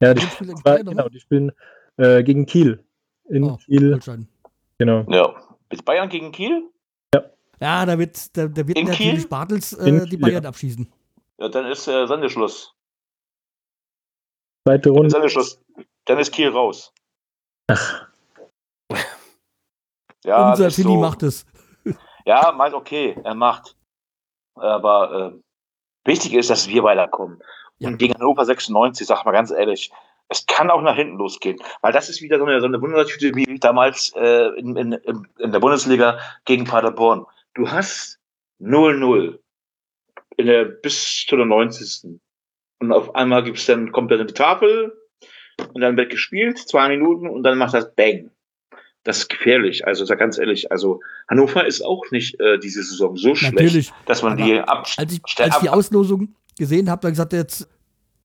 Ja, 0.00 0.14
die, 0.14 0.24
Bayern 0.62 0.86
genau, 0.86 1.08
die 1.08 1.18
spielen 1.18 1.50
äh, 1.96 2.22
gegen 2.22 2.46
Kiel. 2.46 2.84
In 3.28 3.42
Oh, 3.44 3.56
Kiel, 3.56 3.94
Holstein. 3.94 4.28
genau. 4.78 5.04
Ja. 5.08 5.34
Mit 5.70 5.84
Bayern 5.84 6.08
gegen 6.08 6.30
Kiel? 6.32 6.62
Ja, 7.62 7.84
da 7.84 7.98
wird, 7.98 8.34
da, 8.36 8.46
da 8.46 8.66
wird 8.66 8.78
In 8.78 8.86
natürlich 8.86 9.18
Kiel? 9.20 9.28
Bartels 9.28 9.72
äh, 9.74 10.06
die 10.06 10.16
Bayern 10.16 10.44
ja. 10.44 10.48
abschießen. 10.48 10.88
Ja, 11.38 11.48
dann 11.50 11.66
ist 11.66 11.86
äh, 11.88 12.06
Sendeschluss. 12.06 12.72
Zweite 14.66 14.90
Runde. 14.90 15.10
Sendeschluss. 15.10 15.60
Dann 16.04 16.18
ist 16.18 16.32
Kiel 16.32 16.48
raus. 16.48 16.92
Ja, 20.24 20.50
Unser 20.50 20.66
ist 20.66 20.76
Fili 20.76 20.88
so, 20.88 20.96
macht 20.96 21.22
es. 21.22 21.46
Ja, 22.26 22.52
meint 22.52 22.74
okay, 22.74 23.18
er 23.24 23.34
macht. 23.34 23.74
Aber 24.54 25.32
äh, 25.32 26.08
wichtig 26.08 26.34
ist, 26.34 26.50
dass 26.50 26.68
wir 26.68 26.82
weiterkommen. 26.82 27.42
Ja. 27.78 27.88
Und 27.88 27.96
gegen 27.96 28.14
Hannover 28.14 28.44
96, 28.44 29.06
sag 29.06 29.24
mal 29.24 29.32
ganz 29.32 29.50
ehrlich, 29.50 29.90
es 30.28 30.44
kann 30.44 30.70
auch 30.70 30.82
nach 30.82 30.96
hinten 30.96 31.16
losgehen. 31.16 31.58
Weil 31.80 31.92
das 31.92 32.10
ist 32.10 32.20
wieder 32.20 32.38
so 32.38 32.44
eine, 32.44 32.60
so 32.60 32.66
eine 32.66 32.80
Wundertüte 32.80 33.34
wie 33.34 33.58
damals 33.58 34.12
äh, 34.14 34.48
in, 34.58 34.76
in, 34.76 34.92
in 35.38 35.52
der 35.52 35.58
Bundesliga 35.58 36.18
gegen 36.44 36.64
Paderborn. 36.64 37.24
Du 37.54 37.70
hast 37.70 38.20
0-0 38.60 39.38
in 40.36 40.46
der, 40.46 40.66
bis 40.66 41.24
zu 41.26 41.36
der 41.36 41.46
90. 41.46 42.20
Und 42.80 42.92
auf 42.92 43.14
einmal 43.14 43.44
gibt's 43.44 43.66
dann, 43.66 43.92
kommt 43.92 44.10
dann 44.10 44.26
die 44.26 44.34
Tafel 44.34 44.92
und 45.74 45.80
dann 45.82 45.96
wird 45.96 46.10
gespielt, 46.10 46.58
zwei 46.58 46.88
Minuten 46.88 47.28
und 47.28 47.42
dann 47.42 47.58
macht 47.58 47.74
das 47.74 47.94
Bang. 47.94 48.30
Das 49.04 49.18
ist 49.18 49.28
gefährlich. 49.28 49.86
Also 49.86 50.04
sag 50.04 50.18
ganz 50.18 50.38
ehrlich, 50.38 50.70
also 50.72 51.00
Hannover 51.28 51.66
ist 51.66 51.82
auch 51.82 52.02
nicht 52.10 52.38
äh, 52.40 52.58
diese 52.58 52.82
Saison 52.82 53.16
so 53.16 53.34
schlecht, 53.34 53.54
Natürlich. 53.54 53.92
dass 54.06 54.22
man 54.22 54.36
die 54.36 54.58
ab, 54.58 54.86
Als 54.96 55.12
ich, 55.12 55.20
als 55.38 55.56
ich 55.56 55.62
die 55.62 55.70
Auslosung 55.70 56.34
gesehen 56.58 56.90
habe, 56.90 57.02
dann 57.02 57.12
gesagt, 57.12 57.32
jetzt, 57.32 57.68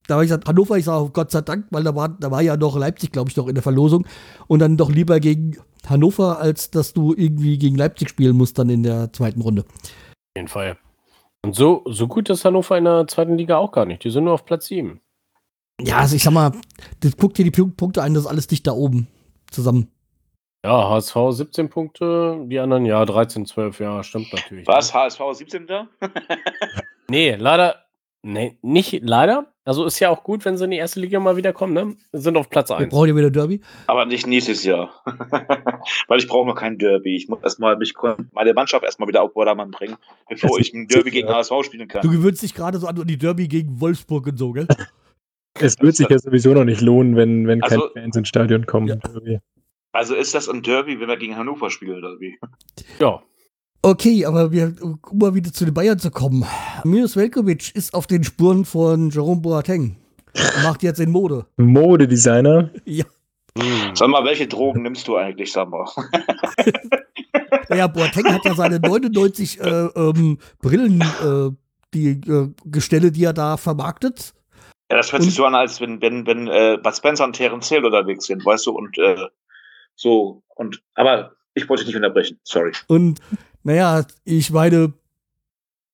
da 0.07 0.15
habe 0.15 0.23
ich 0.23 0.29
gesagt, 0.29 0.47
Hannover, 0.47 0.77
ich 0.77 0.85
sage 0.85 1.09
Gott 1.11 1.31
sei 1.31 1.41
Dank, 1.41 1.67
weil 1.71 1.83
da 1.83 1.95
war, 1.95 2.09
da 2.09 2.31
war 2.31 2.41
ja 2.41 2.57
noch 2.57 2.77
Leipzig, 2.77 3.11
glaube 3.11 3.29
ich, 3.29 3.37
noch 3.37 3.47
in 3.47 3.55
der 3.55 3.63
Verlosung. 3.63 4.05
Und 4.47 4.59
dann 4.59 4.77
doch 4.77 4.89
lieber 4.89 5.19
gegen 5.19 5.57
Hannover, 5.87 6.39
als 6.39 6.71
dass 6.71 6.93
du 6.93 7.13
irgendwie 7.13 7.57
gegen 7.57 7.75
Leipzig 7.75 8.09
spielen 8.09 8.35
musst, 8.35 8.57
dann 8.57 8.69
in 8.69 8.83
der 8.83 9.11
zweiten 9.13 9.41
Runde. 9.41 9.63
Auf 9.63 10.37
jeden 10.37 10.47
Fall. 10.47 10.77
Und 11.45 11.53
so, 11.55 11.83
so 11.85 12.07
gut 12.07 12.27
ist 12.31 12.43
Hannover 12.43 12.75
in 12.75 12.85
der 12.85 13.05
zweiten 13.05 13.37
Liga 13.37 13.57
auch 13.57 13.71
gar 13.71 13.85
nicht. 13.85 14.03
Die 14.03 14.09
sind 14.09 14.23
nur 14.23 14.33
auf 14.33 14.45
Platz 14.45 14.65
7. 14.65 14.99
Ja, 15.79 15.97
also 15.97 16.15
ich 16.15 16.23
sag 16.23 16.31
mal, 16.33 16.51
das 17.01 17.15
guckt 17.17 17.37
dir 17.37 17.43
die 17.43 17.51
Punk- 17.51 17.77
Punkte 17.77 18.01
ein, 18.01 18.15
das 18.15 18.23
ist 18.23 18.29
alles 18.29 18.47
dicht 18.47 18.65
da 18.65 18.71
oben 18.71 19.07
zusammen. 19.51 19.91
Ja, 20.65 20.89
HSV 20.89 21.15
17 21.29 21.69
Punkte, 21.69 22.43
die 22.47 22.57
anderen 22.57 22.85
ja 22.87 23.05
13, 23.05 23.45
12, 23.45 23.79
ja, 23.79 24.01
stimmt 24.01 24.33
natürlich. 24.33 24.65
was, 24.65 24.91
HSV 24.91 25.19
17. 25.33 25.67
Nee, 27.09 27.35
leider, 27.35 27.84
nee, 28.25 28.57
nicht 28.61 28.99
leider. 29.03 29.51
Also 29.67 29.85
ist 29.85 29.99
ja 29.99 30.09
auch 30.09 30.23
gut, 30.23 30.45
wenn 30.45 30.57
sie 30.57 30.65
in 30.65 30.71
die 30.71 30.77
erste 30.77 30.99
Liga 30.99 31.19
mal 31.19 31.37
wieder 31.37 31.51
kommen, 31.53 31.73
ne? 31.73 31.95
Sind 32.11 32.37
auf 32.37 32.49
Platz 32.49 32.69
Wir 32.69 32.77
1. 32.77 32.89
brauchen 32.89 33.07
ja 33.09 33.15
wieder 33.15 33.31
Derby. 33.31 33.61
Aber 33.87 34.05
nicht 34.05 34.27
nächstes 34.27 34.63
Jahr. 34.63 34.91
Weil 36.07 36.19
ich 36.19 36.27
brauche 36.27 36.45
noch 36.47 36.55
kein 36.55 36.77
Derby. 36.77 37.15
Ich 37.15 37.27
muss 37.29 37.39
erstmal 37.41 37.75
mich 37.77 37.93
meine 38.33 38.53
Mannschaft 38.53 38.83
erstmal 38.83 39.07
wieder 39.07 39.23
auf 39.23 39.33
Vordermann 39.33 39.71
bringen, 39.71 39.95
bevor 40.29 40.59
ich 40.59 40.73
ein 40.73 40.87
Derby 40.87 41.09
gegen 41.11 41.29
HSV 41.29 41.51
spielen 41.63 41.87
Du 41.87 41.99
kann. 41.99 42.11
gewöhnst 42.11 42.43
dich 42.43 42.53
gerade 42.53 42.77
so 42.77 42.85
an 42.87 42.95
die 43.07 43.17
Derby 43.17 43.47
gegen 43.47 43.79
Wolfsburg 43.81 44.27
und 44.27 44.37
so, 44.37 44.51
gell? 44.51 44.67
Es 45.59 45.79
wird 45.79 45.95
sich 45.95 46.09
ja 46.09 46.19
sowieso 46.19 46.53
noch 46.53 46.65
nicht 46.65 46.81
lohnen, 46.81 47.15
wenn, 47.15 47.47
wenn 47.47 47.63
Also- 47.63 47.79
keine 47.89 47.91
Fans 48.05 48.15
ins 48.17 48.27
Stadion 48.27 48.65
kommen. 48.65 48.87
Ja. 48.87 49.39
Also 49.93 50.13
ist 50.13 50.35
das 50.35 50.49
ein 50.49 50.61
Derby, 50.61 50.99
wenn 50.99 51.07
wir 51.07 51.17
gegen 51.17 51.37
Hannover 51.37 51.69
spielen, 51.71 51.97
oder 51.97 52.19
wie? 52.19 52.37
Ja. 52.99 53.23
Okay, 53.89 54.25
aber 54.25 54.51
wir, 54.51 54.73
um 54.81 54.99
mal 55.13 55.35
wieder 55.35 55.53
zu 55.53 55.63
den 55.63 55.73
Bayern 55.75 55.99
zu 55.99 56.09
kommen. 56.09 56.43
Miros 56.83 57.15
Velkovic 57.15 57.75
ist 57.75 57.93
auf 57.93 58.07
den 58.07 58.23
Spuren 58.23 58.65
von 58.65 59.11
Jerome 59.11 59.41
Boateng. 59.41 59.95
Macht 60.63 60.81
jetzt 60.81 60.99
in 60.99 61.11
Mode. 61.11 61.45
Modedesigner. 61.57 62.71
Ja, 62.85 63.05
Hm. 63.57 63.95
Sag 63.95 64.09
mal, 64.09 64.25
welche 64.25 64.47
Drogen 64.47 64.81
nimmst 64.81 65.07
du 65.07 65.15
eigentlich, 65.17 65.51
Samba? 65.51 65.85
naja, 67.69 67.85
Boateng 67.85 68.25
hat 68.33 68.43
ja 68.43 68.55
seine 68.55 68.79
99 68.79 69.61
äh, 69.61 69.69
ähm, 69.95 70.39
Brillen, 70.63 71.01
äh, 71.01 71.51
die 71.93 72.07
äh, 72.27 72.49
Gestelle, 72.65 73.11
die 73.11 73.23
er 73.23 73.33
da 73.33 73.55
vermarktet. 73.55 74.33
Ja, 74.91 74.97
das 74.97 75.11
hört 75.11 75.21
Und- 75.21 75.27
sich 75.27 75.35
so 75.35 75.45
an, 75.45 75.53
als 75.53 75.79
wenn, 75.79 76.01
wenn, 76.01 76.25
wenn 76.25 76.47
äh, 76.47 76.79
Bud 76.83 76.95
Spencer 76.97 77.23
und 77.23 77.33
Terence 77.33 77.69
Hill 77.69 77.85
unterwegs 77.85 78.25
sind, 78.25 78.43
weißt 78.43 78.65
du, 78.65 78.71
und 78.71 78.97
äh, 78.97 79.27
so. 79.95 80.41
Und 80.55 80.81
aber 80.95 81.33
ich 81.53 81.69
wollte 81.69 81.83
dich 81.85 81.93
nicht 81.93 82.03
unterbrechen, 82.03 82.39
sorry. 82.43 82.71
Und 82.87 83.19
naja, 83.65 84.05
ich 84.23 84.51
meine, 84.51 84.93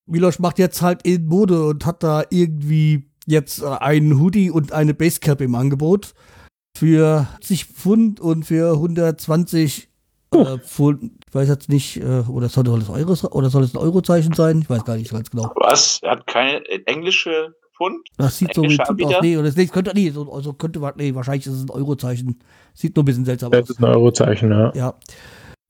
Milos 0.06 0.38
macht 0.38 0.58
jetzt 0.58 0.82
halt 0.82 1.02
in 1.02 1.26
Mode 1.26 1.64
und 1.64 1.86
hat 1.86 2.02
da 2.02 2.22
irgendwie 2.28 3.08
jetzt 3.26 3.62
äh, 3.62 3.66
einen 3.66 4.20
Hoodie 4.20 4.50
und 4.50 4.72
eine 4.72 4.92
Basecap 4.94 5.40
im 5.40 5.54
Angebot 5.54 6.12
für 6.76 7.26
60 7.40 7.64
Pfund 7.66 8.20
und 8.20 8.44
für 8.44 8.72
120 8.74 9.88
äh, 10.34 10.58
Pfund. 10.58 11.12
Ich 11.26 11.34
weiß 11.34 11.48
jetzt 11.48 11.70
nicht, 11.70 11.96
äh, 11.96 12.20
oder 12.28 12.50
soll 12.50 12.64
das 12.64 12.90
Euro 12.90 13.14
oder 13.30 13.48
soll 13.48 13.62
es 13.64 13.74
ein 13.74 13.78
Eurozeichen 13.78 14.34
sein? 14.34 14.60
Ich 14.60 14.68
weiß 14.68 14.84
gar 14.84 14.96
nicht 14.96 15.10
ganz 15.10 15.30
genau. 15.30 15.50
Was? 15.56 16.00
Er 16.02 16.12
hat 16.12 16.26
keine 16.26 16.58
äh, 16.68 16.82
englische 16.84 17.54
Pfund? 17.74 18.06
Das 18.18 18.36
sieht 18.36 18.52
so 18.52 18.64
wie 18.64 18.76
Pfund 18.76 19.02
aus. 19.02 19.14
Nee, 19.22 19.36
oder 19.38 19.46
das, 19.46 19.56
nee, 19.56 19.64
es 19.64 19.72
könnte, 19.72 19.92
nee, 19.94 20.10
so, 20.10 20.30
also 20.30 20.52
könnte, 20.52 20.78
nee, 20.96 21.14
wahrscheinlich 21.14 21.46
ist 21.46 21.54
es 21.54 21.62
ein 21.62 21.70
Eurozeichen. 21.70 22.38
Sieht 22.74 22.96
nur 22.96 23.02
ein 23.02 23.06
bisschen 23.06 23.24
seltsam 23.24 23.50
Das 23.50 23.62
aus. 23.62 23.70
ist 23.70 23.78
ein 23.78 23.84
Eurozeichen, 23.84 24.50
ja. 24.50 24.72
Ja. 24.74 24.94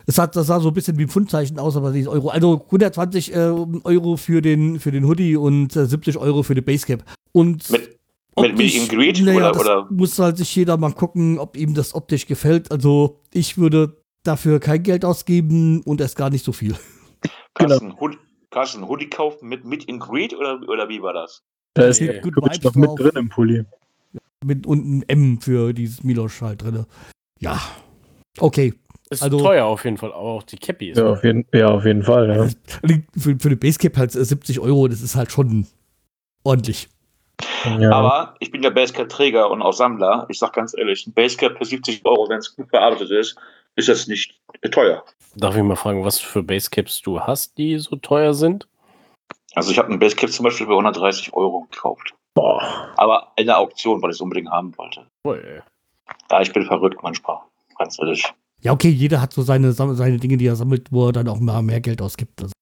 Es 0.06 0.18
hat, 0.18 0.34
das 0.36 0.46
sah 0.48 0.60
so 0.60 0.68
ein 0.68 0.74
bisschen 0.74 0.98
wie 0.98 1.02
ein 1.02 1.08
Pfundzeichen 1.08 1.58
aus, 1.58 1.76
aber 1.76 1.90
nicht 1.90 2.08
Euro. 2.08 2.28
Also 2.30 2.62
120 2.66 3.34
äh, 3.34 3.36
Euro 3.84 4.16
für 4.16 4.42
den, 4.42 4.80
für 4.80 4.90
den 4.90 5.06
Hoodie 5.06 5.36
und 5.36 5.74
äh, 5.76 5.86
70 5.86 6.16
Euro 6.18 6.42
für 6.42 6.54
die 6.54 6.60
Basecap. 6.60 7.04
Und 7.32 7.68
Mit, 7.70 7.98
mit, 8.38 8.56
mit 8.58 8.74
ihm 8.74 8.88
Greed? 8.88 9.20
naja, 9.22 9.50
oder, 9.50 9.60
oder? 9.60 9.86
muss 9.90 10.18
halt 10.18 10.36
sich 10.38 10.54
jeder 10.56 10.76
mal 10.76 10.92
gucken, 10.92 11.38
ob 11.38 11.56
ihm 11.56 11.74
das 11.74 11.94
optisch 11.94 12.26
gefällt. 12.26 12.70
Also 12.72 13.20
ich 13.32 13.58
würde 13.58 13.96
dafür 14.24 14.60
kein 14.60 14.82
Geld 14.82 15.04
ausgeben 15.04 15.82
und 15.82 16.00
erst 16.00 16.16
gar 16.16 16.30
nicht 16.30 16.44
so 16.44 16.52
viel. 16.52 16.74
Kannst 17.54 17.80
du 17.80 17.84
einen 17.84 17.94
Hood- 18.00 18.18
kannst 18.50 18.74
du 18.74 18.78
einen 18.78 18.88
Hoodie 18.88 19.08
kaufen 19.08 19.48
mit, 19.48 19.64
mit 19.64 19.84
in 19.84 19.98
Greed 19.98 20.34
oder, 20.34 20.60
oder 20.68 20.88
wie 20.88 21.00
war 21.00 21.12
das? 21.14 21.42
Da 21.74 21.84
ist 21.84 22.00
Nee. 22.00 22.08
der 22.08 22.20
Good 22.20 22.36
Vibes 22.36 22.62
noch 22.62 22.74
mit 22.74 22.88
drauf. 22.90 22.98
drin 22.98 23.10
im 23.14 23.28
Pulli. 23.30 23.64
Mit 24.44 24.66
unten 24.66 25.02
M 25.04 25.40
für 25.40 25.72
dieses 25.72 26.02
Milosch 26.04 26.40
halt 26.42 26.62
drin. 26.62 26.84
Ja. 27.38 27.58
Okay. 28.38 28.74
Ist 29.12 29.22
Also- 29.22 29.38
teuer 29.40 29.64
auf 29.66 29.84
jeden 29.84 29.96
Fall, 29.98 30.10
aber 30.12 30.22
auch 30.22 30.42
die 30.42 30.56
Cappy 30.56 30.90
ist. 30.90 30.98
Ja, 30.98 31.06
auf 31.10 31.22
jeden, 31.24 31.46
ja, 31.52 31.68
auf 31.68 31.84
jeden 31.84 32.02
Fall, 32.02 32.28
ja. 32.28 32.46
Für, 33.18 33.36
für 33.38 33.48
eine 33.48 33.56
Basecap 33.56 33.96
halt 33.96 34.14
äh, 34.14 34.24
70 34.24 34.60
Euro, 34.60 34.88
das 34.88 35.00
ist 35.02 35.14
halt 35.16 35.30
schon 35.32 35.66
ordentlich. 36.44 36.88
ja. 37.78 37.90
Aber 37.92 38.34
ich 38.40 38.50
bin 38.50 38.62
ja 38.62 38.70
Basecap-Träger 38.70 39.50
und 39.50 39.62
auch 39.62 39.72
Sammler. 39.72 40.26
Ich 40.28 40.38
sag 40.38 40.52
ganz 40.52 40.74
ehrlich, 40.76 41.06
ein 41.06 41.12
Basecap 41.12 41.56
für 41.58 41.64
70 41.64 42.04
Euro, 42.04 42.28
wenn 42.28 42.38
es 42.38 42.54
gut 42.56 42.70
bearbeitet 42.70 43.10
ist, 43.10 43.36
ist 43.76 43.88
das 43.88 44.06
nicht 44.06 44.38
teuer. 44.70 45.04
Darf 45.34 45.56
ich 45.56 45.62
mal 45.62 45.76
fragen, 45.76 46.04
was 46.04 46.18
für 46.18 46.42
Basecaps 46.42 47.00
du 47.02 47.20
hast, 47.20 47.56
die 47.58 47.78
so 47.78 47.96
teuer 47.96 48.34
sind? 48.34 48.68
Also 49.54 49.70
ich 49.70 49.78
habe 49.78 49.90
ein 49.92 49.98
Basecap 49.98 50.30
zum 50.30 50.44
Beispiel 50.44 50.66
für 50.66 50.72
130 50.72 51.32
Euro 51.34 51.66
gekauft. 51.70 52.14
Boah. 52.34 52.92
Aber 52.96 53.32
in 53.36 53.46
der 53.46 53.58
Auktion, 53.58 54.00
weil 54.02 54.10
ich 54.10 54.16
es 54.16 54.20
unbedingt 54.20 54.50
haben 54.50 54.76
wollte. 54.78 55.06
Cool. 55.26 55.62
Ja, 56.30 56.40
ich 56.40 56.52
bin 56.52 56.64
verrückt 56.64 57.02
manchmal. 57.02 57.38
Ganz 57.78 57.98
ehrlich. 57.98 58.24
Ja, 58.62 58.72
okay, 58.72 58.88
jeder 58.88 59.20
hat 59.20 59.32
so 59.32 59.42
seine, 59.42 59.72
seine 59.72 60.18
Dinge, 60.18 60.36
die 60.36 60.46
er 60.46 60.56
sammelt, 60.56 60.88
wo 60.92 61.06
er 61.08 61.12
dann 61.12 61.28
auch 61.28 61.40
mal 61.40 61.62
mehr 61.62 61.80
Geld 61.80 62.00
ausgibt. 62.00 62.40
Also, 62.42 62.52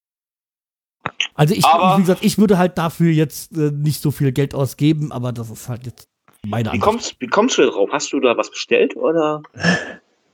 also 1.34 1.54
ich, 1.54 1.64
Aber- 1.64 1.96
wie 1.98 2.02
gesagt, 2.02 2.24
ich 2.24 2.38
würde 2.38 2.58
halt 2.58 2.78
dafür 2.78 3.10
jetzt 3.10 3.56
äh, 3.56 3.70
nicht 3.70 4.00
so 4.02 4.10
viel 4.10 4.32
Geld 4.32 4.54
ausgeben, 4.54 5.12
aber 5.12 5.32
das 5.32 5.50
ist 5.50 5.68
halt 5.68 5.86
jetzt 5.86 6.08
meine 6.46 6.64
Wie 6.64 6.68
Ansicht. 6.70 6.82
kommst, 6.84 7.16
wie 7.20 7.26
kommst 7.26 7.58
du 7.58 7.62
da 7.62 7.68
drauf? 7.70 7.90
Hast 7.92 8.12
du 8.12 8.20
da 8.20 8.36
was 8.36 8.50
bestellt 8.50 8.96
oder? 8.96 9.42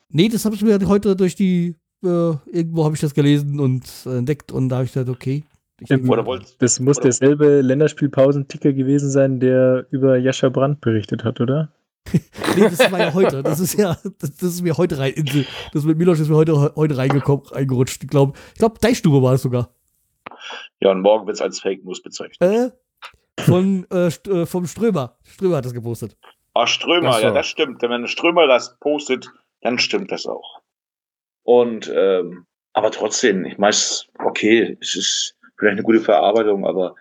Nee, 0.09 0.29
das 0.29 0.45
habe 0.45 0.55
ich 0.55 0.63
mir 0.63 0.79
heute 0.87 1.17
durch 1.17 1.35
die, 1.35 1.75
äh, 2.05 2.09
irgendwo 2.53 2.85
habe 2.85 2.95
ich 2.95 3.01
das 3.01 3.13
gelesen 3.15 3.59
und 3.59 3.85
äh, 4.07 4.19
entdeckt 4.19 4.53
und 4.53 4.69
da 4.69 4.77
habe 4.77 4.85
ich 4.87 4.93
gesagt, 4.93 5.11
okay. 5.11 5.43
Ich 5.81 5.91
Im- 5.91 6.09
Oder 6.09 6.25
wolltest 6.25 6.63
Das 6.63 6.81
muss 6.81 6.97
Oder- 6.99 7.05
derselbe 7.05 7.61
Länderspielpausenticker 7.61 8.73
gewesen 8.73 9.11
sein, 9.11 9.41
der 9.41 9.87
über 9.91 10.17
Jascha 10.17 10.49
Brandt 10.49 10.81
berichtet 10.81 11.23
hat, 11.25 11.41
oder? 11.41 11.69
nee, 12.57 12.63
das 12.63 12.91
war 12.91 12.99
ja 12.99 13.15
heute. 13.15 13.43
Das 13.43 13.61
ist 13.61 13.79
ja, 13.79 13.97
das, 14.19 14.37
das 14.37 14.43
ist 14.43 14.63
mir 14.63 14.77
heute 14.77 14.99
rein, 14.99 15.15
das 15.73 15.85
mit 15.85 15.99
Milosch 15.99 16.21
ist 16.21 16.29
mir 16.29 16.37
heute, 16.37 16.73
heute 16.77 16.97
reingekommen, 16.97 17.47
reingerutscht. 17.47 18.03
Ich 18.03 18.09
glaube, 18.09 18.39
ich 18.53 18.59
glaube, 18.59 18.79
Deichstube 18.81 19.23
war 19.23 19.35
es 19.35 19.43
sogar. 19.43 19.71
Ja, 20.81 20.91
und 20.91 21.01
morgen 21.01 21.27
wird 21.27 21.37
es 21.37 21.43
als 21.43 21.61
Fake 21.61 21.85
News 21.85 22.03
bezeichnet. 22.03 22.41
Äh, 22.41 22.71
von, 23.43 23.87
äh, 23.91 24.11
St 24.11 24.29
äh, 24.29 24.47
vom 24.47 24.67
Strömer. 24.67 25.17
Strömer 25.25 25.57
hat 25.57 25.65
das 25.65 25.75
gepostet. 25.75 26.17
Ah, 26.55 26.67
Strömer, 26.67 27.11
Ach 27.11 27.19
so. 27.19 27.23
ja, 27.23 27.31
das 27.33 27.47
stimmt. 27.47 27.83
Wenn 27.83 27.93
ein 27.93 28.07
Strömer 28.07 28.47
das 28.47 28.79
postet, 28.79 29.31
dann 29.61 29.79
stimmt 29.79 30.11
das 30.11 30.27
auch. 30.27 30.63
Und, 31.43 31.93
ähm, 31.95 32.47
aber 32.73 32.91
trotzdem, 32.91 33.45
ich 33.45 33.59
weiß, 33.59 34.09
okay, 34.25 34.77
es 34.81 34.95
ist 34.95 35.37
vielleicht 35.59 35.75
eine 35.75 35.83
gute 35.83 36.01
Verarbeitung, 36.01 36.67
aber 36.67 36.95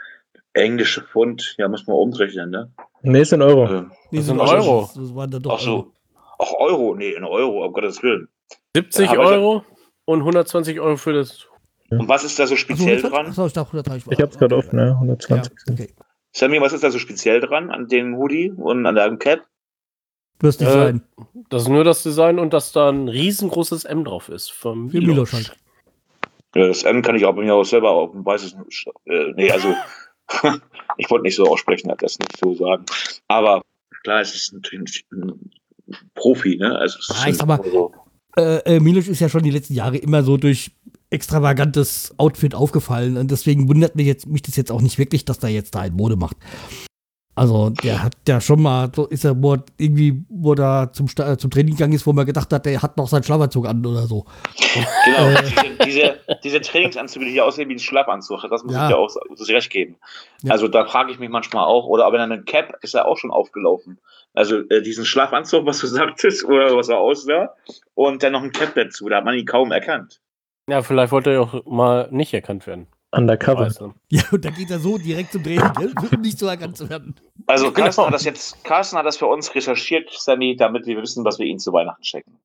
englische 0.53 1.01
Pfund, 1.01 1.55
ja, 1.57 1.67
muss 1.67 1.87
man 1.87 1.95
umrechnen, 1.97 2.49
ne? 2.49 2.71
Nee, 3.05 3.21
ist 3.21 3.33
in 3.33 3.41
Euro. 3.41 3.67
Ähm, 3.67 3.91
Nee, 4.11 4.19
Das 4.19 4.27
sind 4.27 4.37
war- 4.37 4.49
Euro. 4.49 4.81
Das, 4.81 4.93
das 4.93 5.15
waren 5.15 5.31
dann 5.31 5.41
doch 5.43 5.55
ach 5.55 5.59
so. 5.59 5.91
Ach, 6.39 6.51
Euro, 6.59 6.95
nee, 6.95 7.11
in 7.11 7.23
Euro, 7.23 7.65
um 7.65 7.73
Gottes 7.73 8.01
Willen. 8.03 8.27
70 8.75 9.05
Ja, 9.05 9.13
aber 9.13 9.23
ich- 9.23 9.29
Euro 9.37 9.63
und 10.05 10.19
120 10.23 10.79
Euro 10.79 10.97
für 10.97 11.13
das. 11.13 11.47
Und 11.89 12.07
was 12.09 12.23
ist 12.23 12.37
da 12.39 12.47
so 12.47 12.55
speziell 12.55 13.01
dran? 13.01 13.27
Achso, 13.27 13.45
ich 13.45 13.53
dachte 13.53 13.71
130 13.71 14.07
war. 14.07 14.13
Ich 14.13 14.21
hab's 14.21 14.37
gerade 14.37 14.55
okay. 14.55 14.65
offen, 14.67 14.75
ne? 14.77 14.87
Ja, 14.87 14.93
120. 14.95 15.53
okay. 15.71 15.93
Sammy, 16.33 16.59
was 16.59 16.73
ist 16.73 16.83
da 16.83 16.91
so 16.91 16.99
speziell 16.99 17.39
dran 17.39 17.69
an 17.71 17.87
dem 17.87 18.17
Hoodie 18.17 18.51
und 18.51 18.85
an 18.85 18.95
der 18.95 19.15
Cap? 19.17 19.41
Wirst 20.39 20.59
nicht 20.59 20.69
Äh, 20.69 20.73
sein. 20.73 21.01
Das 21.49 21.61
ist 21.63 21.69
nur 21.69 21.83
das 21.85 22.03
Design 22.03 22.39
und 22.39 22.53
dass 22.53 22.71
da 22.73 22.89
ein 22.89 23.07
riesengroßes 23.07 23.85
M 23.85 24.03
drauf 24.03 24.27
ist. 24.29 24.51
Vom 24.51 24.89
Für 24.89 24.97
Milosch 24.99 25.31
halt. 25.33 25.55
Ja, 26.55 26.67
das 26.67 26.83
M 26.83 27.01
kann 27.01 27.15
ich 27.15 27.25
auch 27.25 27.33
bei 27.35 27.43
mir 27.43 27.55
auch 27.55 27.63
selber 27.63 27.91
auf 27.91 28.11
dem 28.11 28.25
weißen, 28.25 28.65
äh, 29.05 29.31
nee, 29.35 29.51
also, 29.51 29.73
ich 30.97 31.09
wollte 31.09 31.23
nicht 31.23 31.35
so 31.35 31.45
aussprechen, 31.45 31.91
das 31.97 32.19
nicht 32.19 32.37
so 32.37 32.53
sagen. 32.55 32.85
Aber 33.27 33.61
klar, 34.03 34.21
es 34.21 34.35
ist 34.35 34.53
natürlich 34.53 35.05
ein 35.11 35.51
Profi, 36.13 36.57
ne? 36.57 36.77
Also, 36.77 36.99
Ah, 37.13 37.27
ich 37.27 37.35
sag 37.35 37.47
mal, 37.47 37.59
so. 37.63 37.93
Äh, 38.37 38.75
äh, 38.75 38.79
Milosch 38.79 39.07
ist 39.07 39.21
ja 39.21 39.29
schon 39.29 39.43
die 39.43 39.51
letzten 39.51 39.73
Jahre 39.73 39.97
immer 39.97 40.23
so 40.23 40.37
durch 40.37 40.71
extravagantes 41.09 42.13
Outfit 42.17 42.55
aufgefallen 42.55 43.15
und 43.17 43.31
deswegen 43.31 43.69
wundert 43.69 43.95
mich 43.95 44.07
jetzt 44.07 44.27
mich 44.27 44.41
das 44.41 44.55
jetzt 44.55 44.71
auch 44.71 44.81
nicht 44.81 44.97
wirklich, 44.97 45.23
dass 45.23 45.41
er 45.43 45.49
jetzt 45.49 45.75
da 45.75 45.81
ein 45.81 45.93
Mode 45.93 46.15
macht. 46.15 46.35
Also 47.38 47.69
der 47.69 48.01
hat 48.01 48.13
ja 48.29 48.39
schon 48.39 48.61
mal, 48.61 48.89
so 48.95 49.07
ist 49.07 49.25
er, 49.25 49.36
wo 49.41 49.55
er 49.55 49.63
irgendwie, 49.77 50.23
wo 50.29 50.53
er 50.53 50.55
da 50.55 50.93
zum, 50.93 51.07
äh, 51.19 51.36
zum 51.36 51.51
Training 51.51 51.73
gegangen 51.75 51.91
ist, 51.91 52.07
wo 52.07 52.13
man 52.13 52.25
gedacht 52.25 52.51
hat, 52.53 52.65
der 52.65 52.81
hat 52.81 52.95
noch 52.95 53.09
seinen 53.09 53.23
Schlafanzug 53.23 53.67
an 53.67 53.86
oder 53.86 54.03
so. 54.07 54.25
Genau, 55.05 55.29
Äh. 55.29 55.86
diese, 55.86 56.15
diese, 56.43 56.61
Trainingsanzüge, 56.61 57.25
die 57.25 57.41
aussehen 57.41 57.67
wie 57.67 57.73
ein 57.75 57.79
Schlappanzug, 57.79 58.41
das 58.49 58.63
muss 58.63 58.73
Ja. 58.73 58.86
ich 58.86 58.91
ja 58.91 58.95
auch 58.95 59.09
muss 59.29 59.47
ich 59.49 59.53
recht 59.53 59.69
geben. 59.69 59.97
Ja. 60.43 60.51
Also 60.53 60.69
da 60.69 60.86
frage 60.86 61.11
ich 61.11 61.19
mich 61.19 61.29
manchmal 61.29 61.65
auch, 61.65 61.86
oder 61.88 62.05
aber 62.05 62.17
dann 62.17 62.31
ein 62.31 62.45
Cap 62.45 62.77
ist 62.81 62.93
ja 62.93 63.03
auch 63.03 63.17
schon 63.17 63.31
aufgelaufen. 63.31 63.99
Also 64.33 64.59
äh, 64.69 64.81
diesen 64.81 65.03
Schlafanzug, 65.05 65.65
was 65.65 65.79
du 65.79 65.88
sagtest, 65.88 66.45
oder 66.45 66.75
was 66.77 66.88
er 66.88 66.99
aussah, 66.99 67.53
und 67.95 68.23
dann 68.23 68.31
noch 68.31 68.43
ein 68.43 68.53
Cap 68.53 68.75
dazu, 68.75 69.09
da 69.09 69.17
hat 69.17 69.25
man 69.25 69.36
ihn 69.36 69.45
kaum 69.45 69.73
erkannt. 69.73 70.21
Ja, 70.69 70.81
vielleicht 70.81 71.11
wollte 71.11 71.31
er 71.31 71.41
auch 71.41 71.65
mal 71.65 72.07
nicht 72.11 72.33
erkannt 72.33 72.65
werden. 72.65 72.88
Undercover. 73.16 73.93
Ja, 74.09 74.24
und 74.32 74.43
da 74.43 74.49
geht 74.49 74.70
er 74.70 74.80
so 74.80 74.97
direkt 74.97 75.32
zum 75.32 75.43
Training, 75.43 75.74
gell? 75.78 75.93
um 76.13 76.22
nicht 76.22 76.38
so 76.38 76.47
erkannt 76.47 76.78
zu 76.78 76.89
werden. 76.89 77.16
Also 77.47 77.72
Genau. 77.72 77.86
Carsten 77.86 78.05
hat 78.05 78.13
das 78.13 78.24
jetzt, 78.26 78.63
Carsten 78.63 78.97
hat 78.97 79.05
das 79.05 79.18
für 79.18 79.28
uns 79.28 79.53
recherchiert, 79.55 80.11
Sammy, 80.11 80.55
damit 80.55 80.86
wir 80.86 81.01
wissen, 81.01 81.24
was 81.24 81.39
wir 81.39 81.45
ihnen 81.45 81.59
zu 81.59 81.72
Weihnachten 81.74 82.03
schenken. 82.03 82.38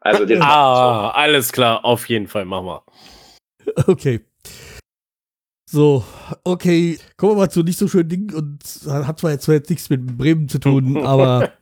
Also 0.00 0.26
den 0.26 0.42
Ah, 0.42 1.10
alles 1.10 1.52
klar, 1.52 1.84
auf 1.84 2.08
jeden 2.08 2.26
Fall, 2.26 2.44
machen 2.44 2.66
wir. 2.66 2.82
Okay. 3.86 4.20
So, 5.70 6.04
okay, 6.44 6.98
kommen 7.16 7.32
wir 7.32 7.36
mal 7.36 7.50
zu 7.50 7.62
nicht 7.62 7.78
so 7.78 7.88
schönen 7.88 8.08
Dingen 8.08 8.34
und 8.34 8.58
hat 8.86 9.20
zwar 9.20 9.30
jetzt, 9.30 9.44
zwar 9.44 9.54
jetzt 9.54 9.70
nichts 9.70 9.88
mit 9.88 10.18
Bremen 10.18 10.48
zu 10.48 10.58
tun, 10.58 10.96
aber 11.06 11.52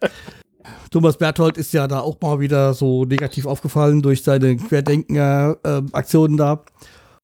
Thomas 0.90 1.16
Berthold 1.18 1.56
ist 1.58 1.72
ja 1.72 1.86
da 1.86 2.00
auch 2.00 2.20
mal 2.20 2.40
wieder 2.40 2.74
so 2.74 3.04
negativ 3.04 3.46
aufgefallen 3.46 4.02
durch 4.02 4.24
seine 4.24 4.56
Querdenker-Aktionen 4.56 6.36
da 6.36 6.64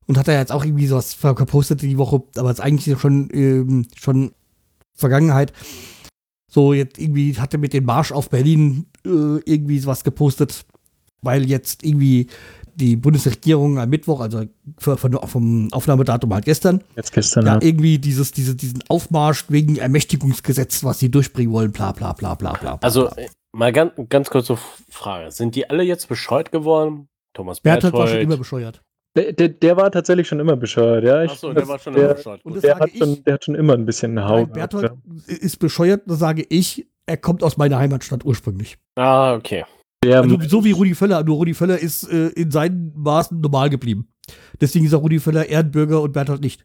und 0.06 0.18
hat 0.18 0.28
er 0.28 0.38
jetzt 0.38 0.52
auch 0.52 0.64
irgendwie 0.64 0.86
sowas 0.86 1.14
ver- 1.14 1.34
gepostet 1.34 1.82
die 1.82 1.98
Woche, 1.98 2.22
aber 2.36 2.50
es 2.50 2.58
ist 2.58 2.64
eigentlich 2.64 2.98
schon, 2.98 3.28
ähm, 3.32 3.86
schon 4.00 4.32
Vergangenheit. 4.94 5.52
So, 6.50 6.72
jetzt 6.72 6.98
irgendwie 6.98 7.36
hat 7.38 7.52
er 7.52 7.58
mit 7.58 7.72
dem 7.72 7.84
Marsch 7.84 8.12
auf 8.12 8.30
Berlin 8.30 8.86
äh, 9.04 9.08
irgendwie 9.44 9.78
sowas 9.78 10.04
gepostet, 10.04 10.64
weil 11.22 11.46
jetzt 11.48 11.84
irgendwie 11.84 12.28
die 12.76 12.96
Bundesregierung 12.96 13.78
am 13.78 13.88
Mittwoch, 13.88 14.20
also 14.20 14.44
für, 14.78 14.96
von, 14.98 15.12
vom 15.26 15.72
Aufnahmedatum 15.72 16.32
halt 16.32 16.44
gestern, 16.44 16.82
Jetzt 16.94 17.10
gestern. 17.12 17.46
ja, 17.46 17.54
Ja, 17.54 17.62
irgendwie 17.62 17.98
dieses, 17.98 18.32
diese, 18.32 18.54
diesen 18.54 18.84
Aufmarsch 18.88 19.46
wegen 19.48 19.76
Ermächtigungsgesetz, 19.76 20.84
was 20.84 20.98
sie 20.98 21.10
durchbringen 21.10 21.52
wollen, 21.52 21.72
bla 21.72 21.92
bla 21.92 22.12
bla 22.12 22.34
bla 22.34 22.52
bla. 22.52 22.78
Also, 22.82 23.08
äh, 23.08 23.28
mal 23.52 23.72
ganz, 23.72 23.92
ganz 24.10 24.28
kurze 24.30 24.58
Frage. 24.90 25.30
Sind 25.30 25.54
die 25.56 25.68
alle 25.70 25.82
jetzt 25.84 26.08
bescheuert 26.08 26.52
geworden? 26.52 27.08
Thomas 27.34 27.60
Berthold 27.60 27.92
war 27.94 28.00
schon 28.00 28.06
Berthold. 28.18 28.24
immer 28.24 28.36
bescheuert. 28.36 28.82
Der, 29.16 29.32
der, 29.32 29.48
der 29.48 29.76
war 29.76 29.90
tatsächlich 29.90 30.28
schon 30.28 30.40
immer 30.40 30.56
bescheuert, 30.56 31.04
ja. 31.04 31.22
Ich, 31.22 31.30
Achso, 31.30 31.52
der 31.52 31.66
war 31.66 31.78
schon 31.78 31.94
der, 31.94 32.04
immer 32.04 32.14
bescheuert. 32.14 32.44
Und 32.44 32.54
das 32.54 32.62
der, 32.62 32.72
sage 32.72 32.82
hat 32.82 32.90
ich, 32.92 32.98
schon, 32.98 33.24
der 33.24 33.34
hat 33.34 33.44
schon 33.44 33.54
immer 33.54 33.72
ein 33.74 33.86
bisschen 33.86 34.18
eine 34.18 34.28
Haube. 34.28 34.52
Berthold 34.52 34.92
ist 35.26 35.58
bescheuert, 35.58 36.02
das 36.06 36.18
sage 36.18 36.44
ich, 36.48 36.86
er 37.06 37.16
kommt 37.16 37.42
aus 37.42 37.56
meiner 37.56 37.78
Heimatstadt 37.78 38.24
ursprünglich. 38.24 38.76
Ah, 38.96 39.34
okay. 39.34 39.64
Der, 40.04 40.20
Also, 40.20 40.38
so 40.40 40.64
wie 40.64 40.72
Rudi 40.72 40.94
Völler, 40.94 41.24
nur 41.24 41.36
Rudi 41.36 41.54
Völler 41.54 41.78
ist 41.78 42.04
äh, 42.12 42.28
in 42.28 42.50
seinen 42.50 42.92
Maßen 42.94 43.40
normal 43.40 43.70
geblieben. 43.70 44.08
Deswegen 44.60 44.84
ist 44.84 44.94
auch 44.94 45.02
Rudi 45.02 45.18
Völler 45.18 45.46
Ehrenbürger 45.46 46.02
und 46.02 46.12
Berthold 46.12 46.42
nicht. 46.42 46.64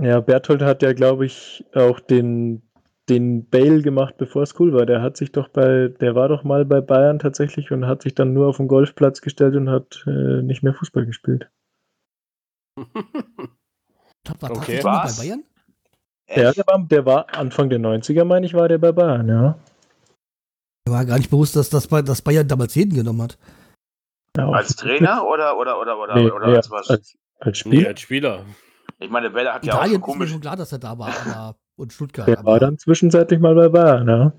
ja, 0.00 0.20
Berthold 0.20 0.62
hat 0.62 0.82
ja, 0.82 0.92
glaube 0.92 1.26
ich, 1.26 1.64
auch 1.74 2.00
den, 2.00 2.62
den 3.08 3.48
Bail 3.48 3.82
gemacht, 3.82 4.16
bevor 4.18 4.42
es 4.42 4.58
cool 4.58 4.72
war. 4.72 4.86
Der 4.86 5.02
hat 5.02 5.16
sich 5.16 5.30
doch 5.30 5.48
bei, 5.48 5.88
der 6.00 6.14
war 6.14 6.28
doch 6.28 6.42
mal 6.42 6.64
bei 6.64 6.80
Bayern 6.80 7.18
tatsächlich 7.18 7.70
und 7.70 7.86
hat 7.86 8.02
sich 8.02 8.14
dann 8.14 8.32
nur 8.32 8.48
auf 8.48 8.56
den 8.56 8.66
Golfplatz 8.68 9.20
gestellt 9.20 9.54
und 9.54 9.70
hat 9.70 10.04
äh, 10.06 10.42
nicht 10.42 10.62
mehr 10.62 10.74
Fußball 10.74 11.06
gespielt. 11.06 11.48
War 12.76 14.50
Okay. 14.50 14.80
bei? 14.82 15.08
Bayern? 15.16 15.44
Ja, 16.28 16.52
der 16.52 16.66
war, 16.66 16.78
der 16.80 17.06
war 17.06 17.26
Anfang 17.34 17.70
der 17.70 17.78
90er, 17.78 18.24
meine 18.24 18.46
ich, 18.46 18.54
war 18.54 18.68
der 18.68 18.78
bei 18.78 18.90
Bayern, 18.92 19.28
ja. 19.28 19.58
Mir 20.88 20.94
war 20.94 21.04
gar 21.04 21.18
nicht 21.18 21.30
bewusst, 21.30 21.54
dass, 21.56 21.70
das 21.70 21.86
dass 21.88 22.22
Bayern 22.22 22.48
damals 22.48 22.74
jeden 22.74 22.94
genommen 22.94 23.22
hat. 23.22 23.38
ja 24.36 24.48
Als 24.50 24.74
Trainer 24.76 25.24
oder 25.26 25.56
oder 25.56 25.78
oder 25.80 25.98
oder, 25.98 26.14
Nee, 26.16 26.30
oder 26.30 26.46
nee, 26.48 26.56
als 26.56 26.70
was? 26.70 26.90
als, 26.90 27.16
als 27.38 27.64
Nee, 27.64 27.76
Spieler. 27.76 27.88
als 27.88 28.00
Spieler. 28.00 28.44
Ich 28.98 29.10
meine, 29.10 29.32
Werder 29.34 29.54
hat 29.54 29.64
ja 29.64 29.74
auch 29.74 29.76
Italien 29.78 29.94
ist 30.00 30.06
mir 30.06 30.12
komisch. 30.12 30.30
schon 30.30 30.40
klar, 30.40 30.56
dass 30.56 30.72
er 30.72 30.78
da 30.78 30.98
war, 30.98 31.08
aber 31.26 31.56
und 31.76 31.92
Stuttgart. 31.92 32.26
Der 32.26 32.38
aber, 32.38 32.52
war 32.52 32.60
dann 32.60 32.78
zwischenzeitlich 32.78 33.38
mal 33.38 33.54
bei 33.54 33.68
Bayern, 33.68 34.08
ja. 34.08 34.32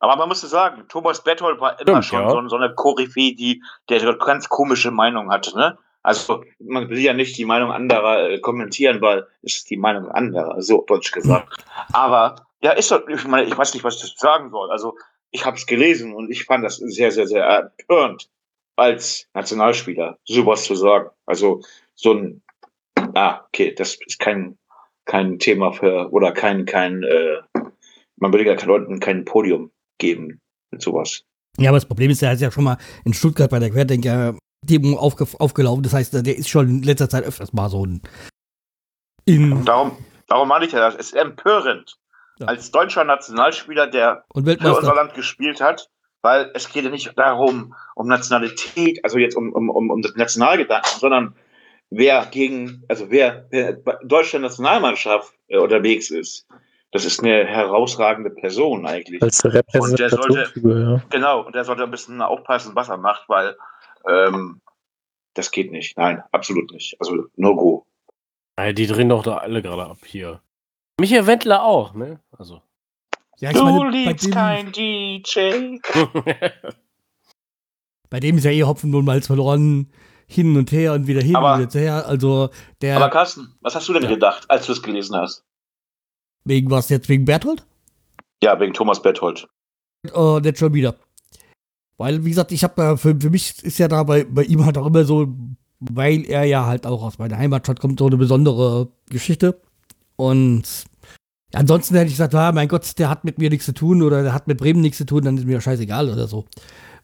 Aber 0.00 0.16
man 0.16 0.28
muss 0.28 0.40
sagen, 0.42 0.84
Thomas 0.88 1.22
Berthold 1.22 1.60
war 1.60 1.80
immer 1.80 2.02
Stimmt, 2.02 2.04
schon 2.04 2.22
ja. 2.22 2.30
so, 2.30 2.48
so 2.48 2.56
eine 2.56 2.74
Koryphäe, 2.74 3.34
die 3.36 3.62
der 3.88 4.14
ganz 4.16 4.48
komische 4.48 4.90
Meinung 4.90 5.30
hatte. 5.30 5.56
Ne? 5.56 5.78
Also 6.02 6.44
man 6.58 6.88
will 6.88 6.98
ja 6.98 7.12
nicht 7.12 7.36
die 7.36 7.44
Meinung 7.44 7.70
anderer 7.70 8.30
äh, 8.30 8.40
kommentieren, 8.40 9.00
weil 9.00 9.26
es 9.42 9.58
ist 9.58 9.70
die 9.70 9.76
Meinung 9.76 10.08
anderer, 10.08 10.60
so 10.62 10.82
deutsch 10.86 11.12
gesagt. 11.12 11.62
Aber 11.92 12.46
ja, 12.62 12.72
ist 12.72 12.90
doch, 12.90 13.06
ich 13.08 13.26
meine, 13.26 13.46
ich 13.46 13.56
weiß 13.56 13.74
nicht, 13.74 13.84
was 13.84 14.02
ich 14.02 14.14
sagen 14.16 14.50
soll. 14.50 14.70
Also 14.70 14.96
ich 15.30 15.44
habe 15.44 15.56
es 15.56 15.66
gelesen 15.66 16.14
und 16.14 16.30
ich 16.30 16.44
fand 16.44 16.64
das 16.64 16.76
sehr, 16.76 17.10
sehr, 17.10 17.26
sehr 17.26 17.72
empörend, 17.78 18.30
als 18.76 19.28
Nationalspieler 19.34 20.18
sowas 20.24 20.64
zu 20.64 20.74
sagen. 20.74 21.10
Also 21.26 21.62
so 21.94 22.14
ein, 22.14 22.42
ah, 23.14 23.40
okay, 23.48 23.74
das 23.74 23.98
ist 24.06 24.18
kein, 24.18 24.58
kein 25.04 25.38
Thema 25.38 25.72
für, 25.72 26.10
oder 26.12 26.32
kein, 26.32 26.64
kein, 26.64 27.02
äh, 27.02 27.42
man 28.16 28.32
will 28.32 28.46
ja 28.46 28.56
keinen 28.56 28.68
Leuten 28.68 29.00
kein 29.00 29.24
Podium 29.24 29.70
geben 29.98 30.40
mit 30.70 30.82
sowas. 30.82 31.24
ja, 31.58 31.70
aber 31.70 31.76
das 31.76 31.86
Problem 31.86 32.10
ist, 32.10 32.22
er 32.22 32.32
ist 32.32 32.40
ja 32.40 32.50
schon 32.50 32.64
mal 32.64 32.78
in 33.04 33.12
Stuttgart 33.12 33.50
bei 33.50 33.58
der 33.58 33.70
Querdenker-Demo 34.66 34.98
aufge 34.98 35.26
aufgelaufen. 35.38 35.82
Das 35.82 35.92
heißt, 35.92 36.14
der 36.14 36.36
ist 36.36 36.48
schon 36.48 36.68
in 36.68 36.82
letzter 36.82 37.08
Zeit 37.08 37.24
öfters 37.24 37.52
mal 37.52 37.68
so 37.68 37.84
ein. 37.84 38.02
In, 39.24 39.64
darum, 39.64 39.96
darum 40.28 40.48
meine 40.48 40.64
ich 40.64 40.72
ja, 40.72 40.80
das 40.80 40.94
ist 40.94 41.14
empörend. 41.14 41.96
Ja. 42.38 42.46
Als 42.46 42.70
deutscher 42.70 43.04
Nationalspieler, 43.04 43.86
der 43.86 44.24
und 44.32 44.44
für 44.46 44.76
unser. 44.76 44.94
Land 44.94 45.14
gespielt 45.14 45.60
hat, 45.60 45.90
weil 46.22 46.50
es 46.54 46.72
geht 46.72 46.84
ja 46.84 46.90
nicht 46.90 47.12
darum, 47.18 47.74
um 47.94 48.08
Nationalität, 48.08 49.04
also 49.04 49.18
jetzt 49.18 49.36
um, 49.36 49.52
um, 49.52 49.68
um, 49.68 49.90
um 49.90 50.02
das 50.02 50.14
Nationalgedanken, 50.16 50.98
sondern 50.98 51.34
wer 51.90 52.24
gegen, 52.26 52.82
also 52.88 53.10
wer, 53.10 53.46
wer 53.50 53.74
bei 53.74 53.98
deutscher 54.04 54.38
Nationalmannschaft 54.38 55.34
äh, 55.48 55.58
unterwegs 55.58 56.10
ist, 56.10 56.46
das 56.92 57.04
ist 57.04 57.22
eine 57.22 57.44
herausragende 57.44 58.30
Person 58.30 58.86
eigentlich. 58.86 59.22
Als 59.22 59.44
Und 59.44 59.52
der 59.52 59.60
Repräsentationsfigur, 59.60 60.78
ja. 60.78 61.02
Genau, 61.10 61.42
und 61.42 61.54
der 61.54 61.64
sollte 61.64 61.84
ein 61.84 61.90
bisschen 61.90 62.22
aufpassen, 62.22 62.74
was 62.74 62.88
er 62.88 62.96
macht, 62.96 63.28
weil 63.28 63.54
ähm, 64.08 64.60
das 65.34 65.50
geht 65.50 65.70
nicht. 65.72 65.96
Nein, 65.96 66.22
absolut 66.32 66.70
nicht. 66.72 66.96
Also 67.00 67.26
no 67.36 67.54
go. 67.56 67.86
Die 68.74 68.86
drehen 68.86 69.08
doch 69.08 69.22
da 69.22 69.38
alle 69.38 69.62
gerade 69.62 69.86
ab 69.86 69.98
hier. 70.04 70.42
Michael 71.00 71.26
Wendler 71.26 71.62
auch, 71.64 71.94
ne? 71.94 72.20
Also. 72.36 72.60
Ja, 73.38 73.50
ich 73.52 73.56
meine, 73.56 73.90
bei 74.04 74.12
dem, 74.12 74.72
DJ. 74.72 75.78
bei 78.10 78.20
dem 78.20 78.36
ist 78.36 78.44
ja 78.44 78.50
eh 78.50 78.64
Hopfen 78.64 78.94
und 78.94 79.04
Malz 79.04 79.26
verloren. 79.26 79.90
Hin 80.26 80.56
und 80.56 80.70
her 80.70 80.92
und 80.92 81.06
wieder 81.08 81.22
hin 81.22 81.34
Aber- 81.34 81.54
und 81.54 81.60
wieder 81.74 81.80
her. 81.80 82.06
Also, 82.06 82.50
der. 82.82 82.96
Aber 82.96 83.08
Carsten, 83.08 83.56
was 83.62 83.74
hast 83.74 83.88
du 83.88 83.92
denn 83.94 84.04
Ja. 84.04 84.10
gedacht, 84.10 84.48
als 84.50 84.66
du 84.66 84.72
es 84.72 84.82
gelesen 84.82 85.16
hast? 85.16 85.44
wegen 86.44 86.70
was 86.70 86.88
jetzt? 86.88 87.08
Wegen 87.08 87.24
Berthold? 87.24 87.66
Ja, 88.42 88.58
wegen 88.60 88.72
Thomas 88.72 89.00
Berthold. 89.02 89.48
äh, 90.14 90.40
nicht 90.40 90.58
schon 90.58 90.72
wieder. 90.74 90.94
Weil, 92.00 92.24
wie 92.24 92.30
gesagt, 92.30 92.50
ich 92.50 92.64
habe 92.64 92.82
äh, 92.82 92.96
für, 92.96 93.14
für 93.20 93.28
mich 93.28 93.62
ist 93.62 93.78
ja 93.78 93.86
da 93.86 94.04
bei, 94.04 94.24
bei 94.24 94.44
ihm 94.44 94.64
halt 94.64 94.78
auch 94.78 94.86
immer 94.86 95.04
so, 95.04 95.36
weil 95.80 96.24
er 96.24 96.44
ja 96.44 96.64
halt 96.64 96.86
auch 96.86 97.02
aus 97.02 97.18
meiner 97.18 97.36
Heimatstadt 97.36 97.78
kommt, 97.78 97.98
so 97.98 98.06
eine 98.06 98.16
besondere 98.16 98.88
Geschichte. 99.10 99.60
Und 100.16 100.62
ansonsten 101.52 101.96
hätte 101.96 102.06
ich 102.06 102.14
gesagt, 102.14 102.34
ah, 102.34 102.52
mein 102.52 102.68
Gott, 102.68 102.98
der 102.98 103.10
hat 103.10 103.24
mit 103.24 103.36
mir 103.36 103.50
nichts 103.50 103.66
zu 103.66 103.74
tun 103.74 104.00
oder 104.00 104.22
der 104.22 104.32
hat 104.32 104.48
mit 104.48 104.56
Bremen 104.56 104.80
nichts 104.80 104.96
zu 104.96 105.04
tun, 105.04 105.26
dann 105.26 105.36
ist 105.36 105.44
mir 105.44 105.60
scheißegal 105.60 106.08
oder 106.08 106.26
so. 106.26 106.46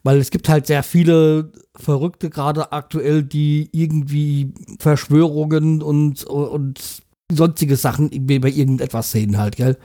Weil 0.01 0.17
es 0.17 0.31
gibt 0.31 0.49
halt 0.49 0.65
sehr 0.65 0.81
viele 0.81 1.51
Verrückte 1.75 2.31
gerade 2.31 2.71
aktuell, 2.71 3.21
die 3.21 3.69
irgendwie 3.73 4.51
Verschwörungen 4.79 5.83
und, 5.83 6.23
und 6.23 7.03
sonstige 7.31 7.75
Sachen 7.75 8.09
bei 8.25 8.49
irgendetwas 8.49 9.11
sehen 9.11 9.37
halt, 9.37 9.57
gell? 9.57 9.77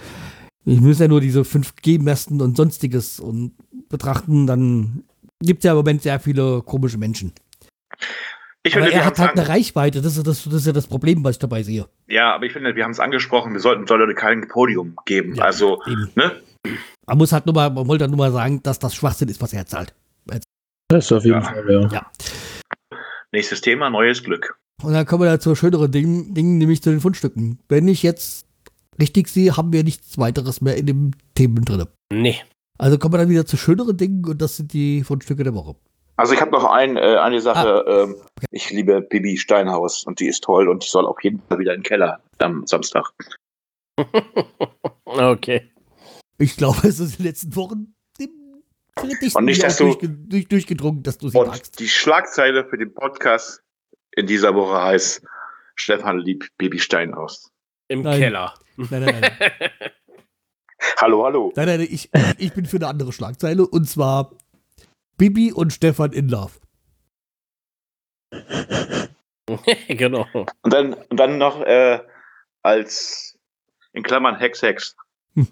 Ich 0.64 0.80
muss 0.80 1.00
ja 1.00 1.08
nur 1.08 1.20
diese 1.20 1.42
5G-Mästen 1.42 2.40
und 2.40 2.56
sonstiges 2.56 3.20
und 3.20 3.52
betrachten, 3.92 4.46
dann 4.48 5.04
gibt 5.40 5.60
es 5.60 5.64
ja 5.64 5.70
im 5.72 5.76
Moment 5.78 6.02
sehr 6.02 6.18
viele 6.18 6.62
komische 6.62 6.98
Menschen. 6.98 7.32
Ich 8.64 8.74
Aber 8.76 8.84
finde, 8.84 8.96
er 8.98 9.04
hat 9.04 9.18
halt 9.18 9.32
eine 9.38 9.48
Reichweite, 9.48 10.02
das 10.02 10.16
ist, 10.16 10.26
das, 10.26 10.44
das 10.44 10.54
ist 10.54 10.66
ja 10.66 10.72
das 10.72 10.86
Problem, 10.86 11.22
was 11.24 11.32
ich 11.36 11.38
dabei 11.40 11.62
sehe. 11.62 11.86
ja, 12.08 12.32
aber 12.34 12.46
ich 12.46 12.52
finde, 12.52 12.74
wir 12.76 12.84
haben 12.84 12.92
es 12.92 13.00
angesprochen, 13.00 13.52
wir 13.52 13.60
sollten 13.60 13.86
Leute 13.86 14.14
kein 14.14 14.46
Podium 14.48 14.96
geben. 15.04 15.34
Ja. 15.34 15.44
Also, 15.44 15.80
Eben. 15.86 16.10
ne? 16.14 16.40
Man 17.06 17.18
muss 17.18 17.32
halt 17.32 17.46
nur 17.46 17.54
mal, 17.56 17.70
man 17.70 17.88
wollte 17.88 18.04
halt 18.04 18.10
nur 18.12 18.18
mal 18.18 18.30
sagen, 18.32 18.62
dass 18.62 18.78
das 18.78 18.94
Schwachsinn 18.94 19.28
ist, 19.28 19.40
was 19.42 19.52
er 19.52 19.66
zahlt. 19.66 19.94
Das 20.88 21.06
ist 21.06 21.12
auf 21.12 21.24
jeden 21.24 21.36
Ja. 21.36 21.42
Fall, 21.42 21.88
ja. 21.92 22.06
Nächstes 23.32 23.60
Thema, 23.62 23.90
neues 23.90 24.22
Glück. 24.22 24.56
Und 24.82 24.92
dann 24.92 25.06
kommen 25.06 25.22
wir 25.24 25.30
da 25.30 25.40
zu 25.40 25.54
schöneren 25.54 25.90
Dingen, 25.90 26.34
Dingen, 26.34 26.58
nämlich 26.58 26.82
zu 26.82 26.90
den 26.90 27.00
Fundstücken. 27.00 27.58
Wenn 27.68 27.88
ich 27.88 28.02
jetzt 28.02 28.46
richtig 29.00 29.28
sehe, 29.28 29.56
haben 29.56 29.72
wir 29.72 29.84
nichts 29.84 30.18
weiteres 30.18 30.60
mehr 30.60 30.76
in 30.76 30.86
den 30.86 31.16
Themen 31.34 31.64
drin. 31.64 31.86
nee. 32.12 32.40
Also 32.78 32.98
kommen 32.98 33.14
wir 33.14 33.18
dann 33.18 33.28
wieder 33.28 33.46
zu 33.46 33.56
schöneren 33.56 33.96
Dingen 33.96 34.24
und 34.26 34.40
das 34.42 34.56
sind 34.56 34.72
die 34.72 35.02
Fundstücke 35.04 35.44
der 35.44 35.54
Woche. 35.54 35.76
Also 36.16 36.34
ich 36.34 36.40
habe 36.40 36.50
noch 36.50 36.64
ein, 36.64 36.96
äh, 36.96 37.16
eine 37.16 37.40
Sache. 37.40 37.84
Ähm, 37.86 38.16
ich 38.50 38.70
liebe 38.70 39.00
Bibi 39.00 39.36
Steinhaus 39.38 40.04
und 40.04 40.20
die 40.20 40.26
ist 40.26 40.44
toll 40.44 40.68
und 40.68 40.84
die 40.84 40.88
soll 40.88 41.06
auf 41.06 41.22
jeden 41.22 41.40
Fall 41.48 41.58
wieder 41.58 41.74
in 41.74 41.80
den 41.80 41.84
Keller 41.84 42.20
am 42.38 42.66
Samstag. 42.66 43.12
okay. 45.04 45.70
Ich 46.38 46.56
glaube, 46.56 46.86
es 46.88 46.98
ist 46.98 47.12
in 47.12 47.16
den 47.18 47.26
letzten 47.26 47.56
Wochen 47.56 47.94
im 48.18 48.30
kritischsten 48.96 49.38
Und 49.38 49.44
nicht, 49.46 49.62
dass 49.62 49.76
du- 49.76 49.84
durchge 49.84 50.08
durch, 50.08 50.48
durchgedrungen, 50.48 51.02
dass 51.02 51.18
du 51.18 51.28
sie 51.28 51.38
Und 51.38 51.48
magst. 51.48 51.78
die 51.78 51.88
Schlagzeile 51.88 52.64
für 52.68 52.78
den 52.78 52.92
Podcast 52.94 53.62
in 54.14 54.26
dieser 54.26 54.54
Woche 54.54 54.80
heißt 54.82 55.22
Stefan 55.76 56.18
liebt 56.18 56.50
Bibi 56.58 56.78
Steinhaus. 56.78 57.50
Im 57.88 58.02
Nein. 58.02 58.20
Keller. 58.20 58.54
Nein, 58.76 59.02
nein, 59.04 59.20
nein. 59.20 59.70
Hallo, 61.00 61.24
hallo. 61.24 61.52
nein, 61.56 61.66
nein 61.66 61.80
ich, 61.80 62.10
ich 62.38 62.52
bin 62.52 62.66
für 62.66 62.76
eine 62.76 62.88
andere 62.88 63.12
Schlagzeile 63.12 63.66
und 63.66 63.88
zwar 63.88 64.32
Bibi 65.16 65.52
und 65.52 65.72
Stefan 65.72 66.12
in 66.12 66.28
Love. 66.28 66.52
genau. 69.88 70.26
Und 70.34 70.72
dann, 70.72 70.94
und 70.94 71.16
dann 71.18 71.38
noch 71.38 71.60
äh, 71.60 72.00
als 72.62 73.38
in 73.92 74.02
Klammern 74.02 74.36
Hex 74.36 74.62
Hex. 74.62 74.96
Hm. 75.34 75.48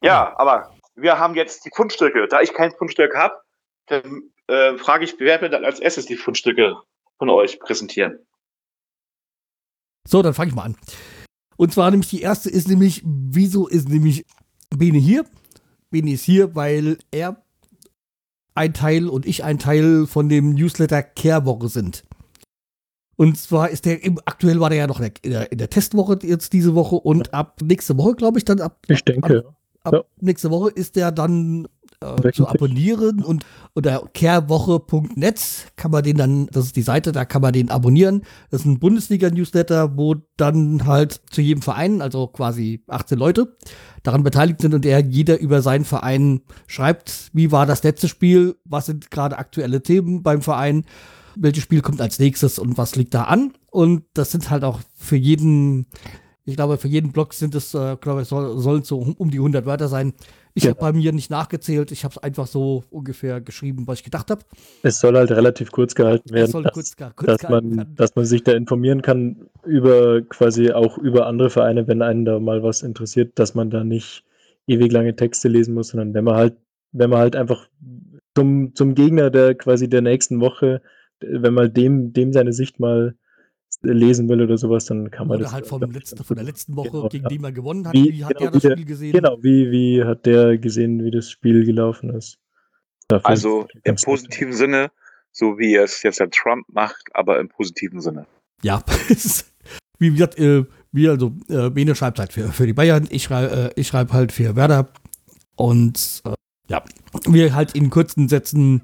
Ja, 0.00 0.34
aber 0.38 0.74
wir 0.94 1.18
haben 1.18 1.34
jetzt 1.34 1.64
die 1.64 1.70
Fundstücke. 1.74 2.26
Da 2.28 2.40
ich 2.40 2.54
kein 2.54 2.72
Fundstück 2.72 3.14
habe, 3.14 3.34
dann 3.86 4.32
äh, 4.48 4.76
frage 4.78 5.04
ich, 5.04 5.18
wer 5.18 5.40
wird 5.40 5.52
dann 5.52 5.64
als 5.64 5.78
erstes 5.80 6.06
die 6.06 6.16
Fundstücke 6.16 6.76
von 7.18 7.30
euch 7.30 7.60
präsentieren? 7.60 8.26
So, 10.08 10.22
dann 10.22 10.34
fange 10.34 10.50
ich 10.50 10.54
mal 10.54 10.64
an. 10.64 10.76
Und 11.56 11.72
zwar 11.72 11.90
nämlich 11.90 12.10
die 12.10 12.20
erste 12.20 12.50
ist 12.50 12.68
nämlich, 12.68 13.02
wieso 13.04 13.66
ist 13.66 13.88
nämlich 13.88 14.26
Bene 14.70 14.98
hier? 14.98 15.24
Bene 15.90 16.12
ist 16.12 16.24
hier, 16.24 16.54
weil 16.54 16.98
er 17.10 17.42
ein 18.54 18.74
Teil 18.74 19.08
und 19.08 19.26
ich 19.26 19.44
ein 19.44 19.58
Teil 19.58 20.06
von 20.06 20.28
dem 20.28 20.54
Newsletter 20.54 21.02
Care-Woche 21.02 21.68
sind. 21.68 22.04
Und 23.16 23.38
zwar 23.38 23.70
ist 23.70 23.86
der, 23.86 23.98
aktuell 24.26 24.60
war 24.60 24.68
der 24.68 24.78
ja 24.78 24.86
noch 24.86 25.00
in 25.00 25.10
der, 25.30 25.50
in 25.50 25.58
der, 25.58 25.70
Testwoche 25.70 26.18
jetzt 26.22 26.52
diese 26.52 26.74
Woche 26.74 26.96
und 26.96 27.32
ab 27.32 27.60
nächste 27.62 27.96
Woche, 27.96 28.14
glaube 28.14 28.38
ich, 28.38 28.44
dann 28.44 28.60
ab 28.60 28.84
Ich 28.88 29.04
denke, 29.04 29.54
ab 29.82 29.94
Ja. 29.94 30.04
nächste 30.20 30.50
Woche 30.50 30.70
ist 30.70 30.96
der 30.96 31.12
dann 31.12 31.66
äh, 32.00 32.32
zu 32.32 32.48
abonnieren 32.48 33.22
und 33.22 33.44
unter 33.74 34.08
carewoche.net 34.12 35.72
kann 35.76 35.90
man 35.90 36.02
den 36.02 36.16
dann, 36.16 36.46
das 36.46 36.66
ist 36.66 36.76
die 36.76 36.82
Seite, 36.82 37.12
da 37.12 37.24
kann 37.24 37.42
man 37.42 37.52
den 37.52 37.70
abonnieren. 37.70 38.22
Das 38.50 38.60
ist 38.60 38.66
ein 38.66 38.78
Bundesliga-Newsletter, 38.78 39.96
wo 39.96 40.16
dann 40.36 40.86
halt 40.86 41.20
zu 41.30 41.40
jedem 41.40 41.62
Verein, 41.62 42.02
also 42.02 42.26
quasi 42.26 42.82
18 42.88 43.18
Leute, 43.18 43.56
daran 44.02 44.22
beteiligt 44.22 44.60
sind 44.60 44.74
und 44.74 44.84
der 44.84 45.00
jeder 45.00 45.38
über 45.40 45.62
seinen 45.62 45.84
Verein 45.84 46.40
schreibt, 46.66 47.30
wie 47.32 47.52
war 47.52 47.66
das 47.66 47.82
letzte 47.82 48.08
Spiel, 48.08 48.56
was 48.64 48.86
sind 48.86 49.10
gerade 49.10 49.38
aktuelle 49.38 49.82
Themen 49.82 50.22
beim 50.22 50.42
Verein, 50.42 50.84
welches 51.36 51.62
Spiel 51.62 51.82
kommt 51.82 52.00
als 52.00 52.18
nächstes 52.18 52.58
und 52.58 52.78
was 52.78 52.96
liegt 52.96 53.14
da 53.14 53.24
an. 53.24 53.52
Und 53.70 54.04
das 54.14 54.30
sind 54.30 54.50
halt 54.50 54.64
auch 54.64 54.80
für 54.94 55.16
jeden, 55.16 55.86
ich 56.44 56.56
glaube, 56.56 56.78
für 56.78 56.88
jeden 56.88 57.12
Blog 57.12 57.34
sind 57.34 57.54
es, 57.54 57.74
äh, 57.74 57.96
glaube 58.00 58.22
ich, 58.22 58.28
soll, 58.28 58.58
sollen 58.58 58.84
so 58.84 58.98
um, 58.98 59.12
um 59.14 59.30
die 59.30 59.38
100 59.38 59.66
Wörter 59.66 59.88
sein. 59.88 60.14
Ich 60.56 60.64
Ja. 60.64 60.70
habe 60.70 60.80
bei 60.80 60.92
mir 60.94 61.12
nicht 61.12 61.30
nachgezählt, 61.30 61.92
ich 61.92 62.02
habe 62.04 62.12
es 62.12 62.18
einfach 62.22 62.46
so 62.46 62.82
ungefähr 62.88 63.42
geschrieben, 63.42 63.86
was 63.86 63.98
ich 63.98 64.04
gedacht 64.04 64.30
habe. 64.30 64.42
es 64.82 64.98
soll 65.00 65.14
halt 65.14 65.30
relativ 65.30 65.70
kurz 65.70 65.94
gehalten 65.94 66.30
werden, 66.32 66.50
dass, 66.62 66.72
kurz, 66.72 66.96
kurz 66.96 67.26
dass, 67.26 67.40
gehalten 67.42 67.76
man, 67.76 67.94
dass 67.94 68.16
man 68.16 68.24
sich 68.24 68.42
da 68.42 68.52
informieren 68.52 69.02
kann 69.02 69.50
über 69.66 70.22
quasi 70.22 70.72
auch 70.72 70.96
über 70.96 71.26
andere 71.26 71.50
Vereine, 71.50 71.86
wenn 71.88 72.00
einen 72.00 72.24
da 72.24 72.40
mal 72.40 72.62
was 72.62 72.82
interessiert, 72.82 73.38
dass 73.38 73.54
man 73.54 73.68
da 73.68 73.84
nicht 73.84 74.24
ewig 74.66 74.90
lange 74.90 75.14
Texte 75.14 75.48
lesen 75.48 75.74
muss, 75.74 75.88
sondern 75.88 76.14
wenn 76.14 76.24
man 76.24 76.36
halt, 76.36 76.56
wenn 76.92 77.10
man 77.10 77.18
halt 77.18 77.36
einfach 77.36 77.68
zum, 78.34 78.74
zum 78.74 78.94
Gegner 78.94 79.28
der 79.28 79.54
quasi 79.56 79.90
der 79.90 80.00
nächsten 80.00 80.40
Woche, 80.40 80.80
wenn 81.20 81.52
man 81.52 81.70
dem, 81.74 82.14
dem 82.14 82.32
seine 82.32 82.54
Sicht 82.54 82.80
mal 82.80 83.14
lesen 83.82 84.28
will 84.28 84.40
oder 84.42 84.56
sowas, 84.58 84.86
dann 84.86 85.10
kann 85.10 85.28
man 85.28 85.36
Oder 85.36 85.44
das. 85.44 85.52
halt 85.52 85.66
vom 85.66 85.80
letzten, 85.90 86.22
von 86.24 86.36
der 86.36 86.44
gut. 86.44 86.52
letzten 86.52 86.76
Woche, 86.76 86.90
Genau, 86.90 87.08
gegen 87.08 87.22
ja. 87.24 87.28
die 87.28 87.38
man 87.38 87.54
gewonnen 87.54 87.86
hat. 87.86 87.94
Wie- 87.94 88.12
Wie, 88.12 88.24
hat 88.24 88.36
genau, 88.38 88.50
der 88.50 88.60
das 88.60 88.72
Spiel 88.72 88.84
gesehen? 88.84 89.12
Genau, 89.12 89.38
wie, 89.42 89.70
wie 89.70 90.04
hat 90.04 90.26
der 90.26 90.58
gesehen, 90.58 91.04
wie 91.04 91.10
das 91.10 91.30
Spiel 91.30 91.64
gelaufen 91.64 92.10
ist? 92.10 92.38
Dafür 93.08 93.28
Also 93.28 93.62
ist 93.72 93.76
im 93.84 93.96
positiven 93.96 94.52
Sinne, 94.52 94.90
so 95.32 95.58
wie 95.58 95.74
es 95.76 96.02
jetzt 96.02 96.18
der 96.20 96.30
Trump 96.30 96.66
macht, 96.68 97.04
aber 97.14 97.38
im 97.38 97.48
positiven 97.48 98.00
Sinne. 98.00 98.26
ja, 98.62 98.82
wie 99.98 100.10
gesagt, 100.10 100.38
äh, 100.38 100.64
wir, 100.92 101.10
also 101.10 101.32
äh, 101.48 101.70
Bene 101.70 101.94
schreibt 101.94 102.18
halt 102.18 102.32
für, 102.32 102.48
für 102.52 102.66
die 102.66 102.72
Bayern, 102.72 103.06
ich 103.10 103.24
schreibe 103.24 103.72
äh, 103.76 103.80
ich 103.80 103.86
schreib 103.88 104.12
halt 104.12 104.32
für 104.32 104.56
Werder. 104.56 104.88
Und 105.56 106.22
äh, 106.24 106.32
ja, 106.68 106.82
wir 107.28 107.54
halt 107.54 107.74
in 107.74 107.90
kurzen 107.90 108.28
Sätzen 108.28 108.82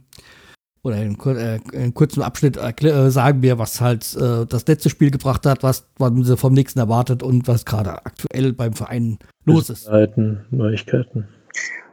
oder 0.85 0.97
in, 0.97 1.19
äh, 1.21 1.61
in 1.73 1.95
kurzem 1.95 2.23
Abschnitt 2.23 2.57
äh, 2.57 3.11
sagen 3.11 3.43
wir, 3.43 3.59
was 3.59 3.81
halt 3.81 4.17
äh, 4.17 4.47
das 4.47 4.67
letzte 4.67 4.91
Spiel 4.91 5.11
gebracht 5.11 5.47
hat, 5.47 5.63
was 5.63 5.89
man 5.99 6.25
vom 6.37 6.53
nächsten 6.53 6.79
erwartet 6.79 7.23
und 7.23 7.47
was 7.47 7.65
gerade 7.65 8.05
aktuell 8.05 8.53
beim 8.53 8.73
Verein 8.73 9.19
los 9.45 9.71
ist. 9.71 9.89
Neuigkeiten. 9.89 10.45
Neuigkeiten. 10.51 11.29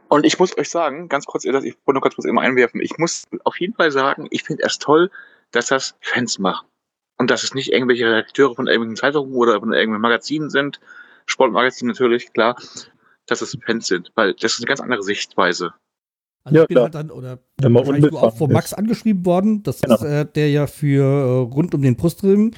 Und 0.08 0.26
ich 0.26 0.38
muss 0.40 0.58
euch 0.58 0.68
sagen, 0.68 1.08
ganz 1.08 1.24
kurz, 1.24 1.44
ich 1.44 1.52
wollte 1.52 1.74
nur 1.86 2.00
ganz 2.00 2.16
kurz 2.16 2.26
immer 2.26 2.40
einwerfen, 2.40 2.80
ich 2.80 2.98
muss 2.98 3.28
auf 3.44 3.60
jeden 3.60 3.74
Fall 3.74 3.92
sagen, 3.92 4.26
ich 4.30 4.42
finde 4.42 4.64
es 4.64 4.78
toll, 4.78 5.10
dass 5.52 5.66
das 5.66 5.94
Fans 6.00 6.40
machen. 6.40 6.66
Und 7.16 7.30
dass 7.30 7.44
es 7.44 7.54
nicht 7.54 7.70
irgendwelche 7.72 8.06
Redakteure 8.06 8.56
von 8.56 8.66
irgendwelchen 8.66 8.96
Zeitungen 8.96 9.32
oder 9.34 9.60
von 9.60 9.72
irgendwelchen 9.72 10.00
Magazinen 10.00 10.50
sind, 10.50 10.80
Sportmagazinen 11.26 11.92
natürlich, 11.92 12.32
klar, 12.32 12.56
dass 13.26 13.40
es 13.40 13.56
Fans 13.64 13.86
sind, 13.86 14.10
weil 14.16 14.34
das 14.34 14.54
ist 14.54 14.60
eine 14.60 14.66
ganz 14.66 14.80
andere 14.80 15.02
Sichtweise. 15.04 15.74
Also 16.44 16.56
ja, 16.56 16.62
ich 16.62 16.68
bin 16.68 16.74
klar. 16.76 16.84
halt 16.84 16.94
dann, 16.94 17.10
oder 17.10 17.38
Wenn 17.58 17.72
man 17.72 17.86
wahrscheinlich 17.86 18.12
auch 18.14 18.36
von 18.36 18.52
Max 18.52 18.72
angeschrieben 18.72 19.26
worden, 19.26 19.62
das 19.62 19.80
genau. 19.80 19.96
ist 19.96 20.02
äh, 20.02 20.26
der 20.26 20.50
ja 20.50 20.66
für 20.66 21.02
äh, 21.02 21.54
rund 21.54 21.74
um 21.74 21.82
den 21.82 21.96
Brustring, 21.96 22.54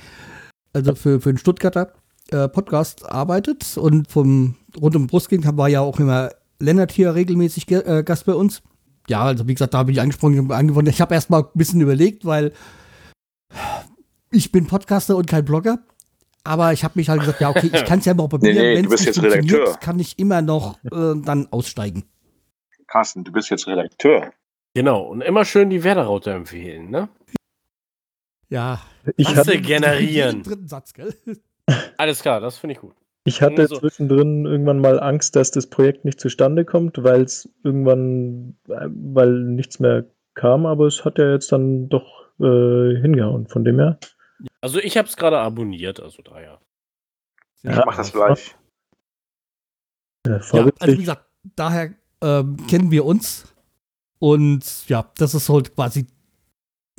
also 0.73 0.95
für, 0.95 1.21
für 1.21 1.33
den 1.33 1.39
Stuttgarter 1.39 1.93
äh, 2.31 2.49
Podcast 2.49 3.05
arbeitet 3.11 3.77
und 3.77 4.09
vom 4.11 4.57
rund 4.81 4.97
um 4.97 5.03
den 5.03 5.07
Brustring 5.09 5.45
war 5.57 5.69
ja 5.69 5.81
auch 5.81 5.99
immer 5.99 6.31
Lennart 6.61 6.93
hier 6.93 7.15
regelmäßig 7.15 7.71
äh, 7.71 8.03
Gast 8.05 8.25
bei 8.27 8.35
uns. 8.35 8.63
Ja, 9.09 9.25
also 9.25 9.49
wie 9.49 9.55
gesagt, 9.55 9.75
da 9.75 9.83
bin 9.83 9.95
ich 9.95 10.01
angesprochen, 10.01 10.51
angewonnen. 10.53 10.91
Ich 10.91 11.01
habe 11.01 11.15
erstmal 11.15 11.43
ein 11.43 11.49
bisschen 11.55 11.81
überlegt, 11.81 12.25
weil 12.25 12.53
ich 14.31 14.53
bin 14.53 14.67
Podcaster 14.67 15.17
und 15.17 15.27
kein 15.27 15.45
Blogger. 15.45 15.79
Aber 16.45 16.73
ich 16.73 16.83
habe 16.83 16.95
mich 16.97 17.09
halt 17.09 17.21
gesagt, 17.21 17.41
ja, 17.41 17.51
okay, 17.51 17.71
ich 17.73 17.85
kann 17.85 17.99
es 18.01 18.05
ja 18.05 18.15
mal 18.15 18.29
probieren. 18.29 18.57
Nee, 18.57 18.75
nee, 18.75 18.89
Wenn 18.89 18.93
es 18.93 19.07
nicht 19.07 19.23
Redakteur. 19.23 19.77
kann 19.81 19.99
ich 19.99 20.19
immer 20.19 20.43
noch 20.43 20.79
äh, 20.85 21.15
dann 21.25 21.49
aussteigen. 21.51 22.05
Carsten, 22.93 23.25
du 23.25 23.33
bist 23.33 23.49
jetzt 23.49 23.67
Redakteur. 23.67 24.35
Genau, 24.75 25.01
und 25.01 25.23
immer 25.23 25.47
schön 25.47 25.71
die 25.71 25.83
Werder-Raute 25.83 26.31
empfehlen, 26.31 26.91
ne? 26.91 27.09
Ja. 28.51 28.83
Ich 29.17 29.35
hatte 29.35 29.59
generieren. 29.63 30.43
Dritten 30.45 30.69
Satz, 30.69 30.93
gell? 30.93 31.15
Alles 31.97 32.21
klar, 32.21 32.41
das 32.41 32.59
finde 32.59 32.75
ich 32.75 32.81
gut. 32.81 32.95
Ich 33.25 33.41
hatte 33.41 33.67
so. 33.67 33.79
zwischendrin 33.79 34.45
irgendwann 34.45 34.81
mal 34.81 35.01
Angst, 35.01 35.37
dass 35.37 35.51
das 35.51 35.71
Projekt 35.71 36.05
nicht 36.05 36.21
zustande 36.21 36.67
kommt, 36.67 37.03
weil 37.03 37.23
es 37.23 37.49
irgendwann, 37.65 38.59
äh, 38.69 38.89
weil 38.91 39.41
nichts 39.41 39.81
mehr 39.81 40.05
kam, 40.35 40.67
aber 40.67 40.87
es 40.87 41.03
hat 41.03 41.17
ja 41.17 41.33
jetzt 41.33 41.51
dann 41.51 41.89
doch 41.89 42.27
äh, 42.41 43.01
hingehauen, 43.01 43.47
von 43.47 43.65
dem 43.65 43.79
her. 43.79 43.99
Also 44.61 44.81
ich 44.81 44.99
habe 44.99 45.09
es 45.09 45.17
gerade 45.17 45.39
abonniert, 45.39 45.99
also 45.99 46.21
daher. 46.21 46.61
Ja, 47.63 47.71
ich 47.71 47.87
mach 47.87 47.97
das 47.97 48.13
gleich. 48.13 48.55
Ja, 50.27 50.41
ja, 50.53 50.71
also 50.79 50.93
wie 50.93 50.97
gesagt, 50.97 51.25
daher 51.57 51.95
ähm, 52.23 52.57
kennen 52.69 52.91
wir 52.91 53.05
uns 53.05 53.45
und 54.19 54.65
ja, 54.89 55.11
das 55.17 55.35
ist 55.35 55.49
halt 55.49 55.75
quasi 55.75 56.07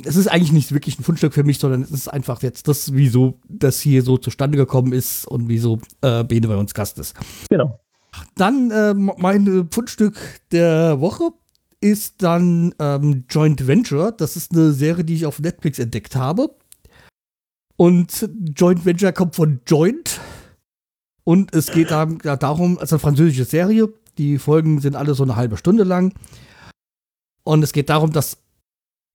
es 0.04 0.16
ist 0.16 0.28
eigentlich 0.28 0.52
nicht 0.52 0.72
wirklich 0.72 1.00
ein 1.00 1.04
Fundstück 1.04 1.34
für 1.34 1.44
mich, 1.44 1.60
sondern 1.60 1.82
es 1.82 1.92
ist 1.92 2.08
einfach 2.08 2.42
jetzt 2.42 2.68
das, 2.68 2.94
wieso 2.94 3.40
das 3.48 3.80
hier 3.80 4.02
so 4.02 4.18
zustande 4.18 4.58
gekommen 4.58 4.92
ist 4.92 5.26
und 5.26 5.48
wieso 5.50 5.80
äh, 6.02 6.24
Bene 6.24 6.48
bei 6.48 6.56
uns 6.56 6.74
Gast 6.74 6.98
ist. 7.00 7.16
Genau. 7.50 7.80
Dann 8.36 8.72
äh, 8.72 8.94
mein 8.94 9.68
Fundstück 9.72 10.18
der 10.52 11.00
Woche 11.00 11.30
ist 11.80 12.24
dann 12.24 12.74
ähm, 12.80 13.26
Joint 13.30 13.68
Venture. 13.68 14.12
Das 14.12 14.36
ist 14.36 14.52
eine 14.52 14.72
Serie, 14.72 15.04
die 15.04 15.16
ich 15.16 15.26
auf 15.26 15.40
Netflix 15.40 15.80
entdeckt 15.80 16.16
habe. 16.16 16.56
Und 17.76 18.30
Joint 18.56 18.86
Venture 18.86 19.12
kommt 19.12 19.36
von 19.36 19.62
Joint. 19.66 20.20
Und 21.24 21.54
es 21.56 21.72
geht 21.72 21.92
da, 21.92 22.08
ja, 22.24 22.36
darum, 22.36 22.78
also 22.78 22.96
eine 22.96 23.00
französische 23.00 23.46
Serie. 23.46 23.90
Die 24.18 24.38
Folgen 24.38 24.80
sind 24.80 24.96
alle 24.96 25.14
so 25.14 25.24
eine 25.24 25.36
halbe 25.36 25.58
Stunde 25.58 25.84
lang. 25.84 26.14
Und 27.44 27.64
es 27.64 27.74
geht 27.74 27.90
darum, 27.90 28.12
dass 28.12 28.38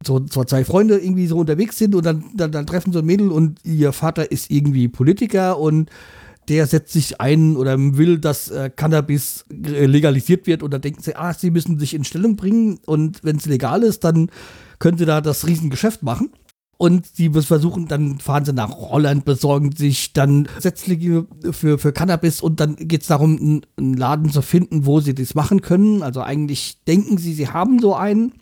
so, 0.05 0.25
so 0.31 0.45
zwei 0.45 0.65
Freunde 0.65 0.99
irgendwie 0.99 1.27
so 1.27 1.39
unterwegs 1.39 1.79
sind 1.79 1.95
und 1.95 2.07
dann, 2.07 2.25
dann, 2.35 2.53
dann 2.53 2.67
treffen 2.67 2.93
so 2.93 3.01
ein 3.01 3.05
Mädel 3.07 3.33
und 3.33 3.65
ihr 3.65 3.93
Vater 3.93 4.31
ist 4.31 4.51
irgendwie 4.51 4.89
Politiker 4.89 5.59
und 5.59 5.91
der 6.49 6.67
setzt 6.67 6.93
sich 6.93 7.21
ein 7.21 7.57
oder 7.57 7.77
will, 7.79 8.19
dass 8.19 8.51
äh, 8.51 8.71
Cannabis 8.75 9.45
legalisiert 9.51 10.47
wird 10.47 10.63
und 10.63 10.73
dann 10.73 10.81
denken 10.81 11.03
sie, 11.03 11.17
ah, 11.17 11.35
sie 11.35 11.51
müssen 11.51 11.79
sich 11.79 11.95
in 11.95 12.05
Stellung 12.05 12.37
bringen 12.37 12.79
und 12.87 13.23
wenn 13.23 13.37
es 13.37 13.47
legal 13.47 13.83
ist, 13.83 14.05
dann 14.05 14.31
können 14.79 14.99
sie 14.99 15.05
da 15.05 15.21
das 15.21 15.47
Riesengeschäft 15.47 16.03
machen. 16.03 16.31
Und 16.79 17.07
sie 17.07 17.29
versuchen, 17.31 17.89
dann 17.89 18.21
fahren 18.21 18.45
sie 18.45 18.53
nach 18.53 18.71
Holland, 18.71 19.25
besorgen 19.25 19.75
sich 19.75 20.13
dann 20.13 20.49
Setzlinge 20.61 21.27
für, 21.51 21.77
für 21.77 21.93
Cannabis 21.93 22.41
und 22.41 22.61
dann 22.61 22.77
geht 22.77 23.03
es 23.03 23.09
darum, 23.09 23.63
einen 23.77 23.95
Laden 23.95 24.31
zu 24.31 24.43
finden, 24.43 24.87
wo 24.87 25.01
sie 25.01 25.13
das 25.13 25.35
machen 25.35 25.61
können. 25.61 26.05
Also 26.05 26.23
eigentlich 26.23 26.79
denken 26.87 27.19
sie, 27.19 27.35
sie 27.35 27.49
haben 27.49 27.81
so 27.81 27.97
einen 27.97 28.33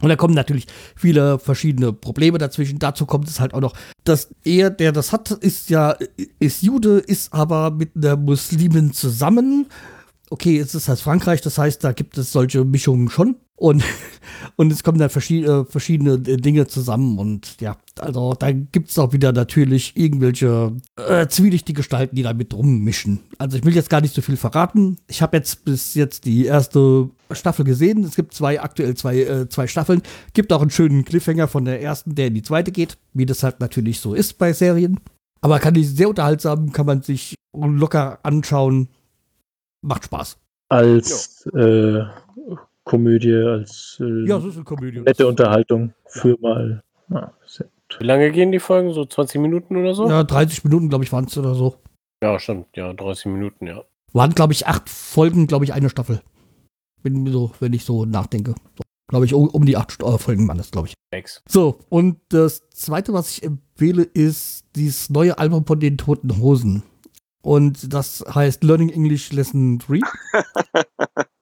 und 0.00 0.08
da 0.08 0.16
kommen 0.16 0.34
natürlich 0.34 0.66
viele 0.96 1.38
verschiedene 1.38 1.92
Probleme 1.92 2.38
dazwischen. 2.38 2.78
Dazu 2.78 3.06
kommt 3.06 3.28
es 3.28 3.40
halt 3.40 3.54
auch 3.54 3.60
noch, 3.60 3.74
dass 4.04 4.30
er, 4.44 4.70
der 4.70 4.90
das 4.90 5.12
hat, 5.12 5.30
ist 5.30 5.70
ja, 5.70 5.96
ist 6.40 6.62
Jude, 6.62 6.98
ist 6.98 7.32
aber 7.32 7.70
mit 7.70 7.90
einer 7.94 8.16
Muslimin 8.16 8.92
zusammen. 8.92 9.66
Okay, 10.32 10.58
es 10.58 10.74
ist 10.74 10.88
halt 10.88 10.98
Frankreich, 10.98 11.42
das 11.42 11.58
heißt, 11.58 11.84
da 11.84 11.92
gibt 11.92 12.16
es 12.16 12.32
solche 12.32 12.64
Mischungen 12.64 13.10
schon. 13.10 13.36
Und, 13.54 13.84
und 14.56 14.72
es 14.72 14.82
kommen 14.82 14.96
dann 14.96 15.10
verschiedene, 15.10 15.66
verschiedene 15.66 16.18
Dinge 16.18 16.66
zusammen. 16.66 17.18
Und 17.18 17.60
ja, 17.60 17.76
also 17.98 18.32
da 18.32 18.50
gibt 18.50 18.88
es 18.88 18.98
auch 18.98 19.12
wieder 19.12 19.32
natürlich 19.32 19.94
irgendwelche 19.94 20.72
äh, 20.96 21.26
zwielichtige 21.26 21.76
Gestalten, 21.76 22.16
die 22.16 22.22
da 22.22 22.32
mit 22.32 22.54
rummischen. 22.54 23.20
Also 23.36 23.58
ich 23.58 23.64
will 23.66 23.74
jetzt 23.74 23.90
gar 23.90 24.00
nicht 24.00 24.14
so 24.14 24.22
viel 24.22 24.38
verraten. 24.38 24.96
Ich 25.06 25.20
habe 25.20 25.36
jetzt 25.36 25.66
bis 25.66 25.92
jetzt 25.92 26.24
die 26.24 26.46
erste 26.46 27.10
Staffel 27.32 27.66
gesehen. 27.66 28.02
Es 28.02 28.16
gibt 28.16 28.32
zwei, 28.32 28.58
aktuell 28.58 28.94
zwei, 28.94 29.18
äh, 29.18 29.50
zwei 29.50 29.66
Staffeln. 29.66 30.00
Gibt 30.32 30.50
auch 30.54 30.62
einen 30.62 30.70
schönen 30.70 31.04
Cliffhanger 31.04 31.46
von 31.46 31.66
der 31.66 31.82
ersten, 31.82 32.14
der 32.14 32.28
in 32.28 32.34
die 32.34 32.42
zweite 32.42 32.72
geht, 32.72 32.96
wie 33.12 33.26
das 33.26 33.42
halt 33.42 33.60
natürlich 33.60 34.00
so 34.00 34.14
ist 34.14 34.38
bei 34.38 34.54
Serien. 34.54 34.98
Aber 35.42 35.58
kann 35.58 35.74
ich 35.74 35.90
sehr 35.90 36.08
unterhaltsam, 36.08 36.72
kann 36.72 36.86
man 36.86 37.02
sich 37.02 37.34
locker 37.52 38.18
anschauen. 38.22 38.88
Macht 39.82 40.04
Spaß. 40.04 40.38
Als 40.68 41.46
äh, 41.54 42.04
Komödie, 42.84 43.34
als 43.34 43.98
äh, 44.00 44.26
ja, 44.26 44.38
eine 44.38 44.64
Komödie. 44.64 45.00
nette 45.00 45.26
Unterhaltung 45.26 45.92
für 46.06 46.30
ja. 46.30 46.36
mal. 46.40 46.82
Ah, 47.10 47.30
Wie 47.98 48.04
lange 48.04 48.30
gehen 48.30 48.52
die 48.52 48.58
Folgen? 48.58 48.92
So 48.92 49.04
20 49.04 49.40
Minuten 49.40 49.76
oder 49.76 49.94
so? 49.94 50.08
Ja, 50.08 50.24
30 50.24 50.64
Minuten, 50.64 50.88
glaube 50.88 51.04
ich, 51.04 51.12
waren 51.12 51.26
es 51.26 51.36
oder 51.36 51.54
so. 51.54 51.76
Ja, 52.22 52.38
stimmt. 52.38 52.68
Ja, 52.76 52.92
30 52.92 53.26
Minuten, 53.26 53.66
ja. 53.66 53.84
Waren, 54.12 54.34
glaube 54.34 54.52
ich, 54.52 54.66
acht 54.66 54.88
Folgen, 54.88 55.46
glaube 55.46 55.64
ich, 55.64 55.72
eine 55.72 55.90
Staffel. 55.90 56.22
Bin 57.02 57.26
so, 57.30 57.50
wenn 57.60 57.72
ich 57.72 57.84
so 57.84 58.04
nachdenke. 58.04 58.54
So, 58.76 58.82
glaube 59.08 59.26
ich, 59.26 59.34
um, 59.34 59.48
um, 59.48 59.64
die 59.66 59.76
acht 59.76 60.00
äh, 60.02 60.18
Folgen 60.18 60.46
waren 60.48 60.58
das, 60.58 60.70
glaube 60.70 60.88
ich. 60.88 60.94
Thanks. 61.10 61.42
So, 61.48 61.80
und 61.88 62.18
das 62.28 62.68
zweite, 62.70 63.12
was 63.12 63.30
ich 63.30 63.42
empfehle, 63.42 64.02
ist 64.02 64.64
dieses 64.76 65.10
neue 65.10 65.38
Album 65.38 65.66
von 65.66 65.80
den 65.80 65.98
Toten 65.98 66.38
Hosen. 66.38 66.82
Und 67.42 67.92
das 67.92 68.24
heißt 68.32 68.64
Learning 68.64 68.88
English 68.88 69.32
Lesson 69.32 69.78
3. 69.78 70.00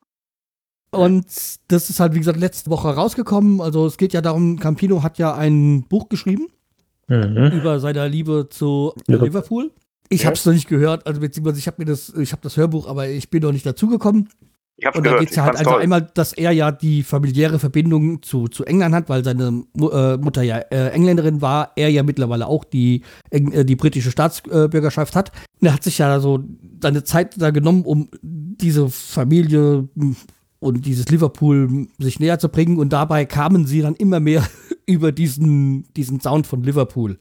Und 0.93 1.27
das 1.69 1.89
ist 1.89 2.01
halt, 2.01 2.15
wie 2.15 2.19
gesagt, 2.19 2.39
letzte 2.39 2.69
Woche 2.71 2.89
rausgekommen. 2.89 3.61
Also 3.61 3.87
es 3.87 3.97
geht 3.97 4.13
ja 4.13 4.21
darum, 4.21 4.59
Campino 4.59 5.03
hat 5.03 5.19
ja 5.19 5.35
ein 5.35 5.85
Buch 5.85 6.09
geschrieben 6.09 6.49
mhm. 7.07 7.53
über 7.53 7.79
seine 7.81 8.09
Liebe 8.09 8.49
zu 8.51 8.95
ja. 9.07 9.23
Liverpool. 9.23 9.71
Ich 10.09 10.23
ja. 10.23 10.27
habe 10.27 10.35
es 10.35 10.45
noch 10.45 10.53
nicht 10.53 10.69
gehört, 10.69 11.07
also 11.07 11.21
beziehungsweise 11.21 11.61
ich 11.61 11.69
habe 11.69 11.77
mir 11.79 11.85
das, 11.85 12.13
ich 12.15 12.33
habe 12.33 12.43
das 12.43 12.57
Hörbuch, 12.57 12.89
aber 12.89 13.09
ich 13.09 13.31
bin 13.31 13.43
noch 13.43 13.53
nicht 13.53 13.65
dazugekommen. 13.65 14.29
Ich 14.81 14.87
hab's 14.87 14.97
und 14.97 15.05
da 15.05 15.19
geht 15.19 15.29
es 15.29 15.37
ja 15.37 15.45
halt 15.45 15.57
einfach 15.57 15.79
einmal, 15.79 16.09
dass 16.15 16.33
er 16.33 16.53
ja 16.53 16.73
die 16.73 17.03
familiäre 17.03 17.59
Verbindung 17.59 18.23
zu, 18.23 18.49
zu 18.49 18.65
England 18.65 18.95
hat, 18.95 19.11
weil 19.11 19.23
seine 19.23 19.65
äh, 19.77 20.17
Mutter 20.17 20.43
ja 20.43 20.57
äh, 20.57 20.89
Engländerin 20.89 21.43
war, 21.43 21.73
er 21.77 21.91
ja 21.91 22.03
mittlerweile 22.03 22.47
auch 22.47 22.65
die, 22.65 23.03
äh, 23.29 23.65
die 23.67 23.77
britische 23.77 24.11
Staatsbürgerschaft 24.11 25.17
hat. 25.17 25.33
Und 25.61 25.67
er 25.67 25.75
hat 25.75 25.85
sich 25.85 25.99
ja 25.99 26.19
so 26.19 26.43
seine 26.83 27.05
Zeit 27.05 27.35
da 27.37 27.51
genommen, 27.51 27.85
um 27.85 28.09
diese 28.23 28.89
Familie 28.89 29.87
und 30.61 30.87
dieses 30.87 31.11
Liverpool 31.11 31.89
sich 31.99 32.19
näher 32.19 32.39
zu 32.39 32.49
bringen. 32.49 32.79
Und 32.79 32.95
dabei 32.95 33.27
kamen 33.27 33.67
sie 33.67 33.83
dann 33.83 33.97
immer 33.97 34.19
mehr 34.19 34.47
über 34.87 35.13
diesen, 35.13 35.93
diesen 35.93 36.21
Sound 36.21 36.47
von 36.47 36.63
Liverpool. 36.63 37.19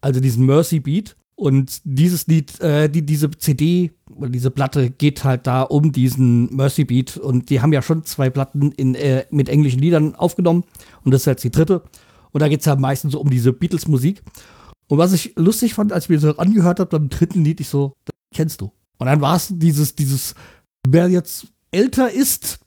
Also 0.00 0.20
diesen 0.20 0.46
Mercy 0.46 0.78
Beat. 0.78 1.16
Und 1.40 1.80
dieses 1.84 2.26
Lied, 2.26 2.60
äh, 2.60 2.90
die, 2.90 3.00
diese 3.00 3.30
CD 3.30 3.92
oder 4.14 4.28
diese 4.28 4.50
Platte 4.50 4.90
geht 4.90 5.24
halt 5.24 5.46
da 5.46 5.62
um 5.62 5.90
diesen 5.90 6.54
Mercy 6.54 6.84
Beat. 6.84 7.16
Und 7.16 7.48
die 7.48 7.62
haben 7.62 7.72
ja 7.72 7.80
schon 7.80 8.04
zwei 8.04 8.28
Platten 8.28 8.72
in, 8.72 8.94
äh, 8.94 9.24
mit 9.30 9.48
englischen 9.48 9.78
Liedern 9.78 10.14
aufgenommen. 10.14 10.64
Und 11.02 11.14
das 11.14 11.22
ist 11.22 11.26
jetzt 11.26 11.44
die 11.44 11.50
dritte. 11.50 11.82
Und 12.32 12.42
da 12.42 12.48
geht 12.48 12.60
es 12.60 12.66
ja 12.66 12.76
meistens 12.76 13.12
so 13.12 13.20
um 13.22 13.30
diese 13.30 13.54
Beatles-Musik. 13.54 14.22
Und 14.88 14.98
was 14.98 15.14
ich 15.14 15.32
lustig 15.36 15.72
fand, 15.72 15.94
als 15.94 16.04
ich 16.04 16.10
mir 16.10 16.18
so 16.18 16.36
angehört 16.36 16.78
habe, 16.78 16.90
beim 16.98 17.08
dritten 17.08 17.42
Lied, 17.42 17.58
ich 17.60 17.68
so, 17.68 17.94
das 18.04 18.14
kennst 18.34 18.60
du. 18.60 18.70
Und 18.98 19.06
dann 19.06 19.22
war 19.22 19.36
es 19.36 19.48
dieses, 19.50 19.94
dieses, 19.94 20.34
wer 20.86 21.08
jetzt 21.08 21.46
älter 21.70 22.12
ist, 22.12 22.58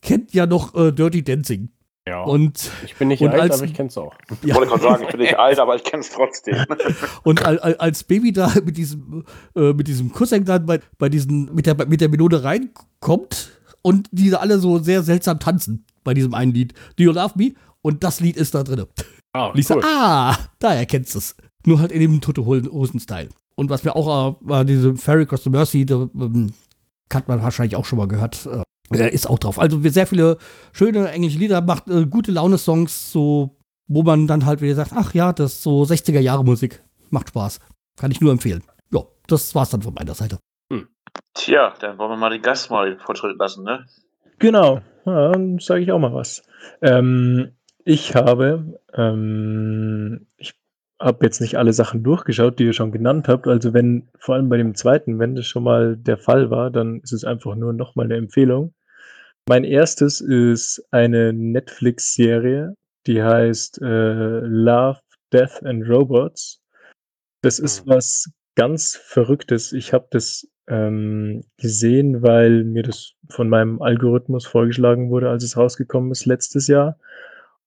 kennt 0.00 0.32
ja 0.32 0.46
noch 0.46 0.74
äh, 0.74 0.90
Dirty 0.90 1.22
Dancing. 1.22 1.68
Ja. 2.06 2.22
Und, 2.24 2.68
ich 2.84 2.96
bin 2.96 3.08
nicht 3.08 3.22
und 3.22 3.28
alt, 3.30 3.42
als- 3.42 3.54
aber 3.58 3.64
ich 3.64 3.74
kenn's 3.74 3.96
auch. 3.96 4.12
Ich 4.42 4.52
wollte 4.54 4.70
gerade 4.70 4.82
sagen, 4.82 5.02
ich 5.04 5.10
bin 5.10 5.20
nicht 5.20 5.38
alt, 5.38 5.58
aber 5.60 5.76
ich 5.76 5.84
kenne 5.84 6.00
es 6.02 6.10
trotzdem. 6.10 6.56
und 7.22 7.44
al- 7.44 7.60
al- 7.60 7.76
als 7.76 8.02
Baby 8.04 8.32
da 8.32 8.52
mit 8.64 8.76
diesem, 8.76 9.24
äh, 9.54 9.72
mit 9.72 9.86
diesem 9.86 10.12
Cousin 10.12 10.44
dann 10.44 10.66
bei, 10.66 10.80
bei 10.98 11.08
diesen, 11.08 11.54
mit 11.54 11.66
der, 11.66 11.76
mit 11.86 12.00
der 12.00 12.08
Melode 12.08 12.42
reinkommt 12.42 13.50
und 13.82 14.08
die 14.10 14.30
da 14.30 14.38
alle 14.38 14.58
so 14.58 14.78
sehr 14.78 15.02
seltsam 15.02 15.38
tanzen 15.38 15.84
bei 16.04 16.12
diesem 16.14 16.34
einen 16.34 16.52
Lied. 16.52 16.72
Do 16.96 17.04
You 17.04 17.12
Love 17.12 17.34
Me? 17.36 17.52
Und 17.82 18.02
das 18.04 18.18
Lied 18.20 18.36
ist 18.36 18.54
da 18.54 18.62
drin. 18.64 18.84
Ah, 19.32 19.46
Und 19.46 19.58
ich 19.58 19.66
so, 19.66 19.80
ah, 19.82 20.36
da 20.58 20.74
erkennst 20.74 21.14
du 21.14 21.18
es. 21.18 21.36
Nur 21.66 21.78
halt 21.80 21.92
in 21.92 22.00
dem 22.00 22.20
Tote 22.20 22.44
Hosen-Style. 22.44 23.28
Und 23.54 23.70
was 23.70 23.84
mir 23.84 23.94
auch 23.94 24.32
äh, 24.32 24.34
war, 24.40 24.64
diese 24.64 24.96
Fairy 24.96 25.26
Cross 25.26 25.44
the 25.44 25.50
Mercy, 25.50 25.86
da, 25.86 26.08
ähm, 26.14 26.52
hat 27.12 27.28
man 27.28 27.42
wahrscheinlich 27.42 27.76
auch 27.76 27.84
schon 27.84 27.98
mal 27.98 28.08
gehört. 28.08 28.46
Äh, 28.46 28.62
ist 28.92 29.28
auch 29.28 29.38
drauf. 29.38 29.58
Also 29.58 29.80
sehr 29.82 30.06
viele 30.06 30.38
schöne 30.72 31.10
englische 31.10 31.38
Lieder, 31.38 31.60
macht 31.60 31.88
äh, 31.88 32.06
gute 32.06 32.32
Laune-Songs, 32.32 33.12
so, 33.12 33.56
wo 33.86 34.02
man 34.02 34.26
dann 34.26 34.46
halt 34.46 34.60
wieder 34.60 34.74
sagt, 34.74 34.92
ach 34.94 35.14
ja, 35.14 35.32
das 35.32 35.54
ist 35.54 35.62
so 35.62 35.82
60er 35.82 36.20
Jahre 36.20 36.44
Musik. 36.44 36.82
Macht 37.10 37.28
Spaß. 37.28 37.60
Kann 37.96 38.10
ich 38.10 38.20
nur 38.20 38.32
empfehlen. 38.32 38.62
Ja, 38.92 39.02
das 39.26 39.54
war's 39.54 39.70
dann 39.70 39.82
von 39.82 39.94
meiner 39.94 40.14
Seite. 40.14 40.38
Tja, 41.34 41.72
dann 41.80 41.98
wollen 41.98 42.10
wir 42.10 42.16
mal 42.16 42.30
den 42.30 42.42
Gast 42.42 42.70
mal 42.70 42.90
den 42.90 42.98
Fortschritt 42.98 43.38
lassen, 43.38 43.64
ne? 43.64 43.86
Genau, 44.38 44.80
ja, 45.06 45.32
dann 45.32 45.58
sage 45.58 45.82
ich 45.82 45.92
auch 45.92 45.98
mal 45.98 46.14
was. 46.14 46.42
Ähm, 46.82 47.52
ich 47.84 48.14
habe, 48.14 48.80
ähm, 48.94 50.26
ich 50.36 50.54
habe 51.00 51.24
jetzt 51.24 51.40
nicht 51.40 51.56
alle 51.56 51.72
Sachen 51.72 52.02
durchgeschaut, 52.02 52.58
die 52.58 52.64
ihr 52.64 52.72
schon 52.72 52.92
genannt 52.92 53.28
habt. 53.28 53.48
Also 53.48 53.72
wenn, 53.72 54.08
vor 54.18 54.34
allem 54.34 54.48
bei 54.48 54.56
dem 54.56 54.74
zweiten, 54.74 55.18
wenn 55.18 55.34
das 55.34 55.46
schon 55.46 55.64
mal 55.64 55.96
der 55.96 56.18
Fall 56.18 56.50
war, 56.50 56.70
dann 56.70 57.00
ist 57.00 57.12
es 57.12 57.24
einfach 57.24 57.54
nur 57.54 57.72
nochmal 57.72 58.06
eine 58.06 58.16
Empfehlung. 58.16 58.74
Mein 59.48 59.64
erstes 59.64 60.20
ist 60.20 60.84
eine 60.90 61.32
Netflix-Serie, 61.32 62.76
die 63.06 63.22
heißt 63.22 63.80
äh, 63.82 64.40
Love, 64.40 65.00
Death 65.32 65.62
and 65.64 65.88
Robots. 65.88 66.60
Das 67.42 67.58
ist 67.58 67.84
Mhm. 67.86 67.90
was 67.90 68.30
ganz 68.54 68.94
Verrücktes. 68.96 69.72
Ich 69.72 69.92
habe 69.92 70.06
das 70.10 70.46
ähm, 70.68 71.42
gesehen, 71.56 72.22
weil 72.22 72.62
mir 72.64 72.84
das 72.84 73.14
von 73.30 73.48
meinem 73.48 73.82
Algorithmus 73.82 74.46
vorgeschlagen 74.46 75.10
wurde, 75.10 75.28
als 75.28 75.42
es 75.42 75.56
rausgekommen 75.56 76.12
ist 76.12 76.24
letztes 76.26 76.68
Jahr. 76.68 76.98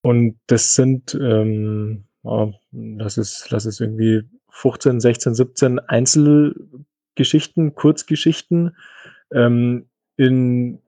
Und 0.02 0.39
das 0.47 0.76
sind, 0.76 1.18
ähm, 1.19 2.06
oh, 2.23 2.53
das 2.72 3.18
ist, 3.18 3.52
das 3.52 3.65
ist 3.65 3.81
irgendwie 3.81 4.23
15, 4.49 5.02
16, 5.02 5.35
17 5.35 5.80
Einzelgeschichten, 5.80 7.76
Kurzgeschichten 7.76 8.77
ähm, 9.34 9.89
in 10.15 10.80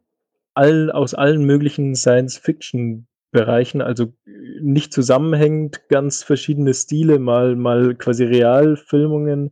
all, 0.58 0.92
aus 0.92 1.14
allen 1.14 1.44
möglichen 1.46 1.96
Science-Fiction-Bereichen, 1.96 3.82
also 3.82 4.14
nicht 4.62 4.92
zusammenhängend, 4.94 5.88
ganz 5.90 6.24
verschiedene 6.24 6.74
Stile, 6.74 7.20
mal, 7.20 7.56
mal 7.56 7.96
quasi 7.96 8.24
Realfilmungen, 8.26 9.52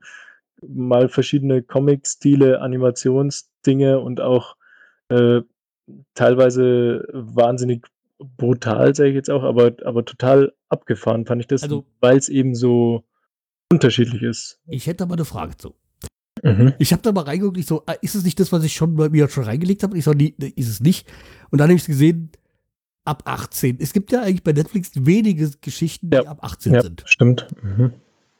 mal 0.68 1.08
verschiedene 1.10 1.62
Comic-Stile, 1.64 2.60
Animationsdinge 2.62 4.00
und 4.00 4.20
auch 4.22 4.56
äh, 5.10 5.42
teilweise 6.16 7.08
wahnsinnig 7.14 7.86
brutal, 8.38 8.96
sage 8.96 9.10
ich 9.10 9.16
jetzt 9.16 9.30
auch, 9.30 9.44
aber, 9.44 9.74
aber 9.84 10.06
total 10.06 10.54
abgefahren 10.70 11.26
fand 11.26 11.42
ich 11.42 11.48
das, 11.48 11.64
Also- 11.64 11.86
weil 12.00 12.18
es 12.18 12.30
eben 12.30 12.56
so 12.56 13.04
unterschiedlich 13.72 14.24
ist. 14.24 14.60
Ich 14.68 14.88
hätte 14.88 15.04
aber 15.04 15.14
eine 15.14 15.26
Frage 15.26 15.58
zu. 15.58 15.76
Mhm. 16.46 16.74
Ich 16.80 16.92
habe 16.94 17.02
da 17.02 17.12
mal 17.12 17.24
reingeguckt, 17.24 17.58
ich 17.58 17.66
so, 17.66 17.84
ah, 17.88 17.94
ist 18.02 18.16
es 18.16 18.24
nicht 18.24 18.40
das, 18.40 18.52
was 18.52 18.64
ich 18.64 18.74
schon 18.74 18.96
bei 18.96 19.10
mir 19.10 19.28
schon 19.30 19.44
reingelegt 19.46 19.82
habe? 19.84 19.94
Und 19.94 20.00
ich 20.00 20.06
so, 20.06 20.12
nee, 20.14 20.34
nee, 20.38 20.54
ist 20.56 20.70
es 20.70 20.80
nicht. 20.80 21.08
Und 21.50 21.60
dann 21.60 21.70
habe 21.70 21.78
ich 21.78 21.86
gesehen, 21.86 22.30
ab 23.04 23.24
18. 23.26 23.78
Es 23.80 23.94
gibt 23.94 24.12
ja 24.12 24.22
eigentlich 24.22 24.44
bei 24.44 24.52
Netflix 24.54 24.92
wenige 24.96 25.50
Geschichten, 25.62 26.10
die 26.12 26.18
Ja. 26.18 26.24
ab 26.24 26.40
18 26.44 26.74
Ja, 26.74 26.82
sind. 26.82 27.04
stimmt. 27.06 27.48
Mhm. 27.64 27.92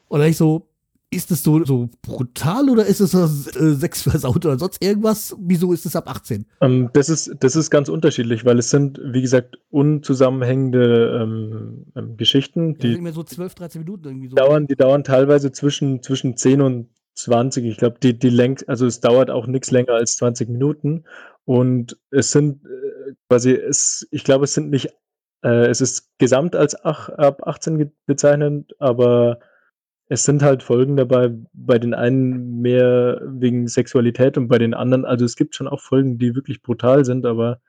Und 0.08 0.20
dann 0.20 0.28
ich 0.30 0.36
so, 0.36 0.68
ist 1.08 1.30
es 1.30 1.42
so, 1.44 1.64
so 1.64 1.88
brutal 2.02 2.68
oder 2.68 2.84
ist 2.84 3.00
es 3.00 3.12
so 3.12 3.24
äh, 3.24 3.74
sexversaut 3.74 4.44
oder 4.44 4.58
sonst 4.58 4.82
irgendwas? 4.84 5.36
Wieso 5.40 5.72
ist 5.72 5.86
es 5.86 5.94
ab 5.96 6.08
18? 6.10 6.46
Ähm, 6.60 6.90
das, 6.94 7.08
ist, 7.08 7.30
das 7.40 7.54
ist 7.56 7.70
ganz 7.70 7.88
unterschiedlich, 7.88 8.44
weil 8.44 8.58
es 8.58 8.70
sind, 8.70 9.00
wie 9.04 9.22
gesagt, 9.22 9.56
unzusammenhängende 9.70 11.20
ähm, 11.22 11.86
ähm, 11.94 12.16
Geschichten, 12.16 12.76
Die 12.78 12.92
irgendwie 12.92 13.12
so 13.12 13.22
12, 13.22 13.54
13 13.54 13.80
Minuten 13.82 14.04
irgendwie 14.08 14.28
so. 14.28 14.36
dauern, 14.36 14.66
die 14.66 14.74
dauern 14.76 15.04
teilweise 15.04 15.52
zwischen, 15.52 16.02
zwischen 16.02 16.36
10 16.36 16.60
und 16.60 16.88
20. 17.16 17.64
Ich 17.66 17.76
glaube, 17.78 17.98
die, 18.02 18.18
die 18.18 18.30
lenkt, 18.30 18.68
also 18.68 18.86
es 18.86 19.00
dauert 19.00 19.30
auch 19.30 19.46
nichts 19.46 19.70
länger 19.70 19.94
als 19.94 20.16
20 20.16 20.48
Minuten. 20.48 21.04
Und 21.44 21.98
es 22.10 22.32
sind 22.32 22.64
äh, 22.66 23.14
quasi, 23.28 23.52
es, 23.54 24.06
ich 24.10 24.24
glaube, 24.24 24.44
es 24.44 24.54
sind 24.54 24.70
nicht, 24.70 24.90
äh, 25.42 25.66
es 25.68 25.80
ist 25.80 26.10
gesamt 26.18 26.56
als 26.56 26.76
ach, 26.84 27.08
ab 27.10 27.46
18 27.46 27.78
ge- 27.78 27.90
bezeichnet, 28.06 28.72
aber 28.78 29.38
es 30.08 30.24
sind 30.24 30.42
halt 30.42 30.62
Folgen 30.62 30.96
dabei, 30.96 31.32
bei 31.52 31.78
den 31.78 31.94
einen 31.94 32.60
mehr 32.60 33.20
wegen 33.26 33.66
Sexualität 33.68 34.38
und 34.38 34.48
bei 34.48 34.58
den 34.58 34.74
anderen, 34.74 35.04
also 35.04 35.24
es 35.24 35.36
gibt 35.36 35.54
schon 35.56 35.68
auch 35.68 35.80
Folgen, 35.80 36.18
die 36.18 36.34
wirklich 36.36 36.62
brutal 36.62 37.04
sind, 37.04 37.26
aber 37.26 37.60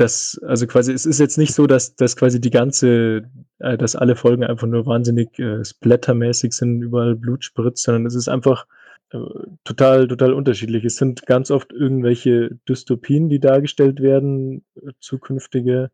das, 0.00 0.40
also 0.46 0.66
quasi, 0.66 0.92
es 0.92 1.06
ist 1.06 1.20
jetzt 1.20 1.38
nicht 1.38 1.54
so, 1.54 1.66
dass, 1.66 1.94
dass 1.96 2.16
quasi 2.16 2.40
die 2.40 2.50
ganze, 2.50 3.22
äh, 3.58 3.76
dass 3.76 3.96
alle 3.96 4.16
Folgen 4.16 4.44
einfach 4.44 4.66
nur 4.66 4.86
wahnsinnig 4.86 5.38
äh, 5.38 5.64
splattermäßig 5.64 6.52
sind, 6.52 6.82
überall 6.82 7.14
Blut 7.16 7.44
spritzt, 7.44 7.84
sondern 7.84 8.06
es 8.06 8.14
ist 8.14 8.28
einfach 8.28 8.66
äh, 9.10 9.18
total, 9.64 10.08
total 10.08 10.32
unterschiedlich. 10.32 10.84
Es 10.84 10.96
sind 10.96 11.26
ganz 11.26 11.50
oft 11.50 11.72
irgendwelche 11.72 12.58
Dystopien, 12.68 13.28
die 13.28 13.40
dargestellt 13.40 14.00
werden, 14.00 14.64
äh, 14.76 14.92
zukünftige. 15.00 15.90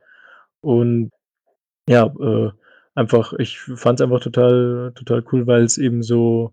Und 0.60 1.10
ja, 1.88 2.06
äh, 2.20 2.50
einfach, 2.94 3.32
ich 3.34 3.58
fand 3.58 4.00
es 4.00 4.04
einfach 4.04 4.20
total, 4.20 4.92
total 4.94 5.24
cool, 5.32 5.46
weil 5.46 5.62
es 5.62 5.78
eben 5.78 6.02
so, 6.02 6.52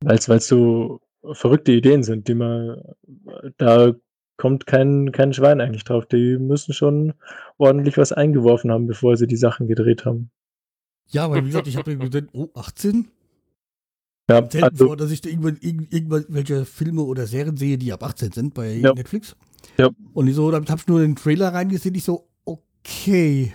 weil 0.00 0.18
es, 0.18 0.28
weil 0.28 0.38
es 0.38 0.48
so 0.48 1.00
verrückte 1.32 1.72
Ideen 1.72 2.02
sind, 2.02 2.28
die 2.28 2.34
man, 2.34 2.82
da 3.56 3.94
kommt 4.36 4.66
kein, 4.66 5.12
kein 5.12 5.32
Schwein 5.32 5.60
eigentlich 5.60 5.84
drauf. 5.84 6.06
Die 6.06 6.36
müssen 6.38 6.72
schon 6.72 7.14
ordentlich 7.58 7.96
was 7.96 8.12
eingeworfen 8.12 8.70
haben, 8.70 8.86
bevor 8.86 9.16
sie 9.16 9.26
die 9.26 9.36
Sachen 9.36 9.66
gedreht 9.66 10.04
haben. 10.04 10.30
Ja, 11.08 11.30
weil 11.30 11.42
wie 11.42 11.48
gesagt, 11.48 11.68
ich 11.68 11.76
habe 11.76 11.96
mir 11.96 12.08
gedacht, 12.10 12.30
oh, 12.32 12.48
18? 12.54 13.08
Ja, 14.28 14.38
Selten 14.50 14.64
also, 14.64 14.86
vor, 14.86 14.96
dass 14.96 15.12
ich 15.12 15.20
da 15.20 15.28
irgendwann, 15.30 15.56
irgend- 15.60 15.92
irgendwelche 15.94 16.64
Filme 16.64 17.02
oder 17.02 17.26
Serien 17.26 17.56
sehe, 17.56 17.78
die 17.78 17.92
ab 17.92 18.02
18 18.02 18.32
sind 18.32 18.54
bei 18.54 18.72
Ja. 18.74 18.92
Netflix. 18.92 19.36
Ja. 19.78 19.90
Und 20.14 20.26
ich 20.26 20.34
so, 20.34 20.50
damit 20.50 20.68
habe 20.68 20.80
ich 20.80 20.88
nur 20.88 21.00
den 21.00 21.14
Trailer 21.14 21.54
reingesehen, 21.54 21.94
ich 21.94 22.02
so, 22.04 22.28
okay, 22.44 23.52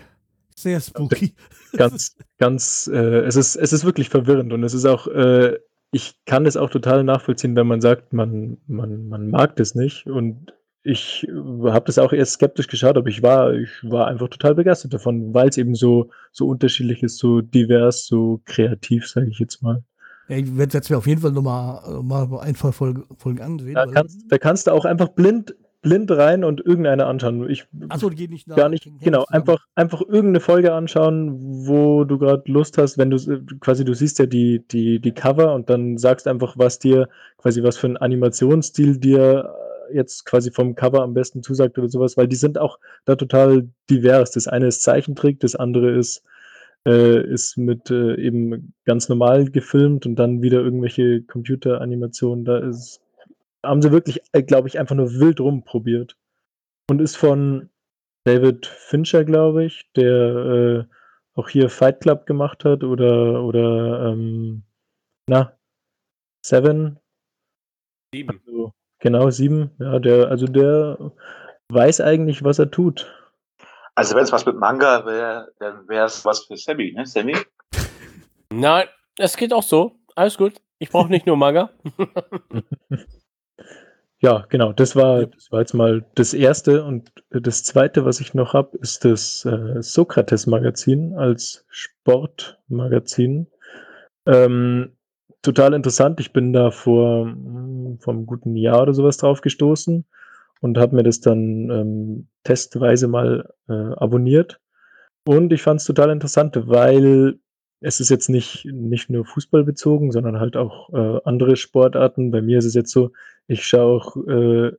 sehr 0.56 0.80
spooky. 0.80 1.34
ganz, 1.74 2.16
ganz, 2.38 2.90
äh, 2.92 3.20
es 3.26 3.36
ist, 3.36 3.56
es 3.58 3.74
ist 3.74 3.84
wirklich 3.84 4.10
verwirrend 4.10 4.54
und 4.54 4.64
es 4.64 4.74
ist 4.74 4.86
auch, 4.86 5.08
äh, 5.08 5.58
ich 5.92 6.16
kann 6.26 6.46
es 6.46 6.56
auch 6.56 6.70
total 6.70 7.04
nachvollziehen, 7.04 7.56
wenn 7.58 7.68
man 7.68 7.82
sagt, 7.82 8.14
man, 8.14 8.58
man, 8.68 9.10
man 9.10 9.30
mag 9.30 9.58
das 9.58 9.76
nicht 9.76 10.06
und 10.08 10.54
ich 10.84 11.28
habe 11.32 11.86
das 11.86 12.00
auch 12.00 12.12
erst 12.12 12.34
skeptisch 12.34 12.68
geschaut, 12.68 12.98
aber 12.98 13.08
ich 13.08 13.22
war, 13.22 13.54
ich 13.54 13.70
war 13.84 14.08
einfach 14.08 14.30
total 14.30 14.56
begeistert 14.56 14.94
davon, 14.94 15.34
weil 15.34 15.50
es 15.50 15.58
eben 15.58 15.76
so, 15.76 16.10
so 16.32 16.48
unterschiedlich 16.48 17.04
ist, 17.04 17.18
so 17.18 17.42
divers, 17.42 18.08
so 18.08 18.42
kreativ, 18.46 19.08
sage 19.08 19.30
ich 19.30 19.40
jetzt 19.40 19.62
mal. 19.62 19.84
Ja, 20.28 20.38
ich 20.38 20.58
werde 20.58 20.78
jetzt 20.78 20.90
mir 20.90 20.98
auf 20.98 21.08
jeden 21.08 21.22
Fall 21.22 21.32
nochmal 21.32 22.02
mal 22.02 22.28
mal 22.28 22.40
ein 22.40 22.56
paar 22.56 22.74
Folgen, 22.74 23.04
Folgen 23.18 23.42
ansehen. 23.42 23.76
Da 23.76 23.86
kannst, 23.86 24.32
da 24.32 24.38
kannst 24.38 24.68
du 24.68 24.72
auch 24.72 24.86
einfach 24.86 25.10
blind, 25.10 25.54
blind 25.82 26.10
rein 26.12 26.44
und 26.44 26.66
irgendeine 26.66 27.06
anschauen. 27.06 27.50
Ich 27.50 27.68
Achso, 27.90 28.10
die 28.10 28.16
geht 28.16 28.32
nicht 28.32 28.48
nach. 28.48 28.56
gar 28.56 28.70
nicht, 28.70 28.90
genau, 29.02 29.26
einfach, 29.28 29.66
einfach 29.76 30.02
irgendeine 30.02 30.40
Folge 30.40 30.74
anschauen, 30.74 31.68
wo 31.68 32.06
du 32.06 32.18
gerade 32.18 32.50
Lust 32.52 32.78
hast, 32.78 32.98
wenn 32.98 33.10
du 33.10 33.18
äh, 33.18 33.42
quasi, 33.60 33.84
du 33.84 33.94
siehst 33.94 34.20
ja 34.20 34.26
die, 34.26 34.66
die, 34.68 35.00
die 35.00 35.12
Cover 35.12 35.54
und 35.54 35.70
dann 35.70 35.98
sagst 35.98 36.28
einfach, 36.28 36.58
was 36.58 36.80
dir, 36.80 37.10
quasi 37.38 37.62
was 37.62 37.78
für 37.78 37.88
ein 37.88 37.98
Animationsstil 37.98 38.98
dir 38.98 39.54
äh, 39.54 39.71
jetzt 39.94 40.26
quasi 40.26 40.52
vom 40.52 40.76
Cover 40.76 41.02
am 41.02 41.14
besten 41.14 41.44
zusagt 41.44 41.78
oder 41.78 41.90
sowas, 41.90 42.18
weil 42.18 42.28
die 42.28 42.36
sind 42.36 42.58
auch 42.58 42.80
da 43.06 43.16
total 43.16 43.70
divers. 43.90 44.32
Das 44.32 44.48
eine 44.48 44.68
ist 44.68 44.84
Zeichentrick, 44.84 45.40
das 45.40 45.56
andere 45.56 45.92
ist, 45.92 46.24
äh, 46.88 47.22
ist 47.32 47.58
mit 47.58 47.90
äh, 47.92 48.16
eben 48.16 48.74
ganz 48.86 49.10
normal 49.10 49.46
gefilmt 49.46 50.06
und 50.06 50.16
dann 50.16 50.42
wieder 50.42 50.62
irgendwelche 50.62 51.22
Computeranimationen. 51.24 52.46
Da 52.46 52.60
ist, 52.60 53.02
haben 53.64 53.82
sie 53.82 53.92
wirklich, 53.92 54.22
äh, 54.32 54.44
glaube 54.44 54.68
ich, 54.68 54.80
einfach 54.80 54.96
nur 54.96 55.12
wild 55.14 55.40
rumprobiert. 55.40 56.18
Und 56.90 57.02
ist 57.02 57.16
von 57.16 57.70
David 58.26 58.66
Fincher, 58.66 59.24
glaube 59.24 59.66
ich, 59.66 59.90
der 59.96 60.88
äh, 60.88 61.40
auch 61.40 61.50
hier 61.50 61.70
Fight 61.70 62.02
Club 62.02 62.26
gemacht 62.26 62.66
hat 62.66 62.84
oder, 62.84 63.44
oder 63.44 64.12
ähm, 64.12 64.64
na, 65.28 65.58
Seven, 66.44 67.00
Sieben. 68.14 68.42
so, 68.46 68.74
genau, 69.02 69.30
sieben. 69.30 69.72
Ja, 69.80 70.00
der, 70.00 70.30
also 70.30 70.46
der 70.46 71.12
weiß 71.70 72.02
eigentlich, 72.02 72.44
was 72.44 72.60
er 72.60 72.72
tut. 72.72 73.12
Also 73.96 74.16
wenn 74.16 74.24
es 74.24 74.32
was 74.32 74.46
mit 74.46 74.56
Manga 74.56 75.06
wäre, 75.06 75.52
dann 75.60 75.88
wäre 75.88 76.06
es 76.06 76.24
was 76.24 76.46
für 76.46 76.56
Sammy, 76.56 76.94
ne? 76.96 77.06
Sammy? 77.06 77.36
Nein, 78.54 78.88
es 79.18 79.36
geht 79.36 79.54
auch 79.54 79.64
so. 79.64 79.98
Alles 80.16 80.38
gut. 80.38 80.54
Ich 80.80 80.90
brauche 80.90 81.10
nicht 81.10 81.28
nur 81.28 81.38
Manga. 81.38 81.70
ja, 84.20 84.46
genau, 84.50 84.74
das 84.74 84.96
war, 84.96 85.28
das 85.28 85.52
war 85.52 85.60
jetzt 85.60 85.74
mal 85.74 86.06
das 86.16 86.34
erste. 86.34 86.84
Und 86.84 87.12
das 87.30 87.64
zweite, 87.64 88.06
was 88.06 88.20
ich 88.20 88.34
noch 88.34 88.54
habe, 88.54 88.78
ist 88.78 89.06
das 89.06 89.46
äh, 89.46 89.82
Sokrates-Magazin 89.82 91.14
als 91.14 91.66
Sportmagazin. 91.70 93.48
Ähm, 94.26 94.98
total 95.42 95.74
interessant. 95.74 96.20
Ich 96.20 96.34
bin 96.34 96.54
da 96.54 96.72
vor, 96.72 97.26
hm, 97.26 97.98
vor 98.00 98.14
einem 98.14 98.26
guten 98.26 98.56
Jahr 98.56 98.84
oder 98.84 98.94
sowas 98.94 99.18
drauf 99.18 99.42
gestoßen 99.42 100.06
und 100.62 100.78
habe 100.78 100.96
mir 100.96 101.04
das 101.04 101.22
dann 101.22 101.70
ähm, 101.70 102.28
testweise 102.44 103.08
mal 103.08 103.50
äh, 103.68 103.74
abonniert. 103.74 104.60
Und 105.24 105.54
ich 105.54 105.62
fand 105.62 105.80
es 105.82 105.86
total 105.86 106.10
interessant, 106.10 106.58
weil 106.68 107.40
es 107.80 108.00
ist 108.00 108.10
jetzt 108.10 108.30
nicht, 108.30 108.66
nicht 108.66 109.10
nur 109.10 109.26
Fußball 109.26 109.64
bezogen, 109.64 110.12
sondern 110.12 110.40
halt 110.40 110.56
auch 110.56 110.92
äh, 110.94 111.20
andere 111.26 111.56
Sportarten. 111.56 112.32
Bei 112.32 112.42
mir 112.42 112.60
ist 112.60 112.66
es 112.66 112.76
jetzt 112.76 112.92
so, 112.92 113.12
ich 113.48 113.66
schaue 113.66 114.02
auch 114.02 114.18
äh, 114.28 114.72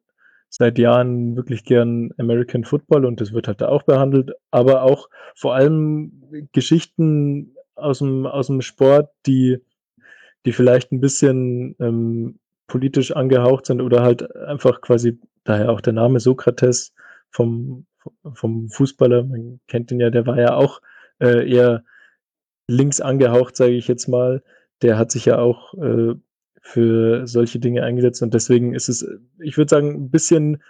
seit 0.49 0.79
Jahren 0.79 1.35
wirklich 1.37 1.65
gern 1.65 2.11
American 2.19 2.65
Football 2.65 3.05
und 3.07 3.21
das 3.21 3.33
wird 3.33 3.49
halt 3.49 3.61
da 3.61 3.69
auch 3.69 3.83
behandelt, 3.83 4.33
aber 4.51 4.83
auch 4.83 5.09
vor 5.35 5.55
allem 5.55 6.49
Geschichten 6.53 7.55
aus 7.75 7.99
dem, 7.99 8.27
aus 8.27 8.49
dem 8.49 8.61
Sport, 8.61 9.11
die, 9.27 9.59
die 10.44 10.52
vielleicht 10.52 10.93
ein 10.93 11.01
bisschen 11.01 11.77
ähm, 11.81 12.39
politisch 12.66 13.12
angehaucht 13.14 13.66
sind 13.66 13.81
oder 13.81 14.02
halt 14.02 14.35
einfach 14.36 14.81
quasi, 14.81 15.19
daher 15.44 15.70
auch 15.70 15.81
der 15.81 15.93
Name 15.93 16.20
Sokrates 16.20 16.94
vom, 17.31 17.86
vom 18.35 18.69
Fußballer, 18.69 19.24
man 19.24 19.60
kennt 19.69 19.90
ihn 19.90 20.01
ja, 20.01 20.10
der 20.10 20.27
war 20.27 20.39
ja 20.39 20.55
auch 20.55 20.81
äh, 21.20 21.48
eher 21.51 21.85
links 22.69 23.01
angehaucht, 23.01 23.56
sage 23.56 23.73
ich 23.73 23.89
jetzt 23.89 24.09
mal. 24.09 24.43
Der 24.82 24.98
hat 24.98 25.10
sich 25.10 25.27
ja 25.27 25.39
auch 25.39 25.74
äh, 25.74 26.14
für 26.60 27.27
solche 27.27 27.59
Dinge 27.59 27.82
eingesetzt 27.82 28.23
und 28.23 28.35
deswegen 28.35 28.74
ist 28.74 28.89
es, 28.89 29.06
ich 29.39 29.56
würde 29.56 29.69
sagen, 29.69 30.05
ein 30.05 30.10
bisschen 30.10 30.62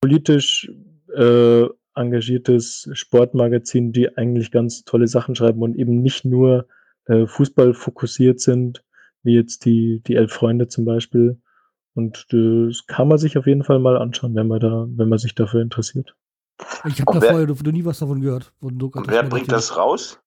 politisch 0.00 0.70
äh, 1.14 1.66
engagiertes 1.94 2.90
Sportmagazin, 2.92 3.92
die 3.92 4.16
eigentlich 4.16 4.50
ganz 4.50 4.84
tolle 4.84 5.06
Sachen 5.06 5.34
schreiben 5.34 5.62
und 5.62 5.76
eben 5.76 6.02
nicht 6.02 6.24
nur 6.24 6.66
äh, 7.06 7.26
Fußball 7.26 7.74
fokussiert 7.74 8.40
sind, 8.40 8.84
wie 9.24 9.34
jetzt 9.34 9.64
die, 9.64 10.00
die 10.06 10.14
Elf 10.14 10.32
Freunde 10.32 10.68
zum 10.68 10.84
Beispiel. 10.84 11.40
Und 11.94 12.26
das 12.30 12.86
kann 12.86 13.08
man 13.08 13.18
sich 13.18 13.38
auf 13.38 13.46
jeden 13.46 13.64
Fall 13.64 13.78
mal 13.78 13.96
anschauen, 13.96 14.34
wenn 14.34 14.48
man 14.48 14.60
da, 14.60 14.86
wenn 14.88 15.08
man 15.08 15.18
sich 15.18 15.34
dafür 15.34 15.62
interessiert. 15.62 16.16
Ich 16.86 17.00
habe 17.00 17.18
da 17.18 17.28
vorher 17.28 17.46
noch 17.46 17.62
nie 17.62 17.84
was 17.84 17.98
davon 17.98 18.20
gehört. 18.20 18.52
und 18.60 19.08
wer 19.08 19.22
bringt 19.24 19.50
das 19.50 19.76
raus? 19.76 20.20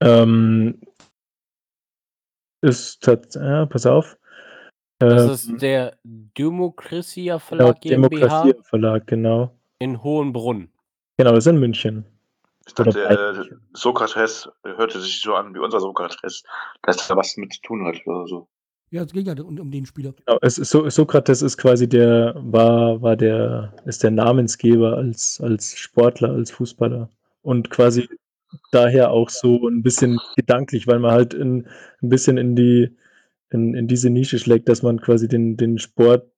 Ähm, 0.00 0.80
ist 2.60 3.06
ja, 3.06 3.66
pass 3.66 3.86
auf. 3.86 4.18
Das 4.98 5.48
ähm, 5.48 5.54
ist 5.54 5.62
der 5.62 5.96
Demokratia 6.04 7.38
Verlag 7.38 7.80
genau, 7.80 8.08
GmbH. 8.08 8.52
Verlag, 8.62 9.06
genau. 9.06 9.56
In 9.80 10.02
Hohenbrunn. 10.02 10.68
Genau, 11.18 11.32
das 11.32 11.46
ist 11.46 11.52
in 11.52 11.58
München. 11.58 12.04
Ich 12.72 12.84
dachte, 12.84 13.04
äh, 13.04 13.54
Sokrates 13.74 14.48
hörte 14.64 14.98
sich 14.98 15.20
so 15.20 15.34
an 15.34 15.54
wie 15.54 15.58
unser 15.58 15.78
Sokrates, 15.80 16.42
dass 16.82 17.06
da 17.06 17.16
was 17.16 17.36
mit 17.36 17.52
zu 17.52 17.60
tun 17.60 17.86
hat 17.86 18.00
oder 18.06 18.26
so. 18.26 18.48
Ja, 18.90 19.02
es 19.02 19.12
ging 19.12 19.26
ja 19.26 19.34
um, 19.42 19.58
um 19.58 19.70
den 19.70 19.84
Spieler. 19.84 20.14
Genau, 20.24 20.38
es 20.40 20.56
ist, 20.56 20.70
so, 20.70 20.88
Sokrates 20.88 21.42
ist 21.42 21.58
quasi 21.58 21.86
der, 21.86 22.34
war, 22.38 23.02
war 23.02 23.16
der, 23.16 23.74
ist 23.84 24.02
der 24.02 24.10
Namensgeber 24.10 24.96
als, 24.96 25.38
als 25.42 25.76
Sportler, 25.76 26.30
als 26.30 26.50
Fußballer. 26.50 27.10
Und 27.42 27.68
quasi 27.68 28.08
daher 28.70 29.10
auch 29.10 29.28
so 29.28 29.68
ein 29.68 29.82
bisschen 29.82 30.18
gedanklich, 30.36 30.86
weil 30.86 30.98
man 30.98 31.12
halt 31.12 31.34
in, 31.34 31.66
ein 32.02 32.08
bisschen 32.08 32.38
in 32.38 32.56
die, 32.56 32.96
in, 33.50 33.74
in 33.74 33.86
diese 33.86 34.08
Nische 34.08 34.38
schlägt, 34.38 34.68
dass 34.68 34.82
man 34.82 35.00
quasi 35.00 35.28
den, 35.28 35.58
den 35.58 35.78
Sport, 35.78 36.30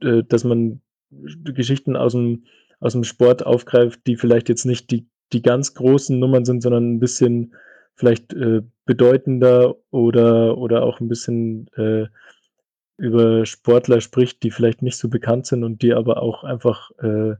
äh, 0.00 0.22
dass 0.22 0.44
man 0.44 0.80
Geschichten 1.10 1.96
aus 1.96 2.12
dem, 2.12 2.44
aus 2.80 2.92
dem 2.92 3.04
Sport 3.04 3.44
aufgreift, 3.44 4.00
die 4.06 4.16
vielleicht 4.16 4.48
jetzt 4.48 4.64
nicht 4.64 4.90
die, 4.90 5.06
die 5.32 5.42
ganz 5.42 5.74
großen 5.74 6.18
Nummern 6.18 6.44
sind, 6.44 6.62
sondern 6.62 6.94
ein 6.94 7.00
bisschen 7.00 7.54
vielleicht 7.94 8.32
äh, 8.32 8.62
bedeutender 8.84 9.76
oder, 9.90 10.58
oder 10.58 10.82
auch 10.84 11.00
ein 11.00 11.08
bisschen 11.08 11.68
äh, 11.76 12.06
über 12.96 13.46
Sportler 13.46 14.00
spricht, 14.00 14.42
die 14.42 14.50
vielleicht 14.50 14.82
nicht 14.82 14.96
so 14.96 15.08
bekannt 15.08 15.46
sind 15.46 15.64
und 15.64 15.82
die 15.82 15.92
aber 15.92 16.22
auch 16.22 16.44
einfach 16.44 16.90
äh, 16.98 17.34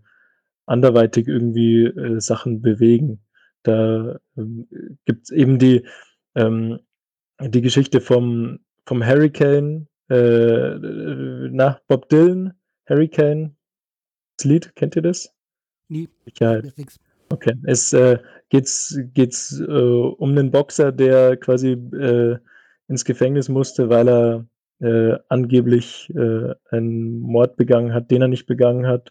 anderweitig 0.66 1.28
irgendwie 1.28 1.85
äh, 1.85 2.20
Sachen 2.20 2.62
bewegen. 2.62 3.20
Da 3.62 4.19
ähm, 4.36 4.66
gibt 5.05 5.24
es 5.24 5.31
eben 5.31 5.59
die, 5.59 5.86
ähm, 6.35 6.81
die 7.40 7.60
Geschichte 7.60 8.01
vom, 8.01 8.60
vom 8.86 9.05
Hurricane, 9.05 9.89
äh, 10.09 10.78
nach 10.78 11.81
Bob 11.86 12.09
Dylan, 12.09 12.55
Hurricane, 12.89 13.56
das 14.36 14.44
Lied, 14.44 14.74
kennt 14.74 14.97
ihr 14.97 15.02
das? 15.02 15.32
Nie. 15.89 16.09
Ja, 16.39 16.60
okay. 17.32 17.54
Es 17.64 17.92
äh, 17.92 18.18
geht's, 18.48 18.98
geht's 19.14 19.59
äh, 19.60 19.64
um 19.64 20.30
einen 20.30 20.50
Boxer, 20.50 20.92
der 20.92 21.36
quasi 21.36 21.72
äh, 21.72 22.38
ins 22.88 23.04
Gefängnis 23.04 23.48
musste, 23.48 23.88
weil 23.88 24.09
er 24.09 24.46
äh, 24.80 25.18
angeblich 25.28 26.10
äh, 26.14 26.54
einen 26.70 27.20
Mord 27.20 27.56
begangen 27.56 27.94
hat, 27.94 28.10
den 28.10 28.22
er 28.22 28.28
nicht 28.28 28.46
begangen 28.46 28.86
hat. 28.86 29.10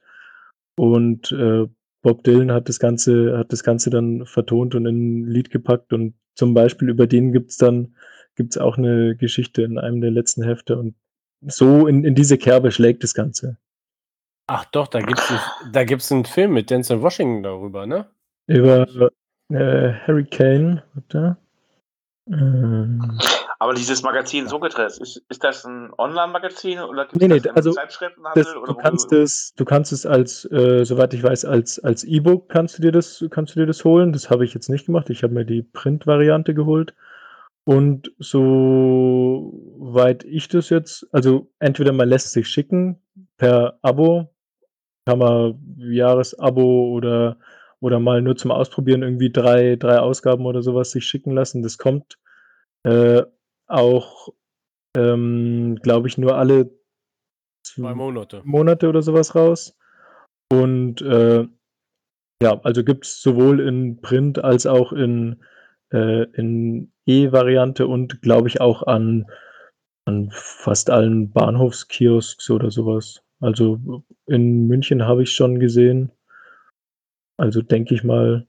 Und 0.75 1.31
äh, 1.31 1.67
Bob 2.01 2.23
Dylan 2.23 2.51
hat 2.51 2.69
das 2.69 2.79
Ganze, 2.79 3.37
hat 3.37 3.51
das 3.51 3.63
Ganze 3.63 3.89
dann 3.89 4.25
vertont 4.25 4.75
und 4.75 4.85
in 4.85 5.23
ein 5.23 5.27
Lied 5.27 5.49
gepackt 5.51 5.93
und 5.93 6.15
zum 6.35 6.53
Beispiel 6.53 6.89
über 6.89 7.07
den 7.07 7.31
gibt's 7.31 7.57
dann, 7.57 7.95
gibt's 8.35 8.57
auch 8.57 8.77
eine 8.77 9.15
Geschichte 9.15 9.61
in 9.61 9.77
einem 9.77 10.01
der 10.01 10.11
letzten 10.11 10.43
Hefte 10.43 10.77
und 10.77 10.95
so 11.41 11.87
in, 11.87 12.03
in 12.03 12.15
diese 12.15 12.37
Kerbe 12.37 12.71
schlägt 12.71 13.03
das 13.03 13.13
Ganze. 13.13 13.57
Ach 14.53 14.65
doch, 14.65 14.87
da 14.87 14.99
gibt's, 14.99 15.31
ein, 15.31 15.39
da 15.71 15.85
gibt's 15.85 16.11
einen 16.11 16.25
Film 16.25 16.51
mit 16.51 16.69
Denzel 16.69 17.01
Washington 17.01 17.41
darüber, 17.41 17.87
ne? 17.87 18.07
Über 18.47 18.85
äh, 19.47 19.93
Harry 20.05 20.25
Kane, 20.25 20.83
warte. 20.93 21.37
Ähm, 22.27 23.17
aber 23.59 23.73
dieses 23.73 24.03
Magazin 24.03 24.49
Sokrates, 24.49 24.97
ist, 24.97 25.23
ist 25.29 25.41
das 25.41 25.63
ein 25.63 25.93
Online-Magazin 25.97 26.79
oder 26.79 27.05
gibt 27.05 27.21
es 27.23 27.29
nee, 27.29 27.33
nee, 27.33 27.49
also 27.55 27.71
Zeitschriftenhandel? 27.71 28.43
Das, 28.43 28.53
du, 28.53 28.73
kannst 28.75 29.13
es, 29.13 29.53
du 29.55 29.63
kannst 29.63 29.93
es 29.93 30.05
als, 30.05 30.43
äh, 30.51 30.83
soweit 30.83 31.13
ich 31.13 31.23
weiß, 31.23 31.45
als, 31.45 31.79
als 31.79 32.03
E-Book 32.03 32.49
kannst 32.49 32.77
du 32.77 32.81
dir 32.81 32.91
das, 32.91 33.23
kannst 33.29 33.55
du 33.55 33.61
dir 33.61 33.67
das 33.67 33.85
holen. 33.85 34.11
Das 34.11 34.29
habe 34.29 34.43
ich 34.43 34.53
jetzt 34.53 34.67
nicht 34.67 34.85
gemacht. 34.85 35.09
Ich 35.09 35.23
habe 35.23 35.33
mir 35.33 35.45
die 35.45 35.61
Print-Variante 35.61 36.53
geholt. 36.53 36.93
Und 37.63 38.11
soweit 38.19 38.65
ich 40.25 40.49
das 40.49 40.69
jetzt, 40.69 41.07
also 41.13 41.49
entweder 41.59 41.93
man 41.93 42.09
lässt 42.09 42.33
sich 42.33 42.49
schicken 42.49 43.01
per 43.37 43.79
Abo, 43.81 44.27
kann 45.05 45.19
man 45.19 45.75
Jahresabo 45.77 46.91
oder, 46.91 47.37
oder 47.79 47.99
mal 47.99 48.21
nur 48.21 48.35
zum 48.35 48.51
Ausprobieren 48.51 49.03
irgendwie 49.03 49.31
drei, 49.31 49.75
drei 49.75 49.99
Ausgaben 49.99 50.45
oder 50.45 50.61
sowas 50.61 50.91
sich 50.91 51.05
schicken 51.05 51.31
lassen. 51.31 51.63
Das 51.63 51.77
kommt 51.77 52.17
äh, 52.83 53.23
auch, 53.67 54.29
ähm, 54.95 55.77
glaube 55.81 56.07
ich, 56.07 56.17
nur 56.17 56.35
alle 56.37 56.71
zwei 57.63 57.93
Monate. 57.93 58.41
Monate 58.43 58.89
oder 58.89 59.01
sowas 59.01 59.35
raus. 59.35 59.77
Und 60.51 61.01
äh, 61.01 61.47
ja, 62.41 62.59
also 62.63 62.83
gibt 62.83 63.05
es 63.05 63.21
sowohl 63.21 63.59
in 63.61 64.01
Print 64.01 64.43
als 64.43 64.65
auch 64.65 64.91
in, 64.91 65.41
äh, 65.93 66.23
in 66.33 66.91
E-Variante 67.05 67.87
und 67.87 68.21
glaube 68.21 68.47
ich 68.47 68.61
auch 68.61 68.83
an, 68.83 69.27
an 70.05 70.29
fast 70.31 70.89
allen 70.89 71.31
Bahnhofskiosks 71.31 72.49
oder 72.49 72.71
sowas. 72.71 73.23
Also 73.41 74.03
in 74.27 74.67
München 74.67 75.05
habe 75.05 75.23
ich 75.23 75.33
schon 75.33 75.59
gesehen. 75.59 76.11
Also 77.37 77.61
denke 77.61 77.95
ich 77.95 78.03
mal, 78.03 78.45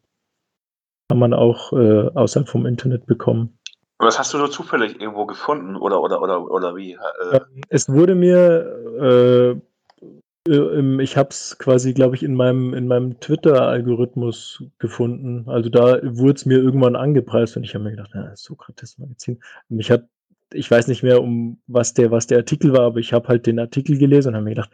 kann 1.08 1.18
man 1.18 1.34
auch 1.34 1.72
äh, 1.72 2.10
außerhalb 2.14 2.48
vom 2.48 2.66
Internet 2.66 3.06
bekommen. 3.06 3.58
Was 3.98 4.18
hast 4.18 4.34
du 4.34 4.38
so 4.38 4.48
zufällig 4.48 5.00
irgendwo 5.00 5.26
gefunden 5.26 5.76
oder 5.76 6.02
oder 6.02 6.20
oder 6.20 6.50
oder 6.50 6.76
wie? 6.76 6.92
Äh? 6.92 7.40
Es 7.68 7.88
wurde 7.88 8.14
mir, 8.14 9.60
äh, 10.48 10.50
äh 10.50 11.02
ich 11.02 11.16
habe 11.16 11.28
es 11.30 11.56
quasi, 11.58 11.94
glaube 11.94 12.16
ich, 12.16 12.22
in 12.22 12.34
meinem 12.34 12.74
in 12.74 12.88
meinem 12.88 13.20
Twitter-Algorithmus 13.20 14.64
gefunden. 14.78 15.48
Also 15.48 15.70
da 15.70 16.00
wurde 16.02 16.34
es 16.34 16.46
mir 16.46 16.58
irgendwann 16.58 16.96
angepreist 16.96 17.56
und 17.56 17.64
ich 17.64 17.74
habe 17.74 17.84
mir 17.84 17.90
gedacht, 17.92 18.10
ja, 18.14 18.34
Sokrates-Magazin. 18.34 19.40
Mich 19.68 19.90
hat, 19.90 20.06
ich 20.54 20.70
weiß 20.70 20.88
nicht 20.88 21.02
mehr, 21.02 21.22
um 21.22 21.60
was 21.66 21.94
der 21.94 22.10
was 22.10 22.26
der 22.26 22.38
Artikel 22.38 22.72
war, 22.72 22.82
aber 22.82 22.98
ich 22.98 23.12
habe 23.12 23.28
halt 23.28 23.46
den 23.46 23.58
Artikel 23.58 23.98
gelesen 23.98 24.30
und 24.30 24.34
habe 24.36 24.44
mir 24.44 24.50
gedacht, 24.50 24.70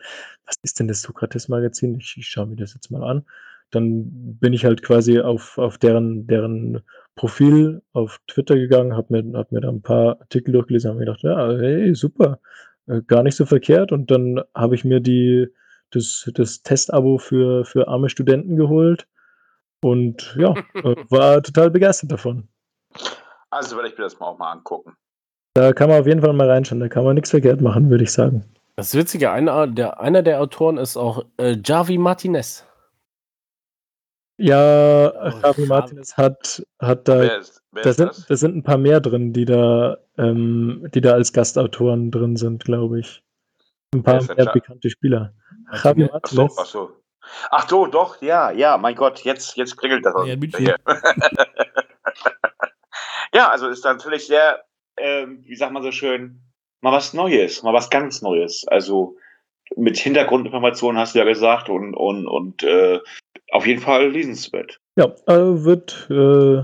was 0.47 0.57
ist 0.63 0.81
denn 0.81 0.89
das 0.89 1.03
Sokrates-Magazin? 1.03 1.97
Ich, 1.99 2.17
ich 2.19 2.27
schaue 2.29 2.47
mir 2.47 2.57
das 2.57 2.75
jetzt 2.75 2.91
mal 2.91 3.05
an. 3.05 3.25
Dann 3.71 4.39
bin 4.39 4.53
ich 4.55 4.65
halt 4.65 4.83
quasi 4.83 5.21
auf 5.21 5.59
auf 5.59 5.79
deren 5.79 6.27
deren 6.27 6.83
Profil 7.19 7.83
auf 7.93 8.21
Twitter 8.29 8.55
gegangen, 8.57 8.97
habe 8.97 9.23
mir, 9.23 9.39
hab 9.39 9.53
mir 9.53 9.61
da 9.61 9.69
ein 9.69 9.83
paar 9.83 10.21
Artikel 10.21 10.53
durchgelesen, 10.53 10.89
habe 10.89 11.01
mir 11.01 11.07
gedacht, 11.07 11.23
ja, 11.25 11.51
hey, 11.59 11.95
super, 11.95 12.41
äh, 12.87 13.03
gar 13.03 13.25
nicht 13.25 13.35
so 13.35 13.45
verkehrt. 13.45 13.93
Und 13.93 14.11
dann 14.11 14.41
habe 14.55 14.77
ich 14.77 14.85
mir 14.85 15.01
die, 15.01 15.49
das, 15.91 16.31
das 16.35 16.63
Testabo 16.63 17.19
für, 17.19 17.65
für 17.65 17.89
arme 17.89 18.09
Studenten 18.09 18.57
geholt 18.57 19.09
und 19.83 20.37
ja, 20.39 20.55
äh, 20.75 20.97
war 21.11 21.43
total 21.43 21.71
begeistert 21.71 22.13
davon. 22.13 22.49
Also 23.51 23.77
werde 23.77 23.89
ich 23.89 23.99
mir 23.99 24.05
das 24.05 24.19
mal 24.21 24.27
auch 24.27 24.39
mal 24.39 24.53
angucken. 24.53 24.97
Da 25.59 25.73
kann 25.73 25.89
man 25.91 25.99
auf 26.01 26.07
jeden 26.07 26.21
Fall 26.23 26.33
mal 26.35 26.49
reinschauen, 26.49 26.79
da 26.79 26.89
kann 26.89 27.03
man 27.03 27.17
nichts 27.17 27.31
verkehrt 27.31 27.61
machen, 27.61 27.91
würde 27.91 28.05
ich 28.05 28.13
sagen. 28.13 28.45
Das 28.77 28.95
Witzige, 28.95 29.33
einer 29.33 29.67
der, 29.67 29.99
einer 29.99 30.23
der 30.23 30.41
Autoren 30.41 30.79
ist 30.79 30.97
auch 30.97 31.25
äh, 31.37 31.57
Javi 31.65 31.99
Martinez. 31.99 32.65
Ja, 34.37 35.13
Oh, 35.13 35.33
Javi. 35.43 35.67
Martinez 35.67 36.17
hat, 36.17 36.65
hat 36.81 37.09
da, 37.09 37.23
Wer 37.23 37.39
ist, 37.39 37.61
wer 37.73 37.83
da 37.83 37.93
sind, 37.93 38.09
das? 38.11 38.27
da 38.27 38.37
sind 38.37 38.55
ein 38.55 38.63
paar 38.63 38.79
mehr 38.79 39.01
drin, 39.01 39.33
die 39.33 39.47
da, 39.47 39.97
ähm, 40.17 40.87
die 40.95 41.01
da 41.01 41.15
als 41.15 41.33
Gastautoren 41.33 42.13
drin 42.13 42.37
sind, 42.37 42.65
glaube 42.65 43.01
ich. 43.01 43.25
Ein 43.93 44.05
paar 44.05 44.23
mehr 44.23 44.37
Klar? 44.37 44.53
bekannte 44.53 44.91
Spieler. 44.91 45.33
Martinez? 45.73 45.83
Javi 45.83 46.09
Ach 46.13 46.21
so, 46.31 46.37
Martinez. 46.43 46.59
ach 46.61 46.67
so. 46.67 46.91
Ach 47.51 47.69
so, 47.69 47.87
doch, 47.87 48.23
ja, 48.23 48.53
ja, 48.53 48.79
mein 48.79 48.95
Gott, 48.95 49.25
jetzt, 49.25 49.57
jetzt 49.57 49.77
klingelt 49.77 50.07
das. 50.07 50.15
Ja. 50.25 50.37
Ja. 50.61 50.77
ja, 53.35 53.51
also 53.51 53.67
ist 53.67 53.85
natürlich 53.85 54.29
sehr, 54.29 54.61
ähm, 55.01 55.45
wie 55.45 55.57
sagt 55.57 55.73
man 55.73 55.83
so 55.83 55.93
schön, 55.93 56.41
mal 56.81 56.93
was 56.93 57.15
Neues, 57.15 57.63
mal 57.63 57.75
was 57.75 57.91
ganz 57.91 58.23
Neues. 58.23 58.65
Also 58.69 59.17
mit 59.77 59.99
Hintergrundinformationen 59.99 60.99
hast 61.01 61.15
du 61.15 61.19
ja 61.19 61.25
gesagt 61.25 61.69
und, 61.69 61.95
und, 61.95 62.27
und 62.27 62.63
äh, 62.63 63.01
auf 63.51 63.67
jeden 63.67 63.81
Fall 63.81 64.11
lesenswert. 64.11 64.81
Ja, 64.97 65.07
äh, 65.27 65.65
wird, 65.65 66.09
äh, 66.11 66.63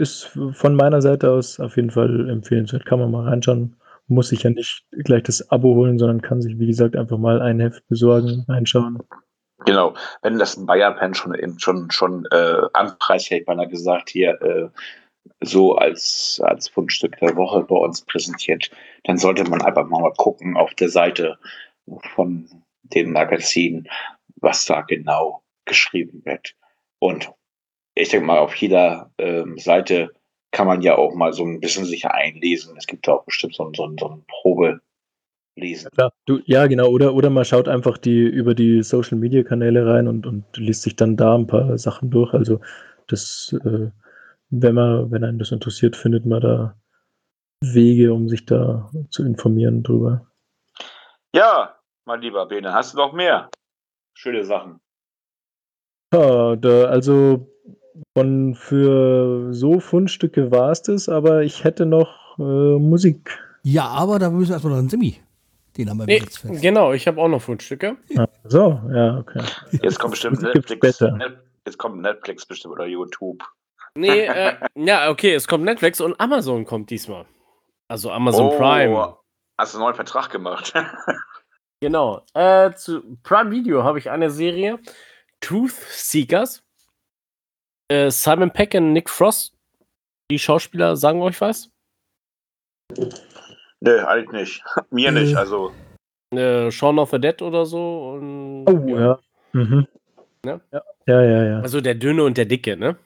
ist 0.00 0.30
von 0.52 0.74
meiner 0.74 1.02
Seite 1.02 1.30
aus 1.30 1.60
auf 1.60 1.76
jeden 1.76 1.90
Fall 1.90 2.28
empfehlenswert. 2.30 2.86
Kann 2.86 3.00
man 3.00 3.10
mal 3.10 3.28
reinschauen. 3.28 3.76
Muss 4.06 4.30
sich 4.30 4.42
ja 4.42 4.50
nicht 4.50 4.84
gleich 5.04 5.22
das 5.22 5.50
Abo 5.50 5.74
holen, 5.74 5.98
sondern 5.98 6.20
kann 6.20 6.42
sich, 6.42 6.58
wie 6.58 6.66
gesagt, 6.66 6.96
einfach 6.96 7.18
mal 7.18 7.40
ein 7.40 7.60
Heft 7.60 7.86
besorgen, 7.88 8.44
reinschauen. 8.48 8.98
Genau, 9.66 9.94
wenn 10.22 10.38
das 10.38 10.56
ein 10.56 10.66
Bayern-Fan 10.66 11.14
schon 11.14 11.34
eben 11.34 11.58
schon 11.58 11.90
schon 11.90 12.26
äh, 12.32 12.62
anpreist, 12.72 13.30
hätte 13.30 13.42
ich 13.42 13.46
beinahe 13.46 13.68
gesagt, 13.68 14.10
hier 14.10 14.40
äh, 14.40 14.68
so 15.40 15.74
als, 15.74 16.40
als 16.44 16.68
Fundstück 16.68 17.18
der 17.18 17.36
Woche 17.36 17.62
bei 17.62 17.76
uns 17.76 18.02
präsentiert, 18.02 18.70
dann 19.04 19.18
sollte 19.18 19.44
man 19.44 19.62
einfach 19.62 19.88
mal 19.88 20.12
gucken 20.16 20.56
auf 20.56 20.74
der 20.74 20.88
Seite 20.88 21.38
von 22.14 22.48
dem 22.82 23.12
Magazin, 23.12 23.88
was 24.36 24.64
da 24.64 24.82
genau 24.82 25.42
geschrieben 25.64 26.22
wird. 26.24 26.54
Und 26.98 27.30
ich 27.94 28.10
denke 28.10 28.26
mal, 28.26 28.38
auf 28.38 28.54
jeder 28.56 29.10
ähm, 29.18 29.58
Seite 29.58 30.10
kann 30.52 30.66
man 30.66 30.82
ja 30.82 30.96
auch 30.96 31.14
mal 31.14 31.32
so 31.32 31.44
ein 31.44 31.60
bisschen 31.60 31.84
sich 31.84 32.06
einlesen. 32.06 32.76
Es 32.76 32.86
gibt 32.86 33.06
da 33.06 33.14
auch 33.14 33.24
bestimmt 33.24 33.54
so 33.54 33.64
ein, 33.64 33.74
so 33.74 33.88
so 33.98 34.08
ein 34.08 34.24
Probelesen. 34.26 35.90
Klar, 35.92 36.12
du, 36.26 36.40
ja, 36.44 36.66
genau. 36.66 36.88
Oder, 36.88 37.14
oder 37.14 37.30
man 37.30 37.44
schaut 37.44 37.68
einfach 37.68 37.98
die, 37.98 38.22
über 38.22 38.54
die 38.54 38.82
Social 38.82 39.18
Media 39.18 39.42
Kanäle 39.42 39.86
rein 39.86 40.08
und, 40.08 40.26
und 40.26 40.44
liest 40.56 40.82
sich 40.82 40.96
dann 40.96 41.16
da 41.16 41.36
ein 41.36 41.46
paar 41.46 41.78
Sachen 41.78 42.10
durch. 42.10 42.34
Also, 42.34 42.60
das, 43.06 43.54
äh, 43.64 43.90
wenn 44.50 44.74
man, 44.74 45.10
wenn 45.10 45.24
einen 45.24 45.38
das 45.38 45.52
interessiert, 45.52 45.96
findet 45.96 46.26
man 46.26 46.40
da 46.40 46.76
Wege, 47.62 48.12
um 48.12 48.28
sich 48.28 48.46
da 48.46 48.90
zu 49.10 49.24
informieren 49.24 49.82
drüber. 49.82 50.26
Ja, 51.34 51.76
mein 52.04 52.20
lieber 52.20 52.46
Bene, 52.46 52.72
hast 52.72 52.94
du 52.94 52.98
noch 52.98 53.12
mehr 53.12 53.50
schöne 54.14 54.44
Sachen? 54.44 54.80
Ja, 56.12 56.56
da, 56.56 56.84
also 56.86 57.46
von 58.16 58.54
für 58.54 59.52
so 59.52 59.78
Fundstücke 59.78 60.50
war 60.50 60.70
es 60.70 60.82
das, 60.82 61.08
aber 61.08 61.42
ich 61.42 61.62
hätte 61.64 61.86
noch 61.86 62.38
äh, 62.38 62.42
Musik. 62.78 63.38
Ja, 63.62 63.86
aber 63.88 64.18
da 64.18 64.30
müssen 64.30 64.48
wir 64.48 64.54
erstmal 64.54 64.72
noch 64.72 64.80
einen 64.80 64.88
Semi. 64.88 65.20
Den 65.76 65.88
haben 65.90 65.98
wir 65.98 66.06
Nee, 66.06 66.18
jetzt 66.18 66.38
fest. 66.38 66.62
genau, 66.62 66.92
ich 66.92 67.06
habe 67.06 67.20
auch 67.20 67.28
noch 67.28 67.42
Fundstücke. 67.42 67.96
Ah, 68.16 68.26
so, 68.44 68.80
ja, 68.92 69.18
okay. 69.18 69.42
Jetzt 69.82 70.00
kommt 70.00 70.12
bestimmt 70.12 70.42
Netflix. 70.42 71.00
Net, 71.00 71.38
jetzt 71.64 71.78
kommt 71.78 72.00
Netflix 72.00 72.44
bestimmt 72.46 72.72
oder 72.72 72.86
YouTube. 72.86 73.44
Nee, 73.96 74.26
äh, 74.26 74.56
ja, 74.76 75.10
okay, 75.10 75.34
es 75.34 75.46
kommt 75.48 75.64
Netflix 75.64 76.00
und 76.00 76.18
Amazon 76.20 76.64
kommt 76.64 76.90
diesmal. 76.90 77.26
Also 77.88 78.10
Amazon 78.12 78.46
Oh. 78.46 78.56
Prime. 78.56 79.16
Hast 79.58 79.74
du 79.74 79.78
einen 79.78 79.84
neuen 79.84 79.94
Vertrag 79.96 80.30
gemacht? 80.30 80.72
Genau. 81.82 82.20
Äh, 82.34 82.74
zu 82.74 83.16
Prime 83.22 83.50
Video 83.50 83.82
habe 83.84 83.98
ich 83.98 84.10
eine 84.10 84.30
Serie. 84.30 84.78
Truth 85.40 85.70
Seekers. 85.72 86.62
Äh, 87.88 88.10
Simon 88.10 88.50
Peck 88.50 88.74
und 88.74 88.92
Nick 88.92 89.08
Frost. 89.08 89.54
Die 90.30 90.38
Schauspieler 90.38 90.94
sagen 90.96 91.22
euch 91.22 91.40
was? 91.40 91.70
Nö, 93.80 94.04
eigentlich 94.04 94.30
nicht. 94.30 94.64
Mir 94.90 95.10
nicht. 95.10 95.34
Also, 95.34 95.72
Äh, 96.34 96.70
Shaun 96.70 96.98
of 96.98 97.12
the 97.12 97.18
Dead 97.18 97.40
oder 97.40 97.64
so. 97.64 98.10
Und, 98.12 98.66
Oh, 98.68 98.86
ja. 98.98 99.18
Mhm. 99.52 99.86
Ne? 100.44 100.60
Ja, 100.72 100.82
ja, 101.06 101.22
ja. 101.22 101.44
ja. 101.44 101.60
Also 101.60 101.80
der 101.80 101.94
Dünne 101.94 102.24
und 102.24 102.36
der 102.36 102.44
Dicke, 102.44 102.76
ne? 102.76 102.96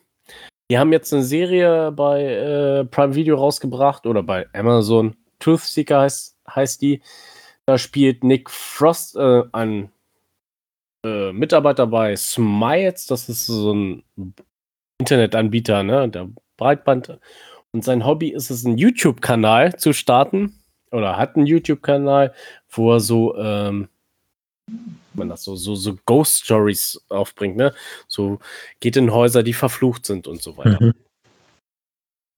Die 0.71 0.79
haben 0.79 0.93
jetzt 0.93 1.13
eine 1.13 1.23
Serie 1.23 1.93
bei 1.93 2.23
äh, 2.23 2.85
Prime 2.87 3.15
Video 3.15 3.37
rausgebracht 3.37 4.07
oder 4.07 4.23
bei 4.23 4.47
Amazon. 4.55 5.15
Truth 5.39 5.61
Seeker 5.61 6.01
heißt, 6.01 6.37
heißt 6.49 6.81
die. 6.81 7.03
Da 7.67 7.79
spielt 7.79 8.25
Nick 8.25 8.51
Frost 8.51 9.17
äh, 9.17 9.43
ein 9.53 9.91
äh, 11.05 11.33
Mitarbeiter 11.33 11.87
bei 11.87 12.17
Smiles. 12.17 13.07
Das 13.07 13.29
ist 13.29 13.47
so 13.47 13.75
ein 13.75 14.03
Internetanbieter, 14.99 15.83
ne? 15.83 16.09
Der 16.09 16.29
Breitband. 16.57 17.19
Und 17.73 17.85
sein 17.85 18.07
Hobby 18.07 18.29
ist 18.29 18.51
es, 18.51 18.65
einen 18.65 18.79
YouTube-Kanal 18.79 19.77
zu 19.77 19.93
starten. 19.93 20.59
Oder 20.91 21.19
hat 21.19 21.37
einen 21.37 21.47
YouTube-Kanal, 21.47 22.33
wo 22.71 22.93
er 22.95 23.01
so, 23.01 23.37
ähm, 23.37 23.89
man 25.17 25.29
das 25.29 25.45
so, 25.45 25.57
so, 25.57 25.75
so 25.75 25.97
Ghost 26.07 26.45
Stories 26.45 27.05
aufbringt, 27.09 27.57
ne? 27.57 27.75
So 28.09 28.39
geht 28.81 28.97
in 28.97 29.13
Häuser, 29.13 29.43
die 29.43 29.53
verflucht 29.53 30.07
sind 30.07 30.27
und 30.27 30.43
so 30.43 30.57
weiter. 30.57 30.93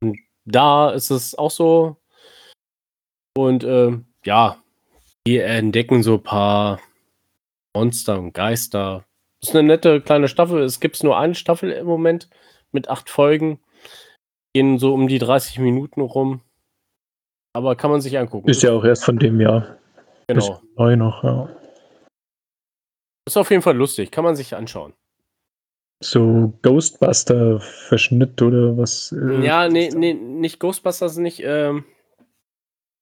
Mhm. 0.00 0.16
Da 0.44 0.90
ist 0.90 1.10
es 1.10 1.34
auch 1.34 1.50
so. 1.50 1.96
Und 3.36 3.64
ähm, 3.64 4.06
ja, 4.24 4.56
die 5.26 5.38
entdecken 5.38 6.02
so 6.02 6.14
ein 6.14 6.22
paar 6.22 6.80
Monster 7.74 8.18
und 8.18 8.32
Geister. 8.32 9.04
Ist 9.42 9.54
eine 9.54 9.66
nette 9.66 10.00
kleine 10.00 10.28
Staffel. 10.28 10.62
Es 10.62 10.80
gibt 10.80 11.02
nur 11.02 11.18
eine 11.18 11.34
Staffel 11.34 11.70
im 11.70 11.86
Moment 11.86 12.30
mit 12.72 12.88
acht 12.88 13.10
Folgen. 13.10 13.58
Gehen 14.54 14.78
so 14.78 14.94
um 14.94 15.08
die 15.08 15.18
30 15.18 15.58
Minuten 15.58 16.00
rum. 16.00 16.40
Aber 17.52 17.74
kann 17.74 17.90
man 17.90 18.00
sich 18.00 18.18
angucken. 18.18 18.48
Ist 18.48 18.62
ja 18.62 18.72
auch 18.72 18.84
erst 18.84 19.04
von 19.04 19.18
dem 19.18 19.40
Jahr. 19.40 19.78
genau. 20.26 20.60
Neu 20.76 20.96
noch, 20.96 21.24
ja. 21.24 21.48
Ist 23.26 23.36
auf 23.36 23.50
jeden 23.50 23.62
Fall 23.62 23.76
lustig. 23.76 24.10
Kann 24.10 24.24
man 24.24 24.36
sich 24.36 24.54
anschauen. 24.54 24.94
So 26.02 26.52
Ghostbuster-Verschnitt 26.62 28.40
oder 28.42 28.76
was? 28.76 29.12
äh, 29.12 29.44
Ja, 29.44 29.68
nee, 29.68 29.90
nee, 29.94 30.14
nicht 30.14 30.60
Ghostbusters, 30.60 31.16
nicht 31.16 31.40
ähm, 31.42 31.84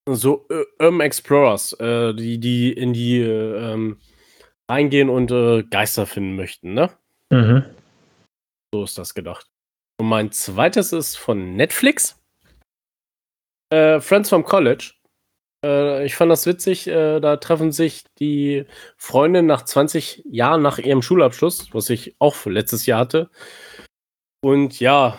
so 0.08 0.46
äh, 0.48 0.64
Urban 0.78 1.00
Explorers, 1.00 1.72
äh, 1.74 2.14
die, 2.14 2.38
die 2.38 2.72
in 2.72 2.92
die 2.92 3.20
äh, 3.20 3.72
ähm, 3.72 3.98
reingehen 4.70 5.10
und 5.10 5.30
äh, 5.30 5.64
Geister 5.64 6.06
finden 6.06 6.36
möchten, 6.36 6.74
ne? 6.74 6.90
Mhm. 7.30 7.64
So 8.72 8.84
ist 8.84 8.96
das 8.96 9.14
gedacht. 9.14 9.46
Und 10.00 10.08
mein 10.08 10.30
zweites 10.32 10.92
ist 10.92 11.16
von 11.16 11.56
Netflix. 11.56 12.20
Äh, 13.70 14.00
Friends 14.00 14.28
from 14.28 14.44
College. 14.44 14.94
Äh, 15.64 16.04
ich 16.04 16.14
fand 16.14 16.30
das 16.30 16.46
witzig. 16.46 16.86
Äh, 16.86 17.20
da 17.20 17.36
treffen 17.38 17.72
sich 17.72 18.04
die 18.18 18.66
Freunde 18.96 19.42
nach 19.42 19.62
20 19.62 20.22
Jahren 20.30 20.62
nach 20.62 20.78
ihrem 20.78 21.02
Schulabschluss, 21.02 21.72
was 21.72 21.90
ich 21.90 22.16
auch 22.18 22.36
letztes 22.46 22.86
Jahr 22.86 23.00
hatte. 23.00 23.30
Und 24.42 24.78
ja, 24.78 25.18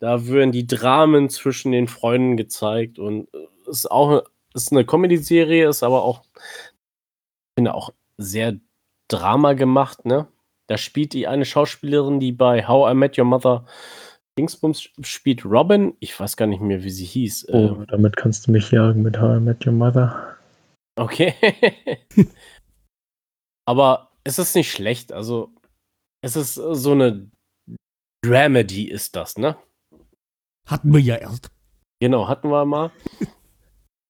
da 0.00 0.26
werden 0.26 0.52
die 0.52 0.66
Dramen 0.66 1.30
zwischen 1.30 1.72
den 1.72 1.86
Freunden 1.88 2.36
gezeigt. 2.36 2.98
Und 2.98 3.28
es 3.62 3.78
ist 3.78 3.90
auch 3.90 4.24
ist 4.54 4.72
eine 4.72 4.84
Comedy-Serie, 4.84 5.68
ist 5.68 5.82
aber 5.82 6.04
auch, 6.04 6.22
ich 6.36 7.58
finde 7.58 7.74
auch 7.74 7.90
sehr 8.16 8.58
Drama 9.08 9.52
gemacht, 9.52 10.04
ne? 10.06 10.28
Da 10.66 10.78
spielt 10.78 11.12
die 11.12 11.26
eine 11.26 11.44
Schauspielerin, 11.44 12.20
die 12.20 12.32
bei 12.32 12.66
How 12.66 12.92
I 12.92 12.94
Met 12.94 13.18
Your 13.18 13.26
Mother 13.26 13.66
Dingsbums 14.38 14.88
spielt 15.02 15.44
Robin. 15.44 15.96
Ich 16.00 16.18
weiß 16.18 16.36
gar 16.36 16.46
nicht 16.46 16.60
mehr, 16.60 16.82
wie 16.82 16.90
sie 16.90 17.04
hieß. 17.04 17.48
Oh, 17.50 17.56
Ähm, 17.56 17.86
damit 17.88 18.16
kannst 18.16 18.46
du 18.46 18.52
mich 18.52 18.70
jagen 18.70 19.02
mit 19.02 19.20
How 19.20 19.36
I 19.36 19.40
Met 19.40 19.66
Your 19.66 19.72
Mother. 19.72 20.36
okay. 20.96 21.34
Aber 23.66 24.10
es 24.24 24.38
ist 24.38 24.54
nicht 24.54 24.70
schlecht. 24.72 25.12
Also, 25.12 25.54
es 26.22 26.36
ist 26.36 26.54
so 26.54 26.92
eine 26.92 27.30
Dramedy, 28.22 28.88
ist 28.88 29.16
das, 29.16 29.38
ne? 29.38 29.56
Hatten 30.66 30.92
wir 30.92 31.00
ja 31.00 31.16
erst. 31.16 31.50
Genau, 32.00 32.28
hatten 32.28 32.48
wir 32.50 32.64
mal. 32.64 32.90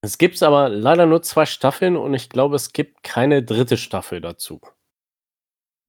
Es 0.03 0.19
gibt 0.19 0.41
aber 0.43 0.69
leider 0.69 1.07
nur 1.07 1.23
zwei 1.23 1.47
Staffeln 1.47 1.97
und 1.97 2.13
ich 2.15 2.29
glaube, 2.29 2.57
es 2.57 2.73
gibt 2.73 3.03
keine 3.03 3.43
dritte 3.43 3.77
Staffel 3.77 4.21
dazu. 4.21 4.61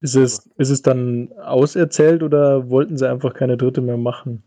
Ist 0.01 0.15
es, 0.15 0.49
ist 0.57 0.69
es 0.69 0.81
dann 0.81 1.31
auserzählt 1.34 2.22
oder 2.22 2.69
wollten 2.69 2.97
sie 2.97 3.09
einfach 3.09 3.34
keine 3.34 3.57
dritte 3.57 3.81
mehr 3.81 3.97
machen? 3.97 4.43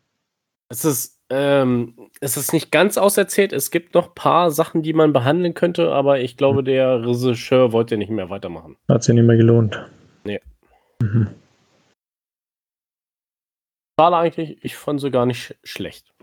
Es 0.69 0.85
ist, 0.85 1.19
ähm, 1.31 2.11
es 2.21 2.37
ist 2.37 2.53
nicht 2.53 2.71
ganz 2.71 2.99
auserzählt. 2.99 3.53
Es 3.53 3.71
gibt 3.71 3.95
noch 3.95 4.09
ein 4.09 4.15
paar 4.15 4.51
Sachen, 4.51 4.83
die 4.83 4.93
man 4.93 5.13
behandeln 5.13 5.55
könnte, 5.55 5.91
aber 5.91 6.21
ich 6.21 6.37
glaube, 6.37 6.63
der 6.63 7.03
Regisseur 7.03 7.73
wollte 7.73 7.97
nicht 7.97 8.11
mehr 8.11 8.29
weitermachen. 8.31 8.77
Hat 8.89 9.03
sich 9.03 9.15
nicht 9.15 9.25
mehr 9.25 9.37
gelohnt. 9.37 9.83
Nee. 10.25 10.41
Mhm. 11.01 11.29
Schade 13.99 14.17
eigentlich, 14.17 14.63
ich 14.63 14.77
fand 14.77 15.01
sie 15.01 15.11
gar 15.11 15.27
nicht 15.27 15.43
sch 15.43 15.55
schlecht. 15.65 16.15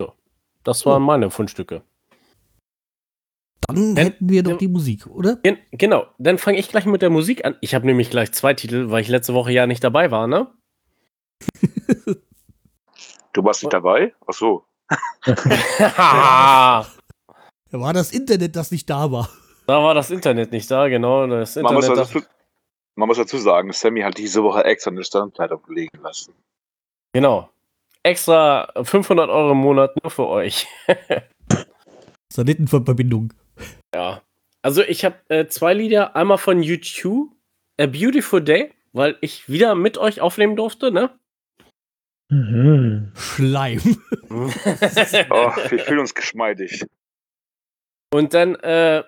So, 0.00 0.14
das 0.64 0.84
waren 0.84 1.02
meine 1.02 1.30
Fundstücke. 1.30 1.82
Dann 3.68 3.94
Denn- 3.94 4.04
hätten 4.06 4.28
wir 4.28 4.42
doch 4.42 4.58
die 4.58 4.68
Musik, 4.68 5.06
oder? 5.06 5.36
Gen 5.36 5.58
genau, 5.70 6.06
dann 6.18 6.38
fange 6.38 6.58
ich 6.58 6.68
gleich 6.68 6.84
mit 6.86 7.00
der 7.02 7.10
Musik 7.10 7.44
an. 7.44 7.56
Ich 7.60 7.74
habe 7.74 7.86
nämlich 7.86 8.10
gleich 8.10 8.32
zwei 8.32 8.54
Titel, 8.54 8.90
weil 8.90 9.02
ich 9.02 9.08
letzte 9.08 9.34
Woche 9.34 9.52
ja 9.52 9.66
nicht 9.66 9.82
dabei 9.84 10.10
war, 10.10 10.26
ne? 10.26 10.48
Du 13.32 13.44
warst 13.44 13.62
nicht 13.62 13.72
dabei? 13.72 14.14
Ach 14.26 14.32
so. 14.34 14.64
da 15.78 16.86
Da 17.70 17.80
war 17.80 17.92
das 17.94 18.12
Internet, 18.12 18.54
das 18.56 18.70
nicht 18.70 18.88
da 18.90 19.10
war. 19.10 19.28
war 19.66 19.94
das 19.94 20.10
Internet 20.10 20.52
nicht 20.52 20.70
da, 20.70 20.88
genau. 20.88 21.26
Das 21.26 21.56
Man 21.56 21.72
muss, 21.74 21.86
Internet, 21.88 22.14
dazu, 22.14 22.20
man 22.96 23.08
muss 23.08 23.16
dazu 23.16 23.38
sagen, 23.38 23.72
Sammy 23.72 24.02
hat 24.02 24.18
diese 24.18 24.42
Woche 24.42 24.64
extra 24.64 24.90
eine 24.90 25.04
Standleitung 25.04 25.62
legen 25.68 25.98
lassen. 26.02 26.34
genau. 27.12 27.48
Extra 28.04 28.68
500 28.82 29.30
Euro 29.30 29.52
im 29.52 29.58
Monat 29.58 29.92
nur 30.02 30.10
für 30.10 30.26
euch. 30.26 30.66
Satellitenverbindung. 32.32 33.32
Ja. 33.94 34.22
Also 34.62 34.82
ich 34.82 35.04
habe 35.04 35.16
äh, 35.28 35.46
zwei 35.46 35.74
Lieder. 35.74 36.16
Einmal 36.16 36.38
von 36.38 36.60
U2, 36.60 37.28
A 37.80 37.86
Beautiful 37.86 38.42
Day, 38.42 38.72
weil 38.92 39.16
ich 39.20 39.48
wieder 39.48 39.74
mit 39.74 39.98
euch 39.98 40.20
aufnehmen 40.20 40.56
durfte, 40.56 40.92
ne? 40.92 41.10
Mhm. 42.30 43.12
Schleim. 43.14 43.80
Oh, 44.30 44.48
wir 45.68 45.78
fühlen 45.78 45.98
uns 45.98 46.14
geschmeidig. 46.14 46.86
Und 48.14 48.32
dann 48.32 48.54
äh, 48.56 49.02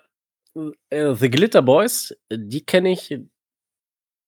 äh, 0.91 1.15
The 1.15 1.31
Glitter 1.31 1.63
Boys, 1.63 2.15
die 2.31 2.65
kenne 2.65 2.93
ich 2.93 3.19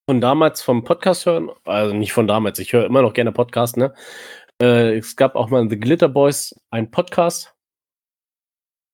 von 0.09 0.21
damals 0.21 0.63
vom 0.63 0.85
Podcast 0.85 1.27
hören. 1.27 1.51
Also 1.65 1.95
nicht 1.95 2.13
von 2.13 2.27
damals, 2.27 2.59
ich 2.61 2.73
höre 2.73 2.87
immer 2.87 3.03
noch 3.03 3.13
gerne 3.13 3.33
Podcast, 3.33 3.77
ne? 3.77 3.95
Äh, 4.63 4.97
es 4.97 5.17
gab 5.17 5.35
auch 5.35 5.51
mal 5.51 5.61
in 5.61 5.69
The 5.69 5.79
Glitter 5.79 6.09
Boys 6.09 6.55
einen 6.71 6.91
Podcast. 6.91 7.56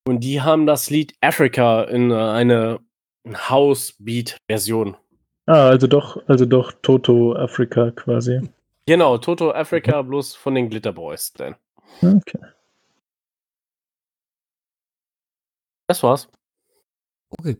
Und 0.04 0.20
die 0.20 0.40
haben 0.40 0.66
das 0.66 0.90
Lied 0.90 1.14
Africa 1.20 1.84
in 1.84 2.10
äh, 2.10 2.14
eine 2.14 2.80
House-Beat-Version. 3.26 4.96
Ah, 5.46 5.68
also 5.68 5.86
doch, 5.86 6.16
also 6.28 6.44
doch 6.44 6.72
Toto 6.82 7.34
Afrika 7.36 7.90
quasi. 7.92 8.40
Genau, 8.86 9.18
Toto 9.18 9.52
Africa, 9.52 10.02
bloß 10.02 10.34
von 10.34 10.54
den 10.54 10.68
Glitter 10.70 10.92
Boys. 10.92 11.32
Denn. 11.32 11.54
Okay. 12.00 12.40
Das 15.86 16.02
war's. 16.02 16.28
Okay. 17.30 17.56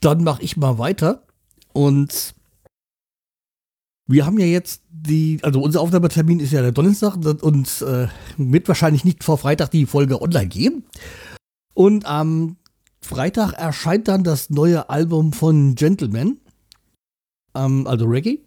Dann 0.00 0.24
mache 0.24 0.42
ich 0.42 0.56
mal 0.56 0.78
weiter. 0.78 1.26
Und 1.72 2.34
wir 4.06 4.24
haben 4.24 4.38
ja 4.38 4.46
jetzt 4.46 4.82
die, 4.88 5.38
also 5.42 5.60
unser 5.60 5.80
Aufnahmetermin 5.80 6.40
ist 6.40 6.52
ja 6.52 6.62
der 6.62 6.72
Donnerstag 6.72 7.16
und 7.42 7.82
äh, 7.82 8.08
wird 8.36 8.68
wahrscheinlich 8.68 9.04
nicht 9.04 9.24
vor 9.24 9.38
Freitag 9.38 9.70
die 9.70 9.86
Folge 9.86 10.20
online 10.20 10.48
gehen. 10.48 10.84
Und 11.74 12.06
am 12.06 12.56
Freitag 13.00 13.52
erscheint 13.52 14.08
dann 14.08 14.24
das 14.24 14.50
neue 14.50 14.88
Album 14.90 15.32
von 15.32 15.74
Gentleman, 15.74 16.38
ähm, 17.54 17.86
also 17.86 18.06
Reggae. 18.06 18.40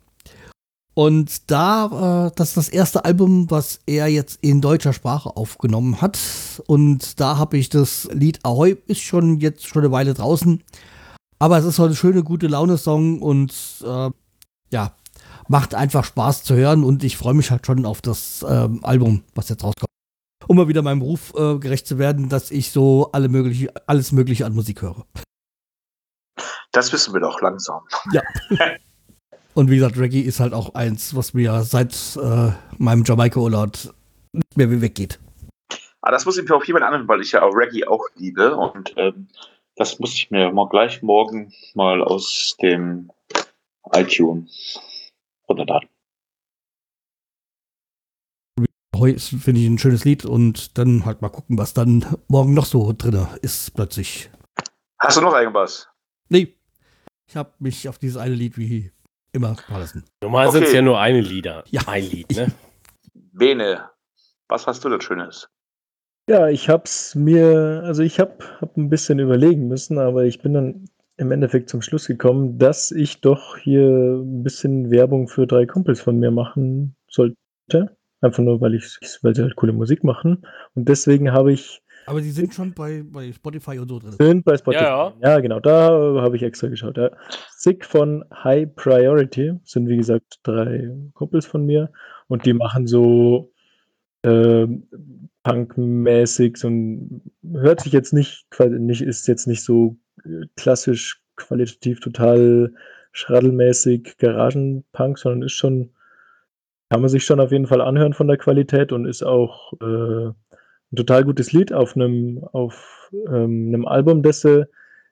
Und 0.95 1.49
da, 1.49 2.27
äh, 2.27 2.31
das 2.35 2.49
ist 2.49 2.57
das 2.57 2.69
erste 2.69 3.05
Album, 3.05 3.49
was 3.49 3.79
er 3.85 4.07
jetzt 4.07 4.39
in 4.41 4.59
deutscher 4.59 4.91
Sprache 4.91 5.37
aufgenommen 5.37 6.01
hat. 6.01 6.19
Und 6.67 7.19
da 7.19 7.37
habe 7.37 7.57
ich 7.57 7.69
das 7.69 8.09
Lied 8.11 8.39
Ahoy, 8.43 8.77
ist 8.87 9.01
schon 9.01 9.39
jetzt 9.39 9.65
schon 9.67 9.83
eine 9.83 9.91
Weile 9.91 10.13
draußen. 10.13 10.61
Aber 11.37 11.57
es 11.57 11.63
ist 11.63 11.77
so 11.77 11.85
eine 11.85 11.95
schöne, 11.95 12.23
gute 12.23 12.47
Laune-Song 12.47 13.21
und 13.21 13.53
äh, 13.85 14.09
ja, 14.71 14.93
macht 15.49 15.75
einfach 15.75 16.05
Spaß 16.05 16.43
zu 16.43 16.55
hören. 16.55 16.85
Und 16.85 17.03
ich 17.03 17.17
freue 17.17 17.33
mich 17.33 17.51
halt 17.51 17.65
schon 17.65 17.85
auf 17.85 18.01
das 18.01 18.45
ähm, 18.47 18.79
Album, 18.83 19.23
was 19.35 19.49
jetzt 19.49 19.63
rauskommt. 19.63 19.89
Um 20.47 20.55
mal 20.55 20.67
wieder 20.67 20.81
meinem 20.81 21.01
Ruf 21.01 21.33
äh, 21.35 21.57
gerecht 21.57 21.85
zu 21.85 21.99
werden, 21.99 22.29
dass 22.29 22.49
ich 22.49 22.71
so 22.71 23.09
alle 23.11 23.27
mögliche, 23.27 23.73
alles 23.87 24.11
Mögliche 24.11 24.45
an 24.45 24.53
Musik 24.53 24.81
höre. 24.81 25.05
Das 26.71 26.93
wissen 26.93 27.13
wir 27.13 27.19
doch 27.19 27.41
langsam. 27.41 27.81
Und 29.55 29.69
wie 29.69 29.75
gesagt, 29.75 29.97
Reggae 29.97 30.21
ist 30.21 30.39
halt 30.39 30.53
auch 30.53 30.75
eins, 30.75 31.15
was 31.15 31.33
mir 31.33 31.63
seit 31.63 31.93
äh, 32.21 32.51
meinem 32.77 33.03
Jamaika-Urlaub 33.03 33.73
nicht 34.31 34.55
mehr 34.57 34.71
wie 34.71 34.81
weggeht. 34.81 35.19
Aber 36.01 36.13
das 36.13 36.25
muss 36.25 36.37
ich 36.37 36.47
mir 36.47 36.55
auf 36.55 36.65
jeden 36.65 36.79
Fall 36.79 36.87
anhören, 36.87 37.07
weil 37.07 37.21
ich 37.21 37.31
ja 37.31 37.41
auch 37.41 37.53
Reggae 37.53 37.87
auch 37.87 38.05
liebe. 38.15 38.55
Und 38.55 38.93
ähm, 38.97 39.27
das 39.75 39.99
muss 39.99 40.13
ich 40.13 40.31
mir 40.31 40.51
mal 40.51 40.69
gleich 40.69 41.01
morgen 41.01 41.51
mal 41.73 42.01
aus 42.03 42.55
dem 42.61 43.11
iTunes 43.93 44.79
runterladen. 45.49 45.89
Heu 48.95 49.11
ist, 49.11 49.29
finde 49.29 49.61
ich, 49.61 49.67
ein 49.67 49.77
schönes 49.77 50.03
Lied 50.03 50.25
und 50.25 50.77
dann 50.77 51.05
halt 51.05 51.21
mal 51.21 51.29
gucken, 51.29 51.57
was 51.57 51.73
dann 51.73 52.05
morgen 52.27 52.53
noch 52.53 52.65
so 52.65 52.93
drin 52.95 53.27
ist 53.41 53.73
plötzlich. 53.73 54.29
Hast 54.99 55.17
du 55.17 55.21
noch 55.21 55.33
irgendwas? 55.33 55.87
Nee, 56.27 56.57
ich 57.27 57.37
habe 57.37 57.53
mich 57.59 57.87
auf 57.87 57.97
dieses 57.97 58.17
eine 58.17 58.35
Lied 58.35 58.57
wie 58.57 58.91
immer 59.31 59.55
verlassen. 59.55 60.03
Normal 60.21 60.47
Okay. 60.47 60.57
sind 60.57 60.63
es 60.65 60.73
ja 60.73 60.81
nur 60.81 60.99
eine 60.99 61.21
Lieder. 61.21 61.63
Ja. 61.69 61.81
Ein 61.87 62.03
Lied, 62.03 62.29
ne? 62.31 62.51
Bene, 63.13 63.89
was 64.49 64.67
hast 64.67 64.83
du 64.83 64.89
denn 64.89 64.99
Schönes? 64.99 65.49
Ja, 66.29 66.47
ich 66.47 66.69
hab's 66.69 67.15
mir, 67.15 67.81
also 67.85 68.03
ich 68.03 68.19
hab, 68.19 68.43
hab 68.61 68.75
ein 68.75 68.89
bisschen 68.89 69.19
überlegen 69.19 69.67
müssen, 69.67 69.97
aber 69.97 70.25
ich 70.25 70.41
bin 70.41 70.53
dann 70.53 70.89
im 71.19 71.31
Endeffekt 71.31 71.69
zum 71.69 71.81
Schluss 71.81 72.07
gekommen, 72.07 72.57
dass 72.57 72.91
ich 72.91 73.19
doch 73.19 73.57
hier 73.57 73.87
ein 73.87 74.41
bisschen 74.41 74.89
Werbung 74.89 75.27
für 75.27 75.45
drei 75.45 75.65
Kumpels 75.65 75.99
von 75.99 76.17
mir 76.17 76.31
machen 76.31 76.95
sollte. 77.09 77.35
Einfach 78.21 78.43
nur, 78.43 78.61
weil 78.61 78.75
ich, 78.75 78.97
weil 79.21 79.35
sie 79.35 79.43
halt 79.43 79.55
coole 79.57 79.73
Musik 79.73 80.03
machen. 80.03 80.45
Und 80.75 80.87
deswegen 80.87 81.31
habe 81.31 81.51
ich 81.51 81.81
Aber 82.05 82.21
die 82.21 82.31
sind 82.31 82.53
schon 82.53 82.73
bei, 82.73 83.03
bei 83.05 83.33
Spotify 83.33 83.79
und 83.79 83.89
so 83.89 83.99
drin. 83.99 84.13
sind 84.13 84.45
bei 84.45 84.57
Spotify. 84.57 84.83
Ja, 84.83 85.13
Ja, 85.21 85.39
genau, 85.41 85.59
da 85.59 85.89
äh, 85.89 86.21
habe 86.21 86.37
ich 86.37 86.43
extra 86.43 86.67
geschaut. 86.67 86.97
Ja. 86.97 87.11
Sick 87.49 87.85
von 87.85 88.23
High 88.33 88.73
Priority 88.75 89.59
sind 89.65 89.89
wie 89.89 89.97
gesagt 89.97 90.39
drei 90.43 90.89
Kumpels 91.13 91.45
von 91.45 91.65
mir 91.65 91.91
und 92.27 92.45
die 92.45 92.53
machen 92.53 92.87
so 92.87 93.51
ähm, 94.23 94.87
Punk-mäßig, 95.43 96.57
so 96.57 96.69
ein, 96.69 97.21
hört 97.51 97.81
sich 97.81 97.93
jetzt 97.93 98.13
nicht, 98.13 98.45
nicht, 98.59 99.01
ist 99.01 99.27
jetzt 99.27 99.47
nicht 99.47 99.63
so 99.63 99.97
äh, 100.08 100.08
klassisch 100.55 101.21
qualitativ 101.35 101.99
total 101.99 102.73
schraddelmäßig 103.11 104.17
Garagenpunk, 104.17 105.17
sondern 105.17 105.43
ist 105.43 105.53
schon, 105.53 105.91
kann 106.89 107.01
man 107.01 107.09
sich 107.09 107.25
schon 107.25 107.39
auf 107.39 107.51
jeden 107.51 107.67
Fall 107.67 107.81
anhören 107.81 108.13
von 108.13 108.27
der 108.27 108.37
Qualität 108.37 108.91
und 108.91 109.05
ist 109.05 109.23
auch 109.23 109.73
äh, 109.81 110.29
ein 110.91 110.95
total 110.95 111.23
gutes 111.23 111.51
Lied 111.51 111.73
auf 111.73 111.95
einem, 111.95 112.43
auf 112.51 113.11
ähm, 113.27 113.67
einem 113.69 113.87
Album, 113.87 114.23
das 114.23 114.41
sie 114.41 114.67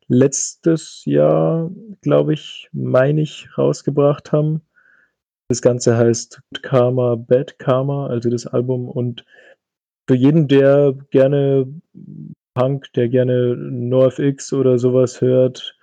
letztes 0.07 1.03
Jahr, 1.05 1.69
glaube 2.01 2.33
ich, 2.33 2.69
meine 2.71 3.21
ich, 3.21 3.49
rausgebracht 3.57 4.31
haben. 4.31 4.61
Das 5.49 5.61
Ganze 5.61 5.97
heißt 5.97 6.41
Good 6.51 6.63
Karma, 6.63 7.15
Bad 7.15 7.59
Karma, 7.59 8.07
also 8.07 8.29
das 8.29 8.47
Album. 8.47 8.89
Und 8.89 9.25
für 10.07 10.15
jeden, 10.15 10.47
der 10.47 10.93
gerne 11.11 11.67
Punk, 12.57 12.91
der 12.93 13.07
gerne 13.07 13.55
NoFX 13.55 14.51
oder 14.51 14.79
sowas 14.79 15.21
hört, 15.21 15.77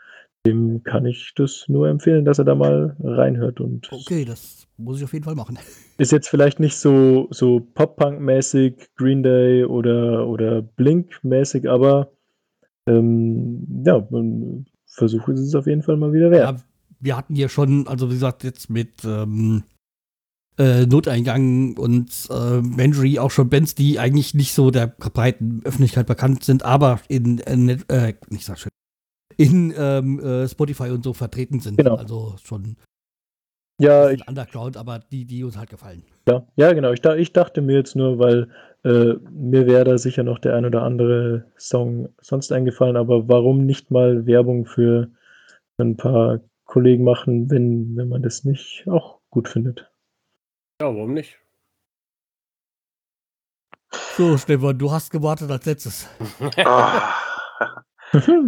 dem 0.44 0.82
kann 0.82 1.06
ich 1.06 1.32
das 1.36 1.66
nur 1.68 1.88
empfehlen, 1.88 2.24
dass 2.24 2.40
er 2.40 2.44
da 2.44 2.56
mal 2.56 2.96
reinhört. 3.00 3.60
Und 3.60 3.90
Okay, 3.92 4.24
das 4.24 4.66
muss 4.76 4.98
ich 4.98 5.04
auf 5.04 5.12
jeden 5.12 5.24
Fall 5.24 5.36
machen. 5.36 5.56
ist 5.98 6.10
jetzt 6.10 6.28
vielleicht 6.28 6.58
nicht 6.58 6.76
so, 6.76 7.28
so 7.30 7.60
Pop-Punk-mäßig, 7.60 8.88
Green 8.96 9.22
Day 9.22 9.64
oder, 9.64 10.26
oder 10.26 10.62
Blink-mäßig, 10.62 11.70
aber 11.70 12.10
ähm, 12.88 13.84
ja, 13.86 14.04
Versuch 14.86 15.28
ist 15.28 15.40
es 15.40 15.54
auf 15.54 15.68
jeden 15.68 15.82
Fall 15.82 15.96
mal 15.96 16.12
wieder 16.12 16.32
wert. 16.32 16.58
Ja, 16.58 16.64
wir 16.98 17.16
hatten 17.16 17.36
hier 17.36 17.48
schon, 17.48 17.86
also 17.86 18.10
wie 18.10 18.14
gesagt, 18.14 18.42
jetzt 18.42 18.68
mit 18.68 19.04
ähm, 19.04 19.62
äh, 20.58 20.86
Noteingang 20.86 21.76
und 21.76 22.28
äh, 22.30 22.60
Menjury 22.60 23.18
auch 23.18 23.30
schon 23.30 23.48
Bands, 23.48 23.74
die 23.74 23.98
eigentlich 23.98 24.34
nicht 24.34 24.54
so 24.54 24.70
der 24.70 24.86
breiten 24.86 25.62
Öffentlichkeit 25.64 26.06
bekannt 26.06 26.44
sind, 26.44 26.64
aber 26.64 27.00
in, 27.08 27.38
in 27.38 27.68
äh, 27.88 28.14
nicht 28.28 28.44
sag 28.44 28.58
schön, 28.58 28.70
in 29.36 29.74
ähm, 29.76 30.20
äh, 30.20 30.48
Spotify 30.48 30.90
und 30.90 31.02
so 31.04 31.12
vertreten 31.12 31.60
sind. 31.60 31.76
Genau. 31.76 31.96
Also 31.96 32.36
schon 32.44 32.76
Ja, 33.80 34.10
ich, 34.10 34.26
Underground, 34.28 34.76
aber 34.76 35.00
die, 35.10 35.24
die 35.24 35.42
uns 35.42 35.56
halt 35.56 35.70
gefallen. 35.70 36.04
ja, 36.28 36.46
ja, 36.56 36.72
genau. 36.72 36.92
Ich, 36.92 37.04
ich 37.04 37.32
dachte 37.32 37.60
mir 37.60 37.76
jetzt 37.76 37.96
nur, 37.96 38.18
weil 38.18 38.48
äh, 38.84 39.14
mir 39.30 39.66
wäre 39.66 39.84
da 39.84 39.98
sicher 39.98 40.22
noch 40.22 40.38
der 40.38 40.54
ein 40.54 40.66
oder 40.66 40.82
andere 40.82 41.46
Song 41.58 42.10
sonst 42.20 42.52
eingefallen, 42.52 42.96
aber 42.96 43.28
warum 43.28 43.66
nicht 43.66 43.90
mal 43.90 44.26
Werbung 44.26 44.66
für 44.66 45.10
ein 45.78 45.96
paar 45.96 46.40
Kollegen 46.64 47.02
machen, 47.02 47.50
wenn, 47.50 47.96
wenn 47.96 48.08
man 48.08 48.22
das 48.22 48.44
nicht 48.44 48.86
auch 48.88 49.20
gut 49.30 49.48
findet? 49.48 49.90
Ja, 50.80 50.86
warum 50.94 51.14
nicht? 51.14 51.38
So, 54.16 54.36
Stefan, 54.38 54.78
du 54.78 54.90
hast 54.90 55.10
gewartet 55.10 55.50
als 55.50 55.66
letztes. 55.66 56.08
Ah. 56.64 57.14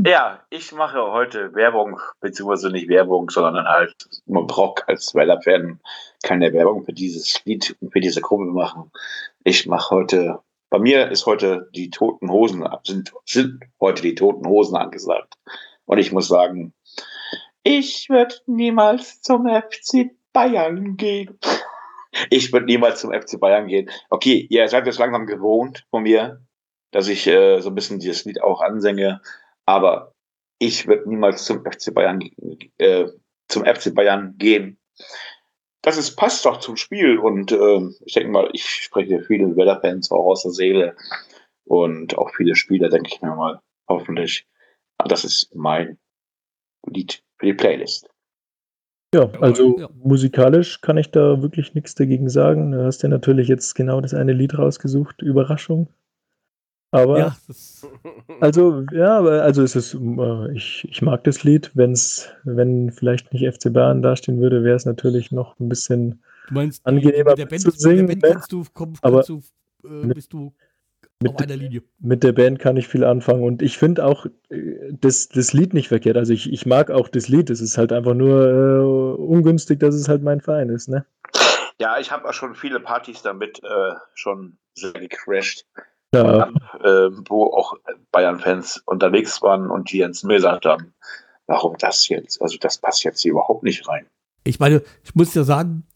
Ja, 0.04 0.44
ich 0.50 0.70
mache 0.70 1.02
heute 1.10 1.52
Werbung, 1.54 1.98
beziehungsweise 2.20 2.70
nicht 2.70 2.88
Werbung, 2.88 3.30
sondern 3.30 3.66
halt, 3.66 3.96
man 4.26 4.46
braucht 4.46 4.88
als 4.88 5.12
Weller-Fan 5.12 5.80
keine 6.22 6.52
Werbung 6.52 6.84
für 6.84 6.92
dieses 6.92 7.44
Lied 7.44 7.76
und 7.80 7.90
für 7.92 7.98
diese 7.98 8.20
Gruppe 8.20 8.44
machen. 8.44 8.92
Ich 9.42 9.66
mache 9.66 9.92
heute 9.92 10.38
Bei 10.70 10.78
mir 10.78 11.10
ist 11.10 11.26
heute 11.26 11.68
die 11.74 11.90
toten 11.90 12.30
Hosen, 12.30 12.64
sind, 12.84 13.12
sind 13.24 13.60
heute 13.80 14.02
die 14.02 14.14
toten 14.14 14.46
Hosen 14.46 14.76
angesagt. 14.76 15.34
Und 15.84 15.98
ich 15.98 16.12
muss 16.12 16.28
sagen, 16.28 16.72
ich 17.64 18.08
würde 18.08 18.34
niemals 18.46 19.20
zum 19.22 19.46
FC 19.48 20.10
Bayern 20.32 20.96
gehen. 20.96 21.38
Ich 22.30 22.52
würde 22.52 22.66
niemals 22.66 23.00
zum 23.00 23.12
FC 23.12 23.38
Bayern 23.38 23.66
gehen. 23.66 23.90
Okay, 24.10 24.46
ihr 24.48 24.68
seid 24.68 24.86
jetzt 24.86 24.98
langsam 24.98 25.26
gewohnt 25.26 25.86
von 25.90 26.02
mir, 26.02 26.40
dass 26.92 27.08
ich 27.08 27.26
äh, 27.26 27.60
so 27.60 27.70
ein 27.70 27.74
bisschen 27.74 27.98
dieses 27.98 28.24
Lied 28.24 28.42
auch 28.42 28.60
ansänge. 28.60 29.20
Aber 29.66 30.12
ich 30.58 30.86
würde 30.86 31.08
niemals 31.08 31.44
zum 31.44 31.64
FC 31.64 31.92
Bayern, 31.92 32.20
äh, 32.78 33.06
zum 33.48 33.64
FC 33.64 33.94
Bayern 33.94 34.34
gehen. 34.38 34.78
Das 35.82 35.96
ist, 35.96 36.16
passt 36.16 36.44
doch 36.44 36.58
zum 36.58 36.76
Spiel 36.76 37.18
und 37.18 37.52
äh, 37.52 37.80
ich 38.04 38.14
denke 38.14 38.30
mal, 38.30 38.50
ich 38.52 38.64
spreche 38.64 39.22
viele 39.22 39.54
Werder-Fans 39.56 40.10
auch 40.10 40.26
aus 40.26 40.42
der 40.42 40.52
Seele 40.52 40.96
und 41.64 42.18
auch 42.18 42.30
viele 42.34 42.56
Spieler, 42.56 42.88
denke 42.88 43.10
ich 43.12 43.22
mir 43.22 43.34
mal, 43.36 43.60
hoffentlich. 43.88 44.46
Aber 44.98 45.08
das 45.08 45.24
ist 45.24 45.54
mein 45.54 45.98
Lied 46.86 47.22
für 47.38 47.46
die 47.46 47.54
Playlist. 47.54 48.08
Ja, 49.16 49.30
also 49.40 49.78
ja. 49.78 49.88
musikalisch 50.02 50.82
kann 50.82 50.98
ich 50.98 51.10
da 51.10 51.40
wirklich 51.40 51.74
nichts 51.74 51.94
dagegen 51.94 52.28
sagen. 52.28 52.72
Du 52.72 52.84
hast 52.84 53.02
ja 53.02 53.08
natürlich 53.08 53.48
jetzt 53.48 53.74
genau 53.74 54.00
das 54.02 54.12
eine 54.12 54.34
Lied 54.34 54.58
rausgesucht, 54.58 55.22
Überraschung. 55.22 55.88
Aber 56.90 57.18
ja, 57.18 57.36
also 58.40 58.84
ja, 58.92 59.20
also 59.20 59.62
es 59.62 59.74
ist 59.74 59.94
äh, 59.94 60.52
ich, 60.52 60.86
ich 60.88 61.02
mag 61.02 61.24
das 61.24 61.44
Lied, 61.44 61.70
wenn's 61.74 62.28
wenn 62.44 62.92
vielleicht 62.92 63.32
nicht 63.32 63.46
FC 63.50 63.72
Bayern 63.72 64.02
dastehen 64.02 64.40
würde, 64.40 64.64
wäre 64.64 64.76
es 64.76 64.84
natürlich 64.84 65.32
noch 65.32 65.58
ein 65.58 65.68
bisschen 65.68 66.22
meinst, 66.50 66.86
angenehmer 66.86 67.30
mit 67.30 67.38
der 67.38 67.46
Band, 67.46 67.62
zu 67.62 67.70
singen. 67.70 68.06
Mit 68.06 68.22
der 68.22 68.28
Band 68.28 68.34
kannst 68.34 68.52
du, 68.52 68.64
komm, 68.72 68.94
aber 69.00 69.22
du, 69.22 69.40
äh, 69.84 70.06
bist 70.06 70.32
du 70.32 70.52
mit, 71.22 71.34
auf 71.34 71.40
einer 71.40 71.56
Linie. 71.56 71.82
Mit 71.98 72.22
der 72.22 72.32
Band 72.32 72.58
kann 72.58 72.76
ich 72.76 72.88
viel 72.88 73.04
anfangen 73.04 73.42
und 73.42 73.62
ich 73.62 73.78
finde 73.78 74.04
auch 74.04 74.26
äh, 74.50 74.92
das, 74.92 75.28
das 75.28 75.52
Lied 75.52 75.74
nicht 75.74 75.88
verkehrt. 75.88 76.16
Also 76.16 76.32
ich, 76.32 76.52
ich 76.52 76.66
mag 76.66 76.90
auch 76.90 77.08
das 77.08 77.28
Lied. 77.28 77.50
Es 77.50 77.60
ist 77.60 77.78
halt 77.78 77.92
einfach 77.92 78.14
nur 78.14 78.46
äh, 78.46 79.20
ungünstig, 79.20 79.80
dass 79.80 79.94
es 79.94 80.08
halt 80.08 80.22
mein 80.22 80.40
Verein 80.40 80.68
ist, 80.68 80.88
ne? 80.88 81.06
Ja, 81.78 81.98
ich 81.98 82.10
habe 82.10 82.28
auch 82.28 82.32
schon 82.32 82.54
viele 82.54 82.80
Partys 82.80 83.22
damit 83.22 83.62
äh, 83.62 83.94
schon 84.14 84.58
sehr 84.74 84.92
gecrashed. 84.92 85.66
Ja. 86.14 86.48
äh, 86.82 87.10
wo 87.28 87.52
auch 87.52 87.74
Bayern-Fans 88.10 88.82
unterwegs 88.86 89.42
waren 89.42 89.68
und 89.68 89.90
die 89.90 89.98
jetzt 89.98 90.24
mir 90.24 90.36
gesagt 90.36 90.64
haben, 90.64 90.94
warum 91.46 91.76
das 91.78 92.08
jetzt? 92.08 92.40
Also 92.40 92.56
das 92.58 92.78
passt 92.78 93.04
jetzt 93.04 93.20
hier 93.20 93.32
überhaupt 93.32 93.64
nicht 93.64 93.86
rein. 93.86 94.06
Ich 94.44 94.58
meine, 94.58 94.82
ich 95.02 95.14
muss 95.14 95.34
ja 95.34 95.44
sagen, 95.44 95.86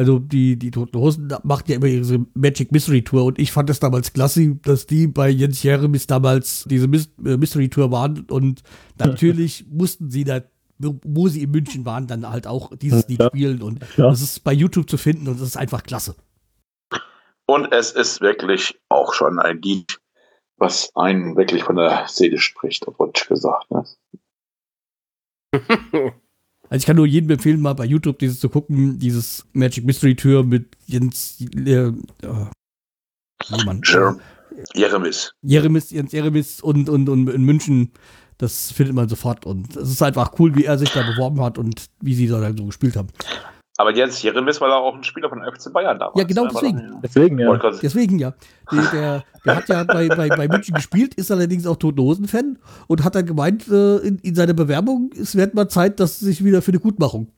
also 0.00 0.18
die, 0.18 0.58
die 0.58 0.70
Toten 0.70 0.98
Hosen 0.98 1.28
machen 1.42 1.64
ja 1.66 1.76
immer 1.76 1.84
ihre 1.84 2.24
Magic 2.32 2.72
Mystery 2.72 3.04
Tour 3.04 3.26
und 3.26 3.38
ich 3.38 3.52
fand 3.52 3.68
es 3.68 3.80
damals 3.80 4.14
klasse, 4.14 4.56
dass 4.62 4.86
die 4.86 5.06
bei 5.06 5.28
Jens 5.28 5.62
Jeremis 5.62 6.06
damals 6.06 6.64
diese 6.70 6.86
äh, 6.86 7.36
Mystery 7.36 7.68
Tour 7.68 7.92
waren 7.92 8.24
und 8.30 8.62
natürlich 8.98 9.66
mussten 9.68 10.08
sie 10.08 10.24
da, 10.24 10.40
wo 10.78 11.28
sie 11.28 11.42
in 11.42 11.50
München 11.50 11.84
waren, 11.84 12.06
dann 12.06 12.26
halt 12.30 12.46
auch 12.46 12.74
dieses 12.76 13.08
Lied 13.08 13.22
spielen 13.22 13.60
und 13.60 13.80
ja. 13.98 14.08
das 14.08 14.22
ist 14.22 14.42
bei 14.42 14.54
YouTube 14.54 14.88
zu 14.88 14.96
finden 14.96 15.28
und 15.28 15.38
das 15.38 15.48
ist 15.48 15.58
einfach 15.58 15.82
klasse. 15.82 16.16
Und 17.44 17.70
es 17.70 17.90
ist 17.92 18.22
wirklich 18.22 18.80
auch 18.88 19.12
schon 19.12 19.38
ein 19.38 19.60
Lied, 19.60 20.00
was 20.56 20.90
einen 20.94 21.36
wirklich 21.36 21.62
von 21.62 21.76
der 21.76 22.06
Seele 22.08 22.38
spricht, 22.38 22.88
auf 22.88 22.96
Deutsch 22.96 23.28
gesagt. 23.28 23.70
Ne? 23.70 23.84
Also 26.70 26.82
ich 26.82 26.86
kann 26.86 26.96
nur 26.96 27.06
jedem 27.06 27.30
empfehlen, 27.30 27.60
mal 27.60 27.74
bei 27.74 27.84
YouTube 27.84 28.20
dieses 28.20 28.38
zu 28.38 28.48
gucken, 28.48 29.00
dieses 29.00 29.44
Magic 29.52 29.84
Mystery 29.84 30.14
Tür 30.14 30.44
mit 30.44 30.76
Jens 30.86 31.44
äh, 31.56 31.72
äh, 31.72 31.92
Mann, 33.64 33.82
Jeremis. 34.74 35.32
Jeremis, 35.42 35.90
Jens 35.90 36.12
Jeremis 36.12 36.60
und, 36.60 36.88
und, 36.88 37.08
und 37.08 37.28
in 37.28 37.42
München, 37.42 37.90
das 38.38 38.70
findet 38.70 38.94
man 38.94 39.08
sofort. 39.08 39.46
Und 39.46 39.76
es 39.76 39.90
ist 39.90 40.02
einfach 40.02 40.38
cool, 40.38 40.54
wie 40.54 40.64
er 40.64 40.78
sich 40.78 40.90
da 40.90 41.02
beworben 41.02 41.40
hat 41.40 41.58
und 41.58 41.86
wie 42.00 42.14
sie 42.14 42.28
da 42.28 42.52
so 42.56 42.66
gespielt 42.66 42.94
haben. 42.94 43.08
Aber 43.80 43.94
Jens 43.94 44.20
Jeremis 44.20 44.60
war 44.60 44.68
da 44.68 44.76
auch 44.76 44.94
ein 44.94 45.04
Spieler 45.04 45.30
von 45.30 45.42
FC 45.42 45.72
Bayern 45.72 45.98
damals. 45.98 46.18
Ja, 46.18 46.24
genau 46.24 46.46
deswegen. 46.48 47.00
Deswegen, 47.02 47.38
ja. 47.38 47.56
Deswegen, 47.82 48.18
ja. 48.18 48.34
Der, 48.70 48.82
der, 48.90 49.24
der 49.46 49.56
hat 49.56 49.68
ja 49.70 49.84
bei, 49.84 50.06
bei, 50.06 50.28
bei 50.28 50.48
München 50.48 50.74
gespielt, 50.74 51.14
ist 51.14 51.30
allerdings 51.30 51.66
auch 51.66 51.76
Toten-Hosen-Fan 51.76 52.58
und 52.88 53.04
hat 53.04 53.14
dann 53.14 53.24
gemeint 53.24 53.66
äh, 53.68 53.96
in, 54.00 54.18
in 54.18 54.34
seiner 54.34 54.52
Bewerbung, 54.52 55.12
es 55.18 55.34
wird 55.34 55.54
mal 55.54 55.70
Zeit, 55.70 55.98
dass 55.98 56.18
sie 56.18 56.26
sich 56.26 56.44
wieder 56.44 56.60
für 56.60 56.72
eine 56.72 56.80
Gutmachung. 56.80 57.32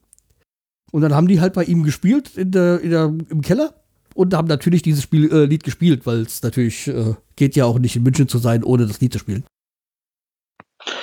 Und 0.90 1.02
dann 1.02 1.14
haben 1.14 1.28
die 1.28 1.40
halt 1.40 1.52
bei 1.52 1.62
ihm 1.62 1.85
gespielt 1.85 2.36
in 2.36 2.51
der, 2.51 2.81
in 2.81 2.90
der, 2.90 3.05
im 3.05 3.40
Keller 3.40 3.74
und 4.16 4.35
haben 4.35 4.48
natürlich 4.48 4.82
dieses 4.82 5.05
Spiel, 5.05 5.32
äh, 5.32 5.44
Lied 5.44 5.62
gespielt, 5.62 6.06
weil 6.06 6.23
es 6.23 6.43
natürlich 6.43 6.89
äh, 6.89 7.14
geht 7.36 7.55
ja 7.55 7.66
auch 7.66 7.78
nicht 7.78 7.94
in 7.94 8.02
München 8.02 8.27
zu 8.27 8.39
sein, 8.39 8.64
ohne 8.64 8.89
das 8.89 9.01
Lied 9.01 9.12
zu 9.12 9.20
spielen. 9.20 9.44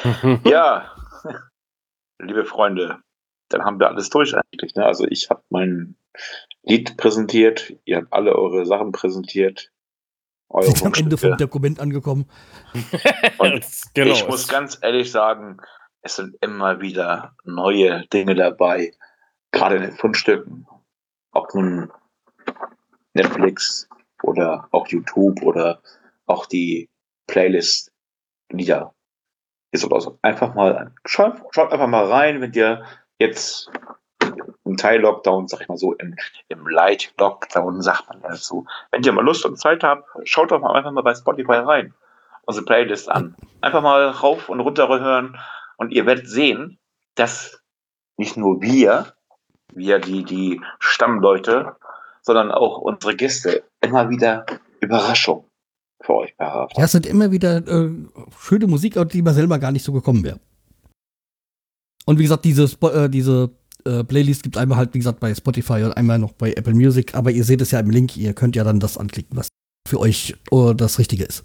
Ja, 0.43 0.91
liebe 2.21 2.43
Freunde, 2.43 2.99
dann 3.49 3.63
haben 3.65 3.79
wir 3.79 3.87
alles 3.87 4.09
durch 4.09 4.35
eigentlich. 4.35 4.75
Ne? 4.75 4.85
Also 4.85 5.05
ich 5.07 5.29
habe 5.29 5.43
mein 5.49 5.95
Lied 6.63 6.97
präsentiert, 6.97 7.73
ihr 7.85 7.97
habt 7.97 8.13
alle 8.13 8.35
eure 8.35 8.65
Sachen 8.65 8.91
präsentiert. 8.91 9.71
Eure 10.49 10.65
Sind 10.71 10.85
am 10.85 10.93
Ende 10.93 11.17
vom 11.17 11.37
Dokument 11.37 11.79
angekommen. 11.79 12.25
genau. 13.93 14.11
Ich 14.11 14.27
muss 14.27 14.47
ganz 14.47 14.79
ehrlich 14.81 15.11
sagen, 15.11 15.57
es 16.01 16.15
sind 16.15 16.35
immer 16.41 16.81
wieder 16.81 17.35
neue 17.43 18.07
Dinge 18.07 18.33
dabei, 18.35 18.93
gerade 19.51 19.75
in 19.75 19.81
den 19.83 19.91
Fundstücken. 19.91 20.65
Ob 21.31 21.53
nun 21.53 21.91
Netflix 23.13 23.87
oder 24.23 24.67
auch 24.71 24.87
YouTube 24.87 25.41
oder 25.43 25.81
auch 26.25 26.45
die 26.45 26.89
Playlist-Lieder. 27.27 28.93
Ihr 29.71 29.79
sollt 29.79 29.93
also 29.93 30.17
einfach 30.21 30.55
mal, 30.55 30.93
schaut, 31.05 31.41
schaut 31.51 31.71
einfach 31.71 31.87
mal 31.87 32.05
rein, 32.05 32.41
wenn 32.41 32.53
ihr 32.53 32.83
jetzt 33.19 33.69
im 34.65 34.77
Teil-Lockdown, 34.77 35.47
sag 35.47 35.61
ich 35.61 35.67
mal 35.67 35.77
so, 35.77 35.93
im, 35.93 36.15
im 36.47 36.67
Light-Lockdown 36.67 37.81
sagt 37.81 38.09
man 38.09 38.21
dazu. 38.21 38.65
Wenn 38.91 39.03
ihr 39.03 39.11
mal 39.11 39.23
Lust 39.23 39.45
und 39.45 39.59
Zeit 39.59 39.83
habt, 39.83 40.07
schaut 40.23 40.51
doch 40.51 40.61
mal 40.61 40.75
einfach 40.75 40.91
mal 40.91 41.03
bei 41.03 41.13
Spotify 41.13 41.53
rein, 41.53 41.93
unsere 42.45 42.65
Playlist 42.65 43.09
an. 43.09 43.35
Einfach 43.61 43.81
mal 43.81 44.09
rauf 44.09 44.49
und 44.49 44.59
runter 44.59 44.87
hören 44.87 45.37
und 45.77 45.91
ihr 45.91 46.05
werdet 46.05 46.27
sehen, 46.27 46.79
dass 47.15 47.61
nicht 48.17 48.37
nur 48.37 48.61
wir, 48.61 49.13
wir 49.73 49.99
die, 49.99 50.23
die 50.23 50.61
Stammleute, 50.79 51.75
sondern 52.21 52.51
auch 52.51 52.79
unsere 52.79 53.15
Gäste 53.15 53.63
immer 53.81 54.09
wieder 54.09 54.45
Überraschung 54.79 55.45
für 56.01 56.15
euch 56.15 56.37
parat. 56.37 56.73
Ja, 56.77 56.85
es 56.85 56.91
sind 56.91 57.05
immer 57.05 57.31
wieder 57.31 57.57
äh, 57.67 57.89
schöne 58.37 58.67
Musik, 58.67 58.97
auf 58.97 59.07
die 59.07 59.21
man 59.21 59.33
selber 59.33 59.59
gar 59.59 59.71
nicht 59.71 59.83
so 59.83 59.93
gekommen 59.93 60.23
wäre. 60.23 60.39
Und 62.09 62.17
wie 62.17 62.23
gesagt, 62.23 62.43
diese, 62.43 62.63
äh, 62.87 63.07
diese 63.07 63.51
äh, 63.85 64.03
Playlist 64.03 64.41
gibt 64.41 64.57
einmal 64.57 64.79
halt, 64.79 64.95
wie 64.95 64.97
gesagt, 64.97 65.19
bei 65.19 65.31
Spotify 65.35 65.83
und 65.83 65.95
einmal 65.95 66.17
noch 66.17 66.31
bei 66.31 66.53
Apple 66.53 66.73
Music. 66.73 67.13
Aber 67.13 67.29
ihr 67.29 67.43
seht 67.43 67.61
es 67.61 67.69
ja 67.69 67.79
im 67.79 67.91
Link, 67.91 68.17
ihr 68.17 68.33
könnt 68.33 68.55
ja 68.55 68.63
dann 68.63 68.79
das 68.79 68.97
anklicken, 68.97 69.37
was 69.37 69.49
für 69.87 69.99
euch 69.99 70.35
oh, 70.49 70.73
das 70.73 70.97
Richtige 70.97 71.23
ist. 71.23 71.43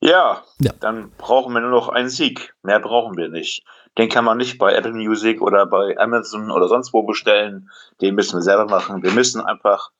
Ja, 0.00 0.42
ja, 0.60 0.72
dann 0.80 1.10
brauchen 1.18 1.52
wir 1.52 1.60
nur 1.60 1.72
noch 1.72 1.90
einen 1.90 2.08
Sieg. 2.08 2.54
Mehr 2.62 2.80
brauchen 2.80 3.18
wir 3.18 3.28
nicht. 3.28 3.66
Den 3.98 4.08
kann 4.08 4.24
man 4.24 4.38
nicht 4.38 4.56
bei 4.56 4.72
Apple 4.72 4.94
Music 4.94 5.42
oder 5.42 5.66
bei 5.66 5.94
Amazon 5.98 6.50
oder 6.50 6.66
sonst 6.66 6.94
wo 6.94 7.02
bestellen. 7.02 7.68
Den 8.00 8.14
müssen 8.14 8.38
wir 8.38 8.42
selber 8.42 8.64
machen. 8.64 9.02
Wir 9.02 9.12
müssen 9.12 9.42
einfach 9.42 9.90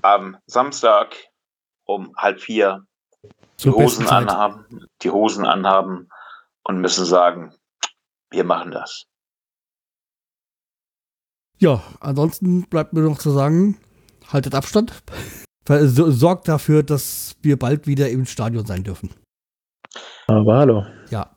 am 0.00 0.38
Samstag 0.46 1.14
um 1.84 2.16
halb 2.16 2.40
vier 2.40 2.86
die 3.62 3.68
Hosen 3.68 4.06
anhaben, 4.08 4.86
die 5.02 5.10
Hosen 5.10 5.44
anhaben 5.44 6.08
und 6.62 6.80
müssen 6.80 7.04
sagen, 7.04 7.52
wir 8.34 8.44
machen 8.44 8.70
das. 8.72 9.06
Ja, 11.58 11.82
ansonsten 12.00 12.68
bleibt 12.68 12.92
mir 12.92 13.00
noch 13.00 13.18
zu 13.18 13.30
sagen, 13.30 13.78
haltet 14.32 14.54
Abstand. 14.54 14.92
Sorgt 15.68 16.48
dafür, 16.48 16.82
dass 16.82 17.36
wir 17.42 17.58
bald 17.58 17.86
wieder 17.86 18.10
im 18.10 18.26
Stadion 18.26 18.66
sein 18.66 18.84
dürfen. 18.84 19.14
Aber 20.26 20.56
hallo. 20.58 20.86
Ja. 21.10 21.34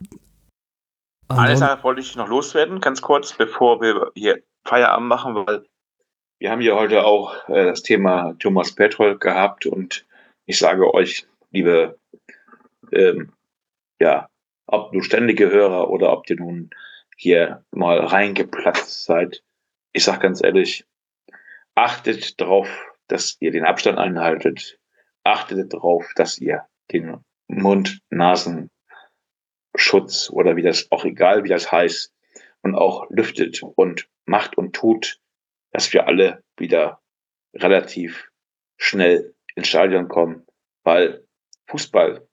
Eine 1.29 1.57
Sache 1.57 1.83
wollte 1.83 2.01
ich 2.01 2.15
noch 2.15 2.27
loswerden, 2.27 2.79
ganz 2.79 3.01
kurz, 3.01 3.33
bevor 3.33 3.81
wir 3.81 4.11
hier 4.15 4.41
Feierabend 4.65 5.07
machen, 5.07 5.35
weil 5.35 5.65
wir 6.39 6.51
haben 6.51 6.61
hier 6.61 6.75
heute 6.75 7.05
auch 7.05 7.47
äh, 7.49 7.65
das 7.65 7.83
Thema 7.83 8.33
Thomas 8.39 8.73
Petrol 8.73 9.17
gehabt 9.17 9.65
und 9.65 10.05
ich 10.45 10.57
sage 10.57 10.93
euch, 10.93 11.27
liebe 11.51 11.97
ähm, 12.91 13.33
ja, 13.99 14.29
ob 14.67 14.91
du 14.91 15.01
ständige 15.01 15.49
Hörer 15.49 15.89
oder 15.89 16.11
ob 16.11 16.29
ihr 16.29 16.35
nun 16.35 16.69
hier 17.15 17.65
mal 17.71 17.99
reingeplatzt 17.99 19.05
seid. 19.05 19.43
Ich 19.93 20.03
sag 20.03 20.21
ganz 20.21 20.43
ehrlich, 20.43 20.85
achtet 21.73 22.39
darauf, 22.39 22.69
dass 23.07 23.37
ihr 23.39 23.49
den 23.51 23.65
Abstand 23.65 23.97
einhaltet. 23.97 24.79
Achtet 25.23 25.73
darauf, 25.73 26.11
dass 26.15 26.37
ihr 26.37 26.67
den 26.91 27.17
Mund-Nasen-Schutz 27.47 30.29
oder 30.29 30.55
wie 30.55 30.61
das 30.61 30.91
auch 30.91 31.05
egal, 31.05 31.43
wie 31.43 31.49
das 31.49 31.71
heißt, 31.71 32.13
und 32.61 32.75
auch 32.75 33.09
lüftet 33.09 33.63
und 33.63 34.07
macht 34.25 34.55
und 34.57 34.75
tut, 34.75 35.19
dass 35.71 35.91
wir 35.93 36.05
alle 36.07 36.43
wieder 36.57 37.01
relativ 37.53 38.29
schnell 38.77 39.33
ins 39.55 39.69
Stadion 39.69 40.07
kommen. 40.07 40.45
Weil 40.83 41.25
Fußball 41.67 42.27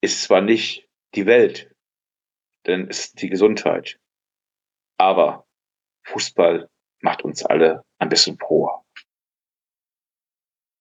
ist 0.00 0.22
zwar 0.22 0.40
nicht 0.40 0.88
die 1.14 1.26
Welt, 1.26 1.73
denn 2.66 2.88
es 2.88 3.00
ist 3.06 3.22
die 3.22 3.28
Gesundheit, 3.28 3.98
aber 4.98 5.46
Fußball 6.06 6.68
macht 7.02 7.22
uns 7.22 7.44
alle 7.44 7.82
ein 7.98 8.08
bisschen 8.08 8.38
froher. 8.38 8.82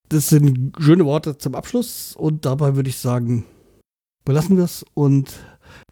Das 0.10 0.30
sind 0.30 0.74
schöne 0.80 1.06
Worte 1.06 1.38
zum 1.38 1.56
Abschluss 1.56 2.16
und 2.16 2.46
dabei 2.46 2.76
würde 2.76 2.90
ich 2.90 2.98
sagen, 2.98 3.46
belassen 4.26 4.58
wir 4.58 4.66
es 4.66 4.86
und 4.94 5.34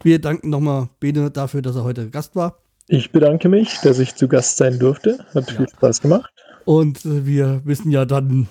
wir 0.02 0.20
danken 0.20 0.50
nochmal 0.50 0.88
Bene 1.00 1.30
dafür, 1.30 1.62
dass 1.62 1.76
er 1.76 1.84
heute 1.84 2.08
Gast 2.10 2.36
war. 2.36 2.62
Ich 2.88 3.10
bedanke 3.10 3.48
mich, 3.48 3.78
dass 3.80 3.98
ich 3.98 4.14
zu 4.14 4.28
Gast 4.28 4.58
sein 4.58 4.78
durfte. 4.78 5.24
Hat 5.34 5.50
Ja. 5.50 5.56
viel 5.56 5.68
Spaß 5.68 6.00
gemacht. 6.00 6.32
Und 6.64 7.00
wir 7.04 7.62
wissen 7.64 7.90
ja 7.90 8.04
dann 8.04 8.48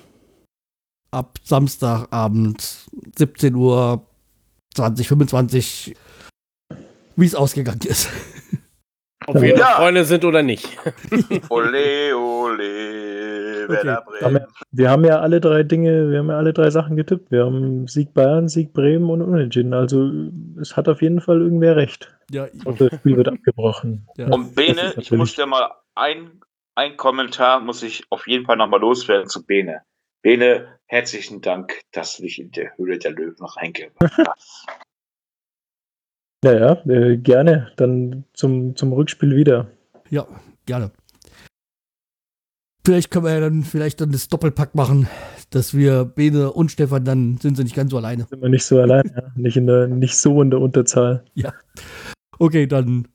ab 1.11 1.37
Samstagabend 1.43 2.87
17 3.17 3.55
Uhr 3.55 4.05
2025, 4.73 5.95
wie 7.21 7.25
es 7.25 7.35
ausgegangen 7.35 7.81
ist. 7.85 8.09
Ob 9.27 9.39
wir 9.41 9.55
Ja. 9.55 9.75
Freunde 9.77 10.03
sind 10.03 10.25
oder 10.25 10.41
nicht. 10.41 10.77
Ole, 11.49 12.15
ole, 12.17 13.67
wir, 13.69 14.01
Bremen. 14.05 14.45
wir 14.71 14.89
haben 14.89 15.05
ja 15.05 15.19
alle 15.19 15.39
drei 15.39 15.61
Dinge, 15.63 16.09
wir 16.09 16.19
haben 16.19 16.29
ja 16.29 16.37
alle 16.37 16.53
drei 16.53 16.69
Sachen 16.71 16.95
getippt. 16.95 17.31
Wir 17.31 17.45
haben 17.45 17.87
Sieg 17.87 18.13
Bayern, 18.13 18.47
Sieg 18.47 18.73
Bremen 18.73 19.09
und 19.09 19.21
Unentschieden. 19.21 19.73
Also 19.73 20.11
es 20.59 20.75
hat 20.75 20.89
auf 20.89 21.01
jeden 21.01 21.21
Fall 21.21 21.39
irgendwer 21.41 21.75
recht. 21.75 22.13
Ja, 22.31 22.47
Und 22.65 22.81
das 22.81 22.93
Spiel 22.95 23.15
wird 23.17 23.27
abgebrochen. 23.27 24.07
ja. 24.17 24.27
Und 24.27 24.55
Bene, 24.55 24.93
ich 24.97 25.11
muss 25.11 25.35
dir 25.35 25.45
mal 25.45 25.71
ein, 25.95 26.41
ein 26.75 26.97
Kommentar 26.97 27.59
muss 27.59 27.83
ich 27.83 28.03
auf 28.09 28.27
jeden 28.27 28.45
Fall 28.45 28.57
nochmal 28.57 28.79
loswerden 28.81 29.27
zu 29.29 29.45
Bene. 29.45 29.81
Bene, 30.23 30.79
herzlichen 30.87 31.41
Dank, 31.41 31.79
dass 31.91 32.17
du 32.17 32.23
dich 32.23 32.39
in 32.39 32.51
der 32.51 32.75
Höhle 32.77 32.97
der 32.97 33.11
Löwen 33.11 33.45
reingebracht 33.45 34.17
hast. 34.27 34.65
Ja, 36.43 36.53
ja, 36.53 36.85
äh, 36.91 37.17
gerne. 37.17 37.71
Dann 37.77 38.25
zum, 38.33 38.75
zum 38.75 38.93
Rückspiel 38.93 39.35
wieder. 39.35 39.67
ja, 40.09 40.25
gerne. 40.65 40.91
Vielleicht 42.83 43.11
können 43.11 43.25
wir 43.25 43.33
ja 43.33 43.39
dann 43.41 43.61
vielleicht 43.61 44.01
dann 44.01 44.11
das 44.11 44.27
Doppelpack 44.27 44.73
machen, 44.73 45.07
dass 45.51 45.75
wir 45.75 46.03
Bene 46.03 46.51
und 46.51 46.71
Stefan 46.71 47.05
dann 47.05 47.37
sind 47.37 47.55
sie 47.55 47.63
nicht 47.63 47.75
ganz 47.75 47.91
so 47.91 47.97
alleine. 47.97 48.25
Sind 48.27 48.41
wir 48.41 48.49
nicht 48.49 48.65
so 48.65 48.79
allein, 48.79 49.03
ja. 49.15 49.23
nicht, 49.35 49.55
in 49.55 49.67
der, 49.67 49.87
nicht 49.87 50.15
so 50.15 50.41
in 50.41 50.49
der 50.49 50.59
Unterzahl. 50.59 51.23
Okay, 52.39 52.65
dann 52.65 53.07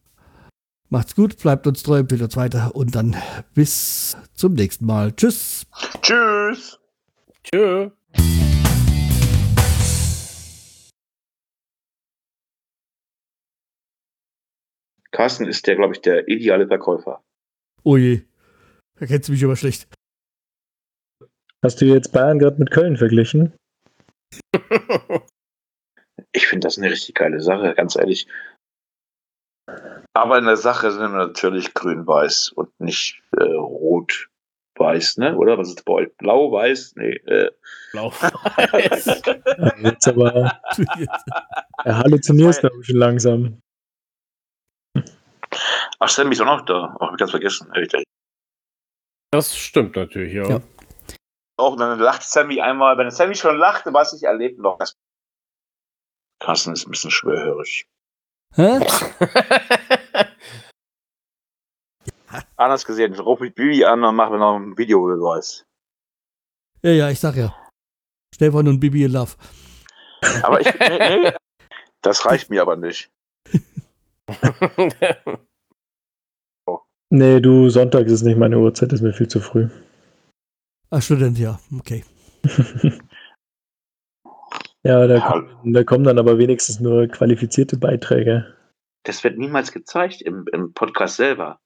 macht's 0.88 1.16
gut, 1.16 1.36
bleibt 1.38 1.66
uns 1.66 1.82
treu, 1.82 1.98
empfiehlt 1.98 2.22
uns 2.22 2.36
weiter 2.36 2.76
und 2.76 2.94
dann 2.94 3.16
bis 3.54 4.16
zum 4.34 4.52
nächsten 4.52 4.86
Mal. 4.86 5.10
Tschüss. 5.16 5.66
Tschüss! 6.00 6.78
Tschö. 7.42 7.90
Carsten 15.16 15.46
ist 15.46 15.66
der, 15.66 15.76
glaube 15.76 15.94
ich, 15.94 16.02
der 16.02 16.28
ideale 16.28 16.66
Verkäufer. 16.66 17.24
Oh 17.84 17.96
je, 17.96 18.20
da 19.00 19.06
kennst 19.06 19.28
du 19.28 19.32
mich 19.32 19.42
aber 19.42 19.56
schlecht. 19.56 19.88
Hast 21.64 21.80
du 21.80 21.86
jetzt 21.86 22.12
Bayern 22.12 22.38
gerade 22.38 22.58
mit 22.58 22.70
Köln 22.70 22.98
verglichen? 22.98 23.54
Ich 26.32 26.46
finde 26.46 26.66
das 26.66 26.76
eine 26.76 26.90
richtig 26.90 27.14
geile 27.14 27.40
Sache, 27.40 27.72
ganz 27.74 27.96
ehrlich. 27.96 28.28
Aber 30.12 30.36
in 30.36 30.44
der 30.44 30.58
Sache 30.58 30.90
sind 30.90 31.00
wir 31.00 31.08
natürlich 31.08 31.72
grün-weiß 31.72 32.50
und 32.50 32.78
nicht 32.78 33.22
äh, 33.38 33.42
rot-weiß, 33.42 35.16
ne? 35.16 35.34
Oder 35.34 35.56
was 35.56 35.68
ist 35.68 35.86
bei 35.86 35.94
euch? 35.94 36.14
Blau-weiß? 36.18 36.96
Nee, 36.96 37.16
äh, 37.24 37.50
Blau. 37.92 38.12
Jetzt 39.78 40.08
aber 40.08 40.60
er 41.84 41.98
halluziniert, 41.98 42.60
glaube 42.60 42.76
ich, 42.82 42.86
schon 42.86 42.96
langsam. 42.96 43.62
Ach, 45.98 46.08
Sammy 46.08 46.32
ist 46.32 46.40
auch 46.40 46.46
noch 46.46 46.64
da. 46.64 46.96
Hab 47.00 47.12
ich 47.12 47.18
ganz 47.18 47.30
vergessen. 47.30 47.70
Ehrlich. 47.74 48.04
Das 49.30 49.56
stimmt 49.56 49.96
natürlich, 49.96 50.34
ja. 50.34 50.48
Ja. 50.48 50.60
Auch 51.58 51.76
dann 51.76 51.98
lacht 51.98 52.22
Sammy 52.22 52.60
einmal. 52.60 52.98
Wenn 52.98 53.10
Sammy 53.10 53.34
schon 53.34 53.56
lacht, 53.56 53.84
was 53.86 54.12
ich 54.12 54.22
erlebt 54.24 54.58
noch. 54.58 54.78
Carsten 56.38 56.74
ist 56.74 56.86
ein 56.86 56.90
bisschen 56.90 57.10
schwerhörig. 57.10 57.86
Hä? 58.54 58.80
Anders 62.56 62.84
gesehen, 62.84 63.14
ich 63.14 63.20
rufe 63.20 63.46
ich 63.46 63.54
Bibi 63.54 63.84
an 63.84 64.04
und 64.04 64.16
mache 64.16 64.36
noch 64.36 64.56
ein 64.56 64.76
Videobeweis. 64.76 65.64
Ja, 66.82 66.90
ja, 66.90 67.10
ich 67.10 67.20
sag 67.20 67.36
ja. 67.36 67.54
Stefan 68.34 68.68
und 68.68 68.80
Bibi 68.80 69.04
in 69.04 69.12
Love. 69.12 69.32
Aber 70.42 70.60
ich, 70.60 70.66
nee, 70.78 71.18
nee, 71.20 71.32
das 72.02 72.26
reicht 72.26 72.50
mir 72.50 72.62
aber 72.62 72.76
nicht. 72.76 73.10
Nee, 77.10 77.40
du, 77.40 77.68
Sonntag 77.68 78.06
ist 78.06 78.22
nicht 78.22 78.38
meine 78.38 78.58
Uhrzeit, 78.58 78.92
ist 78.92 79.02
mir 79.02 79.12
viel 79.12 79.28
zu 79.28 79.40
früh. 79.40 79.68
Ach, 80.90 81.02
Student, 81.02 81.38
ja, 81.38 81.58
okay. 81.78 82.04
ja, 84.82 85.06
da, 85.06 85.16
Ja. 85.16 85.20
kommen, 85.28 85.72
da 85.72 85.84
kommen 85.84 86.04
dann 86.04 86.18
aber 86.18 86.38
wenigstens 86.38 86.80
nur 86.80 87.06
qualifizierte 87.06 87.76
Beiträge. 87.76 88.54
Das 89.04 89.22
wird 89.22 89.38
niemals 89.38 89.70
gezeigt 89.72 90.20
im, 90.22 90.46
im 90.52 90.72
Podcast 90.72 91.16
selber. 91.16 91.60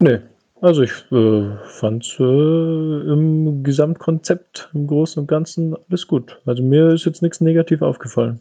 Nee, 0.00 0.20
also 0.60 0.82
ich 0.82 0.92
äh, 1.12 1.56
fand 1.64 2.16
äh, 2.18 2.22
im 3.12 3.62
Gesamtkonzept, 3.62 4.70
im 4.74 4.88
Großen 4.88 5.20
und 5.20 5.28
Ganzen 5.28 5.76
alles 5.88 6.08
gut. 6.08 6.40
Also 6.44 6.62
mir 6.62 6.88
ist 6.88 7.04
jetzt 7.04 7.22
nichts 7.22 7.40
negativ 7.40 7.82
aufgefallen. 7.82 8.40